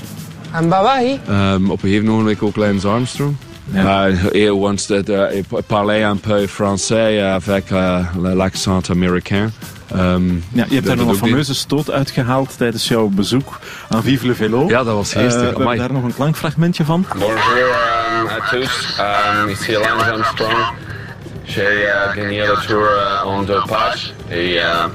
en 0.52 0.70
ben 0.70 0.82
weg. 0.84 1.18
Um, 1.30 1.72
op 1.72 1.84
een 1.84 1.90
gegeven 1.90 2.06
moment 2.06 2.42
ook 2.42 2.56
Lance 2.56 2.88
Armstrong. 2.88 3.36
Uh, 3.74 4.30
et 4.34 4.50
once 4.50 4.88
that 4.88 5.10
uh, 5.10 5.44
parlait 5.68 6.04
un 6.04 6.18
peu 6.18 6.46
français 6.48 7.20
avec 7.22 7.72
uh, 7.72 8.04
l'accent 8.36 8.90
américain. 8.90 9.52
Um, 9.96 10.44
ja, 10.54 10.66
je 10.68 10.76
hebt 10.76 10.88
daar 10.88 10.96
nog 10.96 11.08
een 11.08 11.16
fameuze 11.16 11.56
stoot 11.56 11.92
uitgehaald 11.92 12.58
tijdens 12.58 12.88
jouw 12.88 13.08
bezoek 13.08 13.60
aan 13.90 14.04
Vive 14.04 14.28
le 14.28 14.36
Velo. 14.36 14.68
Ja, 14.68 14.84
dat 14.84 14.96
was 14.96 15.12
geestig. 15.12 15.42
Uh, 15.42 15.56
we 15.56 15.58
hebben 15.58 15.78
daar 15.78 15.94
nog 15.94 16.04
een 16.04 16.14
klankfragmentje 16.14 16.86
van. 16.86 17.06
Bonjour 17.14 17.76
um, 18.20 18.28
à 18.28 18.50
tous, 18.50 19.00
um, 19.00 19.50
ici 19.50 19.72
Lance 19.72 20.12
Armstrong. 20.12 20.66
J'ai 21.44 21.82
uh, 21.82 22.16
gagné 22.16 22.46
le 22.46 22.58
tour 22.68 22.86
uh, 22.86 23.28
en 23.28 23.46
deux 23.46 23.64
pages 23.68 24.14
et 24.30 24.54
uh, 24.54 24.88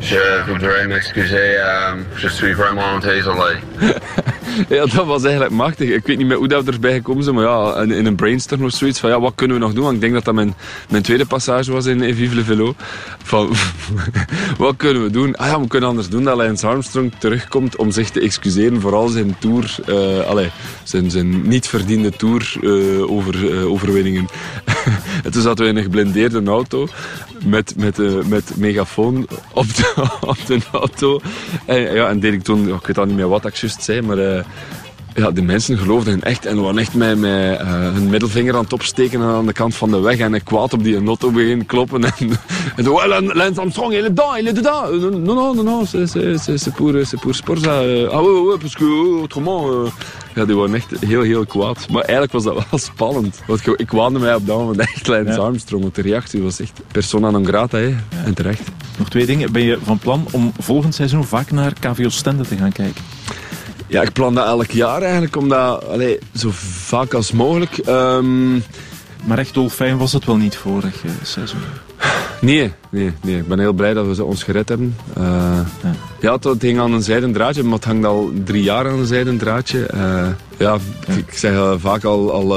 je 0.00 0.42
voudrais 0.46 0.86
m'excuser, 0.86 1.58
um, 1.58 2.06
je 2.14 2.28
suis 2.28 2.54
vraiment 2.54 2.98
désolé. 3.00 3.56
ja, 4.68 4.86
dat 4.86 5.06
was 5.06 5.22
eigenlijk 5.22 5.54
machtig. 5.54 5.90
Ik 5.90 6.06
weet 6.06 6.18
niet 6.18 6.26
meer 6.26 6.36
hoe 6.36 6.48
dat 6.48 6.66
erbij 6.66 6.92
gekomen 6.92 7.22
zijn, 7.24 7.34
maar 7.34 7.44
ja, 7.44 7.76
in, 7.76 7.90
in 7.90 8.06
een 8.06 8.14
brainstorm 8.14 8.64
of 8.64 8.72
zoiets 8.72 9.00
van 9.00 9.10
ja, 9.10 9.20
wat 9.20 9.32
kunnen 9.34 9.56
we 9.56 9.62
nog 9.62 9.72
doen? 9.72 9.82
Want 9.82 9.94
ik 9.94 10.00
denk 10.00 10.12
dat 10.12 10.24
dat 10.24 10.34
mijn, 10.34 10.54
mijn 10.88 11.02
tweede 11.02 11.26
passage 11.26 11.72
was 11.72 11.86
in, 11.86 12.02
in 12.02 12.14
Vive 12.14 12.34
le 12.34 12.44
Velo. 12.44 12.74
Van, 13.22 13.52
wat 14.58 14.76
kunnen 14.76 15.02
we 15.02 15.10
doen? 15.10 15.36
Ah 15.36 15.46
ja, 15.46 15.60
we 15.60 15.66
kunnen 15.66 15.88
anders 15.88 16.08
doen 16.08 16.24
dat 16.24 16.36
Lance 16.36 16.66
Armstrong 16.66 17.12
terugkomt 17.18 17.76
om 17.76 17.90
zich 17.90 18.10
te 18.10 18.20
excuseren 18.20 18.80
voor 18.80 18.94
al 18.94 19.08
zijn 19.08 19.36
tour, 19.38 19.76
uh, 19.86 20.26
allez, 20.26 20.50
zijn, 20.82 21.10
zijn 21.10 21.48
niet 21.48 21.68
verdiende 21.68 22.10
tour 22.10 22.54
uh, 22.60 23.10
over, 23.10 23.44
uh, 23.44 23.70
overwinningen. 23.70 24.28
en 25.24 25.30
toen 25.30 25.42
zaten 25.42 25.64
we 25.64 25.70
in 25.70 25.76
een 25.76 25.82
geblindeerde 25.82 26.42
auto 26.44 26.88
met, 27.44 27.74
met, 27.76 27.98
uh, 27.98 28.24
met 28.24 28.56
megafoon 28.56 29.26
op 29.52 29.74
de, 29.74 30.08
op 30.20 30.46
de 30.46 30.58
auto. 30.72 31.20
En, 31.66 31.94
ja, 31.94 32.08
en 32.08 32.20
deed 32.20 32.32
ik 32.32 32.42
toen, 32.42 32.68
ik 32.68 32.86
weet 32.86 32.98
al 32.98 33.04
niet 33.04 33.16
meer 33.16 33.28
wat 33.28 33.46
ik 33.46 33.54
juist 33.54 33.82
zei, 33.82 34.02
maar 34.02 34.39
ja, 35.14 35.30
de 35.30 35.42
mensen 35.42 35.78
geloofden 35.78 36.22
echt 36.22 36.46
en 36.46 36.62
waren 36.62 36.78
echt 36.78 36.94
met, 36.94 37.18
met 37.18 37.60
uh, 37.60 37.92
hun 37.92 38.08
middelvinger 38.08 38.54
aan 38.54 38.62
het 38.62 38.72
opsteken 38.72 39.20
aan 39.20 39.46
de 39.46 39.52
kant 39.52 39.74
van 39.74 39.90
de 39.90 40.00
weg 40.00 40.18
en 40.18 40.42
kwaad 40.42 40.72
op 40.72 40.84
die 40.84 41.06
auto 41.06 41.30
beginnen 41.30 41.66
kloppen 41.66 42.04
en, 42.04 42.12
en 42.76 42.84
zo, 42.84 42.94
well, 42.94 43.22
Lance 43.22 43.60
Armstrong, 43.60 43.92
il 43.92 44.04
est 44.04 44.16
dedans, 44.16 44.38
il 44.38 44.46
est 44.46 44.54
dedans. 44.54 44.90
Non, 45.00 45.34
non, 45.34 45.54
non, 45.54 45.64
non, 45.64 45.86
c'est 45.86 46.74
pour, 46.74 46.92
pour 47.20 47.34
sport 47.34 47.58
ça. 47.58 47.80
Ah 48.10 48.22
oui, 48.22 48.32
oui, 48.46 48.58
parce 48.60 48.74
que 48.74 49.20
autrement... 49.20 49.70
Uh, 49.70 49.90
ja, 50.34 50.44
die 50.44 50.56
waren 50.56 50.74
echt 50.74 50.90
heel, 51.00 51.22
heel 51.22 51.46
kwaad. 51.46 51.86
Maar 51.90 52.02
eigenlijk 52.02 52.32
was 52.32 52.44
dat 52.44 52.54
wel 52.54 52.78
spannend. 52.94 53.40
Want 53.46 53.80
ik 53.80 53.90
waande 53.90 54.18
mij 54.18 54.34
op 54.34 54.46
dat 54.46 54.58
moment 54.58 54.80
echt 54.80 55.06
Lance 55.06 55.32
ja. 55.32 55.36
Armstrong. 55.36 55.82
Want 55.82 55.94
de 55.94 56.02
reactie 56.02 56.42
was 56.42 56.60
echt 56.60 56.80
persona 56.92 57.30
non 57.30 57.46
grata. 57.46 57.78
Hè. 57.78 57.86
Ja. 57.86 57.96
En 58.24 58.34
terecht. 58.34 58.68
Nog 58.98 59.08
twee 59.08 59.26
dingen. 59.26 59.52
Ben 59.52 59.62
je 59.62 59.78
van 59.82 59.98
plan 59.98 60.26
om 60.30 60.52
volgend 60.58 60.94
seizoen 60.94 61.24
vaak 61.24 61.50
naar 61.50 61.72
KVO 61.80 62.08
Stende 62.08 62.42
te 62.42 62.56
gaan 62.56 62.72
kijken? 62.72 63.02
Ja, 63.90 64.02
ik 64.02 64.12
plan 64.12 64.34
dat 64.34 64.46
elk 64.46 64.70
jaar 64.70 65.02
eigenlijk. 65.02 65.36
Om 65.36 65.48
dat 65.48 65.88
allee, 65.88 66.18
zo 66.34 66.48
vaak 66.52 67.14
als 67.14 67.32
mogelijk... 67.32 67.78
Um... 67.88 68.62
Maar 69.24 69.38
echt 69.38 69.54
dolfijn 69.54 69.98
was 69.98 70.12
het 70.12 70.24
wel 70.24 70.36
niet 70.36 70.56
vorig 70.56 71.04
uh, 71.04 71.10
seizoen? 71.22 71.60
Nee, 72.40 72.72
nee, 72.90 73.12
nee, 73.22 73.36
ik 73.36 73.48
ben 73.48 73.58
heel 73.58 73.72
blij 73.72 73.94
dat 73.94 74.06
we 74.06 74.14
ze 74.14 74.24
ons 74.24 74.42
gered 74.42 74.68
hebben. 74.68 74.96
Uh, 75.18 75.24
ja. 75.82 75.94
ja, 76.20 76.38
het, 76.40 76.62
hing 76.62 76.78
aan 76.78 76.92
een 76.92 77.02
zijden 77.02 77.32
draadje, 77.32 77.62
maar 77.62 77.72
het 77.72 77.84
hangt 77.84 78.04
al 78.04 78.32
drie 78.44 78.62
jaar 78.62 78.88
aan 78.88 78.98
een 78.98 79.06
zijden 79.06 79.38
draadje. 79.38 79.90
Uh, 79.94 80.28
ja, 80.58 80.78
ja, 81.06 81.14
ik 81.14 81.32
zeg 81.32 81.52
uh, 81.52 81.72
vaak 81.78 82.04
al, 82.04 82.32
al, 82.32 82.56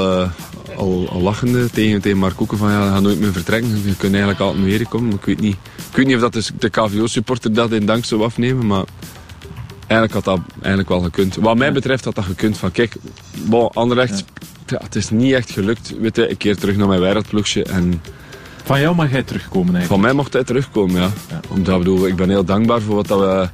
al, 0.76 1.08
al, 1.08 1.20
lachende 1.20 1.70
tegen, 1.70 2.00
tegen 2.00 2.18
Mark 2.18 2.36
Koeken 2.36 2.58
van 2.58 2.70
ja, 2.70 2.90
ga 2.90 3.00
nooit 3.00 3.20
meer 3.20 3.32
vertrekken. 3.32 3.70
Je 3.70 3.96
kunt 3.96 4.12
eigenlijk 4.12 4.40
altijd 4.40 4.64
meer 4.64 4.88
komen. 4.88 5.14
Ik 5.14 5.24
weet 5.24 5.40
niet, 5.40 5.56
ik 5.90 5.96
weet 5.96 6.06
niet 6.06 6.14
of 6.14 6.20
dat 6.20 6.32
de, 6.32 6.44
de 6.58 6.68
KVO-supporter 6.68 7.52
dat 7.52 7.72
in 7.72 7.86
dank 7.86 8.04
zou 8.04 8.22
afnemen, 8.22 8.66
maar 8.66 8.84
eigenlijk 9.86 10.12
had 10.12 10.24
dat 10.24 10.40
eigenlijk 10.60 10.88
wel 10.88 11.00
gekund. 11.00 11.34
Wat 11.36 11.56
mij 11.56 11.72
betreft 11.72 12.04
had 12.04 12.14
dat 12.14 12.24
gekund 12.24 12.58
van 12.58 12.70
kijk, 12.72 12.94
bon, 13.44 13.68
Anderlecht, 13.72 14.24
ja. 14.66 14.80
het 14.82 14.94
is 14.94 15.10
niet 15.10 15.32
echt 15.32 15.50
gelukt. 15.50 15.94
Weet 16.00 16.16
je, 16.16 16.30
een 16.30 16.36
keer 16.36 16.56
terug 16.56 16.76
naar 16.76 16.88
mijn 16.88 17.00
wereldploegje 17.00 17.62
en 17.64 18.02
Van 18.64 18.80
jou 18.80 18.94
mag 18.96 19.10
hij 19.10 19.22
terugkomen 19.22 19.74
eigenlijk? 19.74 19.86
Van 19.86 20.00
mij 20.00 20.12
mocht 20.12 20.32
hij 20.32 20.44
terugkomen, 20.44 21.00
ja. 21.00 21.10
Omdat, 21.48 21.78
bedoel, 21.78 22.06
ik 22.06 22.16
ben 22.16 22.28
heel 22.28 22.44
dankbaar 22.44 22.80
voor 22.80 22.94
wat 22.94 23.06
dat 23.06 23.20
we 23.20 23.48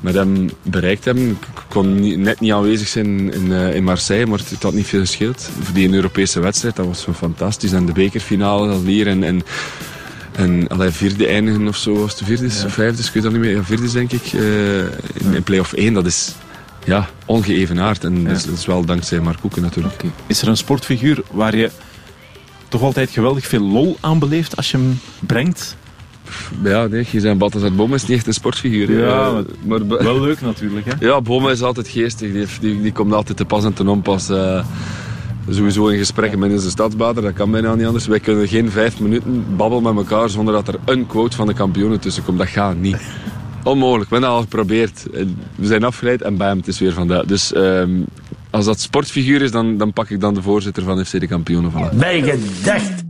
met 0.00 0.14
hem 0.14 0.50
bereikt 0.62 1.04
hebben. 1.04 1.28
Ik 1.30 1.46
kon 1.68 2.00
niet- 2.00 2.18
net 2.18 2.40
niet 2.40 2.52
aanwezig 2.52 2.88
zijn 2.88 3.32
in, 3.32 3.52
eh, 3.52 3.74
in 3.74 3.84
Marseille, 3.84 4.26
maar 4.26 4.38
het 4.38 4.62
had 4.62 4.72
niet 4.72 4.86
veel 4.86 5.00
gescheeld. 5.00 5.50
Voor 5.60 5.74
die 5.74 5.92
Europese 5.92 6.40
wedstrijd, 6.40 6.76
dat 6.76 6.86
was 6.86 7.00
zo 7.00 7.12
fantastisch. 7.12 7.72
En 7.72 7.86
de 7.86 7.92
bekerfinale 7.92 8.68
dat 8.68 8.80
hier 8.84 9.06
en... 9.06 9.22
en 9.24 9.42
en 10.32 10.68
allee, 10.68 10.90
vierde 10.90 11.26
eindigen 11.26 11.68
of 11.68 11.76
zo, 11.76 11.94
was 11.94 12.12
het 12.18 12.22
vierde 12.24 12.50
vijfde, 12.50 13.02
ik 13.02 13.10
weet 13.12 13.22
dat 13.22 13.32
niet 13.32 13.40
meer. 13.40 13.54
Ja, 13.56 13.64
vierde 13.64 13.92
denk 13.92 14.12
ik, 14.12 14.32
eh, 14.32 14.78
in, 15.24 15.34
in 15.34 15.42
play-off 15.42 15.72
1, 15.72 15.94
dat 15.94 16.06
is 16.06 16.34
ja, 16.84 17.08
ongeëvenaard. 17.26 18.04
En 18.04 18.24
dat, 18.24 18.36
is, 18.36 18.44
dat 18.44 18.58
is 18.58 18.66
wel 18.66 18.84
dankzij 18.84 19.20
Mark 19.20 19.40
Koeken 19.40 19.62
natuurlijk. 19.62 20.02
Is 20.26 20.42
er 20.42 20.48
een 20.48 20.56
sportfiguur 20.56 21.22
waar 21.30 21.56
je 21.56 21.70
toch 22.68 22.82
altijd 22.82 23.10
geweldig 23.10 23.46
veel 23.46 23.60
lol 23.62 23.96
aan 24.00 24.18
beleeft 24.18 24.56
als 24.56 24.70
je 24.70 24.76
hem 24.76 25.00
brengt? 25.20 25.76
Ja, 26.62 26.86
nee, 26.86 27.06
je 27.10 27.20
zijn 27.20 27.38
Balthazar 27.38 27.72
Boma 27.72 27.94
is 27.94 28.06
niet 28.06 28.16
echt 28.16 28.26
een 28.26 28.32
sportfiguur. 28.34 28.98
Ja, 28.98 29.42
maar, 29.64 29.86
wel 29.86 30.20
leuk 30.20 30.40
natuurlijk. 30.40 30.86
Hè? 30.86 30.92
Ja, 31.06 31.20
Boma 31.20 31.50
is 31.50 31.62
altijd 31.62 31.88
geestig. 31.88 32.58
Die, 32.60 32.82
die 32.82 32.92
komt 32.92 33.12
altijd 33.12 33.36
te 33.36 33.44
pas 33.44 33.64
en 33.64 33.72
te 33.72 33.88
onpas. 33.88 34.28
eh, 34.28 34.64
sowieso 35.54 35.88
in 35.88 35.98
gesprekken 35.98 36.38
met 36.38 36.52
onze 36.52 36.70
stadsbader, 36.70 37.22
dat 37.22 37.32
kan 37.32 37.50
bijna 37.50 37.74
niet 37.74 37.86
anders. 37.86 38.06
Wij 38.06 38.20
kunnen 38.20 38.48
geen 38.48 38.70
vijf 38.70 39.00
minuten 39.00 39.56
babbelen 39.56 39.94
met 39.94 40.10
elkaar 40.10 40.28
zonder 40.28 40.54
dat 40.54 40.68
er 40.68 40.78
een 40.84 41.06
quote 41.06 41.36
van 41.36 41.46
de 41.46 41.54
kampioenen 41.54 42.00
tussen 42.00 42.24
komt. 42.24 42.38
Dat 42.38 42.48
gaat 42.48 42.76
niet. 42.76 42.96
Onmogelijk, 43.64 44.10
we 44.10 44.16
hebben 44.16 44.34
al 44.34 44.40
geprobeerd. 44.40 45.06
We 45.54 45.66
zijn 45.66 45.84
afgeleid 45.84 46.22
en 46.22 46.36
bam, 46.36 46.56
het 46.56 46.68
is 46.68 46.78
weer 46.78 46.92
vandaag. 46.92 47.24
Dus 47.24 47.52
ehm, 47.52 47.90
als 48.50 48.64
dat 48.64 48.80
sportfiguur 48.80 49.42
is, 49.42 49.50
dan, 49.50 49.76
dan 49.76 49.92
pak 49.92 50.10
ik 50.10 50.20
dan 50.20 50.34
de 50.34 50.42
voorzitter 50.42 50.82
van 50.82 51.04
FC 51.04 51.20
de 51.20 51.26
kampioenen. 51.26 51.72
Voilà. 51.72 51.96
Bijgedacht. 51.96 52.92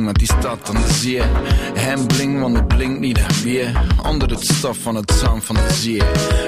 met 0.00 0.18
die 0.18 0.26
stad 0.26 0.68
aan 0.68 0.82
de 0.82 0.92
zee. 0.92 1.22
Hem 1.74 2.06
bling, 2.06 2.40
want 2.40 2.56
het 2.56 2.68
blinkt 2.68 3.00
niet 3.00 3.42
weer. 3.42 3.80
Onder 4.02 4.30
het 4.30 4.44
stof 4.44 4.78
van 4.78 4.94
het 4.94 5.10
zand 5.10 5.44
van 5.44 5.54
de 5.54 5.72
zee. 5.72 6.02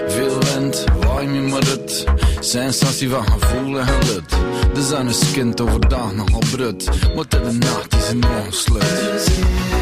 Veel 0.08 0.38
wind, 0.38 0.84
waai 1.00 1.26
me 1.26 1.40
maar 1.40 1.66
het. 1.66 2.04
Sensatie 2.40 3.08
van 3.08 3.24
gevoel 3.26 3.78
en 3.78 3.86
gelut. 3.86 4.28
De 4.74 4.82
zon 4.82 5.08
is 5.08 5.32
kind 5.32 5.60
overdag 5.60 6.14
nogal 6.14 6.42
brut. 6.50 6.88
Maar 7.14 7.28
de 7.28 7.58
nacht 7.58 7.94
is 7.94 8.08
een 8.08 8.24
ongeslut. 8.38 9.73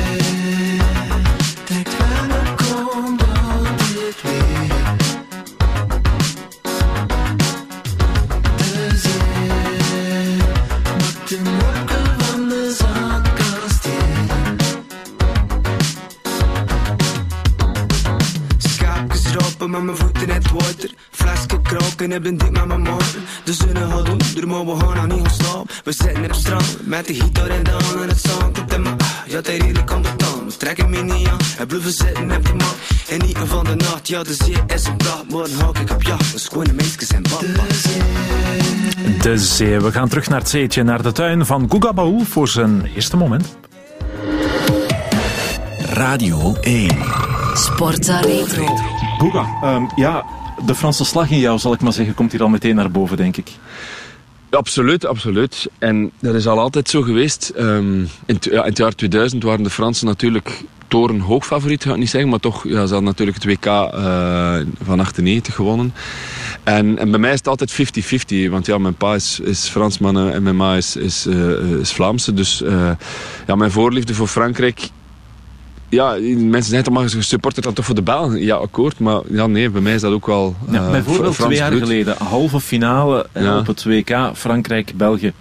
Maar 24.65 24.77
we 24.77 24.85
gaan 24.85 25.09
nog 25.09 25.17
niet 25.17 25.27
gaan 25.27 25.37
slapen. 25.37 25.67
We 25.85 25.93
zitten 25.93 26.23
op 26.23 26.29
het 26.29 26.37
strand, 26.37 26.87
met 26.87 27.07
de 27.07 27.15
gitaar 27.15 27.49
en 27.49 27.63
dan 27.63 28.03
en 28.03 28.09
het 28.09 28.21
zand. 28.21 28.59
Op 28.59 28.71
de 28.71 28.79
ma, 28.79 28.97
ja, 29.27 29.37
het 29.37 29.47
redelijk 29.49 29.93
aan 29.93 30.03
de 30.03 30.17
tand. 30.17 30.53
We 30.53 30.57
trekken 30.57 30.91
me 30.91 31.03
niet 31.03 31.29
aan, 31.29 31.39
en 31.59 31.67
blijven 31.67 31.93
zitten 31.93 32.31
op 32.37 32.47
de 32.47 32.55
mat. 32.55 32.77
En 33.09 33.19
niet 33.19 33.39
van 33.45 33.65
de 33.65 33.75
nacht, 33.75 34.09
ja, 34.09 34.23
de 34.23 34.35
zee 34.35 34.57
is 34.67 34.85
een 34.85 34.97
blad. 34.97 35.25
Morgen 35.29 35.65
hak 35.65 35.79
ik 35.79 35.91
op 35.91 36.03
jacht, 36.03 36.33
we 36.33 36.39
schone 36.39 36.73
meisjes 36.73 37.09
en 37.09 37.23
papa. 37.23 37.47
De 39.23 39.39
zee. 39.39 39.81
We 39.81 39.93
gaan 39.93 40.09
terug 40.09 40.29
naar 40.29 40.39
het 40.39 40.49
zeetje, 40.49 40.83
naar 40.83 41.03
de 41.03 41.13
tuin 41.13 41.47
van 41.47 41.67
Guga 41.71 41.93
Baul 41.93 42.21
voor 42.21 42.49
zijn 42.49 42.91
eerste 42.95 43.17
moment. 43.17 43.57
Radio 45.79 46.55
1. 46.61 46.99
Sportza 47.55 48.21
Retro. 48.21 48.77
Guga, 49.19 49.47
ehm, 49.63 49.83
ja, 49.97 50.25
de 50.67 50.75
Franse 50.75 51.05
slag 51.05 51.31
in 51.31 51.39
jou, 51.39 51.59
zal 51.59 51.73
ik 51.73 51.81
maar 51.81 51.93
zeggen, 51.93 52.15
komt 52.15 52.33
hier 52.33 52.43
al 52.43 52.49
meteen 52.49 52.75
naar 52.75 52.91
boven, 52.91 53.17
denk 53.17 53.37
ik. 53.37 53.51
Absoluut, 54.55 55.07
absoluut. 55.07 55.69
En 55.79 56.11
dat 56.21 56.35
is 56.35 56.47
al 56.47 56.59
altijd 56.59 56.89
zo 56.89 57.03
geweest. 57.03 57.49
Ehm, 57.49 58.01
in, 58.27 58.39
ja, 58.41 58.61
in 58.61 58.69
het 58.69 58.77
jaar 58.77 58.95
2000 58.95 59.43
waren 59.43 59.63
de 59.63 59.71
Fransen 59.71 60.07
natuurlijk 60.07 60.63
torenhoog 60.89 61.47
favoriet, 61.47 61.85
ga 61.85 61.91
ik 61.91 61.97
niet 61.97 62.11
zeggen. 62.11 62.31
Maar 62.31 62.41
toch, 62.41 62.65
ja, 62.65 62.71
ze 62.71 62.79
hadden 62.79 63.05
natuurlijk 63.05 63.37
het 63.43 63.47
WK 63.47 63.67
eh, 63.67 64.57
van 64.83 65.01
98 65.01 65.55
gewonnen. 65.55 65.95
En, 66.65 66.99
en 66.99 67.11
bij 67.11 67.21
mij 67.21 67.33
is 67.33 67.39
het 67.39 67.49
altijd 67.49 67.73
50-50. 68.47 68.51
Want 68.51 68.67
ja, 68.67 68.79
mijn 68.79 68.95
pa 68.95 69.15
is, 69.15 69.41
is 69.41 69.69
Fransman 69.69 70.31
en 70.31 70.43
mijn 70.43 70.57
ma 70.57 70.77
is, 70.77 70.97
is, 70.97 71.27
eh, 71.27 71.71
is 71.81 71.93
Vlaamse. 71.93 72.35
Dus 72.35 72.63
eh, 72.63 72.91
ja, 73.47 73.55
mijn 73.55 73.71
voorliefde 73.71 74.15
voor 74.15 74.29
Frankrijk 74.29 74.91
ja, 75.93 76.16
mensen 76.36 76.62
zeggen 76.62 76.84
toch 76.84 76.95
maar 76.95 77.03
je 77.03 77.22
supportert 77.22 77.64
dan 77.64 77.74
toch 77.74 77.84
voor 77.84 77.95
de 77.95 78.03
Belgen. 78.03 78.43
Ja, 78.43 78.55
akkoord. 78.57 78.99
Maar 78.99 79.20
ja, 79.28 79.47
nee, 79.47 79.70
bij 79.70 79.80
mij 79.80 79.95
is 79.95 80.01
dat 80.01 80.12
ook 80.12 80.26
wel 80.26 80.55
Ja, 80.70 80.84
eh, 80.84 80.90
bijvoorbeeld 80.90 81.34
Frans 81.34 81.51
twee 81.51 81.59
jaar 81.59 81.70
bloed. 81.70 81.82
geleden, 81.82 82.16
halve 82.18 82.61
finale 82.61 83.26
eh, 83.32 83.43
Ja. 83.43 83.59
op 83.59 83.66
het 83.66 83.84
WK 83.84 84.30
Frankrijk-België. 84.34 85.32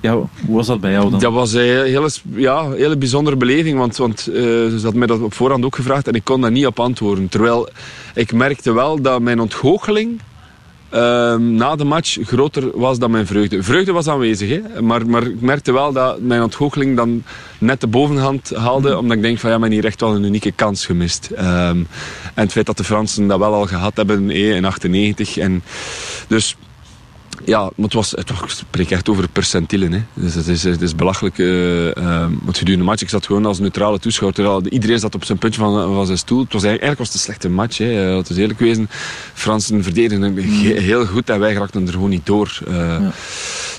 Ja, 0.00 0.12
hoe 0.46 0.56
was 0.56 0.66
dat 0.66 0.80
bij 0.80 0.92
jou 0.92 1.10
dan? 1.10 1.20
Dat 1.20 1.32
was 1.32 1.52
een 1.52 1.60
hele, 1.62 2.10
ja, 2.34 2.70
hele 2.70 2.96
bijzondere 2.96 3.36
beleving, 3.36 3.78
want, 3.78 3.96
want 3.96 4.18
eh, 4.26 4.34
ze 4.42 4.80
had 4.82 4.94
mij 4.94 5.06
dat 5.06 5.20
op 5.20 5.34
voorhand 5.34 5.64
ook 5.64 5.76
gevraagd 5.76 6.08
en 6.08 6.14
ik 6.14 6.24
kon 6.24 6.40
daar 6.40 6.50
niet 6.50 6.66
op 6.66 6.80
antwoorden. 6.80 7.28
Terwijl 7.28 7.68
ik 8.14 8.32
merkte 8.32 8.72
wel 8.72 9.02
dat 9.02 9.20
mijn 9.20 9.40
ontgoocheling 9.40 10.20
ehm, 10.90 11.54
na 11.54 11.76
de 11.76 11.84
match 11.84 12.18
groter 12.22 12.78
was 12.78 12.98
dan 12.98 13.10
mijn 13.10 13.26
vreugde. 13.26 13.62
Vreugde 13.62 13.92
was 13.92 14.08
aanwezig, 14.08 14.48
hè? 14.48 14.82
Maar, 14.82 15.06
maar 15.06 15.22
ik 15.22 15.40
merkte 15.40 15.72
wel 15.72 15.92
dat 15.92 16.20
mijn 16.20 16.42
ontgoocheling 16.42 16.96
dan 16.96 17.22
net 17.58 17.80
de 17.80 17.86
bovenhand 17.86 18.52
haalde, 18.54 18.98
omdat 18.98 19.16
ik 19.16 19.22
denk 19.22 19.38
van 19.38 19.50
ja, 19.50 19.58
men 19.58 19.70
hier 19.70 19.84
echt 19.84 20.00
wel 20.00 20.14
een 20.14 20.24
unieke 20.24 20.52
kans 20.52 20.86
gemist. 20.86 21.30
Ehm, 21.30 21.78
en 22.34 22.44
het 22.44 22.52
feit 22.52 22.66
dat 22.66 22.76
de 22.76 22.84
Fransen 22.84 23.26
dat 23.26 23.38
wel 23.38 23.54
al 23.54 23.66
gehad 23.66 23.96
hebben 23.96 24.30
eh, 24.30 24.54
in 24.56 24.64
98. 24.64 25.36
En 25.36 25.62
dus 26.28 26.56
ja, 27.48 27.60
maar 27.60 27.84
het 27.84 27.92
was, 27.92 28.10
het 28.10 28.30
was, 28.30 28.40
ik 28.42 28.48
spreek 28.48 28.90
echt 28.90 29.08
over 29.08 29.28
percentielen. 29.28 29.92
Hè. 29.92 30.02
Dus 30.14 30.34
het, 30.34 30.48
is, 30.48 30.62
het 30.64 30.80
is 30.82 30.94
belachelijk. 30.94 31.38
eh 31.38 31.96
eh, 31.96 32.26
want 32.42 32.58
gedurende 32.58 32.84
de 32.84 32.90
match, 32.90 33.02
ik 33.02 33.08
zat 33.08 33.26
gewoon 33.26 33.46
als 33.46 33.58
neutrale 33.58 33.98
toeschouwer. 33.98 34.34
terwijl 34.34 34.66
Iedereen 34.66 34.98
zat 34.98 35.14
op 35.14 35.24
zijn 35.24 35.38
puntje 35.38 35.60
van, 35.60 35.94
van 35.94 36.06
zijn 36.06 36.18
stoel. 36.18 36.40
Het 36.42 36.52
was 36.52 36.62
eigenlijk, 36.62 36.82
eigenlijk 36.82 36.98
was 36.98 37.06
het 37.08 37.16
een 37.16 37.22
slechte 37.22 37.48
match. 37.48 37.78
Hè. 37.78 38.10
Eh, 38.10 38.16
Het 38.16 38.30
is 38.30 38.36
eerlijk 38.36 38.58
wezen. 38.58 38.88
Fransen 39.34 39.82
verdedigden 39.82 40.34
he- 40.36 40.80
heel 40.80 41.06
goed 41.06 41.30
en 41.30 41.40
wij 41.40 41.52
raakten 41.52 41.86
er 41.86 41.92
gewoon 41.92 42.10
niet 42.10 42.26
door. 42.26 42.58
Eh, 42.68 42.96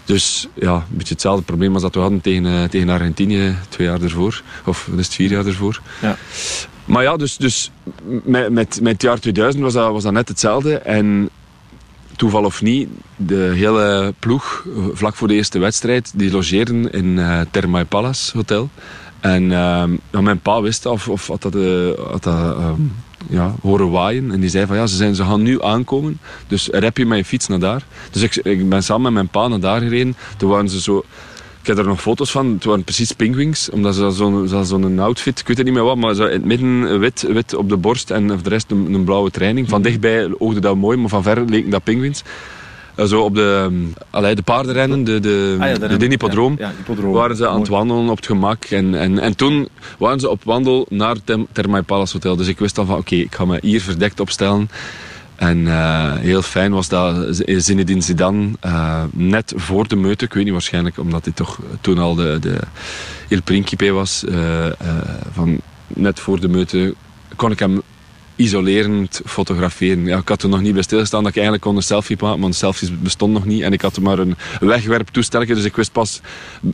Dus 0.06 0.48
ja, 0.54 0.74
een 0.76 0.98
beetje 0.98 1.14
hetzelfde 1.14 1.44
probleem 1.44 1.74
als 1.74 1.82
dat 1.82 1.96
we 1.96 2.02
hadden 2.02 2.22
tegen, 2.22 2.46
eh, 2.46 2.64
tegen 2.64 2.90
Argentinië 2.90 3.56
twee 3.70 3.88
jaar 3.88 4.02
ervoor. 4.02 4.42
Of 4.66 4.88
wat 4.90 5.00
is 5.00 5.06
het, 5.06 5.16
vier 5.16 5.30
jaar 5.30 5.46
ervoor. 5.46 5.82
Ja. 6.02 6.18
Maar 6.86 7.04
ja, 7.04 7.18
dus, 7.18 7.38
dus 7.38 7.72
met, 8.24 8.50
met, 8.52 8.80
met 8.82 8.92
het 8.94 9.02
jaar 9.02 9.20
2000 9.20 9.64
was 9.64 9.74
dat, 9.74 9.92
was 9.92 10.04
dat 10.04 10.14
net 10.14 10.28
hetzelfde. 10.28 10.76
En 10.78 11.30
toeval 12.20 12.44
of 12.44 12.62
niet, 12.62 12.90
de 13.16 13.52
hele 13.56 14.14
ploeg, 14.20 14.66
eh, 14.76 14.84
vlak 14.94 15.16
voor 15.16 15.28
de 15.28 15.34
eerste 15.34 15.60
wedstrijd, 15.60 16.12
die 16.16 16.32
logeerden 16.32 16.92
in 16.92 17.20
eh 17.20 17.42
Thermae 17.52 17.86
Palace 17.86 18.38
Hotel. 18.38 18.70
En 19.20 19.52
ehm, 19.52 20.24
mijn 20.24 20.40
pa 20.40 20.62
wist 20.62 20.86
of, 20.86 21.08
of 21.08 21.28
had 21.28 21.42
dat, 21.42 21.56
eh, 21.56 22.12
had 22.12 22.24
dat 22.24 22.56
ehm, 22.58 22.82
ja, 23.30 23.56
horen 23.62 23.90
waaien. 23.92 24.32
En 24.32 24.40
die 24.40 24.50
zei 24.50 24.66
van 24.66 24.76
ja, 24.76 24.88
ze, 24.88 24.96
zijn, 24.96 25.16
ze 25.16 25.24
gaan 25.24 25.42
nu 25.42 25.64
aankomen, 25.64 26.20
dus 26.48 26.68
rep 26.68 26.98
je 26.98 27.06
je 27.08 27.26
fiets 27.26 27.48
naar 27.48 27.60
daar. 27.60 27.84
Dus 28.12 28.22
ik, 28.22 28.36
ik 28.36 28.70
ben 28.70 28.84
samen 28.84 29.04
met 29.04 29.14
mijn 29.14 29.28
pa 29.28 29.48
naar 29.48 29.60
daar 29.60 29.82
gereden. 29.82 30.16
Toen 30.38 30.50
waren 30.50 30.70
ze 30.70 30.82
zo... 30.82 31.04
Ik 31.62 31.68
heb 31.68 31.78
er 31.78 31.86
nog 31.86 32.02
foto's 32.02 32.32
van. 32.32 32.54
Het 32.54 32.64
waren 32.64 32.84
precies 32.84 33.12
penguins. 33.12 33.70
Omdat 33.70 33.96
ze 33.96 34.12
zo'n 34.12 34.48
zo 34.66 35.02
outfit, 35.02 35.40
ik 35.40 35.48
weet 35.48 35.58
het 35.58 35.66
niet 35.66 35.76
meer 35.76 35.84
wat, 35.84 35.98
maar 35.98 36.14
zo 36.14 36.26
in 36.26 36.32
het 36.32 36.46
midden 36.46 37.00
wit, 37.00 37.22
wit 37.22 37.56
op 37.56 37.70
de 37.70 37.78
borst 37.78 38.12
en 38.12 38.30
voor 38.30 38.44
de 38.44 38.50
rest 38.50 38.72
een, 38.72 38.94
een 38.94 39.04
blauwe 39.04 39.32
training. 39.32 39.70
Van 39.70 39.82
dichtbij 39.82 40.30
oogde 40.38 40.60
dat 40.60 40.76
mooi, 40.76 40.98
maar 40.98 41.10
van 41.10 41.24
ver 41.24 41.46
leken 41.46 41.70
dat 41.70 41.84
penguins. 41.84 42.24
Eh, 43.00 43.06
zo 43.06 43.22
op 43.22 43.36
de, 43.36 43.70
allee, 44.10 44.36
de 44.36 44.42
paardenrennen, 44.42 45.04
de, 45.04 45.20
de, 45.20 45.56
Ah 45.60 45.68
ja, 45.68 45.98
de, 45.98 46.06
hippodroom, 46.06 46.56
ja, 46.58 46.74
waren 47.12 47.36
ze 47.36 47.48
aan 47.48 47.60
het 47.60 47.68
wandelen 47.68 48.10
op 48.10 48.16
het 48.16 48.26
gemak. 48.26 48.64
En, 48.66 48.96
en, 48.96 49.20
en 49.20 49.36
toen 49.36 49.68
waren 49.98 50.20
ze 50.20 50.30
op 50.30 50.44
wandel 50.44 50.86
naar 50.90 51.16
het 51.24 51.38
Thermae 51.52 51.84
Palace 51.84 52.14
Hotel. 52.14 52.36
Dus 52.36 52.48
ik 52.48 52.60
wist 52.60 52.78
al 52.78 52.86
van, 52.86 52.98
oké, 52.98 53.16
ik 53.16 53.36
ga 53.36 53.46
me 53.46 53.58
hier 53.62 53.82
verdekt 53.82 54.20
opstellen. 54.20 54.70
En 55.40 55.68
eh, 55.68 56.14
heel 56.16 56.42
fijn 56.42 56.72
was 56.72 56.88
dat 56.88 57.36
Z- 57.36 57.42
Zinedine 57.46 58.02
Zidane 58.02 58.50
eh, 58.60 59.04
net 59.12 59.54
voor 59.56 59.88
de 59.88 59.96
meute, 59.96 60.26
ik 60.26 60.34
weet 60.34 60.44
niet 60.44 60.54
waarschijnlijk 60.54 60.98
omdat 60.98 61.24
hij 61.24 61.34
toch 61.34 61.60
toen 61.82 61.98
al 61.98 62.16
de, 62.16 62.38
de 62.42 62.60
Il 63.28 63.42
Principe 63.42 63.92
was, 63.92 64.26
eh, 64.26 64.66
eh, 64.66 64.74
van 65.32 65.60
net 65.88 66.20
voor 66.20 66.40
de 66.40 66.48
meute 66.48 66.96
kon 67.36 67.52
ik 67.52 67.60
hem 67.60 67.82
isolerend 68.40 69.22
fotograferen. 69.26 70.06
Ja, 70.06 70.18
ik 70.18 70.28
had 70.30 70.44
er 70.44 70.50
nog 70.50 70.62
niet 70.62 70.74
bij 70.74 70.82
stilgestaan 70.82 71.20
dat 71.20 71.30
ik 71.30 71.36
eigenlijk 71.36 71.66
kon 71.66 71.76
een 71.76 71.82
selfie 71.84 72.18
maken, 72.20 72.42
want 72.42 72.56
selfies 72.56 73.00
bestonden 73.02 73.42
nog 73.42 73.52
niet. 73.52 73.62
En 73.62 73.74
ik 73.74 73.82
had 73.82 73.96
er 73.96 74.02
maar 74.02 74.20
een 74.20 74.36
wegwerptoestelje, 74.60 75.56
dus 75.56 75.64
ik 75.64 75.76
wist 75.76 75.92
pas 75.92 76.22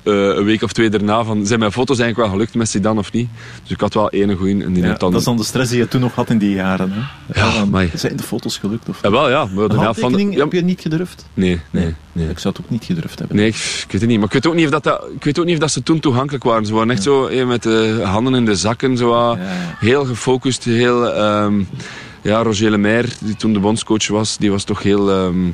eh, 0.03 0.13
een 0.13 0.43
week 0.43 0.61
of 0.61 0.73
twee 0.73 0.89
daarna 0.89 1.23
van, 1.23 1.45
zijn 1.45 1.59
mijn 1.59 1.71
foto's 1.71 1.99
eigenlijk 1.99 2.29
wel 2.29 2.37
gelukt 2.37 2.55
met 2.55 2.69
Zidane 2.69 2.99
of 2.99 3.11
niet? 3.11 3.29
Dus 3.61 3.71
ik 3.71 3.79
had 3.79 3.93
wel 3.93 4.09
ene 4.09 4.35
goeie 4.35 4.63
en 4.63 4.73
die 4.73 4.83
Ja, 4.83 4.89
had 4.89 4.99
dan... 4.99 5.11
Dat 5.11 5.19
is 5.19 5.25
dan 5.25 5.37
de 5.37 5.43
stress 5.43 5.69
die 5.69 5.79
je 5.79 5.87
toen 5.87 6.01
nog 6.01 6.15
had 6.15 6.29
in 6.29 6.37
die 6.37 6.53
jaren. 6.55 6.91
Hè? 6.91 6.99
Ja, 7.41 7.51
dan 7.51 7.61
amai. 7.61 7.89
Zijn 7.95 8.15
de 8.15 8.23
foto's 8.23 8.57
gelukt? 8.57 8.89
Of? 8.89 8.99
Ja, 9.01 9.11
wel 9.11 9.29
ja. 9.29 9.45
Maar 9.55 9.67
de 9.67 9.79
helft 9.79 9.99
van 9.99 10.11
de- 10.11 10.35
heb 10.37 10.51
je 10.51 10.61
niet 10.61 10.81
gedurfd? 10.81 11.25
Nee, 11.33 11.61
nee, 11.71 11.93
nee. 12.11 12.29
Ik 12.29 12.39
zou 12.39 12.53
het 12.55 12.65
ook 12.65 12.71
niet 12.71 12.83
gedurfd 12.83 13.19
hebben. 13.19 13.37
Nee, 13.37 13.47
ik, 13.47 13.55
ik 13.55 13.91
weet 13.91 14.01
het 14.01 14.09
niet. 14.09 14.17
Maar 14.17 14.27
ik 14.27 14.33
weet 14.33 14.47
ook 14.47 14.55
niet 14.55 14.65
of, 14.65 14.71
dat, 14.71 14.83
dat, 14.83 15.05
ik 15.15 15.23
weet 15.23 15.39
ook 15.39 15.45
niet 15.45 15.53
of 15.53 15.59
dat 15.61 15.71
ze 15.71 15.83
toen 15.83 15.99
toegankelijk 15.99 16.43
waren. 16.43 16.65
Ze 16.65 16.73
waren 16.73 16.89
echt 16.91 17.03
zo 17.03 17.25
eh, 17.27 17.47
met 17.47 17.63
de 17.63 18.01
handen 18.03 18.35
in 18.35 18.45
de 18.45 18.55
zakken. 18.55 18.97
Zo, 18.97 19.09
wat 19.09 19.37
Heel 19.79 20.05
gefocust. 20.05 20.63
Heel, 20.63 21.13
ehm, 21.59 21.83
ja, 22.21 22.43
Roger 22.43 22.71
Lemaire, 22.71 23.07
die 23.19 23.35
toen 23.35 23.53
de 23.53 23.59
bondscoach 23.59 24.07
was, 24.07 24.37
die 24.37 24.51
was 24.51 24.63
toch 24.63 24.83
heel... 24.83 25.11
ehm, 25.11 25.51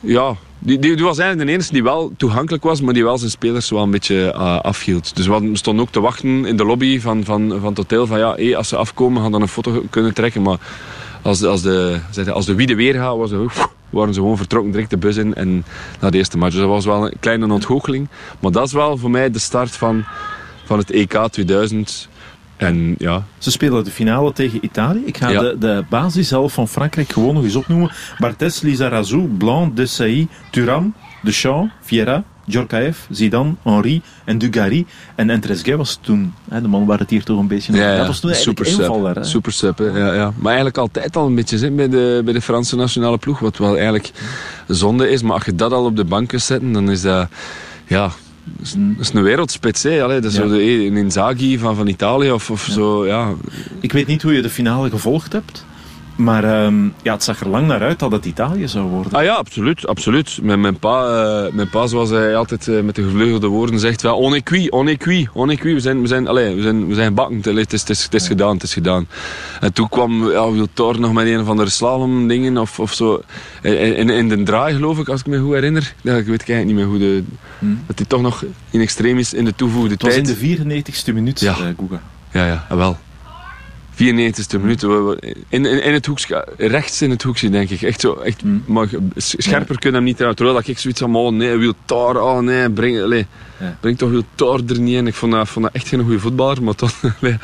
ja, 0.00 0.36
die, 0.58 0.78
die, 0.78 1.04
was 1.04 1.18
eigenlijk 1.18 1.48
de 1.48 1.54
enige 1.54 1.72
die 1.72 1.82
wel 1.82 2.12
toegankelijk 2.16 2.62
was, 2.62 2.80
maar 2.80 2.94
die 2.94 3.04
wel 3.04 3.18
zijn 3.18 3.30
spelers 3.30 3.70
wel 3.70 3.82
een 3.82 3.90
beetje 3.90 4.30
eh, 4.30 4.60
afhield. 4.60 5.16
Dus 5.16 5.26
we 5.26 5.50
stonden 5.52 5.84
ook 5.84 5.92
te 5.92 6.00
wachten 6.00 6.44
in 6.44 6.56
de 6.56 6.64
lobby 6.64 7.00
van, 7.00 7.24
van, 7.24 7.48
van 7.48 7.68
het 7.68 7.76
hotel. 7.76 8.06
Van 8.06 8.18
ja, 8.18 8.34
hé, 8.34 8.56
als 8.56 8.68
ze 8.68 8.76
afkomen, 8.76 9.22
gaan 9.22 9.32
dan 9.32 9.42
een 9.42 9.48
foto 9.48 9.82
kunnen 9.90 10.14
trekken. 10.14 10.42
Maar 10.42 10.58
als, 11.22 11.42
als, 11.42 11.62
de, 11.62 12.00
als 12.32 12.46
de 12.46 12.54
wiede 12.54 12.74
weer 12.74 12.94
gaat, 12.94 13.16
was 13.16 13.30
waren 13.90 14.14
ze 14.14 14.20
gewoon 14.20 14.36
vertrokken 14.36 14.72
direct 14.72 14.90
de 14.90 14.96
bus 14.96 15.16
in 15.16 15.34
en 15.34 15.64
naar 16.00 16.10
de 16.10 16.18
eerste 16.18 16.38
match. 16.38 16.52
Dus 16.52 16.60
dat 16.60 16.70
was 16.70 16.84
wel 16.84 17.06
een 17.06 17.16
kleine 17.20 17.52
ontgoocheling. 17.52 18.08
Maar 18.40 18.52
dat 18.52 18.66
is 18.66 18.72
wel 18.72 18.96
voor 18.96 19.10
mij 19.10 19.30
de 19.30 19.38
start 19.38 19.70
van, 19.70 20.04
van 20.64 20.78
het 20.78 20.90
EK 20.90 21.18
2000. 21.30 22.08
En 22.56 22.94
ja, 22.98 23.24
Ze 23.38 23.50
spelen 23.50 23.84
de 23.84 23.90
finale 23.90 24.32
tegen 24.32 24.64
Italië. 24.64 25.02
Ik 25.04 25.16
ga 25.16 25.28
Ja. 25.28 25.40
de, 25.40 25.56
de 25.58 25.84
basis 25.88 26.28
zelf 26.28 26.52
van 26.52 26.68
Frankrijk 26.68 27.12
gewoon 27.12 27.34
nog 27.34 27.44
eens 27.44 27.56
opnoemen. 27.56 27.90
Barthez, 28.18 28.60
Lizarazu, 28.60 29.18
Blanc, 29.38 29.76
Desailly, 29.76 30.28
Thuram, 30.50 30.94
Deschamps, 31.22 31.72
Vieira, 31.80 32.24
Djorkaeff, 32.44 33.06
Zidane, 33.10 33.54
Henri 33.62 34.02
en 34.24 34.38
Dugarry. 34.38 34.86
En 35.14 35.30
Entresguet 35.30 35.76
was 35.76 35.98
toen, 36.00 36.34
hè, 36.48 36.60
de 36.60 36.68
man 36.68 36.86
waar 36.86 36.98
het 36.98 37.10
hier 37.10 37.24
toch 37.24 37.38
een 37.38 37.46
beetje... 37.46 37.72
Ja. 37.72 37.96
Dat 37.96 38.06
was 38.06 38.20
toen 38.20 38.30
eigenlijk 38.30 38.64
super 38.66 38.80
invaller. 38.84 39.24
Super 39.24 39.52
sub, 39.52 39.78
ja, 39.78 40.14
ja. 40.14 40.32
Maar 40.36 40.46
eigenlijk 40.46 40.78
altijd 40.78 41.16
al 41.16 41.26
een 41.26 41.34
beetje 41.34 41.58
hè, 41.58 41.70
bij, 41.70 41.88
de, 41.88 42.20
bij 42.24 42.32
de 42.32 42.40
Franse 42.40 42.76
nationale 42.76 43.18
ploeg. 43.18 43.38
Wat 43.38 43.58
wel 43.58 43.74
eigenlijk 43.74 44.10
zonde 44.68 45.10
is. 45.10 45.22
Maar 45.22 45.32
als 45.32 45.44
je 45.44 45.54
dat 45.54 45.72
al 45.72 45.84
op 45.84 45.96
de 45.96 46.04
bank 46.04 46.28
kunt 46.28 46.42
zetten, 46.42 46.72
dan 46.72 46.90
is 46.90 47.02
dat... 47.02 47.28
Ja, 47.86 48.10
is, 48.62 48.72
dat 48.78 48.80
is 49.00 49.12
een 49.12 49.22
wereldspits. 49.22 49.82
Hè. 49.82 50.02
Allee, 50.02 50.20
dat 50.20 50.30
is 50.30 50.36
Ja. 50.36 50.42
zo 50.42 50.48
de, 50.48 50.62
een 50.64 50.96
Inzaghi 50.96 51.58
van, 51.58 51.76
van 51.76 51.86
Italië. 51.86 52.30
Of, 52.30 52.50
of 52.50 52.68
zo, 52.70 53.06
ja. 53.06 53.32
Ik 53.80 53.92
weet 53.92 54.06
niet 54.06 54.22
hoe 54.22 54.32
je 54.32 54.42
de 54.42 54.50
finale 54.50 54.90
gevolgd 54.90 55.32
hebt. 55.32 55.64
Maar 56.16 56.44
ehm, 56.44 56.84
ja, 57.02 57.12
het 57.12 57.22
zag 57.22 57.40
er 57.40 57.48
lang 57.48 57.66
naar 57.66 57.80
uit 57.80 57.98
dat 57.98 58.12
het 58.12 58.24
Italië 58.24 58.68
zou 58.68 58.88
worden. 58.88 59.12
Ah 59.12 59.24
ja, 59.24 59.34
absoluut. 59.34 59.86
absoluut. 59.86 60.38
Mijn, 60.42 60.60
mijn, 60.60 60.78
pa, 60.78 61.04
eh, 61.46 61.52
mijn 61.52 61.68
pa, 61.68 61.86
zoals 61.86 62.10
hij 62.10 62.36
altijd 62.36 62.68
eh, 62.68 62.80
met 62.80 62.94
de 62.94 63.02
gevleugelde 63.02 63.46
woorden 63.46 63.78
zegt, 63.78 64.02
wel, 64.02 64.16
on 64.16 64.34
est 64.34 64.42
cuit, 64.42 64.70
on 64.70 64.88
est 64.88 64.98
cuit, 64.98 65.28
on 65.32 65.50
est 65.50 65.60
cuit. 65.60 65.74
We 65.74 65.80
zijn, 65.80 66.00
we 66.00 66.06
zijn, 66.06 66.28
allee, 66.28 66.54
we 66.54 66.62
zijn, 66.62 66.88
we 66.88 66.94
zijn. 66.94 67.18
Allee, 67.18 67.40
Het 67.42 67.72
is, 67.72 67.80
het, 67.80 67.90
is, 67.90 68.02
het 68.04 68.14
is 68.14 68.26
gedaan, 68.26 68.54
het 68.54 68.62
is 68.62 68.72
gedaan. 68.72 69.08
En 69.60 69.72
toen 69.72 69.88
kwam 69.88 70.30
ja, 70.30 70.50
Wiltor 70.52 71.00
nog 71.00 71.12
met 71.12 71.26
een 71.26 71.44
van 71.44 71.56
de 71.56 71.68
slalom 71.68 72.28
dingen 72.28 72.56
of, 72.58 72.80
of 72.80 72.92
zo. 72.92 73.20
In, 73.62 73.96
in, 73.96 74.10
in 74.10 74.28
de 74.28 74.42
draai 74.42 74.74
geloof 74.74 74.98
ik, 74.98 75.08
als 75.08 75.20
ik 75.20 75.26
me 75.26 75.38
goed 75.38 75.52
herinner. 75.52 75.94
Ja, 76.02 76.16
ik 76.16 76.26
weet 76.26 76.48
eigenlijk 76.48 76.64
niet 76.66 76.76
meer 76.76 76.84
hoe 76.86 76.98
de... 76.98 77.22
Dat 77.86 77.98
hij 77.98 78.06
toch 78.06 78.22
nog 78.22 78.44
in 78.70 78.80
extremis 78.80 79.34
in 79.34 79.44
de 79.44 79.54
toevoegde 79.54 79.90
Het 79.92 80.02
was 80.02 80.12
tijd... 80.14 80.28
in 80.40 80.56
de 80.74 80.92
94ste 80.92 81.14
minuut, 81.14 81.40
Ja. 81.40 81.52
eh, 81.52 81.58
Guga. 81.78 82.00
Ja, 82.32 82.46
ja, 82.46 82.66
ah, 82.68 82.76
wel. 82.76 82.96
94e 83.96 84.60
minuut. 84.60 84.82
In, 84.82 85.64
in, 85.66 85.82
in 85.82 85.92
het 85.92 86.06
hoekje, 86.06 86.46
rechts 86.56 87.02
in 87.02 87.10
het 87.10 87.22
hoekje, 87.22 87.50
denk 87.50 87.70
ik. 87.70 87.82
Echt 87.82 88.00
zo, 88.00 88.14
echt, 88.14 88.42
maar 88.66 88.88
s- 89.16 89.34
scherper 89.38 89.78
kunnen 89.78 89.94
hem 89.94 90.04
niet 90.04 90.14
trouwen. 90.14 90.36
Terwijl 90.36 90.58
dat 90.58 90.68
ik 90.68 90.78
zoiets 90.78 91.00
van, 91.00 91.16
oh 91.16 91.32
nee, 91.32 91.56
Wiltar, 91.56 92.20
oh 92.22 92.38
nee, 92.38 92.70
breng, 92.70 93.02
allee, 93.02 93.26
Ja. 93.60 93.76
breng 93.80 93.98
toch 93.98 94.10
Wiltar 94.10 94.60
er 94.66 94.80
niet 94.80 94.96
in. 94.96 95.06
Ik 95.06 95.14
vond 95.14 95.32
dat, 95.32 95.48
vond 95.48 95.64
dat 95.64 95.74
echt 95.74 95.88
geen 95.88 96.02
goede 96.02 96.18
voetballer, 96.20 96.62
maar 96.62 96.74
toch, 96.74 96.92
allee, 97.20 97.36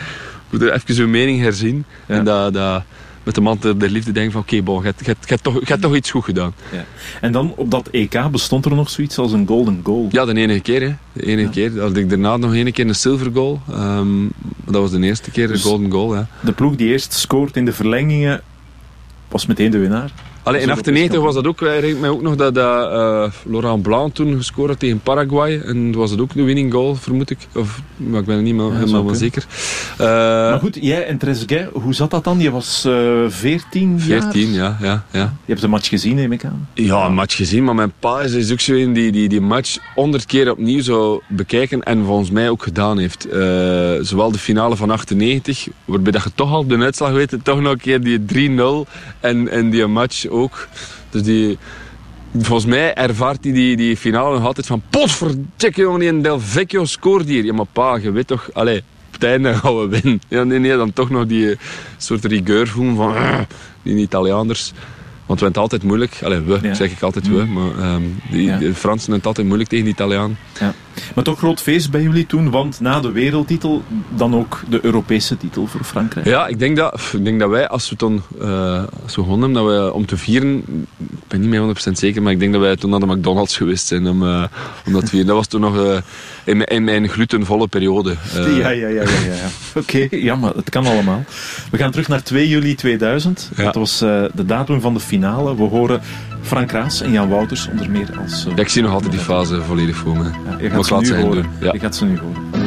moet 0.50 0.62
er 0.62 0.72
even 0.72 0.96
uw 1.04 1.08
mening 1.08 1.40
herzien. 1.40 1.84
En 2.06 2.24
dat, 2.24 2.52
dat 2.52 2.82
met 3.22 3.34
de 3.34 3.40
man 3.40 3.58
der 3.76 3.90
liefde 3.90 4.12
denk 4.12 4.32
van, 4.32 4.40
oké, 4.40 4.62
bon, 4.62 4.82
je 4.82 4.92
hebt- 5.04 5.42
toch, 5.42 5.54
je 5.54 5.64
hebt 5.64 5.82
toch 5.82 5.94
iets 5.96 6.10
goed 6.10 6.24
gedaan. 6.24 6.54
Ja. 6.72 6.84
En 7.20 7.32
dan 7.32 7.52
op 7.56 7.70
dat 7.70 7.88
EK 7.90 8.28
bestond 8.30 8.64
er 8.64 8.74
nog 8.74 8.90
zoiets 8.90 9.18
als 9.18 9.32
een 9.32 9.46
golden 9.46 9.80
goal. 9.82 10.08
Ja, 10.10 10.24
de 10.24 10.34
enige 10.34 10.60
keer. 10.60 10.80
Hè. 10.82 10.94
De 11.12 11.26
enige 11.26 11.50
keer. 11.50 11.80
Had 11.80 11.96
ik 11.96 12.08
daarna 12.08 12.36
nog 12.36 12.54
een 12.54 12.72
keer 12.72 12.86
een 12.88 12.94
silver 12.94 13.30
goal. 13.32 13.60
Ehm, 13.70 14.08
dat 14.64 14.80
was 14.80 14.90
de 14.90 15.00
eerste 15.00 15.30
keer, 15.30 15.46
de 15.46 15.52
Dus- 15.52 15.62
golden 15.62 15.90
goal. 15.90 16.14
Ja. 16.14 16.26
De 16.40 16.52
ploeg 16.52 16.76
die 16.76 16.88
eerst 16.88 17.12
scoort 17.12 17.56
in 17.56 17.64
de 17.64 17.72
verlengingen 17.72 18.42
was 19.28 19.46
meteen 19.46 19.70
de 19.70 19.78
winnaar. 19.78 20.12
Allee, 20.42 20.60
in 20.60 20.66
Dat 20.66 20.76
is 20.76 20.82
ook 20.82 20.86
98 20.88 21.20
was 21.20 21.34
dat 21.34 21.46
ook, 21.46 21.60
hij 21.60 21.74
herinner 21.74 22.00
mij 22.00 22.10
ook 22.10 22.22
nog 22.22 22.36
dat, 22.36 22.54
dat 22.54 22.90
eh, 22.90 23.32
Laurent 23.50 23.82
Blanc 23.82 24.14
toen 24.14 24.36
gescoord 24.36 24.68
had 24.68 24.78
tegen 24.78 25.00
Paraguay. 25.00 25.60
En 25.60 25.92
was 25.92 26.10
het 26.10 26.20
ook 26.20 26.34
de 26.34 26.42
winning 26.42 26.72
goal, 26.72 26.94
vermoed 26.94 27.30
ik. 27.30 27.38
Of, 27.54 27.80
maar 27.96 28.20
ik 28.20 28.26
ben 28.26 28.36
er 28.36 28.42
niet 28.42 28.54
meer, 28.54 28.62
zou 28.64 28.74
helemaal 28.76 29.00
kunnen. 29.00 29.20
zeker. 29.20 29.46
Eh, 29.98 30.06
Maar 30.06 30.58
goed, 30.58 30.78
jij 30.80 31.06
en 31.06 31.18
Trezeguet, 31.18 31.68
hoe 31.72 31.94
zat 31.94 32.10
dat 32.10 32.24
dan? 32.24 32.38
Je 32.40 32.50
was 32.50 32.84
eh 32.84 32.92
14 33.28 34.00
jaar? 34.06 34.20
14, 34.22 34.52
ja, 34.52 34.76
ja, 34.80 35.04
ja. 35.10 35.20
Je 35.20 35.28
hebt 35.46 35.60
de 35.60 35.68
match 35.68 35.88
gezien, 35.88 36.14
neem 36.14 36.32
ik 36.32 36.44
aan. 36.44 36.68
Ja, 36.74 37.06
een 37.06 37.14
match 37.14 37.36
gezien, 37.36 37.64
maar 37.64 37.74
mijn 37.74 37.92
pa 37.98 38.20
is, 38.20 38.32
is 38.32 38.52
ook 38.52 38.60
zo 38.60 38.72
een 38.74 38.92
die, 38.92 39.12
die 39.12 39.28
die 39.28 39.40
match 39.40 39.78
honderd 39.94 40.26
keer 40.26 40.50
opnieuw 40.50 40.82
zou 40.82 41.20
bekijken 41.28 41.82
en 41.82 42.04
volgens 42.04 42.30
mij 42.30 42.48
ook 42.50 42.62
gedaan 42.62 42.98
heeft. 42.98 43.28
Eh, 43.28 43.40
zowel 44.00 44.32
de 44.32 44.38
finale 44.38 44.76
van 44.76 44.90
98, 44.90 45.68
waarbij 45.84 46.12
dat 46.12 46.22
je 46.22 46.30
toch 46.34 46.52
al 46.52 46.66
de 46.66 46.78
uitslag 46.78 47.10
weet, 47.12 47.36
toch 47.42 47.60
nog 47.60 47.72
een 47.72 47.78
keer 47.78 48.00
die 48.00 48.18
3-0 48.18 48.86
en, 49.20 49.48
en 49.48 49.70
die 49.70 49.86
match 49.86 50.30
ook. 50.32 50.68
Dus 51.10 51.22
die, 51.22 51.58
volgens 52.38 52.66
mij 52.70 52.94
ervaart 52.94 53.44
hij 53.44 53.52
die, 53.52 53.76
die 53.76 53.96
finale 53.96 54.34
nog 54.36 54.46
altijd 54.46 54.66
van 54.66 54.82
potverdikke 54.90 55.80
jongen, 55.80 56.00
die 56.00 56.20
Del 56.20 56.40
Vecchio 56.40 56.84
scoort 56.84 57.28
hier. 57.28 57.44
Ja, 57.44 57.52
maar 57.52 57.66
pa, 57.72 57.96
je 57.96 58.10
weet 58.10 58.26
toch, 58.26 58.48
allee, 58.52 58.78
op 59.06 59.12
het 59.12 59.24
einde 59.24 59.54
gaan 59.54 59.78
we 59.78 59.88
winnen. 59.88 60.20
Ja, 60.28 60.42
nee, 60.44 60.58
nee, 60.58 60.76
dan 60.76 60.92
toch 60.92 61.10
nog 61.10 61.26
die 61.26 61.50
eh, 61.50 61.56
soort 61.96 62.24
rigueur 62.24 62.68
voelen 62.68 62.96
van 62.96 63.14
"Ah, 63.16 63.38
die 63.82 63.96
Italiaanders. 63.96 64.72
Want 65.26 65.40
we 65.40 65.44
hebben 65.46 65.62
het 65.62 65.72
altijd 65.72 65.82
moeilijk. 65.82 66.20
Allee, 66.24 66.40
we, 66.40 66.58
Ja. 66.62 66.74
zeg 66.74 66.90
ik 66.90 67.02
altijd 67.02 67.28
we. 67.28 67.44
Maar 67.44 67.78
ehm, 67.78 68.02
die, 68.30 68.42
Ja. 68.42 68.58
de 68.58 68.74
Fransen 68.74 69.00
hebben 69.00 69.16
het 69.16 69.26
altijd 69.26 69.46
moeilijk 69.46 69.70
tegen 69.70 69.84
de 69.84 69.90
Italiaan. 69.90 70.38
Ja. 70.60 70.74
Maar 71.14 71.24
toch 71.24 71.38
groot 71.38 71.60
feest 71.60 71.90
bij 71.90 72.02
jullie 72.02 72.26
toen, 72.26 72.50
want 72.50 72.80
na 72.80 73.00
de 73.00 73.10
wereldtitel 73.12 73.82
dan 74.16 74.34
ook 74.36 74.60
de 74.68 74.78
Europese 74.82 75.36
titel 75.36 75.66
voor 75.66 75.84
Frankrijk. 75.84 76.26
Ja, 76.26 76.46
ik 76.46 76.58
denk 76.58 76.76
dat, 76.76 77.00
ik 77.12 77.24
denk 77.24 77.40
dat 77.40 77.50
wij, 77.50 77.68
als 77.68 77.90
we 77.90 77.96
toen 77.96 78.22
eh, 78.40 78.82
als 79.02 79.16
we 79.16 79.22
gewonnen 79.22 79.54
hebben, 79.54 79.74
dat 79.74 79.84
we 79.86 79.92
om 79.92 80.06
te 80.06 80.16
vieren, 80.16 80.56
ik 80.98 81.18
ben 81.28 81.40
niet 81.40 81.48
meer 81.48 81.74
100% 81.88 81.92
zeker, 81.92 82.22
maar 82.22 82.32
ik 82.32 82.38
denk 82.40 82.52
dat 82.52 82.60
wij 82.60 82.76
toen 82.76 82.90
naar 82.90 83.00
de 83.00 83.06
McDonald's 83.06 83.56
geweest 83.56 83.86
zijn 83.86 84.08
om, 84.08 84.22
eh, 84.22 84.44
om 84.86 84.92
dat 84.92 85.00
te 85.02 85.08
vieren. 85.08 85.26
Dat 85.26 85.36
was 85.36 85.46
toen 85.46 85.60
nog 85.60 85.76
eh, 85.76 85.96
in, 86.44 86.56
mijn- 86.56 86.68
in 86.68 86.84
mijn 86.84 87.08
glutenvolle 87.08 87.66
periode. 87.68 88.16
Ja, 88.34 88.46
ja, 88.48 88.68
ja. 88.70 88.88
ja, 88.88 89.02
ja, 89.02 89.34
ja. 89.34 89.48
Oké, 89.80 90.06
ja, 90.10 90.34
maar 90.36 90.54
het 90.54 90.70
kan 90.70 90.86
allemaal. 90.86 91.24
We 91.70 91.76
gaan 91.78 91.90
terug 91.90 92.08
naar 92.08 92.22
2 92.22 92.48
juli 92.48 92.74
2000. 92.74 93.50
Dat 93.56 93.74
was 93.74 93.98
de 93.98 94.44
datum 94.46 94.80
van 94.80 94.94
de 94.94 95.00
finale. 95.00 95.56
We 95.56 95.62
horen 95.62 96.00
Frank 96.42 96.70
Raas 96.70 97.00
en 97.00 97.12
Jan 97.12 97.28
Wouters 97.28 97.68
onder 97.70 97.90
meer 97.90 98.08
als... 98.22 98.46
eh, 98.46 98.52
Ja, 98.56 98.62
ik 98.62 98.68
zie 98.68 98.82
nog 98.82 98.92
altijd 98.92 99.10
die 99.12 99.20
fase 99.20 99.62
volledig 99.62 99.96
voor 99.96 100.16
me. 100.16 100.22
je 100.24 100.30
Maar 100.48 100.70
gaat 100.70 100.78
ik 100.78 100.84
ze 100.84 100.92
laat 100.94 101.02
nu 101.02 101.14
horen. 101.22 101.46
Ja. 101.60 101.72
Je 101.72 101.78
gaat 101.78 101.96
ze 101.96 102.04
nu 102.04 102.18
horen. 102.18 102.66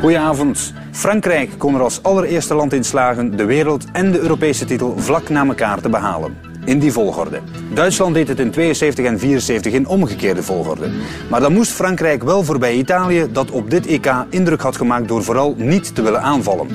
Goedenavond. 0.00 0.72
Frankrijk 0.90 1.50
kon 1.58 1.74
er 1.74 1.80
als 1.82 2.02
allereerste 2.02 2.54
land 2.54 2.72
in 2.72 2.84
slagen 2.84 3.36
de 3.36 3.44
wereld- 3.44 3.84
en 3.92 4.12
de 4.12 4.18
Europese 4.20 4.64
titel 4.64 4.94
vlak 4.98 5.28
na 5.28 5.46
elkaar 5.46 5.80
te 5.80 5.88
behalen. 5.88 6.36
In 6.64 6.78
die 6.78 6.92
volgorde. 6.92 7.40
Duitsland 7.74 8.14
deed 8.14 8.28
het 8.28 8.40
in 8.40 8.50
72 8.50 9.04
en 9.04 9.18
74 9.18 9.72
in 9.72 9.86
omgekeerde 9.86 10.42
volgorde. 10.42 10.90
Maar 11.30 11.40
dan 11.40 11.52
moest 11.52 11.70
Frankrijk 11.72 12.22
wel 12.22 12.42
voorbij 12.44 12.74
Italië, 12.74 13.26
dat 13.32 13.50
op 13.50 13.70
dit 13.70 13.86
EK 13.86 14.12
indruk 14.30 14.60
had 14.60 14.76
gemaakt 14.76 15.08
door 15.08 15.22
vooral 15.24 15.54
niet 15.56 15.94
te 15.94 16.02
willen 16.02 16.22
aanvallen. 16.22 16.68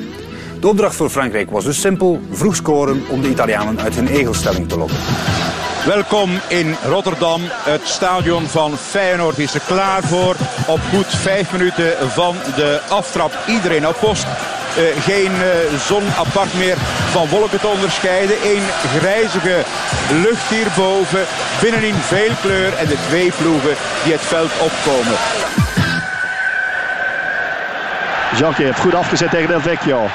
De 0.65 0.71
opdracht 0.71 0.95
voor 0.95 1.09
Frankrijk 1.09 1.51
was 1.51 1.63
dus 1.63 1.81
simpel: 1.81 2.21
vroeg 2.31 2.55
scoren 2.55 3.03
om 3.09 3.21
de 3.21 3.29
Italianen 3.29 3.79
uit 3.79 3.95
hun 3.95 4.07
egelstelling 4.07 4.69
te 4.69 4.77
lokken. 4.77 4.97
Welkom 5.85 6.31
in 6.47 6.75
Rotterdam. 6.85 7.41
Het 7.45 7.81
stadion 7.83 8.47
van 8.47 8.77
Feyenoord 8.77 9.37
is 9.37 9.53
er 9.53 9.61
klaar 9.67 10.03
voor. 10.03 10.35
Op 10.67 10.79
goed 10.93 11.07
vijf 11.07 11.51
minuten 11.51 12.09
van 12.09 12.35
de 12.55 12.79
aftrap. 12.89 13.31
Iedereen 13.47 13.87
op 13.87 13.97
post. 13.99 14.23
eh, 14.23 14.83
geen 15.01 15.31
eh, 15.31 15.79
zon 15.79 16.03
apart 16.17 16.53
meer 16.53 16.77
van 17.11 17.27
wolken 17.27 17.59
te 17.59 17.67
onderscheiden. 17.67 18.35
Eén 18.43 18.63
grijzige 18.97 19.63
lucht 20.23 20.49
hierboven. 20.49 21.25
Binnenin 21.61 21.95
veel 21.95 22.31
kleur 22.41 22.73
en 22.73 22.87
de 22.87 22.97
twee 23.07 23.31
ploegen 23.31 23.75
die 24.03 24.13
het 24.13 24.21
veld 24.21 24.51
opkomen. 24.59 25.17
Jacques 28.37 28.65
heeft 28.67 28.79
goed 28.79 28.95
afgezet 28.95 29.29
tegen 29.29 29.47
Del 29.47 29.61
Vecchio. 29.61 30.07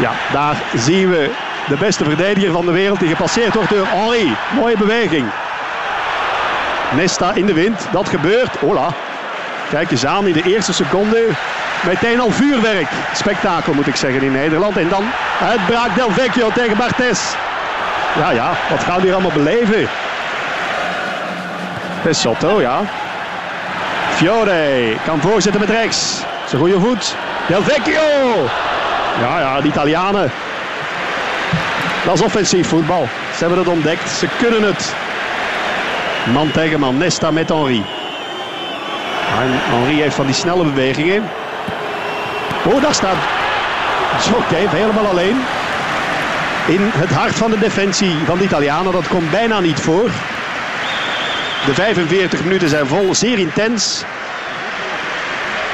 Ja, 0.00 0.12
daar 0.32 0.56
zien 0.74 1.10
we 1.10 1.30
de 1.68 1.76
beste 1.76 2.04
verdediger 2.04 2.52
van 2.52 2.66
de 2.66 2.72
wereld 2.72 2.98
die 2.98 3.08
gepasseerd 3.08 3.54
wordt 3.54 3.70
door 3.70 3.86
Henri. 3.86 4.36
Mooie 4.54 4.76
beweging. 4.76 5.26
Nesta 6.96 7.34
in 7.34 7.46
de 7.46 7.54
wind, 7.54 7.88
dat 7.92 8.08
gebeurt. 8.08 8.56
Hola. 8.56 8.88
Kijk 9.70 9.90
eens 9.90 10.06
aan 10.06 10.26
in 10.26 10.32
de 10.32 10.42
eerste 10.42 10.72
seconde. 10.72 11.28
Meteen 11.86 12.20
al 12.20 12.30
vuurwerk. 12.30 12.88
Spektakel 13.14 13.72
moet 13.72 13.86
ik 13.86 13.96
zeggen 13.96 14.22
in 14.22 14.32
Nederland. 14.32 14.76
En 14.76 14.88
dan 14.88 15.04
uitbraak 15.40 15.94
Del 15.94 16.10
Vecchio 16.10 16.50
tegen 16.50 16.76
Bartes. 16.76 17.34
Ja, 18.18 18.30
ja, 18.30 18.52
wat 18.70 18.84
gaan 18.84 18.96
we 18.96 19.02
hier 19.02 19.12
allemaal 19.12 19.32
beleven? 19.32 19.88
Pesotto, 22.02 22.60
ja. 22.60 22.80
Fiore 24.10 24.96
kan 25.04 25.20
voorzetten 25.20 25.60
met 25.60 25.70
rechts. 25.70 26.22
Zijn 26.46 26.60
goede 26.60 26.80
voet. 26.80 27.16
Del 27.46 27.62
Vecchio. 27.62 28.48
Ja, 29.20 29.38
ja, 29.38 29.60
de 29.60 29.68
Italianen. 29.68 30.30
Dat 32.04 32.14
is 32.14 32.22
offensief 32.22 32.68
voetbal. 32.68 33.08
Ze 33.32 33.38
hebben 33.38 33.58
het 33.58 33.68
ontdekt. 33.68 34.10
Ze 34.10 34.28
kunnen 34.38 34.62
het. 34.62 34.94
Man 36.32 36.50
tegen 36.50 36.80
man. 36.80 36.98
Nesta 36.98 37.30
met 37.30 37.48
Henri. 37.48 37.84
En 39.38 39.50
Henri 39.50 40.00
heeft 40.00 40.14
van 40.14 40.26
die 40.26 40.34
snelle 40.34 40.64
bewegingen. 40.64 41.30
Oh, 42.64 42.82
daar 42.82 42.94
staat 42.94 43.16
Jocke 44.30 44.76
helemaal 44.76 45.06
alleen. 45.06 45.36
In 46.66 46.90
het 46.94 47.10
hart 47.10 47.34
van 47.34 47.50
de 47.50 47.58
defensie 47.58 48.14
van 48.24 48.38
de 48.38 48.44
Italianen. 48.44 48.92
Dat 48.92 49.08
komt 49.08 49.30
bijna 49.30 49.60
niet 49.60 49.80
voor. 49.80 50.10
De 51.66 51.74
45 51.74 52.44
minuten 52.44 52.68
zijn 52.68 52.86
vol, 52.86 53.14
zeer 53.14 53.38
intens. 53.38 54.04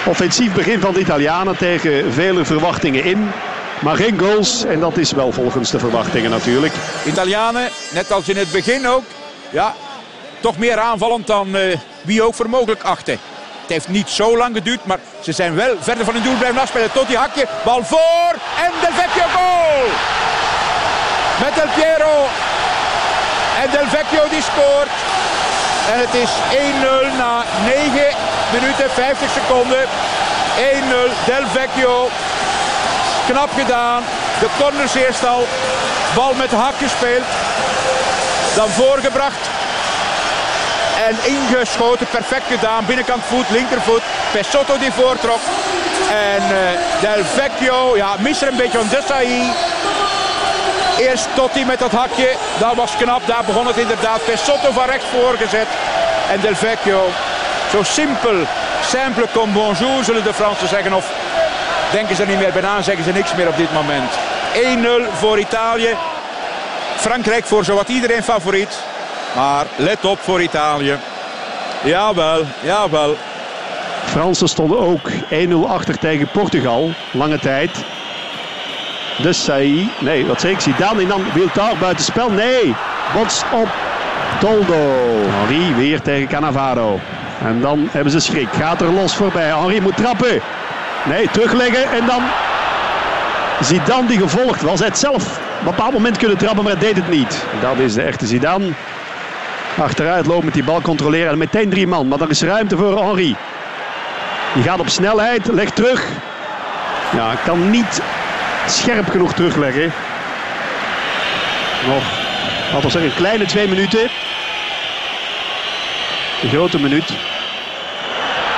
Offensief 0.06 0.55
begin 0.55 0.81
van 0.81 0.94
de 0.94 1.01
Italianen 1.01 1.56
tegen 1.56 2.12
vele 2.12 2.44
verwachtingen 2.44 3.05
in. 3.05 3.31
Maar 3.81 3.97
geen 3.97 4.18
goals 4.18 4.64
en 4.64 4.81
dat 4.81 4.97
is 4.97 5.12
wel 5.12 5.32
volgens 5.32 5.70
de 5.70 5.78
verwachtingen 5.78 6.31
natuurlijk. 6.31 6.72
Italianen, 7.05 7.68
net 7.93 8.12
als 8.12 8.28
in 8.28 8.36
het 8.36 8.52
begin 8.52 8.89
ook, 8.89 9.05
ja, 9.51 9.74
toch 10.40 10.59
meer 10.59 10.78
aanvallend 10.78 11.26
dan 11.26 11.56
eh, 11.56 11.76
wie 12.02 12.22
ook 12.22 12.35
voor 12.35 12.48
mogelijk 12.48 12.82
achtte. 12.82 13.10
Het 13.10 13.70
heeft 13.70 13.89
niet 13.89 14.09
zo 14.09 14.36
lang 14.36 14.56
geduurd, 14.56 14.85
maar 14.85 14.98
ze 15.20 15.32
zijn 15.32 15.55
wel 15.55 15.76
verder 15.81 16.05
van 16.05 16.14
hun 16.14 16.22
doel 16.22 16.36
blijven 16.36 16.60
afspelen. 16.60 16.93
Tot 16.93 17.06
die 17.06 17.16
hakje, 17.16 17.47
bal 17.64 17.85
voor 17.85 18.35
en 18.64 18.72
Del 18.81 18.93
Vecchio 18.93 19.24
goal! 19.35 19.86
Met 21.40 21.55
Del 21.55 21.70
Piero. 21.74 22.26
En 23.62 23.70
Del 23.70 23.89
Vecchio 23.89 24.28
die 24.31 24.43
scoort. 24.43 24.94
En 25.93 25.98
het 25.98 26.14
is 26.14 26.31
1-0 27.12 27.16
na 27.16 27.44
9 27.64 28.23
minuten 28.60 28.90
50 28.90 29.31
seconden. 29.31 29.85
1-0 30.56 31.12
Del 31.26 31.47
Vecchio. 31.52 32.09
Knap 33.26 33.51
gedaan. 33.56 34.02
De 34.40 34.47
corners 34.59 34.94
eerst 34.94 35.26
al. 35.26 35.47
Bal 36.14 36.35
met 36.35 36.51
hak 36.51 36.74
gespeeld. 36.78 37.24
Dan 38.55 38.68
voorgebracht. 38.68 39.48
En 41.06 41.16
ingeschoten. 41.32 42.06
Perfect 42.06 42.47
gedaan. 42.48 42.86
Binnenkant 42.86 43.22
voet, 43.24 43.51
linkervoet. 43.51 44.02
Pesotto 44.32 44.78
die 44.78 44.93
voortrok. 44.93 45.40
En 46.10 46.43
uh, 46.43 46.59
Del 47.01 47.24
Vecchio. 47.35 47.97
Ja, 47.97 48.14
mis 48.18 48.43
er 48.43 48.48
een 48.48 48.56
beetje 48.56 48.78
van 48.78 48.89
Desailly. 48.89 49.52
Eerst 50.98 51.28
Totti 51.35 51.64
met 51.64 51.78
dat 51.78 51.93
hakje. 51.93 52.36
Dat 52.59 52.74
was 52.74 52.97
knap. 52.97 53.26
Daar 53.26 53.44
begon 53.44 53.66
het 53.66 53.76
inderdaad. 53.76 54.24
Pesotto 54.24 54.72
van 54.72 54.86
rechts 54.86 55.06
voorgezet. 55.12 55.66
En 56.31 56.40
Del 56.40 56.55
Vecchio. 56.55 57.10
Zo 57.74 57.82
simpel. 57.82 58.46
Simple 58.82 59.26
comme 59.32 59.52
bonjour 59.52 60.05
zullen 60.05 60.24
de 60.24 60.34
Fransen 60.34 60.68
zeggen. 60.68 60.92
Of 60.92 61.12
denken 61.92 62.16
ze 62.16 62.22
er 62.22 62.28
niet 62.28 62.38
meer 62.38 62.52
bij 62.52 62.62
na. 62.62 62.82
Zeggen 62.82 63.05
ze 63.05 63.12
niks 63.12 63.34
meer 63.34 63.48
op 63.48 63.56
dit 63.56 63.72
moment. 63.72 64.10
1-0 65.10 65.12
voor 65.12 65.38
Italië. 65.38 65.96
Frankrijk 66.96 67.44
voor 67.44 67.64
zowat 67.64 67.88
iedereen 67.88 68.22
favoriet. 68.22 68.78
Maar 69.36 69.66
let 69.76 70.05
op 70.05 70.18
voor 70.20 70.42
Italië. 70.42 70.96
Jawel, 71.82 72.44
jawel. 72.60 73.16
Fransen 74.05 74.48
stonden 74.48 74.78
ook 74.78 75.10
1-0 75.10 75.68
achter 75.68 75.98
tegen 75.98 76.28
Portugal. 76.28 76.92
Lange 77.10 77.38
tijd. 77.38 77.84
Dus 79.18 79.44
Saï, 79.44 79.90
nee, 80.01 80.26
wat 80.26 80.40
zeg 80.40 80.66
ik? 80.66 80.78
En 80.78 81.09
dan 81.09 81.32
Wiltar 81.32 81.76
buitenspel. 81.76 82.30
Nee, 82.30 82.74
botst 83.14 83.44
op 83.52 83.68
Toldo. 84.40 84.92
Henri 85.28 85.74
weer 85.74 86.01
tegen 86.01 86.28
Cannavaro. 86.28 87.01
En 87.43 87.61
dan 87.61 87.89
hebben 87.90 88.12
ze 88.12 88.20
schrik. 88.20 88.48
Gaat 88.52 88.81
er 88.81 88.93
los 88.93 89.16
voorbij. 89.16 89.48
Henri 89.48 89.81
moet 89.81 89.97
trappen. 89.97 90.40
Nee, 91.05 91.28
terugleggen 91.31 91.90
en 91.90 92.06
dan 92.06 92.23
Zidane 93.61 94.06
die 94.06 94.19
gevolgd 94.19 94.62
was. 94.62 94.81
Had 94.81 94.98
zelf 94.98 95.23
op 95.24 95.59
een 95.59 95.65
bepaald 95.65 95.93
moment 95.93 96.16
kunnen 96.16 96.39
trappen, 96.39 96.65
maar 96.65 96.78
deed 96.78 96.97
het 96.97 97.09
niet. 97.09 97.44
Dat 97.61 97.78
is 97.78 97.94
de 97.94 98.02
echte 98.02 98.27
Zidane. 98.27 98.73
Achteruit 99.78 100.27
loopt 100.27 100.44
met 100.44 100.55
die 100.55 100.65
bal 100.65 100.81
controleren 100.81 101.32
en 101.32 101.39
meteen 101.39 101.70
drie 101.70 101.86
man. 101.86 102.09
Maar 102.09 102.20
er 102.20 102.31
is 102.31 102.43
ruimte 102.43 102.77
voor 102.77 103.05
Henri. 103.05 103.36
Die 104.55 104.62
gaat 104.62 104.78
op 104.78 104.89
snelheid, 104.89 105.47
legt 105.47 105.77
terug. 105.77 106.09
Ja, 107.12 107.35
kan 107.44 107.70
niet 107.70 108.02
scherp 108.66 109.09
genoeg 109.09 109.32
terugleggen. 109.32 109.93
Nog, 111.86 112.02
laten 112.73 112.86
we 112.86 112.90
zeggen, 112.90 113.15
kleine 113.15 113.44
twee 113.47 113.69
minuten. 113.69 114.11
Een 116.44 116.50
grote 116.50 116.80
minuut. 116.80 117.12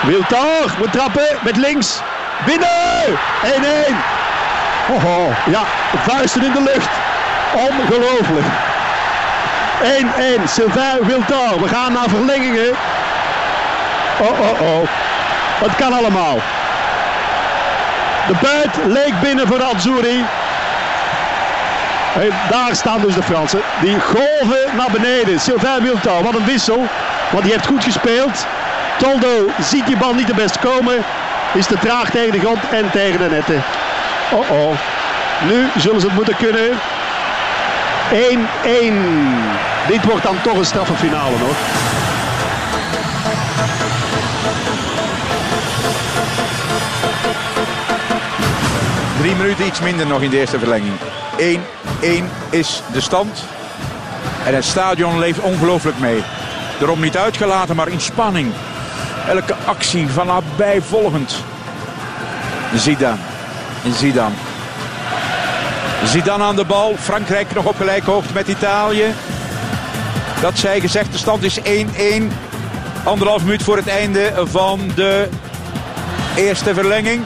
Wiltar 0.02 0.74
moet 0.78 0.92
trappen 0.92 1.26
met 1.40 1.56
links. 1.56 2.00
Binnen! 2.44 3.18
1-1. 3.42 3.94
Oho, 4.90 5.32
ja, 5.50 5.62
vuisten 5.96 6.44
in 6.44 6.52
de 6.52 6.62
lucht. 6.62 6.88
Ongelooflijk. 7.54 8.46
1-1. 10.40 10.48
Sylvain 10.48 11.06
Wiltar. 11.06 11.60
We 11.60 11.68
gaan 11.68 11.92
naar 11.92 12.08
verlengingen. 12.08 12.70
Oh, 14.20 14.40
oh, 14.40 14.60
oh. 14.60 14.88
Het 15.64 15.74
kan 15.76 15.92
allemaal. 15.92 16.38
De 18.26 18.34
buit 18.42 18.76
leek 18.84 19.20
binnen 19.20 19.46
voor 19.46 19.62
Azzurri. 19.62 20.24
En 22.14 22.30
daar 22.50 22.74
staan 22.74 23.00
dus 23.00 23.14
de 23.14 23.22
Fransen. 23.22 23.60
Die 23.80 24.00
golven 24.00 24.76
naar 24.76 24.90
beneden. 24.92 25.40
Sylvain 25.40 25.82
Wiltau, 25.82 26.24
wat 26.24 26.34
een 26.34 26.44
wissel. 26.44 26.86
Want 27.30 27.42
die 27.42 27.52
heeft 27.52 27.66
goed 27.66 27.84
gespeeld. 27.84 28.46
Toldo 28.98 29.46
ziet 29.60 29.86
die 29.86 29.96
bal 29.96 30.14
niet 30.14 30.26
de 30.26 30.34
best 30.34 30.58
komen. 30.58 31.04
Is 31.54 31.66
te 31.66 31.78
traag 31.78 32.10
tegen 32.10 32.32
de 32.32 32.38
grond 32.38 32.58
en 32.70 32.90
tegen 32.90 33.18
de 33.18 33.28
netten. 33.28 33.62
Oh 34.32 34.50
oh. 34.50 34.74
Nu 35.48 35.68
zullen 35.76 36.00
ze 36.00 36.06
het 36.06 36.16
moeten 36.16 36.36
kunnen. 36.36 36.70
1-1. 38.10 38.16
Dit 39.88 40.04
wordt 40.04 40.22
dan 40.22 40.40
toch 40.42 40.56
een 40.56 40.64
straffe 40.64 40.94
finale 40.94 41.36
hoor. 41.36 41.54
Drie 49.20 49.34
minuten 49.34 49.66
iets 49.66 49.80
minder 49.80 50.06
nog 50.06 50.22
in 50.22 50.30
de 50.30 50.38
eerste 50.38 50.58
verlenging. 50.58 50.94
1-1 51.38 51.44
is 52.50 52.82
de 52.92 53.00
stand. 53.00 53.44
En 54.44 54.54
het 54.54 54.64
stadion 54.64 55.18
leeft 55.18 55.40
ongelooflijk 55.40 55.98
mee. 55.98 56.22
Erom 56.80 57.00
niet 57.00 57.16
uitgelaten, 57.16 57.76
maar 57.76 57.88
in 57.88 58.00
spanning. 58.00 58.52
Elke 59.28 59.54
actie 59.64 60.08
van 60.08 60.26
nabij 60.26 60.82
volgend. 60.82 61.36
Zidane. 62.74 63.20
Zidane. 63.92 64.34
Zidane 66.04 66.44
aan 66.44 66.56
de 66.56 66.64
bal. 66.64 66.94
Frankrijk 66.98 67.54
nog 67.54 67.64
op 67.64 67.76
gelijke 67.76 68.10
hoogte 68.10 68.32
met 68.32 68.48
Italië. 68.48 69.14
Dat 70.40 70.58
zij 70.58 70.80
gezegd, 70.80 71.12
de 71.12 71.18
stand 71.18 71.42
is 71.42 71.60
1-1. 71.60 71.62
Anderhalf 73.04 73.42
minuut 73.42 73.62
voor 73.62 73.76
het 73.76 73.88
einde 73.88 74.32
van 74.44 74.80
de 74.94 75.28
eerste 76.36 76.74
verlenging. 76.74 77.22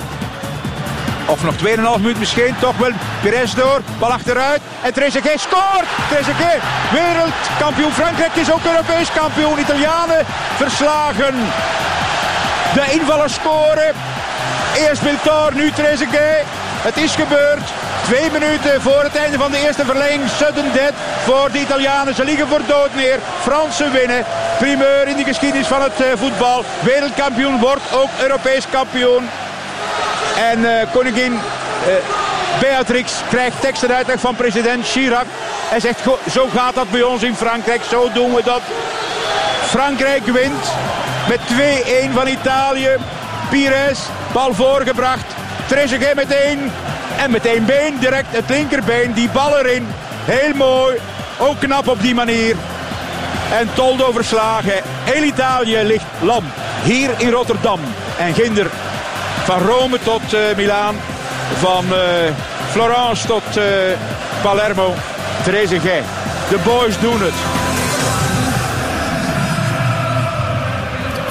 Of 1.27 1.43
nog 1.45 1.55
2,5 1.97 2.01
minuut 2.01 2.19
misschien. 2.19 2.55
Toch 2.61 2.77
wel 2.77 2.91
Perez 3.23 3.55
door. 3.55 3.81
Bal 3.99 4.13
achteruit. 4.13 4.61
En 4.83 4.93
Trezeguet 4.93 5.41
scoort. 5.41 5.89
Trezeguet, 6.11 6.61
wereldkampioen. 6.93 7.93
Frankrijk 7.93 8.35
is 8.35 8.53
ook 8.53 8.65
Europees 8.65 9.13
kampioen. 9.13 9.59
Italianen 9.59 10.27
verslagen. 10.57 11.35
De 12.75 12.93
invallers 12.93 13.35
scoren. 13.35 13.93
Eerst 14.77 15.03
Biltor, 15.03 15.55
nu 15.55 15.71
Trezeguet. 15.71 16.45
Het 16.83 16.97
is 16.97 17.15
gebeurd. 17.15 17.69
Twee 18.03 18.31
minuten 18.31 18.83
voor 18.83 19.03
het 19.03 19.17
einde 19.17 19.39
van 19.39 19.51
de 19.51 19.59
eerste 19.67 19.85
verlenging. 19.85 20.29
Sudden 20.29 20.73
death 20.73 20.95
voor 21.25 21.51
de 21.53 21.61
Italianen. 21.61 22.15
Ze 22.15 22.25
liggen 22.25 22.49
voor 22.49 22.61
dood 22.67 22.95
neer. 22.95 23.19
Fransen 23.43 23.93
winnen. 23.93 24.25
Primeur 24.59 25.09
in 25.09 25.17
de 25.17 25.25
geschiedenis 25.25 25.67
van 25.67 25.83
het 25.83 26.05
voetbal. 26.15 26.65
Wereldkampioen 26.81 27.59
wordt 27.59 27.93
ook 27.95 28.11
Europees 28.21 28.65
kampioen. 28.71 29.29
En 30.37 30.65
eh, 30.65 30.87
koningin 30.93 31.33
eh, 31.33 32.20
Beatrix 32.61 33.13
krijgt 33.29 33.61
tekst 33.61 33.83
en 33.83 33.95
uitleg 33.95 34.21
van 34.21 34.35
president 34.35 34.87
Chirac. 34.87 35.27
Hij 35.69 35.81
zegt, 35.81 36.01
"Go- 36.01 36.19
zo 36.31 36.49
gaat 36.55 36.75
dat 36.75 36.91
bij 36.91 37.03
ons 37.03 37.23
in 37.23 37.35
Frankrijk, 37.35 37.81
zo 37.91 38.09
doen 38.13 38.35
we 38.35 38.43
dat. 38.45 38.61
Frankrijk 39.67 40.27
wint 40.27 40.65
met 41.29 41.41
2-1 41.47 42.13
van 42.13 42.29
Italië. 42.29 42.97
Pires, 43.51 43.99
bal 44.33 44.55
voorgebracht. 44.55 45.25
Trezeguet 45.67 46.15
meteen. 46.15 46.71
En 47.19 47.31
met 47.31 47.47
één 47.47 47.65
been, 47.65 47.99
direct 47.99 48.27
het 48.31 48.49
linkerbeen, 48.49 49.13
die 49.13 49.29
bal 49.29 49.59
erin. 49.59 49.87
Heel 50.25 50.55
mooi, 50.55 50.97
ook 51.39 51.59
knap 51.61 51.89
op 51.89 52.01
die 52.03 52.15
manier. 52.15 52.57
En 53.53 53.69
Toldo 53.75 54.13
verslagen. 54.13 54.83
Heel 54.85 55.23
Italië 55.23 55.83
ligt 55.83 56.05
lam. 56.21 56.45
Hier 56.83 57.11
in 57.17 57.31
Rotterdam. 57.31 57.81
En 58.19 58.35
ginder 58.35 58.67
van 59.45 59.59
Rome 59.63 59.99
tot 60.03 60.33
eh, 60.33 60.41
Milaan. 60.57 60.97
Van 61.55 61.85
eh, 61.85 62.35
Florence 62.71 63.27
tot 63.27 63.57
eh, 63.57 63.65
Palermo. 64.43 64.95
Trezeguet. 65.45 66.05
De 66.49 66.59
boys 66.65 66.99
doen 67.01 67.21
het. 67.21 67.35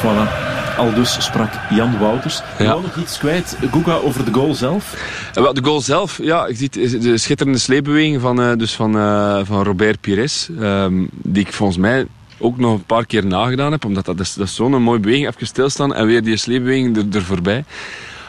Voilà. 0.01 0.47
Al 0.77 0.93
dus 0.93 1.23
sprak 1.23 1.51
Jan 1.69 1.97
Wouters. 1.97 2.41
Wou 2.57 2.81
nog 2.81 2.95
iets 2.95 3.17
kwijt, 3.17 3.57
Guga, 3.71 3.93
over 3.95 4.25
de 4.25 4.33
goal 4.33 4.53
zelf? 4.53 4.93
Eh, 5.33 5.43
wel, 5.43 5.53
De 5.53 5.63
goal 5.63 5.81
zelf, 5.81 6.19
ja, 6.21 6.47
je 6.47 6.55
ziet 6.55 7.01
de 7.01 7.17
schitterende 7.17 7.59
sleepbeweging 7.59 8.21
van, 8.21 8.41
eh, 8.41 8.51
dus 8.57 8.73
van, 8.73 8.97
eh, 8.97 9.39
van 9.43 9.63
Robert 9.63 10.01
Pires. 10.01 10.49
ehm, 10.59 11.05
die 11.11 11.45
ik 11.45 11.53
volgens 11.53 11.77
mij 11.77 12.05
ook 12.37 12.57
nog 12.57 12.73
een 12.73 12.83
paar 12.83 13.05
keer 13.05 13.25
nagedaan 13.25 13.71
heb. 13.71 13.85
Omdat 13.85 14.05
dat, 14.05 14.17
dat 14.17 14.25
is, 14.25 14.33
dat 14.33 14.47
is 14.47 14.55
zo'n 14.55 14.81
mooie 14.81 14.99
beweging. 14.99 15.27
Even 15.27 15.47
stilstaan 15.47 15.93
en 15.95 16.05
weer 16.05 16.23
die 16.23 16.37
sleepbeweging 16.37 16.97
er, 16.97 17.05
er 17.11 17.23
voorbij. 17.23 17.63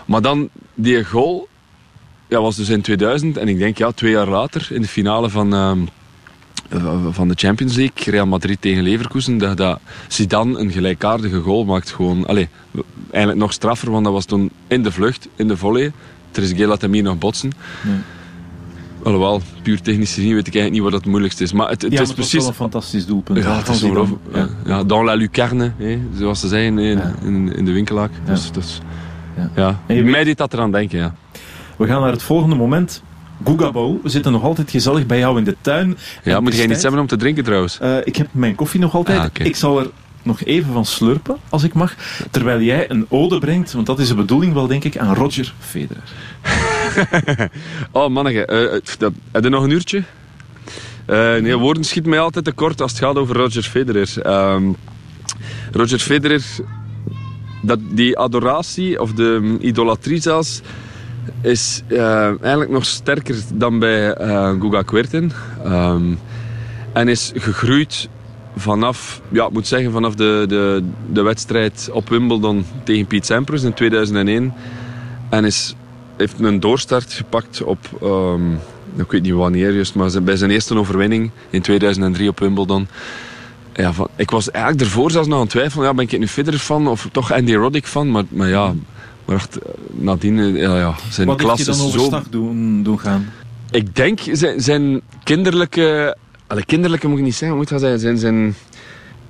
Maar 0.05 0.23
dan 0.23 0.49
die 0.75 1.05
goal 1.05 1.49
ja, 2.31 2.41
was 2.41 2.57
dus 2.57 2.69
in 2.69 2.81
2000. 2.81 3.37
En 3.37 3.49
ik 3.49 3.59
denk 3.59 3.79
ja, 3.79 3.91
twee 3.91 4.11
jaar 4.11 4.29
later 4.29 4.69
in 4.71 4.83
de 4.83 4.89
finale 4.89 5.31
van... 5.31 5.55
ehm, 5.55 5.79
eh, 6.71 7.07
van 7.11 7.29
de 7.29 7.35
Champions 7.37 7.77
League, 7.77 8.13
Real 8.13 8.27
Madrid 8.27 8.61
tegen 8.61 8.83
Leverkusen, 8.83 9.39
dat, 9.39 9.57
dat 9.57 9.81
Zidane 10.09 10.59
een 10.59 10.71
gelijkaardige 10.71 11.41
goal 11.41 11.65
maakt. 11.65 11.91
Gewoon, 11.91 12.27
allee, 12.27 12.49
eigenlijk 13.11 13.43
nog 13.43 13.53
straffer, 13.53 13.91
want 13.91 14.05
dat 14.05 14.13
was 14.13 14.25
toen 14.25 14.51
in 14.67 14.83
de 14.83 14.93
vlucht, 14.93 15.29
in 15.37 15.49
de 15.49 15.57
volley. 15.57 15.93
Trezeguet 16.31 16.69
laat 16.69 16.81
hem 16.81 16.93
hier 16.93 17.03
nog 17.03 17.19
botsen. 17.19 17.53
Alhoewel, 19.03 19.43
puur 19.63 19.81
technisch 19.81 20.15
gezien 20.15 20.35
weet 20.35 20.47
ik 20.47 20.55
eigenlijk 20.55 20.73
niet 20.73 20.93
wat 20.93 21.01
het 21.01 21.11
moeilijkste 21.11 21.43
is. 21.43 21.53
Maar 21.53 21.69
het, 21.69 21.83
het 21.83 21.93
ja, 21.93 22.01
is 22.01 22.07
maar 22.07 22.17
precies... 22.17 22.39
wel 22.39 22.49
een 22.49 22.55
fantastisch 22.55 23.07
doelpunt. 23.07 23.45
Ja, 23.45 23.57
het 23.57 23.69
is. 23.69 23.81
Ja. 24.33 24.49
Ja, 24.65 24.85
dans 24.85 25.05
la 25.05 25.15
lucarne, 25.15 25.73
hè, 25.77 26.01
zoals 26.17 26.41
ze 26.41 26.49
zeggen 26.49 26.79
in, 26.79 27.01
in, 27.23 27.57
in 27.57 27.65
de 27.65 27.73
winkelaak. 27.73 28.11
Dus, 28.25 28.53
dus, 28.53 28.81
ja. 29.57 29.81
Mij 29.87 30.25
deed 30.25 30.39
dat 30.39 30.53
eraan 30.53 30.73
denken, 30.73 30.99
ja. 30.99 31.15
We 31.81 31.87
gaan 31.87 32.01
naar 32.01 32.13
het 32.13 32.23
volgende 32.23 32.57
moment. 32.57 33.03
Gugabo, 33.45 34.01
we 34.03 34.09
zitten 34.09 34.33
nog 34.33 34.43
altijd 34.43 34.71
gezellig 34.71 35.07
bij 35.07 35.19
jou 35.19 35.39
in 35.39 35.45
de 35.45 35.57
tuin. 35.61 35.99
Ja, 36.25 36.41
moet 36.41 36.57
jij 36.57 36.67
niets 36.67 36.83
hebben 36.83 37.01
om 37.01 37.07
te 37.07 37.17
drinken 37.17 37.45
trouwens? 37.45 37.79
Eh, 37.79 37.97
ik 38.05 38.17
heb 38.17 38.29
mijn 38.31 38.55
koffie 38.55 38.81
nog 38.81 38.95
altijd. 38.95 39.19
Ah. 39.19 39.47
Ik 39.47 39.57
zal 39.57 39.79
er 39.79 39.91
nog 40.23 40.45
even 40.45 40.73
van 40.73 40.85
slurpen, 40.85 41.37
als 41.49 41.63
ik 41.63 41.73
mag. 41.73 41.95
Terwijl 42.31 42.61
jij 42.61 42.91
een 42.91 43.07
ode 43.09 43.39
brengt, 43.39 43.73
want 43.73 43.87
dat 43.87 43.99
is 43.99 44.09
de 44.09 44.15
bedoeling 44.15 44.53
wel, 44.53 44.67
denk 44.67 44.85
ik, 44.85 44.99
aan 44.99 45.15
Roger 45.15 45.55
Federer. 45.59 46.03
Oh, 47.93 48.09
manneke, 48.09 48.47
eh, 48.47 48.75
eh, 48.75 48.83
dat, 48.99 49.13
heb 49.33 49.43
je 49.43 49.49
nog 49.49 49.63
een 49.63 49.71
uurtje? 49.71 50.03
Eh, 51.07 51.17
nee, 51.37 51.57
woorden 51.57 51.85
schieten 51.85 52.11
mij 52.11 52.21
altijd 52.21 52.45
tekort 52.45 52.81
als 52.81 52.91
het 52.91 53.01
gaat 53.01 53.17
over 53.17 53.37
Roger 53.37 53.63
Federer. 53.63 54.23
Ehm, 54.23 54.73
Roger 55.73 55.99
Federer, 55.99 56.43
dat, 57.63 57.79
die 57.91 58.19
adoratie, 58.19 59.01
of 59.01 59.13
de 59.13 59.39
mm, 59.41 59.59
idolatrie 59.61 60.21
zelfs, 60.21 60.61
is 61.43 61.83
eh, 61.87 62.25
eigenlijk 62.27 62.71
nog 62.71 62.85
sterker 62.85 63.37
dan 63.55 63.79
bij 63.79 64.13
eh 64.13 64.51
Guga 64.61 64.83
Kuerten. 64.83 65.33
Ehm, 65.65 66.15
en 66.93 67.09
is 67.09 67.33
gegroeid 67.35 68.09
vanaf, 68.57 69.21
ja, 69.29 69.49
moet 69.53 69.67
zeggen, 69.67 69.93
vanaf 69.93 70.15
de, 70.15 70.45
de, 70.49 70.83
de 71.13 71.23
wedstrijd 71.23 71.89
op 71.93 72.09
Wimbledon 72.09 72.65
tegen 72.85 73.07
Pete 73.07 73.27
Sampras 73.27 73.63
in 73.63 73.75
2001. 73.75 74.53
En 75.29 75.45
is, 75.45 75.75
heeft 76.17 76.41
een 76.41 76.61
doorstart 76.61 77.13
gepakt 77.13 77.63
op, 77.63 77.79
ehm, 78.03 78.53
ik 78.97 79.11
weet 79.11 79.23
niet 79.23 79.33
wanneer 79.33 79.73
juist, 79.73 79.95
maar 79.95 80.23
bij 80.23 80.37
zijn 80.37 80.51
eerste 80.51 80.75
overwinning 80.75 81.31
in 81.51 81.63
2003 81.63 82.29
op 82.29 82.39
Wimbledon. 82.39 82.89
Ja, 83.73 83.93
van, 83.93 84.09
ik 84.17 84.31
was 84.31 84.51
eigenlijk 84.51 84.85
ervoor 84.85 85.11
zelfs 85.11 85.29
nog 85.29 85.37
aan 85.37 85.43
het 85.43 85.51
twijfelen, 85.51 85.87
ja, 85.87 85.95
ben 85.95 86.05
ik 86.05 86.19
nu 86.19 86.29
Federer 86.29 86.59
fan 86.59 86.89
of 86.89 87.09
toch 87.13 87.33
Andy 87.33 87.55
Roddick 87.55 87.87
fan? 87.87 88.11
Maar, 88.11 88.25
maar 88.29 88.49
ja, 88.49 88.75
maar 89.31 89.39
echt, 89.39 89.59
eh, 89.59 89.73
nadien, 89.91 90.39
eh, 90.39 90.61
ja, 90.61 90.79
ja, 90.79 90.95
zijn 91.11 91.27
Wat 91.27 91.41
heeft 91.41 91.49
klas 91.49 91.59
je 91.59 91.65
dan 91.65 91.75
zo... 91.75 91.87
overstag 91.87 92.29
doen, 92.29 92.83
doen 92.83 92.99
gaan? 92.99 93.33
Ik 93.71 93.97
denk 93.97 94.19
zijn, 94.33 94.61
zijn 94.61 95.01
kinderlijke... 95.25 96.17
Allee, 96.47 96.65
kinderlijke 96.65 97.09
moet 97.09 97.19
ik 97.19 97.25
niet 97.25 97.35
zeggen, 97.35 97.57
moet 97.57 97.69
dat 97.69 97.81
zijn? 97.81 97.99
Zijn, 97.99 98.19
zijn, 98.19 98.55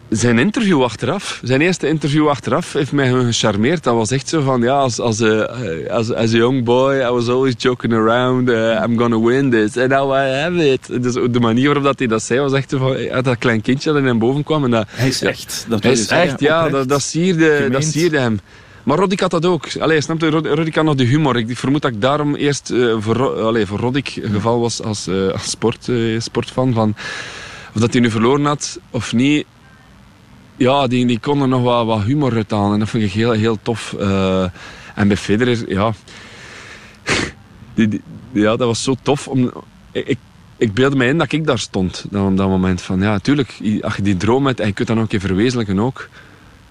zijn 0.08 0.38
interview 0.38 0.82
achteraf, 0.82 1.40
zijn 1.42 1.60
eerste 1.60 1.88
interview 1.88 2.28
achteraf, 2.28 2.72
heeft 2.72 2.92
mij 2.92 3.10
gecharmeerd. 3.12 3.84
Dat 3.84 3.94
was 3.94 4.10
echt 4.10 4.28
zo 4.28 4.40
van, 4.40 4.62
ja, 4.62 4.78
als, 4.78 5.00
als, 5.00 5.22
a, 5.22 5.42
as, 5.88 6.12
as 6.12 6.32
a 6.32 6.36
young 6.36 6.64
boy, 6.64 6.94
I 6.94 7.10
was 7.10 7.28
always 7.28 7.54
joking 7.58 7.92
around, 7.92 8.48
uh, 8.48 8.82
I'm 8.84 8.98
gonna 8.98 9.20
win 9.20 9.50
this, 9.50 9.76
and 9.76 9.88
now 9.88 10.12
I 10.12 10.40
have 10.40 10.72
it. 10.72 11.02
Dus 11.02 11.14
de 11.14 11.40
manier 11.40 11.64
waarop 11.64 11.84
dat 11.84 11.98
hij 11.98 12.08
dat 12.08 12.22
zei, 12.22 12.40
was 12.40 12.52
echt 12.52 12.70
zo 12.70 12.78
van, 12.78 13.22
dat 13.22 13.38
klein 13.38 13.60
kindje 13.60 13.92
dat 13.92 14.00
in 14.00 14.06
hem 14.06 14.18
boven 14.18 14.44
kwam. 14.44 14.64
En 14.64 14.70
dat, 14.70 14.86
Hij 14.90 15.08
is 15.08 15.22
echt. 15.22 15.66
Dat 15.68 15.82
hij 15.82 15.92
is 15.92 16.06
zeggen, 16.06 16.28
echt, 16.28 16.40
ja, 16.40 16.56
oprecht, 16.56 16.76
dat, 16.76 16.88
dat, 16.88 17.02
sierde, 17.02 17.68
dat 17.70 17.84
sierde 17.84 18.18
hem. 18.18 18.40
Maar 18.90 18.98
Roddick 18.98 19.20
had 19.20 19.30
dat 19.30 19.46
ook. 19.46 19.76
Allee, 19.78 20.00
snap 20.00 20.20
je, 20.20 20.30
Rod- 20.30 20.46
Roddick 20.46 20.74
had 20.74 20.84
nog 20.84 20.94
de 20.94 21.04
humor. 21.04 21.36
Ik 21.36 21.56
vermoed 21.56 21.82
dat 21.82 21.92
ik 21.92 22.00
daarom 22.00 22.34
eerst 22.34 22.70
eh, 22.70 22.96
voor, 22.98 23.42
allee, 23.42 23.66
voor 23.66 23.92
geval 24.04 24.60
was 24.60 24.82
als, 24.82 25.06
eh, 25.06 25.28
als 25.28 25.50
sport, 25.50 25.88
eh, 25.88 26.20
sportfan. 26.20 26.72
Van, 26.72 26.94
of 27.74 27.80
dat 27.80 27.92
hij 27.92 28.02
nu 28.02 28.10
verloren 28.10 28.44
had 28.44 28.80
of 28.90 29.12
niet. 29.12 29.46
Ja, 30.56 30.86
die, 30.86 31.06
die 31.06 31.18
kon 31.20 31.48
nog 31.48 31.62
wat, 31.62 31.86
wat 31.86 32.02
humor 32.02 32.34
uit 32.34 32.50
halen. 32.50 32.72
En 32.72 32.78
dat 32.78 32.88
vond 32.88 33.02
ik 33.02 33.12
heel, 33.12 33.30
heel 33.30 33.58
tof. 33.62 33.92
En 34.94 35.08
bij 35.08 35.16
Federer, 35.16 35.68
ja... 35.68 35.92
die, 37.74 38.00
ja, 38.32 38.56
dat 38.56 38.66
was 38.66 38.82
zo 38.82 38.94
tof. 39.02 39.28
Om, 39.28 39.52
ik, 39.92 40.18
ik 40.56 40.74
beelde 40.74 40.96
me 40.96 41.06
in 41.06 41.18
dat 41.18 41.32
ik 41.32 41.46
daar 41.46 41.58
stond. 41.58 42.04
Dan, 42.10 42.30
op 42.30 42.36
dat 42.36 42.48
moment 42.48 42.82
van, 42.82 43.00
ja, 43.00 43.18
tuurlijk, 43.18 43.58
als 43.80 43.96
je 43.96 44.02
die 44.02 44.16
droom 44.16 44.46
hebt 44.46 44.60
en 44.60 44.66
je 44.66 44.72
kunt 44.72 44.88
dat 44.88 44.96
nog 44.96 45.04
een 45.04 45.10
keer 45.10 45.28
verwezenlijken 45.28 45.80
ook 45.80 46.08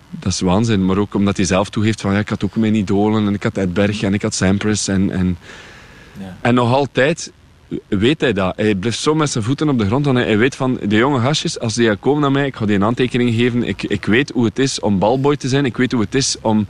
dat 0.10 0.32
is 0.32 0.40
waanzin. 0.40 0.86
Maar 0.86 0.98
ook 0.98 1.14
omdat 1.14 1.38
hij 1.38 1.46
zelf 1.46 1.70
toegeeft 1.70 2.02
van 2.02 2.14
ja, 2.14 2.20
ik 2.20 2.30
had 2.30 2.44
ook 2.44 2.56
mijn 2.56 2.76
idolen 2.76 3.28
en 3.28 3.34
ik 3.34 3.44
had 3.44 3.58
Ed 3.58 3.74
Berg 3.74 4.02
en 4.02 4.14
ik 4.14 4.22
had 4.22 4.34
Sampras. 4.34 4.88
En, 4.88 5.12
en, 5.12 5.38
en 6.42 6.54
nog 6.54 6.74
altijd 6.74 7.32
weet 7.88 8.22
hij 8.22 8.34
dat. 8.34 8.54
Hij 8.56 8.76
blijft 8.76 9.00
zo 9.00 9.16
met 9.16 9.30
zijn 9.30 9.44
voeten 9.44 9.70
op 9.70 9.80
de 9.80 9.86
grond. 9.86 10.08
En 10.08 10.16
hij, 10.16 10.26
hij 10.26 10.38
weet 10.38 10.56
van 10.56 10.80
de 10.88 10.96
jonge 10.96 11.20
gastjes, 11.20 11.60
als 11.60 11.74
die 11.74 11.96
komen 11.96 12.22
naar 12.22 12.32
mij, 12.32 12.46
ik 12.46 12.56
ga 12.56 12.66
die 12.66 12.76
een 12.76 12.84
aantekening 12.84 13.34
geven. 13.34 13.64
Ik, 13.64 13.84
ik 13.84 14.06
weet 14.06 14.32
hoe 14.32 14.46
het 14.46 14.60
is 14.60 14.80
om 14.80 15.00
balboy 15.00 15.36
te 15.36 15.48
zijn. 15.48 15.66
Ik 15.66 15.78
weet 15.78 15.92
hoe 15.92 16.02
het 16.02 16.16
is 16.16 16.36
om, 16.42 16.68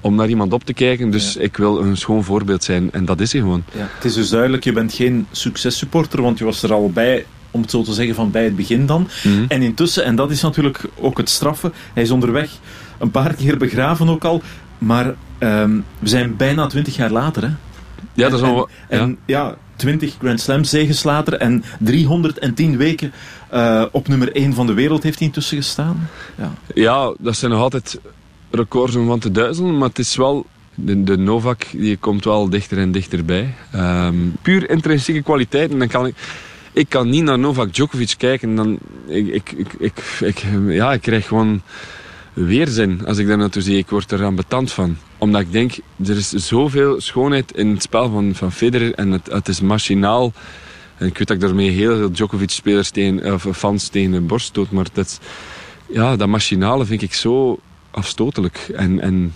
om 0.00 0.14
naar 0.14 0.28
iemand 0.28 0.52
op 0.52 0.64
te 0.64 0.72
kijken. 0.72 1.10
Dus 1.10 1.36
ik 1.36 1.56
wil 1.56 1.80
een 1.80 1.96
schoon 1.96 2.24
voorbeeld 2.24 2.64
zijn. 2.64 2.92
En 2.92 3.04
dat 3.04 3.20
is 3.20 3.32
hij 3.32 3.40
gewoon. 3.40 3.64
Ja, 3.72 3.88
het 3.94 4.04
is 4.04 4.14
dus 4.14 4.28
duidelijk, 4.28 4.64
je 4.64 4.72
bent 4.72 4.92
geen 4.92 5.26
successupporter, 5.30 6.22
want 6.22 6.38
je 6.38 6.44
was 6.44 6.62
er 6.62 6.72
al 6.72 6.90
bij, 6.90 7.26
om 7.50 7.60
het 7.60 7.70
zo 7.70 7.82
te 7.82 7.92
zeggen, 7.92 8.14
van 8.14 8.30
bij 8.30 8.44
het 8.44 8.56
begin 8.56 8.86
dan. 8.86 9.08
Mhm. 9.24 9.44
En 9.48 9.62
intussen, 9.62 10.04
en 10.04 10.16
dat 10.16 10.30
is 10.30 10.42
natuurlijk 10.42 10.84
ook 11.00 11.16
het 11.16 11.28
straffe, 11.28 11.72
hij 11.94 12.02
is 12.02 12.10
onderweg 12.10 12.50
een 13.02 13.10
paar 13.10 13.34
keer 13.34 13.56
begraven 13.56 14.08
ook 14.08 14.24
al, 14.24 14.42
maar 14.78 15.14
ehm, 15.38 15.70
we 15.98 16.08
zijn 16.08 16.36
bijna 16.36 16.66
twintig 16.66 16.96
jaar 16.96 17.10
later. 17.10 17.42
Hè? 17.42 17.48
Ja, 18.14 18.28
dat 18.28 18.40
is 18.40 18.46
en, 18.46 18.54
wel... 18.54 18.68
en, 18.88 19.00
en 19.00 19.18
ja, 19.26 19.56
20 19.76 20.14
Grand 20.18 20.40
Slam 20.40 20.64
zegens 20.64 21.02
later 21.02 21.34
en 21.34 21.64
310 21.78 22.76
weken 22.76 23.12
eh, 23.50 23.84
op 23.92 24.08
nummer 24.08 24.32
1 24.36 24.54
van 24.54 24.66
de 24.66 24.72
wereld 24.74 25.02
heeft 25.02 25.18
hij 25.18 25.26
intussen 25.26 25.56
gestaan. 25.56 26.08
Ja. 26.38 26.52
Ja, 26.74 27.14
dat 27.18 27.36
zijn 27.36 27.50
nog 27.50 27.60
altijd 27.60 28.00
records 28.50 28.94
om 28.94 29.06
van 29.06 29.18
te 29.18 29.30
duizelen, 29.30 29.78
maar 29.78 29.88
het 29.88 29.98
is 29.98 30.16
wel... 30.16 30.46
De, 30.74 31.02
de 31.02 31.16
Novak 31.18 31.66
die 31.72 31.96
komt 31.96 32.24
wel 32.24 32.48
dichter 32.48 32.78
en 32.78 32.92
dichterbij. 32.92 33.54
Ehm 33.72 34.14
puur 34.42 34.70
intrinsieke 34.70 35.22
kwaliteiten. 35.22 35.78
Dan 35.78 35.88
kan 35.88 36.06
ik, 36.06 36.14
ik 36.72 36.88
kan 36.88 37.08
niet 37.10 37.22
naar 37.24 37.38
Novak 37.38 37.72
Djokovic 37.74 38.14
kijken. 38.18 38.54
Dan, 38.54 38.78
ik, 39.06 39.26
ik, 39.28 39.52
ik, 39.78 39.92
ik- 40.20 40.44
ja, 40.68 40.92
ik 40.92 41.00
krijg 41.02 41.26
gewoon 41.26 41.62
weerzin 42.32 43.06
als 43.06 43.18
ik 43.18 43.26
daar 43.26 43.38
naartoe 43.38 43.62
zie. 43.62 43.76
Ik 43.76 43.90
word 43.90 44.10
er 44.10 44.24
aan 44.24 44.34
betand 44.34 44.72
van. 44.72 44.96
Omdat 45.18 45.40
ik 45.40 45.52
denk, 45.52 45.72
er 46.06 46.16
is 46.16 46.30
zoveel 46.30 47.00
schoonheid 47.00 47.52
in 47.52 47.70
het 47.70 47.82
spel 47.82 48.10
van, 48.10 48.34
van 48.34 48.52
Federer. 48.52 48.94
En 48.94 49.10
het, 49.10 49.26
het 49.32 49.48
is 49.48 49.60
machinaal. 49.60 50.32
En 50.96 51.06
ik 51.06 51.18
weet 51.18 51.26
dat 51.26 51.36
ik 51.36 51.42
daarmee 51.42 51.70
heel 51.70 51.96
veel 51.96 52.12
Djokovic-spelers 52.12 52.90
tegen, 52.90 53.34
of 53.34 53.46
fans 53.56 53.88
tegen 53.88 54.10
de 54.10 54.20
borst 54.20 54.46
stoot. 54.46 54.70
Maar 54.70 54.86
dat, 54.92 55.20
ja, 55.86 56.16
dat 56.16 56.28
machinale 56.28 56.84
vind 56.84 57.02
ik 57.02 57.14
zo 57.14 57.60
afstotelijk. 57.90 58.70
En, 58.74 59.00
en 59.00 59.34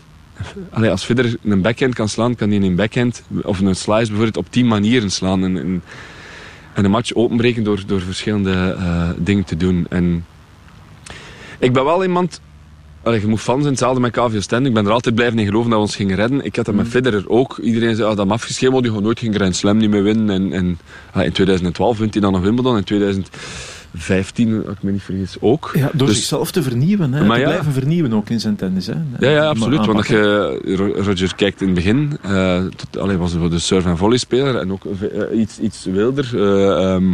als 0.90 1.04
Federer 1.04 1.36
een 1.42 1.62
backhand 1.62 1.94
kan 1.94 2.08
slaan, 2.08 2.34
kan 2.34 2.50
hij 2.50 2.60
een 2.60 2.76
backhand 2.76 3.22
of 3.42 3.60
een 3.60 3.76
slice 3.76 4.06
bijvoorbeeld 4.06 4.36
op 4.36 4.50
tien 4.50 4.66
manieren 4.66 5.10
slaan. 5.10 5.44
En, 5.44 5.56
en, 5.56 5.82
en 6.74 6.84
een 6.84 6.90
match 6.90 7.14
openbreken 7.14 7.64
door, 7.64 7.82
door 7.86 8.00
verschillende 8.00 8.76
eh, 8.78 9.10
dingen 9.16 9.44
te 9.44 9.56
doen. 9.56 9.86
En 9.88 10.24
ik 11.58 11.72
ben 11.72 11.84
wel 11.84 12.02
iemand, 12.02 12.40
allee, 13.06 13.20
je 13.20 13.26
moet 13.26 13.40
fan 13.40 13.58
zijn, 13.58 13.70
hetzelfde 13.70 14.00
met 14.00 14.10
KVO 14.12 14.40
Stend. 14.40 14.66
Ik 14.66 14.74
ben 14.74 14.86
er 14.86 14.92
altijd 14.92 15.14
blijven 15.14 15.38
in 15.38 15.46
geloven 15.46 15.70
dat 15.70 15.78
we 15.78 15.84
ons 15.84 15.96
gingen 15.96 16.16
redden. 16.16 16.44
Ik 16.44 16.56
had 16.56 16.64
dat 16.64 16.74
Mm. 16.74 16.80
met 16.80 16.90
Federer 16.90 17.28
ook. 17.28 17.58
Iedereen 17.62 17.94
zei 17.96 18.02
ah, 18.02 18.16
dat 18.16 18.24
hem 18.24 18.30
afgeschreven, 18.32 18.82
die 18.82 18.92
gaat 18.92 19.02
nooit 19.02 19.18
geen 19.18 19.34
Grand 19.34 19.56
Slam 19.56 19.76
niet 19.76 19.90
meer 19.90 20.02
winnen. 20.02 20.30
En, 20.30 20.52
en 20.52 20.78
ah, 21.12 21.24
in 21.24 21.32
2012 21.32 21.98
wint 21.98 22.12
hij 22.12 22.22
dan 22.22 22.32
nog 22.32 22.42
Wimbledon. 22.42 22.76
In 22.76 22.84
2015, 22.84 24.62
als 24.66 24.76
ik 24.76 24.82
me 24.82 24.90
niet 24.92 25.02
vergis, 25.02 25.36
ook. 25.40 25.70
Ja, 25.74 25.90
door 25.92 26.06
Dus- 26.06 26.16
zichzelf 26.16 26.50
te 26.50 26.62
vernieuwen. 26.62 27.12
Hè. 27.12 27.24
Maar 27.24 27.36
te 27.36 27.42
ja. 27.42 27.48
blijven 27.50 27.72
vernieuwen 27.72 28.12
ook 28.12 28.28
in 28.30 28.40
zijn 28.40 28.56
tennis. 28.56 28.86
Hè. 28.86 28.94
Ja, 29.18 29.30
ja, 29.30 29.46
absoluut. 29.48 29.86
Want 29.86 29.98
als 29.98 30.06
je 30.06 30.60
Ro- 30.76 31.02
Roger 31.02 31.34
kijkt 31.34 31.60
in 31.60 31.66
het 31.66 31.74
begin, 31.76 32.18
tot, 32.76 32.98
allee, 33.02 33.16
was 33.16 33.32
hij 33.32 33.48
de 33.48 33.58
surf- 33.58 33.86
en 33.86 33.96
volleyspeler 33.96 34.56
en 34.56 34.72
ook 34.72 34.82
eh, 34.84 35.38
iets, 35.40 35.58
iets 35.58 35.84
wilder. 35.84 36.30
eh, 36.34 36.92
ehm, 36.94 37.12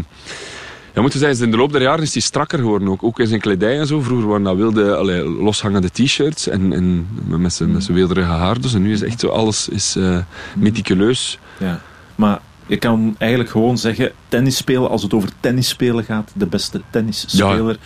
ja, 0.95 1.01
moeten 1.01 1.19
zeggen, 1.19 1.45
in 1.45 1.51
de 1.51 1.57
loop 1.57 1.73
der 1.73 1.83
jaren 1.83 2.03
is 2.03 2.13
hij 2.13 2.23
strakker 2.23 2.59
geworden. 2.59 2.89
Ook, 2.89 3.03
ook 3.03 3.19
in 3.21 3.27
zijn 3.27 3.41
kledij 3.41 3.79
en 3.79 3.87
zo. 3.87 4.01
Vroeger 4.01 4.29
waren 4.29 4.43
dat 4.43 4.57
wilde, 4.57 4.97
allee, 4.97 5.25
loshangende 5.25 5.91
t-shirts 5.91 6.49
en, 6.49 6.73
en 6.73 7.09
met 7.27 7.53
zijn, 7.53 7.73
met 7.73 7.85
zijn 7.85 8.23
haar. 8.23 8.61
Dus 8.61 8.75
en 8.75 8.83
nu 8.83 8.93
is 8.93 9.03
echt 9.03 9.21
zo 9.21 9.29
alles 9.29 9.69
is, 9.69 9.97
eh, 9.97 10.19
meticuleus. 10.57 11.39
Ja. 11.59 11.81
Maar 12.15 12.41
je 12.67 12.77
kan 12.77 13.15
eigenlijk 13.19 13.51
gewoon 13.51 13.79
zeggen, 13.79 14.13
tennis 14.29 14.57
spelen, 14.57 14.91
als 14.91 15.03
het 15.03 15.15
over 15.15 15.29
tennis 15.41 15.69
spelen 15.69 16.05
gaat, 16.05 16.31
de 16.35 16.47
beste 16.47 16.81
tennisspeler, 16.91 17.79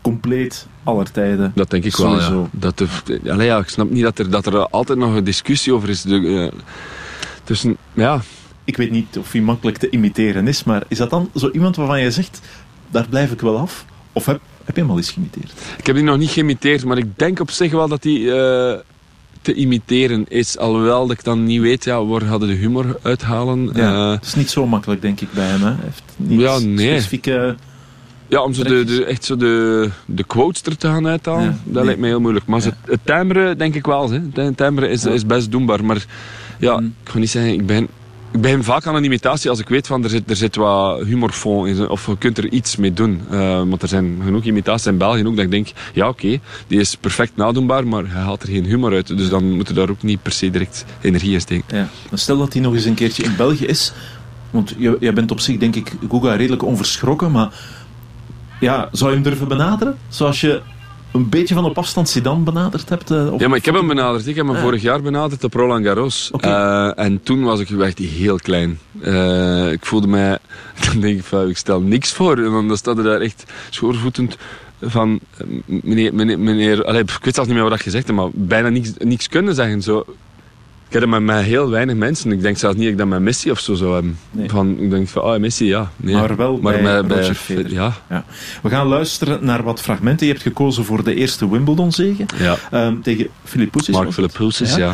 compleet 0.00 0.66
aller 0.84 1.10
tijden. 1.10 1.52
Dat 1.54 1.70
denk 1.70 1.84
ik 1.84 1.94
Sowieso. 1.94 2.30
wel, 2.30 2.48
ja. 2.52 2.58
Dat 2.58 2.78
de, 2.78 3.20
allee, 3.30 3.46
ja. 3.46 3.58
Ik 3.58 3.68
snap 3.68 3.90
niet 3.90 4.02
dat 4.02 4.18
er, 4.18 4.30
dat 4.30 4.46
er 4.46 4.68
altijd 4.68 4.98
nog 4.98 5.14
een 5.14 5.24
discussie 5.24 5.74
over 5.74 5.88
is. 5.88 6.02
De, 6.02 6.50
eh, 6.52 6.58
tussen, 7.44 7.76
ja, 7.92 8.20
Ik 8.68 8.76
weet 8.76 8.90
niet 8.90 9.18
of 9.18 9.32
hij 9.32 9.40
makkelijk 9.40 9.76
te 9.78 9.90
imiteren 9.90 10.48
is, 10.48 10.64
maar 10.64 10.82
is 10.88 10.98
dat 10.98 11.10
dan 11.10 11.30
zo 11.34 11.50
iemand 11.50 11.76
waarvan 11.76 12.00
je 12.00 12.10
zegt, 12.10 12.40
daar 12.90 13.06
blijf 13.08 13.32
ik 13.32 13.40
wel 13.40 13.58
af? 13.58 13.84
Of 14.12 14.26
heb, 14.26 14.40
heb 14.64 14.74
je 14.74 14.80
hem 14.80 14.90
al 14.90 14.96
eens 14.96 15.10
geïmiteerd? 15.10 15.52
Ik 15.78 15.86
heb 15.86 15.94
die 15.96 16.04
nog 16.04 16.16
niet 16.18 16.30
geïmiteerd, 16.30 16.84
maar 16.84 16.98
ik 16.98 17.18
denk 17.18 17.40
op 17.40 17.50
zich 17.50 17.72
wel 17.72 17.88
dat 17.88 18.02
die 18.02 18.32
eh, 18.34 18.78
te 19.42 19.54
imiteren 19.54 20.24
is. 20.28 20.58
Alhoewel 20.58 21.06
dat 21.06 21.18
ik 21.18 21.24
dan 21.24 21.44
niet 21.44 21.60
weet, 21.60 21.84
ja, 21.84 22.04
waar 22.04 22.24
hadden 22.24 22.48
de 22.48 22.54
humor 22.54 22.98
uithalen. 23.02 23.70
Ja, 23.74 23.92
Eh, 23.94 24.10
het 24.10 24.24
is 24.24 24.34
niet 24.34 24.50
zo 24.50 24.66
makkelijk, 24.66 25.02
denk 25.02 25.20
ik, 25.20 25.32
bij 25.32 25.46
hem. 25.46 25.60
Hè. 25.62 25.66
Hij 25.66 25.76
heeft 25.82 26.02
niet 26.16 26.40
Ja, 26.40 26.58
nee. 26.58 26.86
specifieke... 26.88 27.56
ja, 28.28 28.42
om 28.42 28.54
zo 28.54 28.62
de, 28.62 28.84
de, 28.84 29.04
echt 29.04 29.24
zo 29.24 29.36
de, 29.36 29.90
de 30.04 30.24
quotes 30.24 30.62
er 30.62 30.76
te 30.76 30.86
gaan 30.86 31.06
uithalen, 31.06 31.42
Ja, 31.44 31.56
dat 31.64 31.74
nee. 31.74 31.84
lijkt 31.84 32.00
mij 32.00 32.08
heel 32.08 32.20
moeilijk. 32.20 32.46
Maar 32.46 32.60
zo 32.60 32.70
het 32.86 33.00
timbre 33.04 33.56
denk 33.56 33.74
ik 33.74 33.86
wel. 33.86 34.10
Hè. 34.10 34.20
Het 34.34 34.56
timbre 34.56 34.88
is, 34.88 35.04
is 35.04 35.26
best 35.26 35.50
doenbaar. 35.50 35.84
Maar 35.84 36.04
ja, 36.58 36.80
Mm. 36.80 36.94
ik 37.04 37.10
ga 37.10 37.18
niet 37.18 37.30
zeggen, 37.30 37.52
ik 37.52 37.66
ben... 37.66 37.88
Ik 38.32 38.40
begin 38.40 38.64
vaak 38.64 38.86
aan 38.86 38.94
een 38.94 39.04
imitatie 39.04 39.50
als 39.50 39.58
ik 39.58 39.68
weet 39.68 39.86
van 39.86 40.04
er 40.04 40.10
zit, 40.10 40.30
er 40.30 40.36
zit 40.36 40.56
wat 40.56 41.04
humorfond 41.04 41.66
in. 41.66 41.88
Of 41.88 42.06
je 42.06 42.18
kunt 42.18 42.38
er 42.38 42.48
iets 42.52 42.76
mee 42.76 42.92
doen. 42.92 43.20
Eh, 43.30 43.58
want 43.58 43.82
er 43.82 43.88
zijn 43.88 44.20
genoeg 44.24 44.44
imitaties 44.44 44.86
in 44.86 44.98
België 44.98 45.26
ook 45.26 45.36
dat 45.36 45.44
ik 45.44 45.50
denk, 45.50 45.68
ja 45.94 46.08
oké, 46.08 46.38
die 46.66 46.80
is 46.80 46.94
perfect 46.94 47.36
nadoenbaar, 47.36 47.86
maar 47.86 48.04
hij 48.06 48.22
haalt 48.22 48.42
er 48.42 48.48
geen 48.48 48.64
humor 48.64 48.92
uit. 48.92 49.06
Dus 49.06 49.28
dan 49.28 49.52
moet 49.52 49.68
je 49.68 49.74
daar 49.74 49.90
ook 49.90 50.02
niet 50.02 50.22
per 50.22 50.32
se 50.32 50.50
direct 50.50 50.84
energie 51.00 51.32
in 51.32 51.40
steken. 51.40 51.76
Ja. 51.76 51.88
Stel 52.16 52.38
dat 52.38 52.52
hij 52.52 52.62
nog 52.62 52.74
eens 52.74 52.84
een 52.84 52.94
keertje 52.94 53.22
in 53.22 53.36
België 53.36 53.66
is. 53.66 53.92
Want 54.50 54.74
jij 55.00 55.12
bent 55.12 55.30
op 55.30 55.40
zich, 55.40 55.58
denk 55.58 55.76
ik, 55.76 55.92
Guga, 56.10 56.34
redelijk 56.34 56.64
onverschrokken. 56.64 57.30
Maar 57.30 57.52
ja, 58.60 58.88
zou 58.92 59.10
je 59.10 59.16
hem 59.16 59.24
durven 59.24 59.48
benaderen? 59.48 59.98
Zoals 60.08 60.40
je 60.40 60.60
een 61.18 61.28
beetje 61.28 61.54
van 61.54 61.64
op 61.64 61.78
afstand 61.78 62.08
Zidane 62.08 62.42
benaderd 62.42 62.88
hebt? 62.88 63.10
eh, 63.10 63.32
Ja, 63.38 63.48
maar 63.48 63.58
ik 63.58 63.64
heb 63.64 63.74
hem 63.74 63.86
benaderd. 63.86 64.26
Ik 64.26 64.36
heb 64.36 64.46
hem 64.46 64.56
Ah. 64.56 64.62
vorig 64.62 64.82
jaar 64.82 65.02
benaderd 65.02 65.44
op 65.44 65.54
Roland 65.54 65.84
Garros. 65.84 66.30
Eh, 66.40 66.98
en 66.98 67.22
toen 67.22 67.42
was 67.42 67.60
ik 67.60 67.70
echt 67.70 67.98
heel 67.98 68.36
klein. 68.36 68.78
Eh, 69.00 69.72
ik 69.72 69.86
voelde 69.86 70.06
mij... 70.06 70.38
Dan 70.92 71.00
denk 71.00 71.18
ik 71.18 71.24
van, 71.24 71.48
ik 71.48 71.56
stel 71.56 71.80
niks 71.80 72.12
voor. 72.12 72.36
En 72.36 72.50
dan 72.68 72.76
staat 72.76 72.98
er 72.98 73.04
daar 73.04 73.20
echt 73.20 73.44
schoorvoetend 73.70 74.36
van... 74.82 75.20
Meneer, 75.64 76.14
meneer, 76.14 76.38
meneer 76.38 76.84
allee, 76.84 77.00
ik 77.02 77.18
weet 77.22 77.34
zelfs 77.34 77.48
niet 77.48 77.58
meer 77.58 77.68
wat 77.68 77.76
dat 77.76 77.82
gezegd 77.82 78.06
heb, 78.06 78.16
maar 78.16 78.28
bijna 78.32 78.68
niks, 78.68 78.92
niks 78.98 79.28
kunnen 79.28 79.54
zeggen. 79.54 79.82
Zo. 79.82 80.04
Ik 80.88 80.94
heb 81.00 81.10
dat 81.10 81.20
met, 81.20 81.44
heel 81.44 81.70
weinig 81.70 81.96
mensen. 81.96 82.32
Ik 82.32 82.40
denk 82.42 82.56
zelfs 82.58 82.74
niet 82.76 82.84
dat 82.84 82.92
ik 82.92 82.98
dat 82.98 83.06
met 83.08 83.20
Messi 83.20 83.50
of 83.50 83.58
zo 83.60 83.74
zou 83.74 83.92
hebben. 83.94 84.18
Van, 84.46 84.78
ik 84.78 84.90
denk 84.90 85.08
van, 85.08 85.22
oh 85.22 85.36
Messi, 85.38 85.64
ja. 85.66 85.90
Nee. 85.96 86.14
Maar 86.14 86.36
wel 86.36 86.58
bij 86.58 86.82
met- 86.82 87.12
Roger 87.12 87.34
Federer. 87.34 87.72
Ja. 87.72 87.92
Ja. 88.08 88.24
We 88.62 88.68
gaan 88.68 88.86
luisteren 88.86 89.44
naar 89.44 89.62
wat 89.62 89.80
fragmenten. 89.80 90.26
Je 90.26 90.32
hebt 90.32 90.44
gekozen 90.44 90.84
voor 90.84 91.04
de 91.04 91.14
eerste 91.14 91.50
Wimbledon-zege. 91.50 92.24
Ja. 92.38 92.56
Ehm, 92.70 93.00
tegen 93.00 93.28
Philippoussis. 93.44 93.94
Mark 93.94 94.06
was 94.06 94.16
het? 94.16 94.24
Philippoussis, 94.24 94.74
ja. 94.74 94.92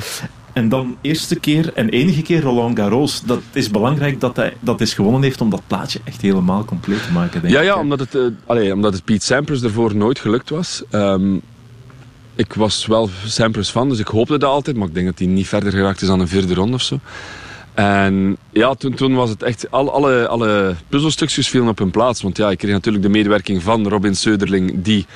En 0.52 0.68
dan 0.68 0.96
eerste 1.00 1.40
keer 1.40 1.72
en 1.74 1.88
enige 1.88 2.22
keer 2.22 2.40
Roland 2.42 2.78
Garros. 2.78 3.22
Dat 3.24 3.40
is 3.52 3.70
belangrijk 3.70 4.20
dat 4.20 4.36
hij 4.36 4.56
dat 4.60 4.80
is 4.80 4.94
gewonnen 4.94 5.22
heeft 5.22 5.40
om 5.40 5.50
dat 5.50 5.62
plaatje 5.66 6.00
echt 6.04 6.20
helemaal 6.20 6.64
compleet 6.64 7.02
te 7.02 7.12
maken. 7.12 7.40
Denk 7.40 7.54
Ja, 7.54 7.60
ik, 7.60 7.66
ja 7.66 7.78
omdat, 7.78 7.98
het, 8.00 8.18
allee, 8.46 8.72
omdat 8.72 8.92
het 8.92 9.04
Pete 9.04 9.24
Sampras 9.24 9.62
ervoor 9.62 9.96
nooit 9.96 10.18
gelukt 10.18 10.50
was. 10.50 10.82
Ehm, 10.90 11.36
ik 12.36 12.52
was 12.52 12.86
wel 12.86 13.10
Sampras 13.26 13.70
fan, 13.70 13.88
dus 13.88 13.98
ik 13.98 14.06
hoopte 14.06 14.38
dat 14.38 14.50
altijd. 14.50 14.76
Maar 14.76 14.88
ik 14.88 14.94
denk 14.94 15.06
dat 15.06 15.18
hij 15.18 15.28
niet 15.28 15.48
verder 15.48 15.72
geraakt 15.72 16.02
is 16.02 16.08
dan 16.08 16.20
een 16.20 16.28
vierde 16.28 16.54
ronde 16.54 16.74
of 16.74 16.82
zo. 16.82 16.98
En 17.74 18.36
ja, 18.50 18.74
toen, 18.74 18.94
toen 18.94 19.14
was 19.14 19.30
het 19.30 19.42
echt... 19.42 19.70
Al, 19.70 19.92
alle, 19.92 20.28
alle 20.28 20.74
puzzelstukjes 20.88 21.48
vielen 21.48 21.68
op 21.68 21.78
hun 21.78 21.90
plaats. 21.90 22.22
Want 22.22 22.36
ja, 22.36 22.50
ik 22.50 22.58
kreeg 22.58 22.72
natuurlijk 22.72 23.04
de 23.04 23.10
medewerking 23.10 23.62
van 23.62 23.88
Robin 23.88 24.14
Söderling... 24.14 24.82
die, 24.82 25.06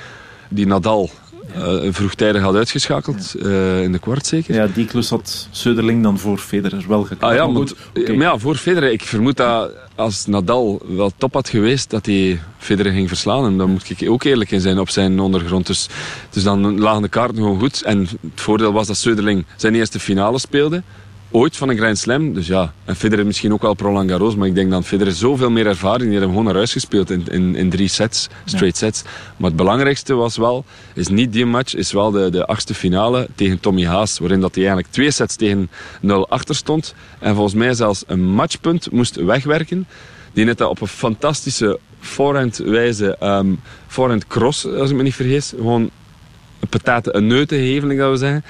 die 0.48 0.66
Nadal 0.66 1.10
eh, 1.54 1.88
vroegtijdig 1.90 2.42
had 2.42 2.54
uitgeschakeld. 2.54 3.34
eh, 3.34 3.82
in 3.82 3.92
de 3.92 3.98
kwart 3.98 4.26
zeker. 4.26 4.54
Ja, 4.54 4.66
die 4.74 4.86
klus 4.86 5.10
had 5.10 5.48
Söderling 5.50 6.02
dan 6.02 6.18
voor 6.18 6.38
Federer 6.38 6.84
wel 6.88 7.02
geklaard. 7.02 7.32
Ah 7.40 7.64
ja, 7.94 8.14
maar 8.14 8.26
ja, 8.26 8.38
voor 8.38 8.56
Federer. 8.56 8.92
Ik 8.92 9.02
vermoed 9.02 9.36
dat 9.36 9.70
als 9.94 10.26
Nadal 10.26 10.82
wel 10.88 11.12
top 11.16 11.34
had 11.34 11.48
geweest, 11.48 11.90
dat 11.90 12.06
hij 12.06 12.40
Federer 12.58 12.92
ging 12.92 13.08
verslaan. 13.08 13.44
En 13.44 13.58
daar 13.58 13.68
moet 13.68 13.90
ik 13.90 14.10
ook 14.10 14.24
eerlijk 14.24 14.50
in 14.50 14.60
zijn 14.60 14.78
op 14.78 14.90
zijn 14.90 15.20
ondergrond. 15.20 15.66
Dus, 15.66 15.88
dus 16.30 16.42
dan 16.42 16.80
lagen 16.80 17.02
de 17.02 17.08
kaarten 17.08 17.36
gewoon 17.36 17.60
goed. 17.60 17.82
En 17.82 18.00
het 18.00 18.20
voordeel 18.34 18.72
was 18.72 18.86
dat 18.86 18.96
Söderling 18.96 19.44
zijn 19.56 19.74
eerste 19.74 20.00
finale 20.00 20.38
speelde. 20.38 20.82
Ooit 21.30 21.56
van 21.56 21.68
een 21.68 21.76
Grand 21.76 21.98
Slam. 21.98 22.32
Dus 22.32 22.46
ja, 22.46 22.72
en 22.84 22.96
Federer 22.96 23.26
misschien 23.26 23.52
ook 23.52 23.62
wel 23.62 23.74
Roland 23.78 24.10
Garros. 24.10 24.36
Maar 24.36 24.46
ik 24.46 24.54
denk 24.54 24.70
dat 24.70 24.84
Federer 24.84 25.12
zoveel 25.12 25.50
meer 25.50 25.66
ervaring. 25.66 26.02
Die 26.02 26.10
heeft 26.10 26.22
hem 26.22 26.30
gewoon 26.30 26.44
naar 26.44 26.54
huis 26.54 26.72
gespeeld 26.72 27.10
in, 27.10 27.24
in, 27.30 27.54
in 27.54 27.70
drie 27.70 27.88
sets, 27.88 28.28
straight 28.44 28.76
sets. 28.76 29.02
Maar 29.36 29.48
het 29.48 29.56
belangrijkste 29.56 30.14
was 30.14 30.36
wel, 30.36 30.64
is 30.94 31.08
niet 31.08 31.32
die 31.32 31.46
match, 31.46 31.74
is 31.74 31.92
wel 31.92 32.10
de, 32.10 32.30
de 32.30 32.46
achtste 32.46 32.74
finale 32.74 33.28
tegen 33.34 33.60
Tommy 33.60 33.86
Haas. 33.86 34.18
Waarin 34.18 34.40
dat 34.40 34.54
hij 34.54 34.64
eigenlijk 34.64 34.94
twee 34.94 35.10
sets 35.10 35.36
tegen 35.36 35.70
0 36.00 36.28
achter 36.28 36.54
stond. 36.54 36.94
En 37.18 37.34
volgens 37.34 37.54
mij 37.54 37.74
zelfs 37.74 38.04
een 38.06 38.24
matchpunt 38.24 38.90
moest 38.90 39.16
wegwerken. 39.16 39.86
Die 40.32 40.44
net 40.44 40.58
dat 40.58 40.68
op 40.68 40.80
een 40.80 40.88
fantastische 40.88 41.78
forehand 42.00 42.56
wijze, 42.56 43.16
ehm 43.16 43.54
forehand 43.86 44.26
cross, 44.26 44.66
als 44.66 44.90
ik 44.90 44.96
me 44.96 45.02
niet 45.02 45.14
vergis. 45.14 45.52
Gewoon 45.56 45.90
een 46.60 46.68
patate, 46.68 47.14
een 47.14 47.26
neutenheveling, 47.26 48.00
dat 48.00 48.10
we 48.10 48.16
zeggen. 48.16 48.44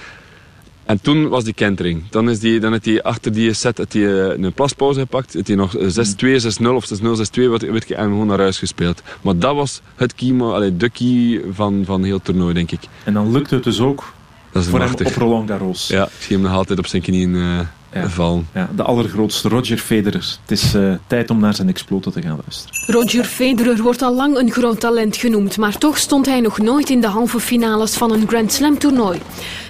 En 0.88 1.00
toen 1.00 1.28
was 1.28 1.44
die 1.44 1.54
kentering. 1.54 2.02
Dan, 2.10 2.30
is 2.30 2.38
die, 2.38 2.60
dan 2.60 2.72
heeft 2.72 2.84
hij 2.84 3.02
achter 3.02 3.32
die 3.32 3.52
set 3.52 3.76
hij, 3.76 3.86
eh, 3.86 4.42
een 4.42 4.52
plaspauze 4.52 5.00
gepakt. 5.00 5.32
Heeft 5.32 5.46
hij 5.46 5.56
nog 5.56 5.76
eh, 5.76 5.88
6-2, 5.88 6.40
6-0 6.40 6.74
of 6.74 6.84
6-0, 6.84 7.16
6-2 7.16 7.48
wat, 7.48 7.60
weet 7.60 7.88
je, 7.88 7.94
en 7.94 8.04
gewoon 8.04 8.26
naar 8.26 8.38
huis 8.38 8.58
gespeeld. 8.58 9.02
Maar 9.20 9.38
dat 9.38 9.54
was 9.54 9.80
het 9.94 10.14
key, 10.14 10.40
allee, 10.40 10.76
de 10.76 10.90
key 10.90 11.42
van, 11.52 11.82
van 11.84 12.04
heel 12.04 12.14
het 12.14 12.24
toernooi, 12.24 12.54
denk 12.54 12.70
ik. 12.70 12.80
En 13.04 13.14
dan 13.14 13.32
lukt 13.32 13.50
het 13.50 13.64
dus 13.64 13.80
ook 13.80 14.12
Dat 14.52 14.62
is 14.62 14.68
voor 14.68 14.78
machtig. 14.78 15.06
hem 15.06 15.16
op 15.16 15.22
Roland 15.22 15.50
Garros. 15.50 15.88
Ja, 15.88 16.04
ik 16.04 16.10
zie 16.18 16.36
hem 16.36 16.44
nog 16.44 16.54
altijd 16.54 16.78
op 16.78 16.86
zijn 16.86 17.02
knieën 17.02 17.66
vallen. 17.92 18.48
Ja, 18.54 18.68
de 18.76 18.82
allergrootste 18.82 19.48
Roger 19.48 19.78
Federer. 19.78 20.36
Het 20.42 20.50
is 20.50 20.74
eh, 20.74 20.92
tijd 21.06 21.30
om 21.30 21.40
naar 21.40 21.54
zijn 21.54 21.68
exploten 21.68 22.12
te 22.12 22.22
gaan 22.22 22.38
luisteren. 22.44 23.00
Roger 23.00 23.24
Federer 23.24 23.82
wordt 23.82 24.02
al 24.02 24.14
lang 24.14 24.38
een 24.38 24.50
groot 24.50 24.80
talent 24.80 25.16
genoemd, 25.16 25.56
maar 25.56 25.78
toch 25.78 25.98
stond 25.98 26.26
hij 26.26 26.40
nog 26.40 26.58
nooit 26.58 26.90
in 26.90 27.00
de 27.00 27.06
halve 27.06 27.40
finales 27.40 27.94
van 27.94 28.12
een 28.12 28.28
Grand 28.28 28.52
Slam 28.52 28.78
toernooi. 28.78 29.18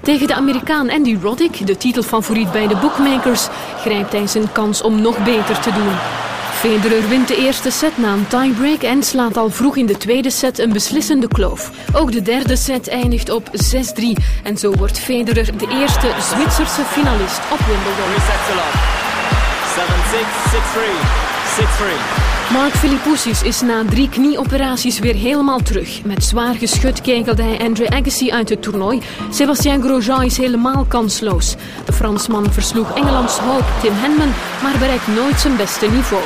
Tegen 0.03 0.27
de 0.27 0.35
Amerikaan 0.35 0.91
Andy 0.91 1.17
Roddick, 1.23 1.67
de 1.67 1.77
titelfavoriet 1.77 2.53
bij 2.53 2.67
de 2.67 2.77
bookmakers, 2.77 3.49
grijpt 3.77 4.13
hij 4.13 4.27
zijn 4.27 4.53
kans 4.53 4.83
om 4.83 5.01
nog 5.03 5.25
beter 5.25 5.61
te 5.61 5.73
doen. 5.73 6.28
Federer 6.59 7.09
wint 7.09 7.29
de 7.29 7.37
eerste 7.37 7.71
set 7.71 7.99
na 7.99 8.13
een 8.13 8.27
tiebreak 8.27 8.83
en 8.83 9.03
slaat 9.03 9.37
al 9.37 9.51
vroeg 9.51 9.77
in 9.77 9.87
de 9.87 9.97
tweede 9.97 10.31
set 10.31 10.59
een 10.59 10.73
beslissende 10.73 11.29
kloof. 11.29 11.71
Ook 11.93 12.13
de 12.13 12.23
derde 12.23 12.57
set 12.57 12.89
eindigt 12.89 13.31
op 13.31 13.51
6-3 13.51 13.53
en 14.43 14.57
zo 14.57 14.73
wordt 14.73 14.99
Federer 14.99 15.59
de 15.59 15.69
eerste 15.71 16.15
Zwitserse 16.21 16.85
finalist 16.85 17.41
op 17.53 17.59
Wimbledon. 17.59 18.11
7-6, 18.11 18.23
6-3, 21.55 22.35
6-3. 22.35 22.38
Mark 22.53 22.73
Philippoussis 22.77 23.43
is 23.43 23.61
na 23.61 23.85
drie 23.85 24.09
knieoperaties 24.09 24.99
weer 24.99 25.15
helemaal 25.15 25.61
terug. 25.63 26.05
Met 26.05 26.25
zwaar 26.25 26.55
geschut 26.55 27.01
kegelde 27.01 27.43
hij 27.43 27.59
Andre 27.59 27.91
Agassi 27.91 28.31
uit 28.31 28.49
het 28.49 28.63
toernooi. 28.63 29.01
Sébastien 29.31 29.83
Grosjean 29.83 30.23
is 30.23 30.37
helemaal 30.37 30.85
kansloos. 30.85 31.55
De 31.85 31.93
Fransman 31.93 32.53
versloeg 32.53 32.95
Engelands 32.95 33.39
hoop 33.39 33.65
Tim 33.81 33.93
Henman, 33.95 34.33
maar 34.63 34.79
bereikt 34.79 35.07
nooit 35.07 35.41
zijn 35.41 35.57
beste 35.57 35.87
niveau. 35.91 36.23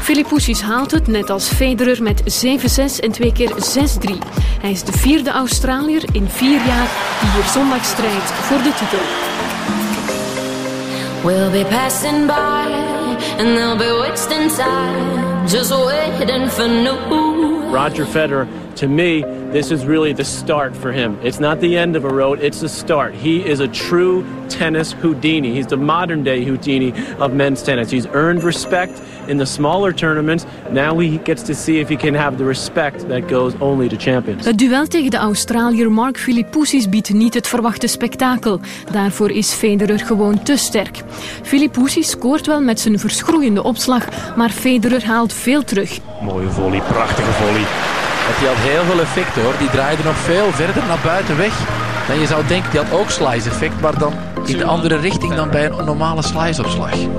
Philippoussis 0.00 0.60
haalt 0.60 0.90
het, 0.90 1.06
net 1.06 1.30
als 1.30 1.48
Federer, 1.48 2.02
met 2.02 2.22
7-6 2.44 3.00
en 3.00 3.12
twee 3.12 3.32
keer 3.32 3.50
6-3. 3.50 3.54
Hij 4.60 4.70
is 4.70 4.82
de 4.82 4.92
vierde 4.92 5.30
Australiër 5.30 6.04
in 6.12 6.28
vier 6.28 6.66
jaar 6.66 6.88
die 7.20 7.30
hier 7.30 7.50
zondag 7.52 7.84
strijdt 7.84 8.30
voor 8.30 8.62
de 8.62 8.72
titel. 8.78 9.04
We'll 11.24 11.50
be 11.50 11.66
passing 11.70 12.26
by, 12.26 12.87
and 13.38 13.56
they'll 13.56 13.78
be 13.78 14.00
wasting 14.00 14.48
time, 14.50 15.46
just 15.46 15.72
waiting 15.72 16.48
for 16.48 16.66
new. 16.66 17.70
Roger 17.70 18.04
Federer 18.04 18.46
to 18.78 18.86
me, 18.86 19.22
this 19.50 19.72
is 19.72 19.84
really 19.84 20.12
the 20.12 20.24
start 20.24 20.76
for 20.76 20.92
him. 20.92 21.18
It's 21.22 21.40
not 21.40 21.60
the 21.60 21.76
end 21.76 21.96
of 21.96 22.04
a 22.04 22.08
road, 22.08 22.40
it's 22.40 22.60
the 22.60 22.68
start. 22.68 23.12
He 23.12 23.44
is 23.44 23.58
a 23.58 23.66
true 23.66 24.24
tennis 24.48 24.92
Houdini. 24.92 25.52
He's 25.52 25.66
the 25.66 25.76
modern 25.76 26.22
day 26.22 26.44
Houdini 26.44 26.92
of 27.16 27.32
men's 27.32 27.60
tennis. 27.62 27.90
He's 27.90 28.06
earned 28.06 28.44
respect 28.44 29.02
in 29.28 29.38
the 29.38 29.44
smaller 29.44 29.94
tournaments. 29.94 30.44
Now 30.70 31.00
he 31.00 31.20
gets 31.24 31.42
to 31.42 31.54
see 31.54 31.78
if 31.78 31.88
he 31.88 31.96
can 31.96 32.14
have 32.14 32.36
the 32.36 32.44
respect 32.44 33.08
that 33.08 33.30
goes 33.30 33.52
only 33.58 33.88
to 33.88 33.96
champions. 33.96 34.44
Het 34.44 34.58
duel 34.58 34.86
tegen 34.86 35.10
de 35.10 35.16
Australiër 35.16 35.92
Mark 35.92 36.18
Philippoussis 36.18 36.88
biedt 36.88 37.12
niet 37.12 37.34
het 37.34 37.48
verwachte 37.48 37.86
spektakel. 37.86 38.60
Daarvoor 38.92 39.30
is 39.30 39.52
Federer 39.52 39.98
gewoon 39.98 40.42
te 40.42 40.56
sterk. 40.56 41.02
Philippoussis 41.42 42.10
scoort 42.10 42.46
wel 42.46 42.60
met 42.60 42.80
zijn 42.80 42.98
verschroeiende 42.98 43.62
opslag, 43.62 44.04
maar 44.36 44.50
Federer 44.50 45.06
haalt 45.06 45.32
veel 45.32 45.64
terug. 45.64 45.98
Mooie 46.22 46.48
volley, 46.48 46.80
prachtige 46.80 47.32
volley. 47.32 47.64
Die 48.38 48.48
had 48.48 48.56
heel 48.56 48.84
veel 48.84 49.00
effect 49.00 49.34
hoor. 49.34 49.54
Die 49.58 49.70
draaide 49.70 50.02
nog 50.02 50.16
veel 50.16 50.52
verder 50.52 50.82
naar 50.86 51.00
buiten 51.04 51.36
weg. 51.36 51.87
Dan 52.08 52.18
je 52.18 52.26
zou 52.26 52.46
denken, 52.46 52.70
die 52.70 52.80
had 52.80 52.92
ook 52.92 53.10
slice 53.10 53.48
effect, 53.48 53.80
maar 53.80 53.98
dan 53.98 54.12
in 54.44 54.56
de 54.56 54.64
andere 54.64 54.96
richting 54.96 55.34
dan 55.34 55.50
bij 55.50 55.70
een 55.70 55.84
normale 55.84 56.22
for 56.22 56.52
you. 56.96 57.10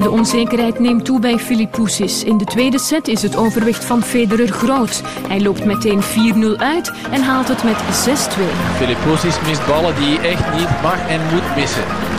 De 0.00 0.10
onzekerheid 0.10 0.78
neemt 0.78 1.04
toe 1.04 1.20
bij 1.20 1.38
Philippoussis. 1.38 2.24
In 2.24 2.38
de 2.38 2.44
tweede 2.44 2.78
set 2.78 3.08
is 3.08 3.22
het 3.22 3.36
overwicht 3.36 3.84
van 3.84 4.02
Federer 4.02 4.48
groot. 4.48 5.02
Hij 5.28 5.40
loopt 5.40 5.64
meteen 5.64 6.02
4-0 6.02 6.06
uit 6.56 6.92
en 7.10 7.22
haalt 7.22 7.48
het 7.48 7.62
met 7.64 7.76
6-2. 7.76 7.78
Philippoussis 8.76 9.40
mist 9.46 9.66
ballen 9.66 9.94
die 9.94 10.18
hij 10.18 10.30
echt 10.30 10.54
niet 10.54 10.82
mag 10.82 11.08
en 11.08 11.20
moet 11.32 11.56
missen. 11.56 12.11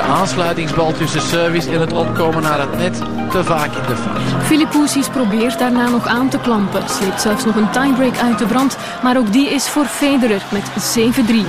De 0.00 0.06
aansluitingsbal 0.06 0.92
tussen 0.92 1.20
service 1.20 1.70
en 1.70 1.80
het 1.80 1.92
opkomen 1.92 2.42
naar 2.42 2.60
het 2.60 2.76
net 2.76 3.02
te 3.30 3.44
vaak 3.44 3.72
in 3.74 3.82
de 3.86 3.96
fout. 3.96 4.44
Philippoussis 4.44 5.08
probeert 5.08 5.58
daarna 5.58 5.88
nog 5.88 6.06
aan 6.06 6.28
te 6.28 6.38
klampen. 6.38 6.82
Sleept 6.88 7.20
zelfs 7.20 7.44
nog 7.44 7.56
een 7.56 7.70
tiebreak 7.70 8.18
uit 8.18 8.38
de 8.38 8.46
brand. 8.46 8.76
Maar 9.02 9.16
ook 9.16 9.32
die 9.32 9.48
is 9.48 9.68
voor 9.68 9.84
Federer 9.84 10.42
met 10.52 10.64
7-3. 10.98 11.00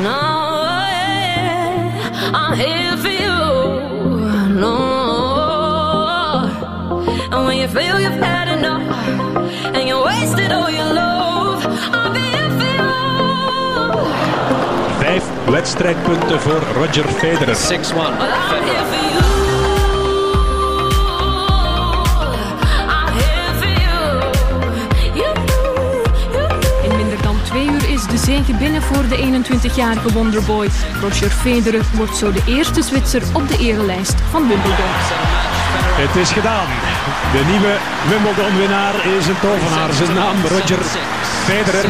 No, 0.01 0.09
yeah, 2.55 2.91
Vijf 15.11 15.23
wedstrijdpunten 15.45 16.41
voor 16.41 16.61
Roger 16.75 17.07
Federer. 17.07 17.55
6-1. 17.55 17.57
I'm 17.57 18.17
here 18.19 18.85
for 18.85 19.01
you. 19.11 19.23
I'm 22.87 23.07
here 23.17 23.53
for 23.59 23.71
you. 25.13 26.89
In 26.89 26.95
minder 26.95 27.21
dan 27.21 27.35
twee 27.43 27.65
uur 27.65 27.89
is 27.89 28.07
de 28.07 28.17
zege 28.17 28.53
binnen 28.53 28.81
voor 28.81 29.07
de 29.07 29.17
21-jarige 29.17 30.13
Wonderboy. 30.13 30.69
Roger 31.01 31.29
Federer 31.29 31.85
wordt 31.95 32.15
zo 32.15 32.31
de 32.31 32.43
eerste 32.45 32.81
Zwitser 32.81 33.21
op 33.33 33.47
de 33.47 33.57
erelijst 33.57 34.15
van 34.29 34.47
Wimbledon. 34.47 35.50
Het 36.03 36.15
is 36.23 36.31
gedaan. 36.31 36.69
De 37.35 37.43
nieuwe 37.51 37.73
Wimbledon-winnaar 38.11 38.95
is 39.17 39.25
een 39.27 39.39
tovenaar. 39.47 39.91
Zijn 39.93 40.13
naam 40.13 40.37
Roger 40.53 40.83
Federer. 41.47 41.87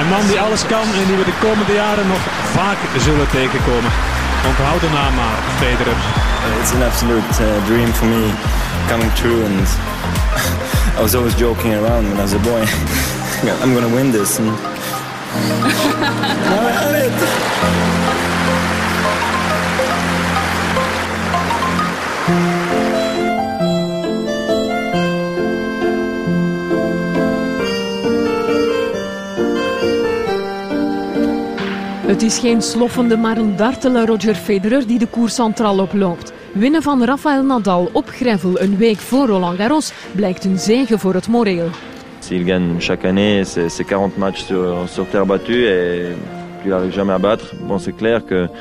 Een 0.00 0.08
man 0.14 0.26
die 0.26 0.40
alles 0.40 0.62
kan 0.66 0.86
en 1.00 1.06
die 1.08 1.16
we 1.20 1.24
de 1.24 1.38
komende 1.46 1.74
jaren 1.82 2.06
nog 2.14 2.22
vaak 2.58 2.78
zullen 3.06 3.28
tegenkomen. 3.38 3.92
Onthoud 4.50 4.80
de 4.80 4.90
naam 4.98 5.14
maar, 5.20 5.38
Federer. 5.62 5.98
It's 6.60 6.72
an 6.74 6.82
absolute 6.82 7.32
uh, 7.40 7.46
dream 7.68 7.92
for 7.98 8.06
me 8.06 8.22
coming 8.88 9.12
true, 9.20 9.44
and 9.48 9.66
I 10.98 11.00
was 11.06 11.14
always 11.14 11.34
joking 11.44 11.72
around 11.74 12.02
when 12.08 12.18
I 12.18 12.22
was 12.28 12.34
a 12.34 12.42
boy. 12.50 12.64
I'm 13.62 13.72
gonna 13.74 13.94
win 13.96 14.10
this. 14.10 14.38
And... 14.38 14.48
Now 16.50 16.66
I 22.28 22.61
Het 32.22 32.30
is 32.30 32.38
geen 32.38 32.62
sloffende, 32.62 33.16
maar 33.16 33.36
een 33.36 33.56
dartele 33.56 34.06
Roger 34.06 34.34
Federer 34.34 34.86
die 34.86 34.98
de 34.98 35.06
koers 35.06 35.34
centraal 35.34 35.78
oploopt. 35.78 36.32
Winnen 36.52 36.82
van 36.82 37.04
Rafael 37.04 37.44
Nadal 37.44 37.90
op 37.92 38.08
gravel 38.08 38.60
een 38.60 38.76
week 38.76 38.98
voor 38.98 39.26
Roland 39.26 39.58
Garros 39.58 39.92
blijkt 40.12 40.44
een 40.44 40.58
zege 40.58 40.98
voor 40.98 41.14
het 41.14 41.28
moreel. 41.28 41.68
S'il 42.18 42.44
gagne 42.44 42.80
chaque 42.80 43.08
année 43.08 43.44
ses, 43.44 43.74
ses 43.74 43.86
40 43.86 44.16
matchs 44.16 44.46
sur, 44.46 45.06
terre 45.10 45.26
battue 45.26 45.66
et 45.66 46.14
qu'il 46.60 46.70
n'arrive 46.70 46.92
jamais 46.92 47.12
à 47.12 47.18
battre, 47.18 47.54
bon, 47.66 47.78
c'est 47.78 47.96
clair 47.96 48.24
que 48.24 48.46
tu 48.46 48.52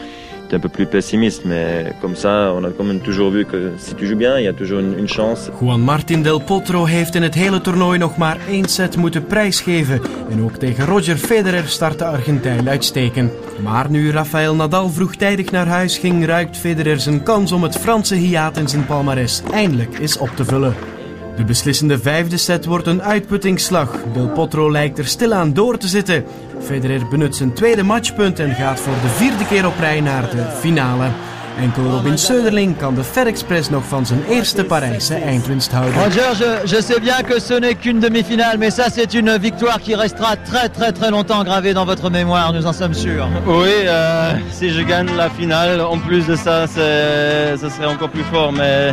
un 0.53 0.59
peu 0.59 0.69
plus 0.69 0.85
pessimiste, 0.85 1.45
mais 1.45 1.93
comme 2.01 2.15
ça, 2.15 2.53
on 2.53 2.63
a 2.63 2.69
quand 2.69 2.87
même 2.87 2.99
toujours 2.99 3.31
vu 3.31 3.45
que 3.45 3.71
si 3.77 3.95
tu 3.95 4.15
bien, 4.15 4.37
il 4.37 4.43
y 4.43 4.47
a 4.47 4.53
toujours 4.53 4.79
une, 4.79 5.07
chance. 5.07 5.51
Juan 5.59 5.81
Martin 5.81 6.21
Del 6.21 6.39
Potro 6.39 6.85
heeft 6.85 7.15
in 7.15 7.21
het 7.21 7.33
hele 7.33 7.61
toernooi 7.61 7.97
nog 7.97 8.17
maar 8.17 8.37
één 8.49 8.65
set 8.65 8.97
moeten 8.97 9.25
prijsgeven. 9.25 10.01
En 10.29 10.43
ook 10.43 10.55
tegen 10.55 10.85
Roger 10.85 11.17
Federer 11.17 11.67
start 11.67 11.99
de 11.99 12.05
Argentijn 12.05 12.69
uitstekend. 12.69 13.31
Maar 13.63 13.89
nu 13.89 14.11
Rafael 14.11 14.55
Nadal 14.55 14.89
vroegtijdig 14.89 15.51
naar 15.51 15.67
huis 15.67 15.97
ging, 15.97 16.25
ruikt 16.25 16.57
Federer 16.57 16.99
zijn 16.99 17.23
kans 17.23 17.51
om 17.51 17.63
het 17.63 17.77
Franse 17.77 18.15
hiaat 18.15 18.57
in 18.57 18.67
zijn 18.67 18.85
palmares 18.85 19.41
eindelijk 19.51 19.99
eens 19.99 20.17
op 20.17 20.29
te 20.35 20.45
vullen. 20.45 20.90
De 21.41 21.47
beslissende 21.47 21.99
vijfde 21.99 22.37
set 22.37 22.65
wordt 22.65 22.87
een 22.87 23.01
uitputtingsslag. 23.01 23.89
Del 24.13 24.27
Potro 24.27 24.71
lijkt 24.71 24.97
er 24.99 25.05
stilaan 25.05 25.53
door 25.53 25.77
te 25.77 25.87
zitten. 25.87 26.23
Federer 26.63 27.07
benut 27.07 27.35
zijn 27.35 27.53
tweede 27.53 27.83
matchpunt 27.83 28.39
en 28.39 28.53
gaat 28.55 28.79
voor 28.79 28.93
de 29.01 29.07
vierde 29.07 29.45
keer 29.45 29.65
op 29.67 29.73
rij 29.79 30.01
naar 30.01 30.21
de 30.29 30.43
finale. 30.59 31.05
Enkel 31.59 31.83
Robin 31.83 32.17
Söderling 32.17 32.77
kan 32.77 32.95
de 32.95 33.03
FedExpress 33.03 33.69
nog 33.69 33.83
van 33.87 34.05
zijn 34.05 34.19
eerste 34.29 34.63
Parijse 34.63 35.13
eindwinst 35.15 35.71
houden. 35.71 35.93
Roger, 36.03 36.37
je, 36.37 36.61
je 36.65 36.81
sais 36.81 36.99
bien 36.99 37.23
que 37.27 37.39
ce 37.39 37.53
n'est 37.59 37.77
qu'une 37.81 37.99
demi-finale, 37.99 38.57
mais 38.57 38.75
ça 38.75 38.89
c'est 38.95 39.13
une 39.13 39.37
victoire 39.39 39.79
qui 39.81 39.95
restera 39.95 40.35
très 40.35 40.69
très 40.69 40.91
très 40.91 41.09
longtemps 41.09 41.43
gravée 41.43 41.73
dans 41.73 41.85
votre 41.85 42.09
mémoire, 42.09 42.53
nous 42.53 42.65
en 42.65 42.73
sommes 42.73 42.93
sûrs. 42.95 43.27
Oui, 43.45 43.67
euh, 43.85 44.31
si 44.59 44.69
je 44.69 44.81
gagne 44.83 45.09
la 45.17 45.29
finale, 45.29 45.81
en 45.81 45.99
plus 46.07 46.25
de 46.27 46.35
ça, 46.35 46.67
c'est- 46.67 47.57
ce 47.61 47.69
serait 47.69 47.87
encore 47.93 48.09
plus 48.09 48.25
fort. 48.31 48.51
Mais 48.51 48.91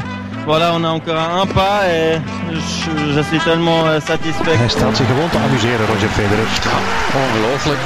voilà, 0.48 0.72
on 0.72 0.82
a 0.82 0.88
encore 0.88 1.18
un 1.42 1.46
pas 1.46 1.86
et 1.86 2.18
je, 2.50 3.12
je 3.14 3.22
suis 3.22 3.38
tellement 3.40 3.86
euh, 3.86 4.00
satisfait. 4.00 4.56
Hij 4.56 4.68
staat 4.68 4.96
zich 4.96 5.06
gewoon 5.06 5.30
te 5.30 5.38
amuseren, 5.38 5.86
Roger 5.86 6.08
Federer. 6.08 6.48
Ongelooflijk. 7.24 7.78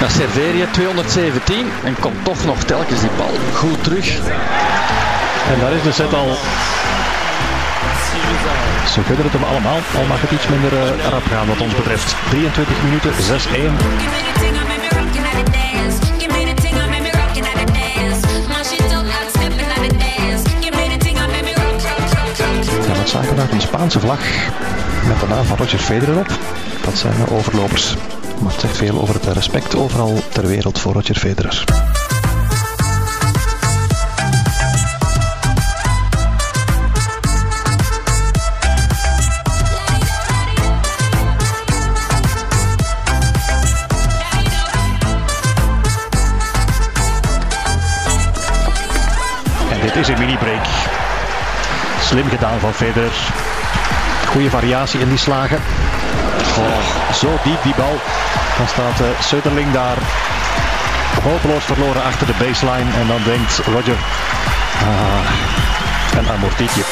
Dan 0.00 0.10
serveer 0.10 0.54
je 0.56 0.70
217 0.70 1.70
en 1.84 1.96
komt 2.00 2.24
toch 2.24 2.44
nog 2.44 2.62
telkens 2.62 3.00
die 3.00 3.10
bal 3.16 3.34
goed 3.54 3.84
terug. 3.84 4.06
En 5.52 5.60
daar 5.60 5.72
is 5.72 5.82
de 5.82 5.92
set 5.92 6.14
al. 6.14 6.28
Ze 8.92 9.00
kunnen 9.06 9.24
het 9.24 9.32
hem 9.32 9.44
allemaal, 9.44 9.80
al 9.96 10.04
mag 10.08 10.20
het 10.20 10.30
iets 10.30 10.48
minder 10.48 10.72
eh, 10.72 11.10
rap 11.10 11.26
gaan 11.32 11.46
wat 11.46 11.60
ons 11.60 11.74
betreft. 11.74 12.14
23 12.30 12.82
minuten, 12.82 13.12
6-1. 15.52 15.61
Zagen 23.12 23.36
daar 23.36 23.52
een 23.52 23.60
Spaanse 23.60 24.00
vlag 24.00 24.20
met 25.08 25.20
de 25.20 25.26
naam 25.28 25.44
van 25.44 25.56
Roger 25.56 25.78
Federer 25.78 26.18
op. 26.18 26.38
Dat 26.84 26.98
zijn 26.98 27.14
de 27.24 27.30
overlopers. 27.30 27.96
Maar 28.40 28.52
het 28.52 28.60
zegt 28.60 28.76
veel 28.76 29.00
over 29.00 29.14
het 29.14 29.26
respect 29.26 29.76
overal 29.76 30.22
ter 30.28 30.46
wereld 30.46 30.78
voor 30.78 30.92
Roger 30.92 31.14
Federer. 31.14 31.64
En 49.70 49.80
dit 49.80 49.96
is 49.96 50.08
een 50.08 50.18
mini-break. 50.18 50.66
Slim 52.12 52.28
gedaan 52.28 52.60
van 52.60 52.74
Federer. 52.74 53.12
Goede 54.26 54.50
variatie 54.50 55.00
in 55.00 55.08
die 55.08 55.18
slagen. 55.18 55.58
Oh, 56.58 57.14
zo 57.14 57.38
diep 57.44 57.62
die 57.62 57.74
bal. 57.74 58.00
Dan 58.56 58.68
staat 58.68 59.00
uh, 59.00 59.06
Söderling 59.20 59.72
daar 59.72 59.96
hopeloos 61.22 61.64
verloren 61.64 62.02
achter 62.02 62.26
de 62.26 62.34
baseline. 62.38 62.90
En 63.00 63.06
dan 63.06 63.20
denkt 63.24 63.60
Roger, 63.64 63.96
ah, 64.80 66.18
een 66.18 66.28
amortietje. 66.28 66.82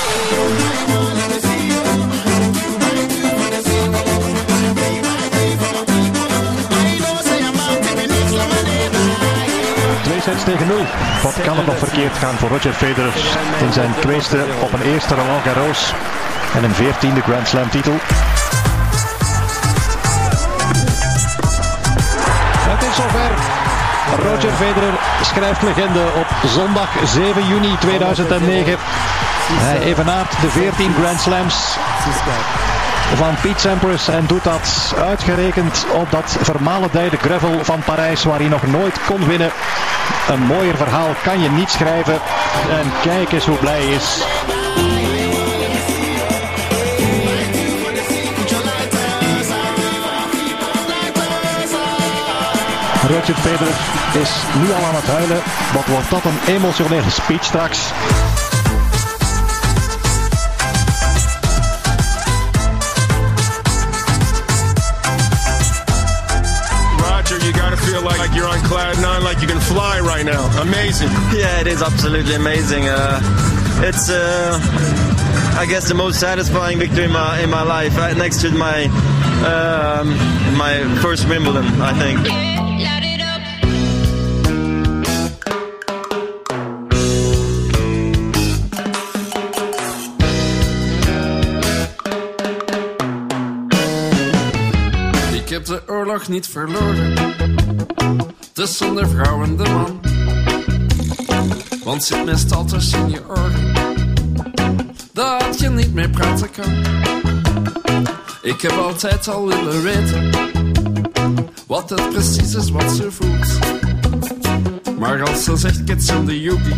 Tegen 10.38 10.66
0. 10.66 10.76
Wat 11.22 11.40
kan 11.44 11.58
er 11.58 11.64
nog 11.64 11.78
verkeerd 11.78 12.18
gaan 12.18 12.34
voor 12.34 12.48
Roger 12.48 12.72
Federer 12.72 13.12
in 13.60 13.72
zijn 13.72 13.94
tweede 14.00 14.44
op 14.60 14.72
een 14.72 14.82
eerste 14.82 15.14
Roland 15.14 15.42
Garros 15.42 15.92
en 16.54 16.64
een 16.64 16.74
veertiende 16.74 17.20
Grand 17.20 17.48
Slam 17.48 17.70
titel. 17.70 17.96
Het 22.68 22.82
is 22.88 22.96
zover. 22.96 23.30
Roger 24.30 24.52
Federer 24.52 24.94
schrijft 25.22 25.62
legende 25.62 26.04
op 26.16 26.48
zondag 26.48 26.88
7 27.04 27.46
juni 27.46 27.76
2009. 27.78 28.76
Hij 29.52 29.80
evenaart 29.80 30.40
de 30.40 30.50
14 30.50 30.94
Grand 31.00 31.20
Slams 31.20 31.76
van 33.14 33.34
Pete 33.42 33.60
Sampras 33.60 34.08
en 34.08 34.26
doet 34.26 34.44
dat 34.44 34.94
uitgerekend 35.08 35.86
op 35.92 36.10
dat 36.10 36.36
vermalendijde 36.40 37.16
gravel 37.16 37.64
van 37.64 37.82
Parijs 37.84 38.24
waar 38.24 38.38
hij 38.38 38.48
nog 38.48 38.66
nooit 38.66 38.98
kon 39.06 39.26
winnen. 39.26 39.50
Een 40.30 40.46
mooier 40.46 40.76
verhaal 40.76 41.14
kan 41.22 41.40
je 41.40 41.50
niet 41.50 41.70
schrijven. 41.70 42.20
En 42.70 42.92
kijk 43.02 43.32
eens 43.32 43.46
hoe 43.46 43.56
blij 43.56 43.82
hij 43.82 43.94
is. 43.94 44.22
Roger 53.08 53.34
Federer 53.34 53.74
is 54.22 54.30
nu 54.60 54.72
al 54.72 54.84
aan 54.84 54.94
het 54.94 55.06
huilen. 55.06 55.42
Wat 55.74 55.86
wordt 55.86 56.10
dat 56.10 56.24
een 56.24 56.54
emotionele 56.54 57.10
speech 57.10 57.44
straks. 57.44 57.90
Like 69.40 69.48
you 69.48 69.54
can 69.54 69.62
fly 69.62 70.00
right 70.00 70.24
now. 70.24 70.44
Amazing. 70.60 71.08
Yeah, 71.32 71.60
it 71.60 71.66
is 71.66 71.82
absolutely 71.82 72.34
amazing. 72.34 72.84
Uh, 72.88 73.20
it's, 73.82 74.10
uh, 74.10 74.58
I 75.58 75.66
guess, 75.66 75.88
the 75.88 75.94
most 75.94 76.20
satisfying 76.20 76.78
victory 76.78 77.04
in 77.04 77.12
my 77.12 77.40
in 77.40 77.50
my 77.50 77.62
life, 77.62 77.96
right 77.96 78.16
next 78.16 78.40
to 78.42 78.50
my 78.50 78.84
um, 79.44 80.08
my 80.56 80.84
first 81.00 81.28
Wimbledon, 81.28 81.64
I 81.80 81.92
think. 81.98 82.18
Ik 95.42 95.56
heb 95.56 95.64
de 95.64 95.82
oorlog 95.86 96.28
niet 96.28 96.46
verloren 96.46 97.14
tussen 98.52 98.94
de 98.94 99.08
vrouw 99.08 99.42
en 99.42 99.56
de 99.56 99.68
man. 99.68 100.00
Want 101.84 102.04
zit 102.04 102.24
meestal 102.24 102.64
tussen 102.64 103.10
je 103.10 103.28
oren 103.28 103.72
dat 105.12 105.58
je 105.58 105.68
niet 105.68 105.94
meer 105.94 106.10
praten 106.10 106.50
kan. 106.50 106.72
Ik 108.42 108.60
heb 108.60 108.72
altijd 108.72 109.28
al 109.28 109.46
willen 109.46 109.82
weten 109.82 110.30
wat 111.66 111.90
het 111.90 112.10
precies 112.10 112.54
is 112.54 112.70
wat 112.70 112.90
ze 112.90 113.10
voelt. 113.12 113.58
Maar 114.98 115.22
als 115.22 115.44
ze 115.44 115.56
zegt 115.56 115.84
kids 115.84 116.08
in 116.08 116.24
de 116.24 116.40
yugi, 116.40 116.74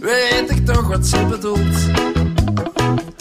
weet 0.00 0.50
ik 0.50 0.66
toch 0.66 0.88
wat 0.88 1.06
ze 1.06 1.26
bedoelt. 1.26 1.76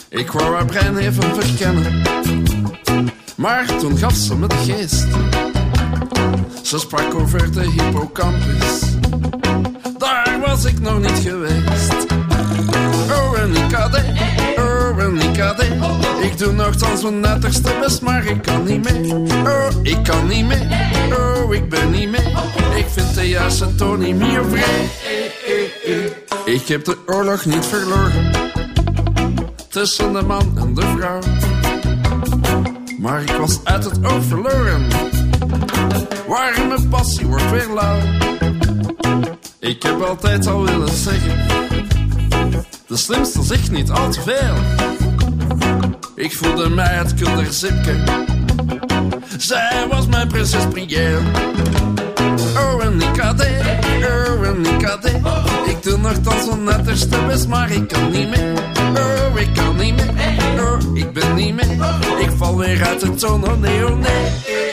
Ik 0.10 0.32
wou 0.32 0.56
haar 0.56 0.65
brein 0.65 0.98
even 0.98 1.44
verkennen, 1.44 2.02
maar 3.36 3.77
toen 3.77 3.98
gaf 3.98 4.15
ze 4.15 4.36
me 4.36 4.48
de 4.48 4.56
geest. 4.56 5.07
Ze 6.65 6.79
sprak 6.79 7.13
over 7.13 7.51
de 7.51 7.61
hippocampus, 7.61 8.79
daar 9.97 10.39
was 10.45 10.65
ik 10.65 10.79
nog 10.79 10.99
niet 10.99 11.19
geweest. 11.23 12.05
Oh, 13.11 13.39
en 13.39 13.55
ik 13.55 13.71
had 13.71 13.95
het, 13.95 14.05
oh, 14.57 15.03
en 15.03 15.17
ik 15.17 15.37
had 15.37 15.61
het. 15.61 16.23
Ik 16.23 16.37
doe 16.37 16.51
nogthans 16.51 17.03
mijn 17.03 17.27
uiterste 17.27 17.77
best, 17.81 18.01
maar 18.01 18.25
ik 18.25 18.41
kan 18.41 18.63
niet 18.63 18.83
meer. 18.83 19.15
Oh, 19.47 19.67
ik 19.81 20.03
kan 20.03 20.27
niet 20.27 20.45
meer, 20.45 20.67
oh, 21.17 21.53
ik 21.53 21.69
ben 21.69 21.91
niet 21.91 22.09
meer. 22.09 22.27
Ik 22.75 22.85
vind 22.89 23.15
de 23.15 23.29
juiste 23.29 23.75
toon 23.75 23.99
niet 23.99 24.15
meer 24.15 24.45
vrij. 24.45 24.89
Ik 26.45 26.67
heb 26.67 26.85
de 26.85 26.97
oorlog 27.05 27.45
niet 27.45 27.65
verloren 27.65 28.31
tussen 29.69 30.13
de 30.13 30.21
man 30.21 30.57
en 30.57 30.73
de 30.73 30.81
vrouw. 30.97 31.19
Maar 32.99 33.21
ik 33.21 33.31
was 33.31 33.59
uit 33.63 33.83
het 33.83 34.05
oog 34.05 34.23
verloren. 34.23 34.87
Waar 36.27 36.68
mijn 36.68 36.89
passie 36.89 37.26
wordt 37.26 37.49
weer 37.49 37.69
lauw. 37.73 37.99
Ik 39.60 39.84
heb 39.84 40.02
altijd 40.02 40.47
al 40.47 40.64
willen 40.64 40.93
zeggen. 40.93 41.47
De 42.88 42.97
slimste 42.97 43.43
zegt 43.43 43.72
niet 43.72 43.89
al 43.89 44.10
te 44.10 44.22
veel. 44.22 44.56
Ik 46.15 46.34
voelde 46.34 46.69
mij 46.69 46.93
het 46.93 47.14
kulderzipke. 47.14 48.03
Zij 49.38 49.85
was 49.89 50.07
mijn 50.07 50.27
prinses 50.27 50.68
Brielle. 50.68 51.22
Oh, 52.57 52.84
en 52.84 53.02
ik 53.02 53.19
had 53.19 53.39
oh, 53.41 54.47
en 54.47 54.65
ik 54.65 54.85
had. 54.85 55.06
Ik 55.65 55.84
doe 55.84 55.97
nogthans 55.97 56.45
mijn 56.45 56.64
netterste 56.64 57.18
best, 57.27 57.47
maar 57.47 57.72
ik 57.72 57.88
kan 57.88 58.11
niet 58.11 58.30
meer. 58.30 58.53
Oh, 58.97 59.39
ik 59.39 59.53
kan 59.53 59.76
niet 59.76 59.95
meer. 59.95 60.64
Oh, 60.64 60.97
ik 60.97 61.14
ben 61.14 61.35
niet 61.35 61.56
meer. 61.56 61.72
Ik 62.19 62.31
val 62.38 62.57
weer 62.57 62.85
uit 62.85 62.99
de 62.99 63.15
toon, 63.15 63.43
oh 63.43 63.60
nee, 63.60 63.85
oh 63.85 63.97
nee. 63.97 64.64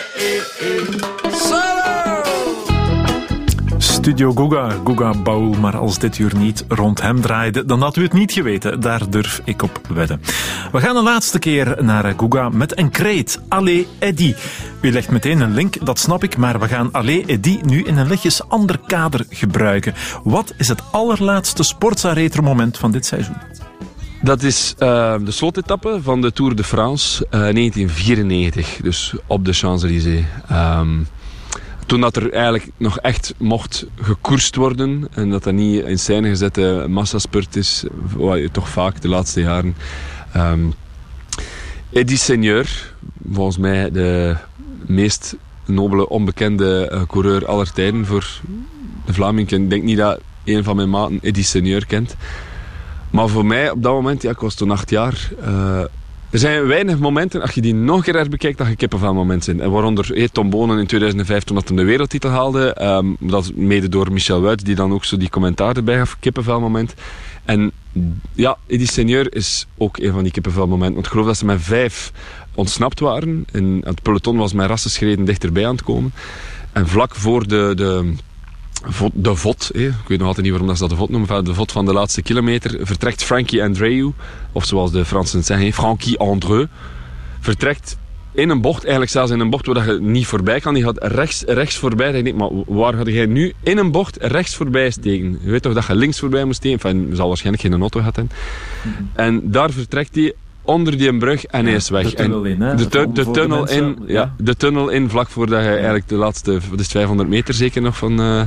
Studio 4.02 4.32
Guga, 4.32 4.68
Guga 4.84 5.14
Baul, 5.22 5.54
maar 5.54 5.76
als 5.76 5.98
dit 5.98 6.18
uur 6.18 6.36
niet 6.36 6.64
rond 6.68 7.02
hem 7.02 7.20
draaide, 7.20 7.64
dan 7.64 7.82
had 7.82 7.96
u 7.96 8.02
het 8.02 8.12
niet 8.12 8.32
geweten. 8.32 8.80
Daar 8.80 9.10
durf 9.10 9.40
ik 9.44 9.62
op 9.62 9.80
wedden. 9.94 10.20
We 10.72 10.80
gaan 10.80 10.96
een 10.96 11.02
laatste 11.02 11.38
keer 11.38 11.84
naar 11.84 12.14
Guga 12.16 12.48
met 12.48 12.78
een 12.78 12.90
kreet. 12.90 13.40
Allee 13.48 13.86
Eddy. 13.98 14.34
U 14.80 14.92
legt 14.92 15.10
meteen 15.10 15.40
een 15.40 15.54
link, 15.54 15.86
dat 15.86 15.98
snap 15.98 16.24
ik, 16.24 16.36
maar 16.36 16.60
we 16.60 16.68
gaan 16.68 16.92
Allee 16.92 17.24
Eddy 17.26 17.60
nu 17.64 17.82
in 17.82 17.96
een 17.96 18.08
lichtjes 18.08 18.48
ander 18.48 18.78
kader 18.86 19.26
gebruiken. 19.28 19.94
Wat 20.24 20.54
is 20.56 20.68
het 20.68 20.82
allerlaatste 20.90 21.62
Sportza 21.62 22.14
moment 22.42 22.78
van 22.78 22.92
dit 22.92 23.06
seizoen? 23.06 23.36
Dat 24.22 24.42
is 24.42 24.74
eh, 24.78 25.14
de 25.24 25.30
slotetappe 25.30 25.98
van 26.02 26.20
de 26.20 26.32
Tour 26.32 26.56
de 26.56 26.64
France 26.64 27.24
eh, 27.24 27.30
1994, 27.30 28.76
dus 28.82 29.14
op 29.26 29.44
de 29.44 29.52
Champs-Élysées. 29.52 30.24
Ehm, 30.48 30.98
toen 31.92 32.00
dat 32.00 32.16
er 32.16 32.32
eigenlijk 32.32 32.70
nog 32.76 32.98
echt 32.98 33.34
mocht 33.38 33.86
gekoerst 34.00 34.56
worden 34.56 35.08
en 35.14 35.30
dat 35.30 35.42
dat 35.42 35.52
niet 35.52 35.84
in 35.84 35.98
scène 35.98 36.28
gezette 36.28 36.86
massaspurt 36.88 37.56
is, 37.56 37.84
wat 38.16 38.38
je 38.38 38.50
toch 38.50 38.68
vaak 38.68 39.00
de 39.00 39.08
laatste 39.08 39.40
jaren. 39.40 39.76
Ehm 40.32 40.60
Eddie 41.92 42.16
Seigneur, 42.16 42.94
volgens 43.32 43.56
mij 43.58 43.90
de 43.90 44.36
meest 44.86 45.36
nobele, 45.64 46.08
onbekende 46.08 46.88
eh, 46.88 47.02
coureur 47.06 47.46
aller 47.46 47.72
tijden 47.72 48.06
voor 48.06 48.40
de 49.04 49.12
Vlamingen. 49.12 49.62
Ik 49.62 49.70
denk 49.70 49.82
niet 49.82 49.96
dat 49.96 50.20
een 50.44 50.64
van 50.64 50.76
mijn 50.76 50.90
maten 50.90 51.18
Eddie 51.22 51.44
Seigneur 51.44 51.86
kent. 51.86 52.16
Maar 53.10 53.28
voor 53.28 53.46
mij 53.46 53.70
op 53.70 53.82
dat 53.82 53.92
moment, 53.92 54.22
ja, 54.22 54.30
ik 54.30 54.40
was 54.40 54.54
toen 54.54 54.70
acht 54.70 54.90
jaar. 54.90 55.30
eh, 55.40 55.84
er 56.32 56.38
zijn 56.38 56.66
weinig 56.66 56.98
momenten, 56.98 57.40
als 57.40 57.50
je 57.50 57.60
die 57.60 57.74
nog 57.74 57.96
een 57.96 58.02
keer 58.38 58.56
dat 58.56 58.68
je 58.68 58.76
kippenvelmomenten 58.76 59.44
zijn. 59.44 59.60
En 59.60 59.70
waaronder 59.70 60.30
Tom 60.32 60.50
Bonen 60.50 60.78
in 60.78 60.86
2005 60.86 61.44
toen 61.44 61.56
dat 61.56 61.68
de 61.68 61.84
wereldtitel 61.84 62.30
haalde. 62.30 62.72
ehm, 62.72 63.06
dat 63.18 63.54
mede 63.54 63.88
door 63.88 64.12
Michel 64.12 64.40
Wuits, 64.40 64.62
die 64.62 64.74
dan 64.74 64.92
ook 64.92 65.04
zo 65.04 65.16
die 65.16 65.28
commentaar 65.28 65.76
erbij 65.76 65.98
gaf. 65.98 66.16
Kippenvelmoment. 66.20 66.94
En 67.44 67.72
ja, 68.32 68.56
Eddie 68.66 68.90
Seigneur 68.90 69.34
is 69.34 69.66
ook 69.78 69.98
een 69.98 70.12
van 70.12 70.22
die 70.22 70.32
kippenvelmomenten. 70.32 70.94
Want 70.94 71.06
ik 71.06 71.12
geloof 71.12 71.26
dat 71.26 71.36
ze 71.36 71.44
met 71.44 71.62
vijf 71.62 72.12
ontsnapt 72.54 73.00
waren. 73.00 73.44
En 73.52 73.80
het 73.84 74.02
peloton 74.02 74.36
was 74.36 74.52
met 74.52 74.66
rassenschreden 74.66 75.24
dichterbij 75.24 75.66
aan 75.66 75.74
het 75.74 75.84
komen. 75.84 76.12
En 76.72 76.88
vlak 76.88 77.14
voor 77.14 77.48
de... 77.48 77.72
de 77.76 78.14
de 79.12 79.34
VOT, 79.34 79.70
ik 79.72 79.92
weet 80.06 80.18
nog 80.18 80.26
altijd 80.26 80.42
niet 80.42 80.50
waarom 80.50 80.66
dat 80.68 80.76
ze 80.76 80.82
dat 80.82 80.90
de 80.90 80.96
VOT 80.96 81.10
noemen, 81.10 81.44
de 81.44 81.54
VOT 81.54 81.72
van 81.72 81.84
de 81.84 81.92
laatste 81.92 82.22
kilometer, 82.22 82.86
vertrekt 82.86 83.24
Frankie 83.24 83.62
Andreu, 83.62 84.10
of 84.52 84.64
zoals 84.64 84.92
de 84.92 85.04
Fransen 85.04 85.38
het 85.38 85.46
zeggen, 85.46 85.72
Frankie 85.72 86.18
Andreu, 86.18 86.66
vertrekt 87.40 87.96
in 88.34 88.48
een 88.50 88.60
bocht, 88.60 88.82
eigenlijk 88.82 89.12
zelfs 89.12 89.30
in 89.30 89.40
een 89.40 89.50
bocht 89.50 89.66
waar 89.66 89.92
je 89.92 90.00
niet 90.00 90.26
voorbij 90.26 90.60
kan. 90.60 90.74
Die 90.74 90.82
gaat 90.82 90.98
rechts, 91.00 91.42
rechts 91.46 91.76
voorbij. 91.76 92.12
Ik 92.12 92.24
denk, 92.24 92.36
maar 92.36 92.50
waar 92.66 92.94
ga 92.94 93.02
jij 93.02 93.26
nu 93.26 93.52
in 93.62 93.78
een 93.78 93.90
bocht 93.90 94.16
rechts 94.20 94.56
voorbij 94.56 94.90
steken? 94.90 95.38
Je 95.42 95.50
weet 95.50 95.62
toch 95.62 95.74
dat 95.74 95.86
je 95.86 95.94
links 95.94 96.18
voorbij 96.18 96.44
moest 96.44 96.56
steken? 96.56 96.90
Enfin, 96.90 97.16
zal 97.16 97.28
waarschijnlijk 97.28 97.64
geen 97.64 97.80
auto 97.80 97.98
gehad 97.98 98.16
hebben. 98.16 98.36
En 99.12 99.50
daar 99.50 99.70
vertrekt 99.70 100.14
hij 100.14 100.32
onder 100.62 100.98
die 100.98 101.16
brug 101.16 101.44
en 101.44 101.64
hij 101.66 101.74
is 101.74 101.88
weg. 101.90 102.04
de 102.10 102.14
tunnel 102.14 102.44
in, 102.44 102.60
hè? 102.60 102.74
De, 102.74 102.88
tu- 102.88 103.12
de 103.12 103.30
tunnel 103.30 103.68
in, 103.68 103.98
ja. 104.06 104.12
ja. 104.20 104.34
de 104.38 104.56
tunnel 104.56 104.88
in, 104.88 105.08
vlak 105.10 105.28
voordat 105.28 105.62
je 105.62 105.68
eigenlijk 105.70 106.08
de 106.08 106.14
laatste, 106.14 106.52
wat 106.52 106.78
is 106.80 106.84
het, 106.86 106.90
500 106.90 107.28
meter 107.28 107.54
zeker 107.54 107.82
nog 107.82 107.96
van... 107.96 108.20
eh, 108.20 108.42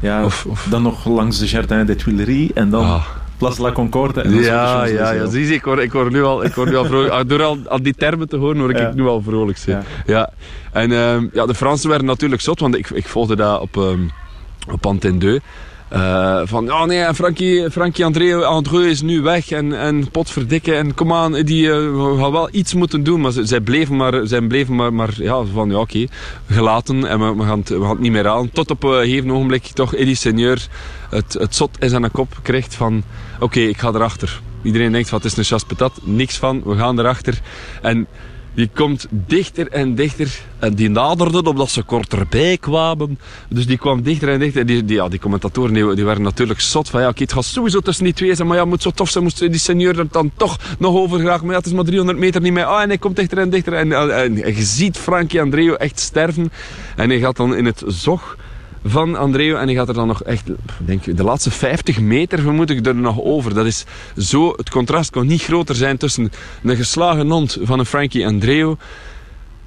Ja, 0.00 0.26
dan 0.70 0.82
nog 0.82 1.06
langs 1.06 1.38
de 1.38 1.46
Jardin 1.46 1.86
des 1.86 1.96
Tuileries 2.02 2.52
en 2.52 2.70
dan 2.70 3.00
Place 3.38 3.62
la 3.62 3.72
Concorde. 3.72 4.20
En 4.20 4.32
Ah. 4.34 4.42
Ja, 4.44 4.84
ja, 4.84 5.10
ja. 5.12 5.26
Zie 5.30 5.46
je, 5.46 5.54
ik 5.54 5.64
word, 5.64 5.78
ik 5.80 5.92
word 5.92 6.10
nu 6.12 6.22
al, 6.22 6.44
ik 6.44 6.54
word 6.54 6.68
nu 6.70 6.76
al 6.76 6.84
vrolijk. 6.84 7.12
Ah, 7.18 7.28
Door 7.28 7.42
al, 7.42 7.58
al 7.68 7.82
die 7.82 7.94
termen 7.94 8.28
te 8.28 8.36
horen, 8.36 8.58
word 8.58 8.70
ik 8.70 8.78
Ja. 8.78 8.92
nu 8.94 9.06
al 9.06 9.22
vrolijk. 9.22 9.58
Zijn. 9.58 9.84
Ja. 10.06 10.30
En 10.72 10.92
ehm, 10.92 11.26
ja, 11.32 11.46
de 11.46 11.54
Fransen 11.54 11.88
werden 11.88 12.06
natuurlijk 12.06 12.40
zot, 12.42 12.60
want 12.60 12.76
ik, 12.76 12.90
ik 12.90 13.06
volgde 13.06 13.36
dat 13.36 13.60
op, 13.60 13.76
ehm, 13.76 14.00
op 14.72 14.86
Antenne 14.86 15.40
2. 15.90 16.00
Eh, 16.00 16.40
van, 16.44 16.72
oh 16.72 16.84
nee, 16.84 17.14
Frankie, 17.14 17.70
Frankie 17.70 18.04
André, 18.04 18.44
Andreu 18.44 18.88
is 18.88 19.02
nu 19.02 19.20
weg 19.20 19.50
en, 19.50 19.78
en 19.78 20.10
potverdikken 20.10 20.76
en 20.76 20.94
kom 20.94 21.12
aan, 21.12 21.32
die 21.32 21.70
eh, 21.70 21.76
we 21.76 22.16
gaan 22.18 22.32
wel 22.32 22.48
iets 22.52 22.74
moeten 22.74 23.02
doen. 23.02 23.20
Maar 23.20 23.32
ze, 23.32 23.44
zij 23.44 23.60
bleven 23.60 23.96
maar, 23.96 24.26
zij 24.26 24.40
bleven 24.40 24.74
maar, 24.74 24.92
maar 24.92 25.14
ja, 25.16 25.44
van 25.44 25.70
ja 25.70 25.78
oké, 25.78 26.06
gelaten 26.50 27.04
en 27.06 27.36
we, 27.36 27.44
gaan 27.44 27.58
het, 27.58 27.68
we 27.68 27.80
gaan 27.80 27.90
het 27.90 27.98
niet 27.98 28.12
meer 28.12 28.28
aan. 28.28 28.50
Tot 28.50 28.70
op 28.70 28.82
een 28.82 29.02
gegeven 29.02 29.30
ogenblik 29.30 29.64
toch 29.64 29.94
Eddie 29.94 30.14
Seigneur 30.14 30.66
het, 31.10 31.32
het 31.32 31.54
zot 31.54 31.76
in 31.78 31.88
zijn 31.88 32.10
kop 32.10 32.38
krijgt 32.42 32.74
van 32.74 33.02
oké, 33.40 33.60
ik 33.60 33.78
ga 33.78 33.88
erachter. 33.88 34.40
Iedereen 34.62 34.92
denkt 34.92 35.10
wat 35.10 35.24
is 35.24 35.36
een 35.36 35.44
chasse 35.44 35.66
patat, 35.66 35.92
niks 36.02 36.36
van, 36.36 36.62
we 36.64 36.76
gaan 36.76 36.98
erachter. 36.98 37.40
En 37.82 38.06
die 38.54 38.70
komt 38.74 39.06
dichter 39.10 39.68
en 39.68 39.94
dichter. 39.94 40.40
En 40.58 40.74
die 40.74 40.90
naderde 40.90 41.42
omdat 41.42 41.70
ze 41.70 41.82
korterbij 41.82 42.56
kwamen. 42.56 43.18
Dus 43.48 43.66
die 43.66 43.78
kwam 43.78 44.02
dichter 44.02 44.28
en 44.28 44.38
dichter. 44.38 44.66
Die, 44.66 44.84
die, 44.84 44.96
ja, 44.96 45.08
die 45.08 45.18
commentatoren 45.18 45.94
die, 45.96 46.04
waren 46.04 46.22
natuurlijk 46.22 46.60
zot 46.60 46.88
van 46.88 47.00
ja, 47.00 47.08
oké, 47.08 47.22
het 47.22 47.32
gaat 47.32 47.44
sowieso 47.44 47.80
tussen 47.80 48.04
die 48.04 48.12
twee 48.12 48.34
zijn. 48.34 48.48
Maar 48.48 48.56
ja, 48.56 48.64
moet 48.64 48.82
zo 48.82 48.90
tof 48.90 49.10
zijn. 49.10 49.24
Moest 49.24 49.38
die 49.38 49.58
senior 49.58 49.98
er 49.98 50.06
dan 50.10 50.30
toch 50.36 50.58
nog 50.78 50.94
over 50.94 51.18
graag. 51.18 51.40
Maar 51.42 51.50
ja, 51.50 51.56
het 51.56 51.66
is 51.66 51.72
maar 51.72 51.84
300 51.84 52.18
meter 52.18 52.40
niet 52.40 52.52
meer. 52.52 52.64
Ah, 52.64 52.82
en 52.82 52.88
hij 52.88 52.98
komt 52.98 53.16
dichter 53.16 53.38
en 53.38 53.50
dichter. 53.50 53.72
En, 53.72 53.92
en, 53.92 54.42
en 54.42 54.56
je 54.56 54.62
ziet 54.62 54.98
Frankie 54.98 55.40
Andreu 55.40 55.72
echt 55.72 56.00
sterven. 56.00 56.52
En 56.96 57.08
hij 57.08 57.18
gaat 57.18 57.36
dan 57.36 57.56
in 57.56 57.64
het 57.64 57.82
zog 57.86 58.36
van 58.84 59.16
Andreu. 59.16 59.54
En 59.54 59.66
hij 59.66 59.74
gaat 59.74 59.88
er 59.88 59.94
dan 59.94 60.06
nog 60.06 60.22
echt, 60.22 60.50
denk 60.78 61.16
de 61.16 61.24
laatste 61.24 61.50
50 61.50 62.00
meter 62.00 62.38
vermoed 62.38 62.70
ik 62.70 62.86
er 62.86 62.94
nog 62.94 63.20
over. 63.20 63.54
Dat 63.54 63.66
is 63.66 63.84
zo, 64.16 64.52
het 64.56 64.70
contrast 64.70 65.10
kon 65.10 65.26
niet 65.26 65.42
groter 65.42 65.74
zijn 65.74 65.96
tussen 65.96 66.32
een 66.62 66.76
geslagen 66.76 67.30
hond 67.30 67.58
van 67.62 67.78
een 67.78 67.86
Frankie 67.86 68.26
Andreu 68.26 68.74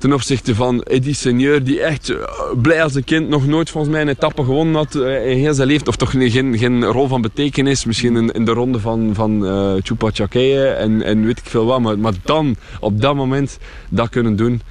ten 0.03 0.13
opzichte 0.13 0.55
van 0.55 0.83
Eddie 0.83 1.13
Seigneur, 1.13 1.63
die 1.63 1.81
echt 1.81 2.09
eh, 2.09 2.17
blij 2.61 2.83
als 2.83 2.95
een 2.95 3.03
kind 3.03 3.29
nog 3.29 3.45
nooit 3.47 3.69
volgens 3.69 3.93
mij 3.93 4.01
een 4.01 4.07
etappe 4.07 4.43
gewonnen 4.43 4.75
had 4.75 4.95
eh, 4.95 5.31
in 5.31 5.37
heel 5.37 5.53
zijn 5.53 5.67
leven. 5.67 5.87
Of 5.87 5.95
toch 5.95 6.11
geen, 6.11 6.57
geen 6.57 6.83
rol 6.83 7.07
van 7.07 7.21
betekenis. 7.21 7.85
Misschien 7.85 8.33
in, 8.33 8.45
de 8.45 8.51
ronde 8.51 8.79
van, 8.79 9.09
van 9.13 9.45
uh, 9.45 9.73
Chupa 9.81 10.09
Chakeye 10.13 10.67
en, 10.67 11.01
en 11.01 11.25
weet 11.25 11.39
ik 11.39 11.45
veel 11.45 11.65
wat. 11.65 11.79
Maar, 11.79 11.99
maar 11.99 12.13
dan, 12.23 12.55
op 12.79 13.01
dat 13.01 13.15
moment, 13.15 13.57
dat 13.89 14.09
kunnen 14.09 14.35
doen 14.35 14.61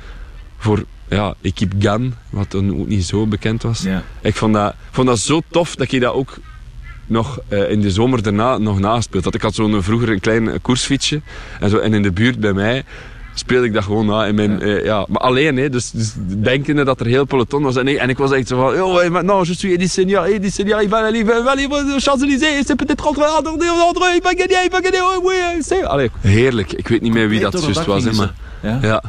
voor 0.59 0.85
ja, 1.13 1.35
Equipe 1.41 1.77
Gan, 1.79 2.15
wat 2.31 2.51
toen 2.51 2.81
ook 2.81 2.89
niet 2.89 3.05
zo 3.05 3.27
bekend 3.27 3.63
was. 3.63 3.85
Ik 4.21 4.35
vond 4.35 4.55
dat, 4.55 4.75
vond 4.91 5.07
dat 5.07 5.19
zo 5.19 5.41
tof 5.51 5.75
dat 5.75 5.91
je 5.91 6.01
dat 6.01 6.15
ook 6.15 6.39
nog 7.07 7.41
uh, 7.49 7.71
in 7.71 7.81
de 7.81 7.91
zomer 7.91 8.23
daarna 8.23 8.59
nog 8.59 8.79
naspeelt. 8.79 9.25
Dat 9.25 9.35
ik 9.35 9.43
had 9.43 9.55
zo'n 9.55 9.83
vroeger 9.83 10.09
een 10.09 10.21
klein 10.21 10.61
koersfietsje 10.61 11.21
en, 11.61 11.71
zo, 11.71 11.79
en 11.79 11.95
in 11.95 12.03
de 12.03 12.13
buurt 12.13 12.41
bij 12.41 12.53
mij 12.53 12.85
speelde 13.35 13.67
ik 13.67 13.73
dat 13.73 13.85
gewoon 13.85 14.07
na. 14.07 14.27
In 14.27 14.35
mijn, 14.35 14.59
ja. 14.59 14.67
Uh, 14.67 14.85
ja. 14.85 15.07
Maar 15.09 15.21
alleen, 15.21 15.57
hè, 15.57 15.71
dus, 15.71 15.91
dus 15.91 16.13
denkende 16.19 16.85
dat 16.85 17.01
er 17.01 17.07
heel 17.07 17.25
peloton 17.25 17.63
was. 17.63 17.77
En 17.77 17.89
ik, 17.89 17.97
en 17.97 18.09
ik 18.09 18.19
was 18.19 18.33
echt 18.33 18.49
zo 18.49 18.57
van, 18.57 18.83
oh, 18.83 19.09
maintenant 19.09 19.47
je 19.47 19.55
suis 19.55 19.73
Eddie 19.73 19.89
Seigneur, 19.89 20.25
Eddie 20.25 20.51
Seigneur, 20.51 20.83
il 20.83 20.89
va 20.89 20.99
aller, 20.99 21.21
il 21.61 21.69
va 21.69 21.99
Champs-Élysées, 21.99 22.63
c'est 22.65 22.77
peut-être 22.77 23.07
entre 23.07 23.23
André, 23.23 23.69
André, 23.69 24.17
il 24.17 24.23
va 24.23 24.35
gagner, 24.35 24.65
il 24.65 24.71
va 24.71 24.81
gagner, 24.81 25.01
oh, 25.01 25.21
oui, 25.23 25.35
c'est... 25.61 25.85
Allee, 25.85 26.11
heerlijk. 26.21 26.73
Ik 26.73 26.89
weet 26.89 27.01
niet 27.01 27.13
meer 27.13 27.29
wie 27.29 27.41
dat 27.41 27.63
juist 27.63 27.85
was, 27.85 28.05
hè, 28.05 28.13
maar... 28.13 28.33
Ja? 28.63 28.79
ja. 28.83 29.03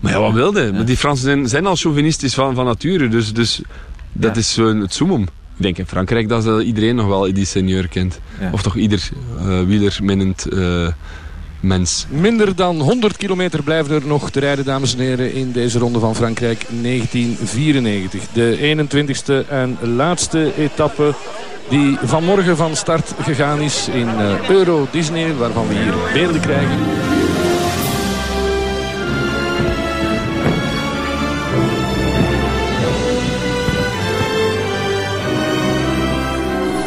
Maar 0.00 0.12
ja, 0.12 0.20
wat 0.20 0.32
wilde? 0.32 0.72
Maar 0.72 0.84
die 0.84 0.96
Fransen 0.96 1.24
zijn, 1.24 1.48
zijn 1.48 1.66
al 1.66 1.76
chauvinistisch 1.76 2.34
van, 2.34 2.54
van 2.54 2.64
nature, 2.64 3.08
dus, 3.08 3.32
dus 3.32 3.60
dat 4.12 4.34
ja. 4.34 4.40
is 4.40 4.58
uh, 4.58 4.80
het 4.80 4.94
zoemum. 4.94 5.22
Ik 5.56 5.66
denk 5.66 5.78
in 5.78 5.86
Frankrijk 5.86 6.28
dat 6.28 6.46
uh, 6.46 6.66
iedereen 6.66 6.94
nog 6.94 7.06
wel 7.06 7.32
die 7.32 7.44
seigneur 7.44 7.88
kent. 7.88 8.20
Ja. 8.40 8.50
Of 8.52 8.62
toch 8.62 8.76
ieder 8.76 9.08
uh, 9.38 9.62
wielerminnend 9.62 10.46
mens. 11.60 12.06
Minder 12.08 12.56
dan 12.56 12.80
100 12.80 13.16
kilometer 13.16 13.62
blijven 13.62 13.94
er 13.94 14.06
nog 14.06 14.30
te 14.30 14.40
rijden, 14.40 14.64
dames 14.64 14.94
en 14.94 15.00
heren, 15.00 15.34
in 15.34 15.52
deze 15.52 15.78
ronde 15.78 15.98
van 15.98 16.14
Frankrijk 16.16 16.66
1994. 16.82 18.22
De 18.32 18.76
21ste 18.76 19.48
en 19.48 19.78
laatste 19.82 20.52
etappe 20.56 21.14
die 21.68 21.98
vanmorgen 22.02 22.56
van 22.56 22.76
start 22.76 23.14
gegaan 23.22 23.60
is 23.60 23.88
in 23.88 24.08
Euro 24.48 24.86
Disney, 24.90 25.34
waarvan 25.34 25.68
we 25.68 25.74
hier 25.74 25.94
beelden 26.12 26.40
krijgen. 26.40 26.78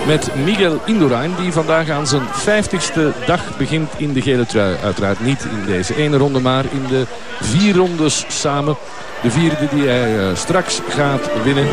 Met 0.08 0.36
Miguel 0.36 0.80
Indurain, 0.86 1.36
die 1.36 1.52
vandaag 1.52 1.90
aan 1.90 2.08
zijn 2.08 2.22
50ste 2.22 3.26
dag 3.26 3.58
begint 3.58 3.90
in 3.98 4.14
de 4.14 4.22
gele 4.22 4.46
trui. 4.46 4.76
Uiteraard 4.84 5.20
niet 5.20 5.44
in 5.44 5.66
deze 5.66 5.96
ene 5.96 6.18
ronde, 6.18 6.40
maar 6.40 6.66
in 6.72 6.88
de 6.88 7.06
vier 7.42 7.76
rondes 7.76 8.26
samen. 8.28 8.76
De 9.22 9.32
vierde 9.32 9.68
die 9.74 9.88
hij 9.88 10.16
uh, 10.18 10.36
straks 10.36 10.82
gaat 10.90 11.44
winnen. 11.44 11.68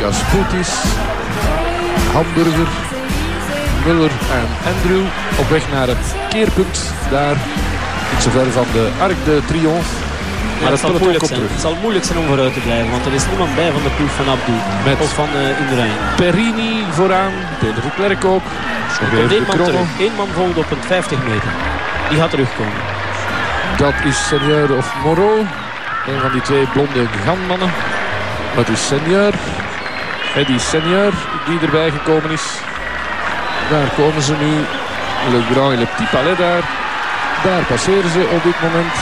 Kasputis, 0.00 0.74
Hamburger, 2.12 2.68
Muller 3.86 4.10
en 4.10 4.72
Andrew 4.74 5.04
op 5.38 5.48
weg 5.48 5.70
naar 5.72 5.88
het 5.88 6.14
keerpunt. 6.28 6.92
Daar 7.10 7.36
niet 8.12 8.22
zo 8.22 8.30
ver 8.30 8.52
van 8.52 8.66
de 8.72 8.84
Arc 9.00 9.18
de 9.24 9.40
Triomphe. 9.46 9.94
Maar 10.62 10.70
het 10.70 10.80
zal, 10.80 10.92
moeilijk 10.98 11.24
zijn. 11.24 11.40
het 11.40 11.60
zal 11.60 11.76
moeilijk 11.80 12.04
zijn 12.04 12.18
om 12.18 12.26
vooruit 12.26 12.52
te 12.52 12.60
blijven, 12.60 12.90
want 12.90 13.06
er 13.06 13.12
is 13.12 13.26
niemand 13.28 13.54
bij 13.54 13.70
van 13.72 13.82
de 13.82 13.92
ploeg 13.96 14.10
van 14.10 14.28
Abdu. 14.28 14.56
Met 14.84 15.00
of 15.00 15.14
van 15.14 15.28
uh, 15.34 15.60
Indurain. 15.60 15.96
Perini 16.16 16.84
vooraan, 16.90 17.32
Peter 17.58 17.82
de 17.82 17.90
Klerk 17.96 18.24
ook. 18.24 18.46
Één 19.30 19.44
man 19.46 19.56
terug. 19.56 19.88
Eén 19.98 20.14
man 20.16 20.28
volgt 20.34 20.58
op 20.58 20.70
een 20.70 20.82
50 20.86 21.18
meter. 21.18 21.50
Die 22.08 22.18
gaat 22.18 22.30
terugkomen. 22.30 22.80
Dat 23.76 23.94
is 24.04 24.26
Seigneur 24.28 24.76
of 24.76 24.94
Moreau. 25.04 25.38
Een 26.06 26.20
van 26.20 26.32
die 26.32 26.40
twee 26.40 26.66
blonde 26.66 27.06
ganmannen. 27.24 27.70
Dat 28.56 28.68
is 28.68 28.86
Seigneur. 28.86 29.34
Eddie 30.34 30.58
Seigneur 30.58 31.12
die 31.46 31.60
erbij 31.60 31.90
gekomen 31.90 32.30
is. 32.30 32.44
Daar 33.70 33.88
komen 33.96 34.22
ze 34.22 34.34
nu. 34.40 34.52
Le 35.32 35.42
Grand 35.52 35.72
et 35.72 35.78
Le 35.78 35.86
Petit 35.86 36.10
Palais 36.10 36.38
daar. 36.38 36.85
Daar 37.46 37.64
passeren 37.64 38.10
ze 38.10 38.28
op 38.34 38.42
dit 38.42 38.60
moment. 38.62 38.92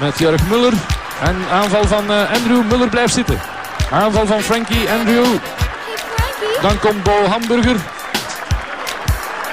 Met 0.00 0.18
Jurg 0.18 0.48
Muller. 0.48 0.72
En 1.20 1.36
aanval 1.50 1.84
van 1.84 2.10
uh, 2.10 2.32
Andrew. 2.32 2.64
Muller 2.70 2.88
blijft 2.88 3.14
zitten. 3.14 3.40
Aanval 3.90 4.26
van 4.26 4.40
Frankie. 4.40 4.90
Andrew 4.90 5.26
dan 6.62 6.78
komt 6.78 7.02
Bo 7.02 7.24
Hamburger. 7.30 7.76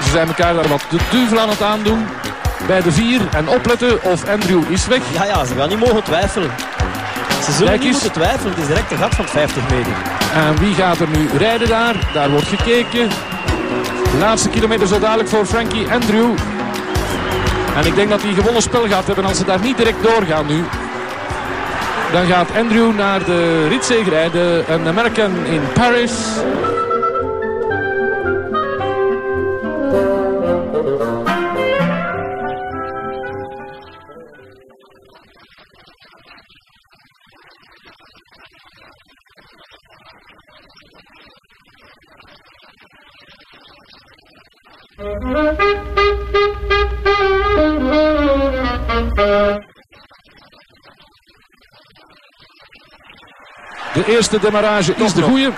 Ze 0.03 0.09
zijn 0.11 0.27
elkaar 0.27 0.53
daar 0.53 0.67
wat 0.67 0.85
de 0.89 0.97
duvel 1.09 1.39
aan 1.39 1.49
het 1.49 1.61
aandoen. 1.61 2.07
Bij 2.67 2.81
de 2.81 2.91
vier. 2.91 3.21
En 3.31 3.47
opletten 3.47 4.03
of 4.03 4.29
Andrew 4.29 4.71
is 4.71 4.87
weg. 4.87 5.01
Ja, 5.13 5.25
ja, 5.25 5.45
ze 5.45 5.55
gaan 5.55 5.69
niet 5.69 5.79
mogen 5.79 6.03
twijfelen. 6.03 6.51
Ze 7.43 7.51
zullen 7.51 7.79
niet 7.79 7.91
moeten 7.91 8.11
twijfelen. 8.11 8.53
Het 8.53 8.61
is 8.61 8.67
direct 8.67 8.91
een 8.91 8.97
gat 8.97 9.15
van 9.15 9.25
50 9.25 9.63
meter. 9.69 9.91
En 10.33 10.57
wie 10.59 10.73
gaat 10.73 10.99
er 10.99 11.07
nu 11.07 11.29
rijden 11.37 11.67
daar? 11.67 11.95
Daar 12.13 12.29
wordt 12.29 12.47
gekeken. 12.47 13.09
De 14.11 14.17
laatste 14.19 14.49
kilometer 14.49 14.87
zo 14.87 14.99
dadelijk 14.99 15.29
voor 15.29 15.45
Frankie 15.45 15.87
Andrew. 15.91 16.33
En 17.75 17.85
ik 17.85 17.95
denk 17.95 18.09
dat 18.09 18.21
hij 18.21 18.33
gewonnen 18.33 18.61
spel 18.61 18.87
gaat 18.87 19.05
hebben 19.05 19.25
als 19.25 19.37
ze 19.37 19.45
daar 19.45 19.59
niet 19.59 19.77
direct 19.77 20.03
doorgaan 20.03 20.45
nu. 20.45 20.63
Dan 22.11 22.25
gaat 22.25 22.47
Andrew 22.57 22.95
naar 22.95 23.23
de 23.23 23.67
ritzegerij, 23.67 24.29
de 24.31 24.63
een 24.67 24.87
American 24.87 25.45
in 25.45 25.61
Paris. 25.73 26.11
Eerste 54.15 54.39
demarrage 54.39 54.93
is 54.95 55.13
de 55.13 55.21
goeie. 55.21 55.49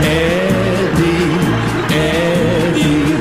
Eddie, 0.00 1.30
Eddie, 1.88 3.14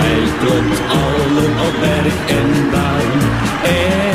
hij 0.00 0.22
klopt 0.40 0.80
allen 0.88 1.50
op 1.66 1.74
berg 1.80 2.16
en 2.38 2.70
baan. 2.70 3.10
Eddie, 3.62 4.05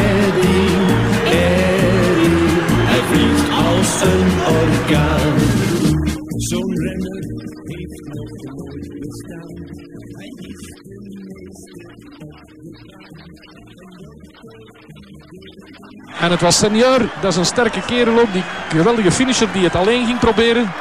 En 16.22 16.32
het 16.32 16.42
was 16.42 16.58
Senior, 16.58 17.00
dat 17.20 17.32
is 17.32 17.38
een 17.38 17.46
sterke 17.46 17.82
kerel 17.82 18.20
ook, 18.20 18.34
die 18.34 18.44
geweldige 18.70 19.12
finisher 19.12 19.52
die 19.52 19.64
het 19.64 19.76
alleen 19.76 20.06
ging 20.06 20.20
proberen. 20.20 20.72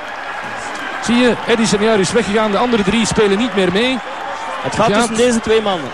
Zie 1.04 1.16
je, 1.16 1.34
Eddie 1.46 1.66
Senior 1.66 1.98
is 1.98 2.12
weggegaan, 2.12 2.50
de 2.50 2.58
andere 2.58 2.82
drie 2.82 3.06
spelen 3.06 3.38
niet 3.38 3.54
meer 3.54 3.72
mee. 3.72 3.98
Het 4.62 4.74
gaat 4.74 4.92
tussen 4.92 5.16
deze 5.16 5.40
twee 5.40 5.60
mannen. 5.60 5.90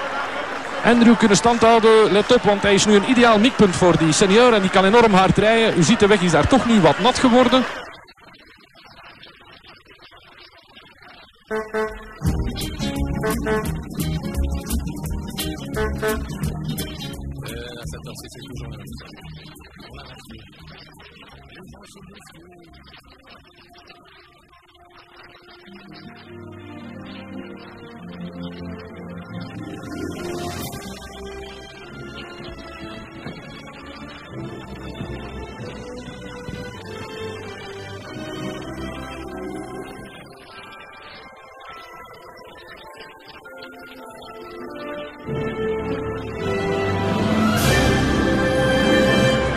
Andrew 0.85 1.17
kunnen 1.17 1.37
stand 1.37 1.61
houden, 1.63 2.13
let 2.13 2.35
op, 2.35 2.43
want 2.43 2.63
hij 2.63 2.75
is 2.75 2.87
nu 2.87 2.95
een 2.95 3.11
ideaal 3.11 3.39
mikpunt 3.39 3.77
voor 3.77 3.99
die 3.99 4.13
senior 4.13 4.53
en 4.53 4.61
die 4.61 4.71
kan 4.71 4.85
enorm 4.85 5.15
hard 5.15 5.39
rijden. 5.39 5.79
U 5.79 5.83
ziet 5.83 6.01
de 6.01 6.07
weg 6.07 6.21
is 6.21 6.31
daar 6.31 6.49
toch 6.49 6.67
nu 6.67 6.81
wat 6.81 6.99
nat 6.99 7.19
geworden. 7.19 7.65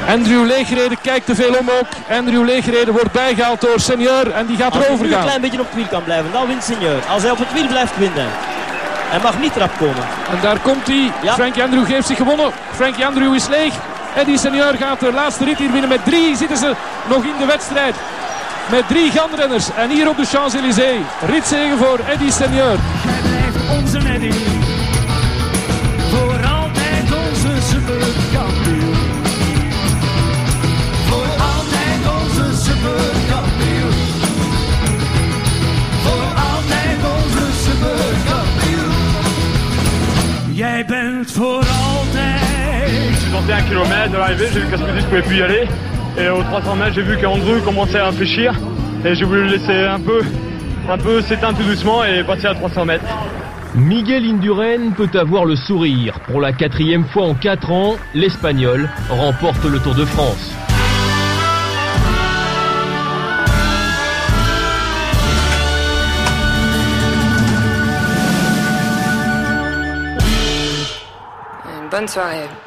Andrew 0.09 0.45
Leegreden 0.45 0.97
kijkt 1.01 1.25
te 1.25 1.35
veel 1.35 1.53
om 1.59 1.69
ook. 1.69 2.17
Andrew 2.17 2.45
Leegreden 2.45 2.93
wordt 2.93 3.11
bijgehaald 3.11 3.61
door 3.61 3.79
Senior 3.79 4.31
en 4.31 4.45
die 4.45 4.57
gaat 4.57 4.71
Als 4.71 4.77
hij 4.77 4.85
erover 4.85 5.05
nu 5.05 5.11
een 5.11 5.17
gaan. 5.17 5.25
klein 5.25 5.41
beetje 5.41 5.59
op 5.59 5.65
het 5.65 5.75
wiel 5.75 5.87
kan 5.87 6.03
blijven, 6.03 6.31
dan 6.31 6.47
wint 6.47 6.63
Senior. 6.63 6.99
Als 7.09 7.21
hij 7.21 7.31
op 7.31 7.37
het 7.37 7.53
wiel 7.53 7.67
blijft 7.67 7.97
winnen. 7.97 8.27
Hij 9.09 9.19
mag 9.19 9.39
niet 9.39 9.55
erop 9.55 9.71
komen. 9.77 10.03
En 10.31 10.37
daar 10.41 10.59
komt 10.59 10.87
hij. 10.87 11.11
Frankie 11.25 11.63
Andrew 11.63 11.85
heeft 11.85 12.07
zich 12.07 12.17
gewonnen. 12.17 12.51
Frankie 12.75 13.05
Andrew 13.05 13.35
is 13.35 13.47
leeg. 13.47 13.73
Eddie 14.15 14.37
Senior 14.37 14.73
gaat 14.73 14.99
de 14.99 15.11
laatste 15.13 15.43
rit 15.45 15.57
hier 15.57 15.71
winnen. 15.71 15.89
Met 15.89 16.05
drie 16.05 16.35
zitten 16.35 16.57
ze 16.57 16.75
nog 17.09 17.23
in 17.23 17.37
de 17.39 17.45
wedstrijd. 17.45 17.95
Met 18.71 18.87
drie 18.87 19.11
ganrenners. 19.11 19.65
En 19.77 19.89
hier 19.89 20.09
op 20.09 20.17
de 20.17 20.25
Champs-Élysées. 20.25 21.01
Ritzegen 21.25 21.77
voor 21.77 21.99
Eddie 22.07 22.31
Senior. 22.31 22.75
Hij 22.77 23.21
blijft 23.21 23.79
onze 23.79 23.97
Eddie. 24.13 24.48
Jij 40.79 40.87
bent 40.87 41.31
voor 41.31 41.55
altijd. 41.55 43.19
J'ai 43.19 43.31
tenté 43.31 43.51
un 43.51 43.63
kilomètre 43.67 44.11
de 44.11 44.17
l'arrivée, 44.17 44.47
j'ai 44.53 44.61
vu 44.61 44.67
qu'Asmodis 44.69 44.93
ne 44.93 45.01
pouvait 45.01 45.21
plus 45.21 45.37
y 45.37 45.41
aller. 45.41 45.67
Et 46.17 46.29
aux 46.29 46.41
300 46.41 46.75
mètres, 46.77 46.93
j'ai 46.93 47.01
vu 47.01 47.17
qu'Andrew 47.17 47.61
commençait 47.65 47.99
à 47.99 48.05
réfléchir. 48.05 48.53
Et 49.03 49.13
j'ai 49.13 49.25
voulu 49.25 49.43
le 49.43 49.49
laisser 49.49 49.83
un 49.83 49.99
peu, 49.99 50.21
un 50.89 50.97
peu 50.97 51.21
s'éteindre 51.21 51.57
tout 51.57 51.65
doucement 51.65 52.05
et 52.05 52.23
passer 52.23 52.47
à 52.47 52.55
300 52.55 52.85
mètres. 52.85 53.03
Miguel 53.75 54.23
Indurain 54.23 54.91
peut 54.95 55.09
avoir 55.19 55.43
le 55.43 55.57
sourire. 55.57 56.17
Pour 56.21 56.39
la 56.39 56.53
quatrième 56.53 57.03
fois 57.03 57.23
en 57.23 57.33
quatre 57.33 57.71
ans, 57.71 57.95
l'Espagnol 58.13 58.87
remporte 59.09 59.65
le 59.65 59.79
Tour 59.79 59.95
de 59.95 60.05
France. 60.05 60.53
Bonne 71.89 72.07
soirée. 72.07 72.49